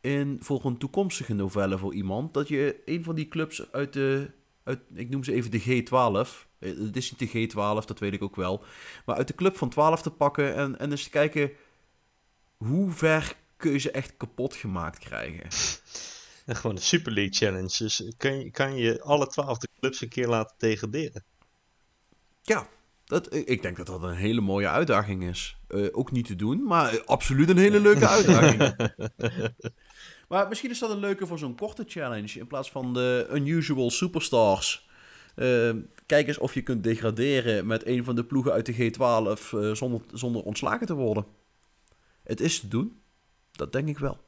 in 0.00 0.36
voor 0.40 0.64
een 0.64 0.78
toekomstige 0.78 1.34
novelle 1.34 1.78
voor 1.78 1.94
iemand. 1.94 2.34
Dat 2.34 2.48
je 2.48 2.82
een 2.84 3.04
van 3.04 3.14
die 3.14 3.28
clubs 3.28 3.72
uit 3.72 3.92
de, 3.92 4.30
uit, 4.64 4.80
ik 4.94 5.10
noem 5.10 5.24
ze 5.24 5.32
even 5.32 5.50
de 5.50 5.60
G12. 5.60 6.50
Eh, 6.62 6.76
Het 6.78 6.96
is 6.96 7.14
niet 7.16 7.32
de 7.32 7.48
G12, 7.48 7.86
dat 7.86 7.98
weet 7.98 8.12
ik 8.12 8.22
ook 8.22 8.36
wel. 8.36 8.64
Maar 9.06 9.16
uit 9.16 9.28
de 9.28 9.34
club 9.34 9.56
van 9.56 9.68
12 9.68 10.02
te 10.02 10.10
pakken 10.10 10.54
en, 10.54 10.78
en 10.78 10.90
eens 10.90 11.04
te 11.04 11.10
kijken 11.10 11.50
hoe 12.56 12.90
ver 12.90 13.36
kun 13.56 13.72
je 13.72 13.78
ze 13.78 13.90
echt 13.90 14.16
kapot 14.16 14.54
gemaakt 14.54 14.98
krijgen. 14.98 15.48
En 16.46 16.56
gewoon 16.56 16.76
de 16.76 16.82
Super 16.82 17.12
League 17.12 17.32
Challenge. 17.32 17.74
Dus 17.78 18.02
kan 18.16 18.38
je, 18.38 18.50
kan 18.50 18.76
je 18.76 19.02
alle 19.02 19.26
twaalfde 19.26 19.68
clubs 19.80 20.00
een 20.00 20.08
keer 20.08 20.28
laten 20.28 20.54
degraderen. 20.58 21.24
Ja, 22.42 22.68
dat, 23.04 23.34
ik 23.34 23.62
denk 23.62 23.76
dat 23.76 23.86
dat 23.86 24.02
een 24.02 24.14
hele 24.14 24.40
mooie 24.40 24.68
uitdaging 24.68 25.24
is. 25.24 25.56
Eh, 25.68 25.86
ook 25.92 26.10
niet 26.10 26.26
te 26.26 26.36
doen, 26.36 26.62
maar 26.62 27.04
absoluut 27.04 27.48
een 27.48 27.56
hele 27.56 27.80
leuke 27.80 28.08
uitdaging. 28.16 28.90
maar 30.28 30.48
misschien 30.48 30.70
is 30.70 30.78
dat 30.78 30.90
een 30.90 30.98
leuke 30.98 31.26
voor 31.26 31.38
zo'n 31.38 31.56
korte 31.56 31.84
challenge 31.86 32.38
in 32.38 32.46
plaats 32.46 32.70
van 32.70 32.94
de 32.94 33.28
unusual 33.32 33.90
superstars. 33.90 34.88
Eh, 35.34 35.70
kijk 36.06 36.28
eens 36.28 36.38
of 36.38 36.54
je 36.54 36.62
kunt 36.62 36.84
degraderen 36.84 37.66
met 37.66 37.86
een 37.86 38.04
van 38.04 38.14
de 38.14 38.24
ploegen 38.24 38.52
uit 38.52 38.66
de 38.66 38.74
G12 38.74 39.52
eh, 39.52 39.72
zonder, 39.72 40.00
zonder 40.12 40.42
ontslagen 40.42 40.86
te 40.86 40.94
worden. 40.94 41.24
Het 42.22 42.40
is 42.40 42.60
te 42.60 42.68
doen, 42.68 43.00
dat 43.52 43.72
denk 43.72 43.88
ik 43.88 43.98
wel. 43.98 44.20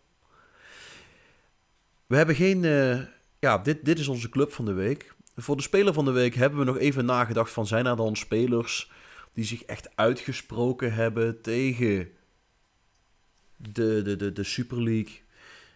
We 2.06 2.16
hebben 2.16 2.34
geen. 2.34 2.64
eh, 2.64 3.00
ja, 3.38 3.58
dit, 3.58 3.84
dit 3.84 3.98
is 3.98 4.08
onze 4.08 4.28
club 4.28 4.52
van 4.52 4.64
de 4.64 4.72
week. 4.72 5.14
Voor 5.36 5.56
de 5.56 5.62
speler 5.62 5.92
van 5.92 6.04
de 6.04 6.10
week 6.10 6.34
hebben 6.34 6.58
we 6.58 6.64
nog 6.64 6.78
even 6.78 7.04
nagedacht 7.04 7.50
van 7.52 7.66
zijn 7.66 7.86
er 7.86 7.96
dan 7.96 8.16
spelers 8.16 8.90
die 9.32 9.44
zich 9.44 9.64
echt 9.64 9.96
uitgesproken 9.96 10.94
hebben 10.94 11.40
tegen 11.40 12.10
de, 13.56 14.02
de, 14.02 14.16
de, 14.16 14.32
de 14.32 14.44
Super 14.44 14.82
League. 14.82 15.20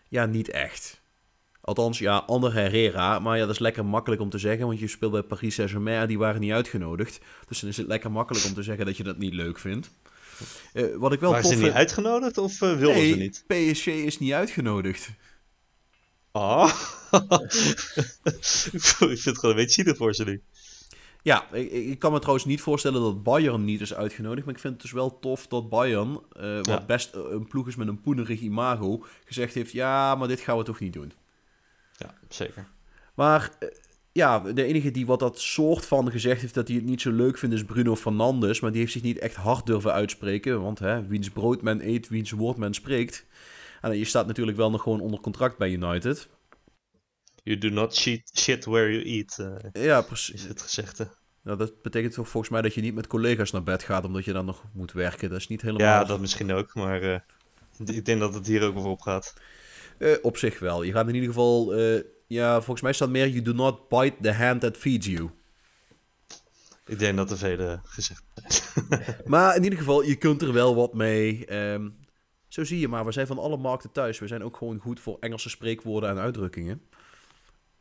Ja, 0.09 0.27
niet 0.27 0.51
echt. 0.51 0.98
Althans, 1.69 1.99
ja, 1.99 2.17
Ander 2.27 2.53
Herrera. 2.53 3.19
Maar 3.19 3.37
ja, 3.39 3.45
dat 3.45 3.55
is 3.55 3.59
lekker 3.61 3.85
makkelijk 3.85 4.21
om 4.21 4.31
te 4.31 4.39
zeggen, 4.39 4.67
want 4.67 4.79
je 4.79 4.89
speelt 4.89 5.13
bij 5.13 5.23
Paris 5.23 5.55
Saint-Germain 5.55 6.01
en 6.01 6.09
die 6.09 6.19
waren 6.19 6.41
niet 6.41 6.53
uitgenodigd. 6.53 7.21
Dus 7.49 7.61
dan 7.61 7.71
is 7.71 7.77
het 7.77 7.87
lekker 7.87 8.11
makkelijk 8.11 8.45
om 8.47 8.55
te 8.55 8.63
zeggen 8.63 8.87
dat 8.87 8.97
je 8.97 9.03
dat 9.03 9.19
niet 9.19 9.33
leuk 9.35 9.59
vindt. 9.59 9.91
Eh, 10.73 10.85
wat 10.97 11.13
ik 11.13 11.21
wel 11.21 11.31
Waren 11.31 11.45
tof 11.45 11.53
ze 11.53 11.57
niet 11.59 11.67
vind- 11.67 11.79
uitgenodigd 11.79 12.39
of 12.39 12.53
eh, 12.63 12.77
wilden 12.77 12.97
nee, 12.99 13.11
ze 13.13 13.17
niet? 13.17 13.45
PSG 13.77 13.87
is 13.87 14.19
niet 14.19 14.33
uitgenodigd. 14.33 15.11
Ah. 16.33 16.73
ik 18.23 18.45
vind 18.99 19.25
het 19.25 19.39
gewoon 19.39 19.51
een 19.51 19.57
beetje 19.57 19.71
zielig 19.83 19.97
voor 19.97 20.15
ze 20.15 20.25
nu. 20.25 20.43
Ja, 21.23 21.53
ik, 21.53 21.71
ik 21.73 21.99
kan 21.99 22.13
me 22.13 22.19
trouwens 22.19 22.45
niet 22.47 22.61
voorstellen 22.61 23.01
dat 23.01 23.23
Bayern 23.23 23.65
niet 23.65 23.81
is 23.81 23.95
uitgenodigd. 23.95 24.47
Maar 24.47 24.55
ik 24.55 24.61
vind 24.61 24.73
het 24.73 24.83
dus 24.83 24.93
wel 24.93 25.19
tof 25.19 25.47
dat 25.47 25.69
Bayern, 25.69 26.21
eh, 26.33 26.55
wat 26.57 26.67
Ja. 26.67 26.85
best 26.87 27.15
een 27.15 27.47
ploeg 27.47 27.69
is 27.69 27.77
met 27.77 27.89
een 27.89 28.01
poenerig 28.01 28.41
imago, 28.41 29.05
gezegd 29.25 29.55
heeft: 29.55 29.73
ja, 29.73 30.15
maar 30.15 30.29
dit 30.29 30.41
gaan 30.41 30.59
we 30.59 30.65
toch 30.65 30.81
niet 30.81 30.93
doen. 30.93 31.13
Ja, 31.99 32.15
zeker. 32.29 32.67
Maar 33.15 33.51
eh, 33.59 33.69
ja, 34.13 34.39
de 34.39 34.65
enige 34.65 34.91
die 34.91 35.07
wat 35.07 35.21
dat 35.21 35.41
soort 35.41 35.87
van 35.87 36.11
gezegd 36.11 36.41
heeft 36.41 36.55
dat 36.55 36.69
hij 36.69 36.77
het 36.77 36.85
niet 36.87 37.01
zo 37.01 37.11
leuk 37.11 37.39
vindt 37.39 37.55
is 37.55 37.65
Bruno 37.65 37.97
Fernandes. 37.97 38.61
Maar 38.61 38.71
die 38.71 38.81
heeft 38.81 38.93
zich 38.93 39.03
niet 39.03 39.19
echt 39.19 39.35
hard 39.35 39.67
durven 39.67 39.93
uitspreken. 39.93 40.63
Want 40.63 40.79
hè, 40.79 41.07
wiens 41.07 41.31
brood 41.31 41.63
men 41.63 41.89
eet, 41.89 42.09
wiens 42.09 42.31
woord 42.31 42.57
men 42.57 42.75
spreekt. 42.75 43.27
En 43.81 43.99
je 43.99 44.05
staat 44.05 44.27
natuurlijk 44.27 44.57
wel 44.57 44.71
nog 44.71 44.83
gewoon 44.83 45.01
onder 45.01 45.21
contract 45.21 45.59
bij 45.59 45.71
United. 45.71 46.29
You 47.43 47.59
do 47.59 47.69
not 47.69 47.97
shit, 47.97 48.31
shit 48.39 48.65
where 48.65 48.91
you 48.93 49.05
eat, 49.05 49.39
eh, 49.39 49.85
Ja, 49.85 49.99
is 49.99 50.07
precies. 50.07 50.43
het 50.43 50.63
gezegde. 50.63 51.09
Nou, 51.43 51.59
dat 51.59 51.83
betekent 51.83 52.15
toch 52.15 52.29
volgens 52.29 52.53
mij 52.53 52.63
dat 52.63 52.75
je 52.75 52.81
niet 52.81 52.95
met 52.95 53.07
collega's 53.07 53.51
naar 53.51 53.63
bed 53.63 53.83
gaat 53.83 54.05
omdat 54.05 54.25
je 54.25 54.33
dan 54.33 54.45
nog 54.45 54.65
moet 54.73 54.93
werken. 54.93 55.31
Dat 55.31 55.39
is 55.39 55.49
niet 55.49 55.63
helemaal... 55.63 55.87
Ja, 55.87 56.05
dat 56.05 56.21
misschien 56.21 56.53
ook, 56.53 56.75
maar 56.75 57.03
eh, 57.03 57.21
ik 57.85 58.05
denk 58.05 58.21
dat 58.21 58.35
het 58.35 58.47
hier 58.47 58.63
ook 58.63 58.77
over 58.77 58.91
op 58.91 59.01
gaat. 59.01 59.35
Eh, 59.99 60.13
op 60.23 60.37
zich 60.37 60.59
wel. 60.59 60.83
Je 60.83 60.93
gaat 60.93 61.09
in 61.09 61.15
ieder 61.15 61.29
geval... 61.29 61.75
eh, 61.75 62.03
ja, 62.27 62.55
volgens 62.55 62.81
mij 62.81 62.93
staat 62.93 63.09
meer... 63.09 63.29
You 63.29 63.43
do 63.43 63.53
not 63.53 63.89
bite 63.89 64.17
the 64.21 64.33
hand 64.33 64.61
that 64.61 64.77
feeds 64.77 65.07
you. 65.07 65.31
Ik 66.87 66.99
denk 66.99 67.17
dat 67.17 67.31
er 67.31 67.39
vele 67.39 67.81
gezegd 67.85 68.23
zijn. 68.35 69.17
Maar 69.25 69.57
in 69.57 69.65
ieder 69.65 69.79
geval, 69.79 70.03
je 70.03 70.17
kunt 70.17 70.43
er 70.43 70.53
wel 70.53 70.75
wat 70.75 70.95
mee. 70.95 71.47
Ehm, 71.47 71.89
zo 72.49 72.65
zie 72.65 72.79
je 72.81 72.89
maar. 72.89 73.05
We 73.05 73.13
zijn 73.13 73.27
van 73.27 73.39
alle 73.39 73.57
markten 73.57 73.93
thuis. 73.93 74.19
We 74.19 74.27
zijn 74.27 74.45
ook 74.45 74.57
gewoon 74.57 74.79
goed 74.79 75.01
voor 75.01 75.17
Engelse 75.21 75.49
spreekwoorden 75.49 76.11
en 76.11 76.19
uitdrukkingen. 76.19 76.83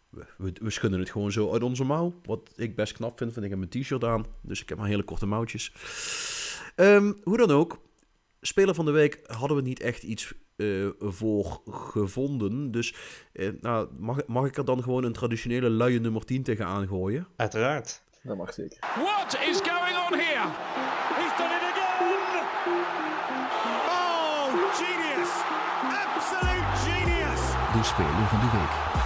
We, 0.10 0.26
we, 0.38 0.54
we 0.62 0.70
schudden 0.70 1.00
het 1.00 1.10
gewoon 1.10 1.32
zo 1.32 1.52
uit 1.52 1.64
onze 1.64 1.84
mouw. 1.84 2.14
Wat 2.24 2.54
ik 2.56 2.76
best 2.76 2.94
knap 2.94 3.18
vind, 3.18 3.34
vind 3.34 3.46
ik 3.46 3.52
heb 3.52 3.60
mijn 3.60 3.84
t-shirt 3.84 4.04
aan. 4.04 4.26
Dus 4.42 4.62
ik 4.62 4.70
heb 4.70 4.78
maar 4.78 4.88
hele 4.88 5.04
korte 5.04 5.26
mouwtjes. 5.26 5.74
Ehm, 6.76 7.14
hoe 7.24 7.38
dan 7.38 7.52
ook. 7.52 7.82
Speler 8.42 8.76
van 8.76 8.86
de 8.86 8.92
week 8.92 9.20
hadden 9.26 9.58
we 9.58 9.64
niet 9.64 9.80
echt 9.80 10.04
iets 10.04 10.34
eh, 10.58 10.88
voor 11.00 11.62
gevonden. 11.66 12.72
Dus 12.72 12.96
eh, 13.34 13.50
nou, 13.62 13.88
mag, 13.98 14.26
mag 14.28 14.46
ik 14.46 14.58
er 14.58 14.66
dan 14.66 14.84
gewoon 14.84 15.04
een 15.04 15.14
traditionele 15.14 15.70
luie 15.70 16.00
nummer 16.00 16.26
10 16.26 16.44
tegenaan 16.44 16.88
gooien? 16.88 17.28
Uiteraard. 17.36 18.02
Dat 18.24 18.38
mag 18.38 18.54
zeker. 18.54 18.78
What 18.80 19.38
is 19.50 19.60
going 19.62 19.96
on 20.06 20.20
here? 20.20 20.48
He's 21.18 21.38
done 21.38 21.56
it 21.56 21.64
again! 21.72 21.88
Oh, 23.88 24.74
genius! 24.74 25.32
Absolute 26.06 26.76
genius! 26.86 27.42
De 27.74 27.84
speler 27.84 28.28
van 28.28 28.40
de 28.40 28.58
week. 28.58 29.06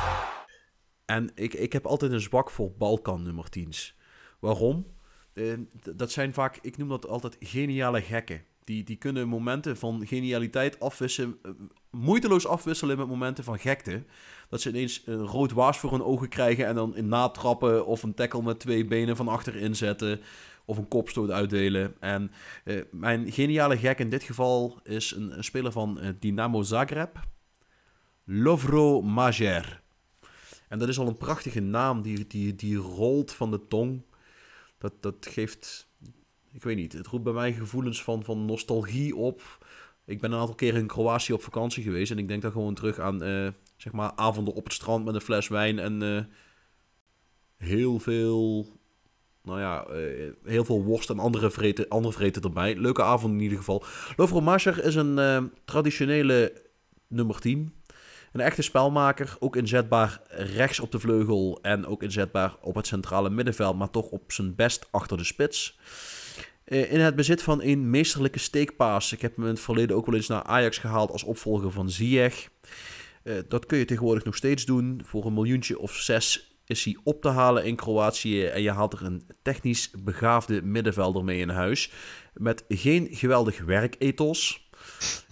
En 1.06 1.32
ik, 1.36 1.53
ik 1.53 1.73
heb 1.73 1.86
altijd 1.86 2.11
een 2.11 2.22
zwak 2.22 2.49
voor 2.49 2.72
Balkan 2.78 3.23
nummer 3.23 3.45
10's. 3.60 3.98
Waarom? 4.40 4.86
Eh, 5.34 5.53
dat 5.95 6.11
zijn 6.11 6.34
vaak, 6.34 6.60
ik 6.61 6.78
noem 6.78 6.90
dat 6.90 7.07
altijd 7.07 7.36
geniale 7.40 8.02
gekken. 8.02 8.44
Die, 8.63 8.83
die 8.83 8.95
kunnen 8.95 9.27
momenten 9.27 9.77
van 9.77 10.07
genialiteit 10.07 10.79
afwisselen, 10.79 11.38
eh, 11.43 11.51
moeiteloos 11.89 12.47
afwisselen 12.47 12.97
met 12.97 13.07
momenten 13.07 13.43
van 13.43 13.59
gekte. 13.59 14.03
Dat 14.49 14.61
ze 14.61 14.69
ineens 14.69 15.01
een 15.05 15.25
rood 15.25 15.51
waas 15.51 15.77
voor 15.77 15.91
hun 15.91 16.03
ogen 16.03 16.29
krijgen 16.29 16.65
en 16.65 16.75
dan 16.75 16.95
in 16.95 17.07
natrappen 17.07 17.85
of 17.85 18.03
een 18.03 18.13
tackle 18.13 18.41
met 18.41 18.59
twee 18.59 18.85
benen 18.85 19.15
van 19.15 19.27
achterin 19.27 19.75
zetten. 19.75 20.21
Of 20.65 20.77
een 20.77 20.88
kopstoot 20.88 21.29
uitdelen. 21.29 21.95
En 21.99 22.31
eh, 22.63 22.81
mijn 22.91 23.31
geniale 23.31 23.77
gek 23.77 23.99
in 23.99 24.09
dit 24.09 24.23
geval 24.23 24.79
is 24.83 25.11
een, 25.11 25.43
speler 25.43 25.71
van 25.71 25.99
eh, 25.99 26.09
Dynamo 26.19 26.61
Zagreb. 26.61 27.19
Lovro 28.23 29.01
Majer. 29.01 29.81
En 30.71 30.79
dat 30.79 30.88
is 30.88 30.99
al 30.99 31.07
een 31.07 31.17
prachtige 31.17 31.59
naam, 31.59 32.01
die, 32.01 32.27
die, 32.27 32.55
die 32.55 32.75
rolt 32.75 33.31
van 33.33 33.51
de 33.51 33.67
tong. 33.67 34.01
Dat, 34.77 34.93
dat 34.99 35.27
geeft, 35.29 35.88
ik 36.53 36.64
weet 36.64 36.76
niet, 36.76 36.94
het 36.94 37.07
roept 37.07 37.23
bij 37.23 37.34
mij 37.34 37.53
gevoelens 37.53 38.03
van, 38.03 38.23
van 38.23 38.45
nostalgie 38.45 39.15
op. 39.15 39.65
Ik 40.06 40.22
ben 40.22 40.32
een 40.32 40.40
aantal 40.40 40.56
keren 40.56 40.80
in 40.80 40.88
Kroatië 40.88 41.34
op 41.34 41.44
vakantie 41.44 41.84
geweest 41.84 42.11
en 42.11 42.18
ik 42.18 42.28
denk 42.28 42.41
dan 42.41 42.52
gewoon 42.52 42.73
terug 42.73 42.99
aan, 42.99 43.23
eh, 43.23 43.48
zeg 43.78 43.94
maar, 43.94 44.11
avonden 44.15 44.53
op 44.53 44.64
het 44.64 44.73
strand 44.73 45.06
met 45.06 45.15
een 45.15 45.22
fles 45.22 45.48
wijn 45.48 45.80
en 45.80 46.02
eh, 46.02 46.23
heel 47.68 47.99
veel, 47.99 48.68
nou 49.44 49.60
ja, 49.60 49.84
eh, 49.86 50.32
heel 50.44 50.65
veel 50.65 50.84
worst 50.84 51.10
en 51.10 51.19
andere 51.19 51.52
vreten, 51.52 51.88
andere 51.88 52.14
vreten 52.14 52.41
erbij. 52.41 52.76
Leuke 52.76 53.03
avond 53.03 53.34
in 53.34 53.40
ieder 53.40 53.57
geval. 53.57 53.84
Lovro 54.15 54.41
Mascher 54.41 54.84
is 54.84 54.95
een 54.95 55.52
traditionele 55.65 56.61
nummer 57.07 57.40
10. 57.40 57.73
Een 58.32 58.41
echte 58.41 58.61
spelmaker, 58.61 59.36
ook 59.40 59.56
inzetbaar 59.56 60.22
rechts 60.30 60.80
op 60.80 60.91
de 60.91 60.99
vleugel 60.99 61.60
en 61.61 61.86
ook 61.86 62.03
inzetbaar 62.03 62.56
op 62.61 62.76
het 62.76 62.88
centrale 62.88 63.30
middenveld, 63.30 63.78
maar 63.78 63.90
toch 63.90 64.10
op 64.10 64.32
zijn 64.32 64.56
best 64.56 64.88
achter 64.91 65.18
de 65.18 65.23
spits. 65.23 65.80
Eh, 66.72 66.91
in 66.91 66.99
het 66.99 67.15
bezit 67.15 67.41
van 67.41 67.61
een 67.61 67.89
meesterlijke 67.89 68.39
steekpaas. 68.39 69.14
Ik 69.14 69.22
heb 69.22 69.35
hem 69.35 69.45
in 69.45 69.52
het 69.52 69.60
verleden 69.60 69.95
ook 69.95 70.06
wel 70.06 70.15
eens 70.15 70.27
naar 70.27 70.43
Ajax 70.43 70.77
gehaald 70.77 71.11
als 71.11 71.23
opvolger 71.23 71.72
van 71.72 71.89
Ziyech. 71.89 72.49
Uh, 73.23 73.35
dat 73.48 73.65
kun 73.65 73.77
je 73.77 73.85
tegenwoordig 73.85 74.23
nog 74.23 74.35
steeds 74.35 74.65
doen. 74.65 75.02
Voor 75.06 75.26
een 75.26 75.34
miljoentje 75.34 75.80
of 75.80 75.95
zes 75.95 76.57
is 76.65 76.84
hij 76.84 76.98
op 77.03 77.22
te 77.22 77.27
halen 77.27 77.65
in 77.65 77.76
Kroatië. 77.76 78.45
En 78.45 78.61
je 78.61 78.72
haalt 78.72 78.93
er 78.93 79.06
een 79.06 79.23
technisch 79.41 79.91
begaafde 80.03 80.61
middenvelder 80.61 81.23
mee 81.23 81.39
in 81.39 81.49
huis. 81.49 81.91
Met 82.34 82.64
geen 82.68 83.07
geweldig 83.11 83.64
werkethos. 83.64 84.69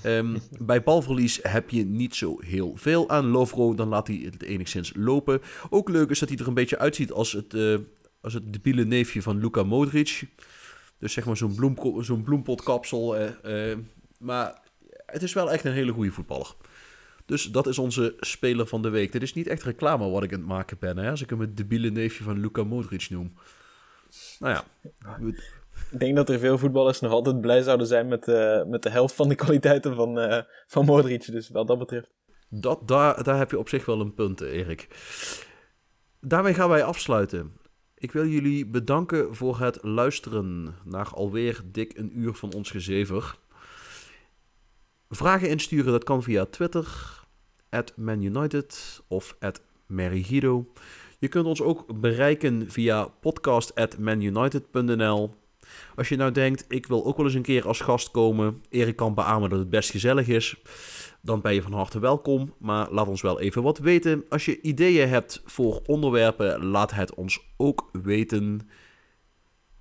Um, 0.05 0.41
bij 0.59 0.83
balverlies 0.83 1.39
heb 1.41 1.69
je 1.69 1.85
niet 1.85 2.15
zo 2.15 2.41
heel 2.41 2.73
veel 2.75 3.09
aan 3.09 3.25
Lovro. 3.25 3.75
Dan 3.75 3.87
laat 3.87 4.07
hij 4.07 4.21
het 4.31 4.43
enigszins 4.43 4.91
lopen. 4.95 5.41
Ook 5.69 5.89
leuk 5.89 6.09
is 6.09 6.19
dat 6.19 6.29
hij 6.29 6.37
er 6.37 6.47
een 6.47 6.53
beetje 6.53 6.79
uitziet 6.79 7.11
als 7.11 7.31
het, 7.31 7.53
uh, 7.53 7.77
als 8.21 8.33
het 8.33 8.53
debiele 8.53 8.85
neefje 8.85 9.21
van 9.21 9.39
Luka 9.39 9.63
Modric. 9.63 10.27
Dus 10.99 11.13
zeg 11.13 11.25
maar 11.25 11.37
zo'n 11.37 11.55
bloem, 11.55 12.03
zo'n 12.03 12.23
bloempotkapsel. 12.23 13.19
Uh, 13.19 13.29
uh, 13.43 13.77
maar 14.19 14.61
het 15.05 15.23
is 15.23 15.33
wel 15.33 15.51
echt 15.51 15.65
een 15.65 15.71
hele 15.71 15.91
goede 15.91 16.11
voetballer. 16.11 16.55
Dus 17.25 17.43
dat 17.43 17.67
is 17.67 17.77
onze 17.77 18.15
speler 18.19 18.67
van 18.67 18.81
de 18.81 18.89
week. 18.89 19.11
Dit 19.11 19.21
is 19.21 19.33
niet 19.33 19.47
echt 19.47 19.63
reclame 19.63 20.09
wat 20.09 20.23
ik 20.23 20.33
aan 20.33 20.39
het 20.39 20.47
maken 20.47 20.77
ben. 20.79 20.97
Hè? 20.97 21.09
Als 21.09 21.21
ik 21.21 21.29
hem 21.29 21.39
het 21.39 21.57
debiele 21.57 21.89
neefje 21.89 22.23
van 22.23 22.39
Luka 22.39 22.63
Modric 22.63 23.09
noem. 23.09 23.33
Nou 24.39 24.53
ja. 24.53 24.63
Ik 25.91 25.99
denk 25.99 26.15
dat 26.15 26.29
er 26.29 26.39
veel 26.39 26.57
voetballers 26.57 26.99
nog 26.99 27.11
altijd 27.11 27.41
blij 27.41 27.61
zouden 27.61 27.87
zijn 27.87 28.07
met, 28.07 28.27
uh, 28.27 28.63
met 28.63 28.83
de 28.83 28.89
helft 28.89 29.15
van 29.15 29.29
de 29.29 29.35
kwaliteiten 29.35 29.95
van, 29.95 30.19
uh, 30.19 30.41
van 30.67 30.85
Modric. 30.85 31.31
Dus 31.31 31.49
wat 31.49 31.67
dat 31.67 31.79
betreft. 31.79 32.09
Dat, 32.49 32.87
daar, 32.87 33.23
daar 33.23 33.37
heb 33.37 33.51
je 33.51 33.59
op 33.59 33.69
zich 33.69 33.85
wel 33.85 33.99
een 33.99 34.13
punt, 34.13 34.41
Erik. 34.41 34.87
Daarmee 36.21 36.53
gaan 36.53 36.69
wij 36.69 36.83
afsluiten. 36.83 37.58
Ik 37.99 38.11
wil 38.11 38.25
jullie 38.25 38.65
bedanken 38.65 39.35
voor 39.35 39.59
het 39.59 39.77
luisteren 39.81 40.75
naar 40.83 41.13
alweer 41.13 41.61
dik 41.71 41.97
een 41.97 42.19
uur 42.19 42.33
van 42.33 42.53
ons 42.53 42.71
gezever. 42.71 43.37
Vragen 45.09 45.49
insturen, 45.49 45.91
dat 45.91 46.03
kan 46.03 46.23
via 46.23 46.45
Twitter, 46.45 47.17
at 47.69 47.97
ManUnited 47.97 49.01
of 49.07 49.35
at. 49.39 49.61
Je 51.19 51.27
kunt 51.29 51.45
ons 51.45 51.61
ook 51.61 51.99
bereiken 51.99 52.71
via 52.71 53.07
podcast.manunited.nl. 53.07 55.33
Als 55.95 56.09
je 56.09 56.15
nou 56.15 56.31
denkt, 56.31 56.65
ik 56.67 56.85
wil 56.85 57.05
ook 57.05 57.17
wel 57.17 57.25
eens 57.25 57.35
een 57.35 57.41
keer 57.41 57.67
als 57.67 57.79
gast 57.79 58.11
komen. 58.11 58.63
Erik 58.69 58.95
kan 58.95 59.13
beamen 59.13 59.49
dat 59.49 59.59
het 59.59 59.69
best 59.69 59.89
gezellig 59.89 60.27
is. 60.27 60.55
Dan 61.21 61.41
ben 61.41 61.53
je 61.53 61.61
van 61.61 61.73
harte 61.73 61.99
welkom. 61.99 62.53
Maar 62.57 62.91
laat 62.91 63.07
ons 63.07 63.21
wel 63.21 63.39
even 63.39 63.63
wat 63.63 63.77
weten. 63.77 64.23
Als 64.29 64.45
je 64.45 64.61
ideeën 64.61 65.09
hebt 65.09 65.41
voor 65.45 65.81
onderwerpen, 65.85 66.65
laat 66.65 66.91
het 66.91 67.15
ons 67.15 67.39
ook 67.57 67.89
weten. 67.91 68.69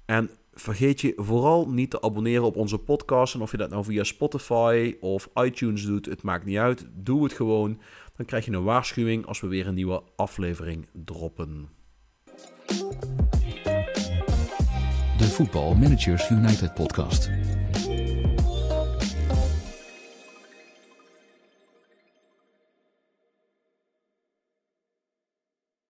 En 0.04 0.30
vergeet 0.52 1.00
je 1.00 1.12
vooral 1.16 1.68
niet 1.70 1.90
te 1.90 2.02
abonneren 2.02 2.44
op 2.44 2.56
onze 2.56 2.78
podcast. 2.78 3.34
En 3.34 3.40
of 3.40 3.50
je 3.50 3.56
dat 3.56 3.70
nou 3.70 3.84
via 3.84 4.04
Spotify 4.04 4.96
of 5.00 5.28
iTunes 5.34 5.84
doet, 5.84 6.06
het 6.06 6.22
maakt 6.22 6.44
niet 6.44 6.58
uit. 6.58 6.86
Doe 6.92 7.22
het 7.22 7.32
gewoon. 7.32 7.80
Dan 8.16 8.26
krijg 8.26 8.44
je 8.44 8.52
een 8.52 8.64
waarschuwing 8.64 9.26
als 9.26 9.40
we 9.40 9.46
weer 9.46 9.66
een 9.66 9.74
nieuwe 9.74 10.02
aflevering 10.16 10.86
droppen. 10.92 11.68
De 15.18 15.24
Voetbal 15.24 15.74
Managers 15.74 16.28
United 16.28 16.72
podcast. 16.72 17.30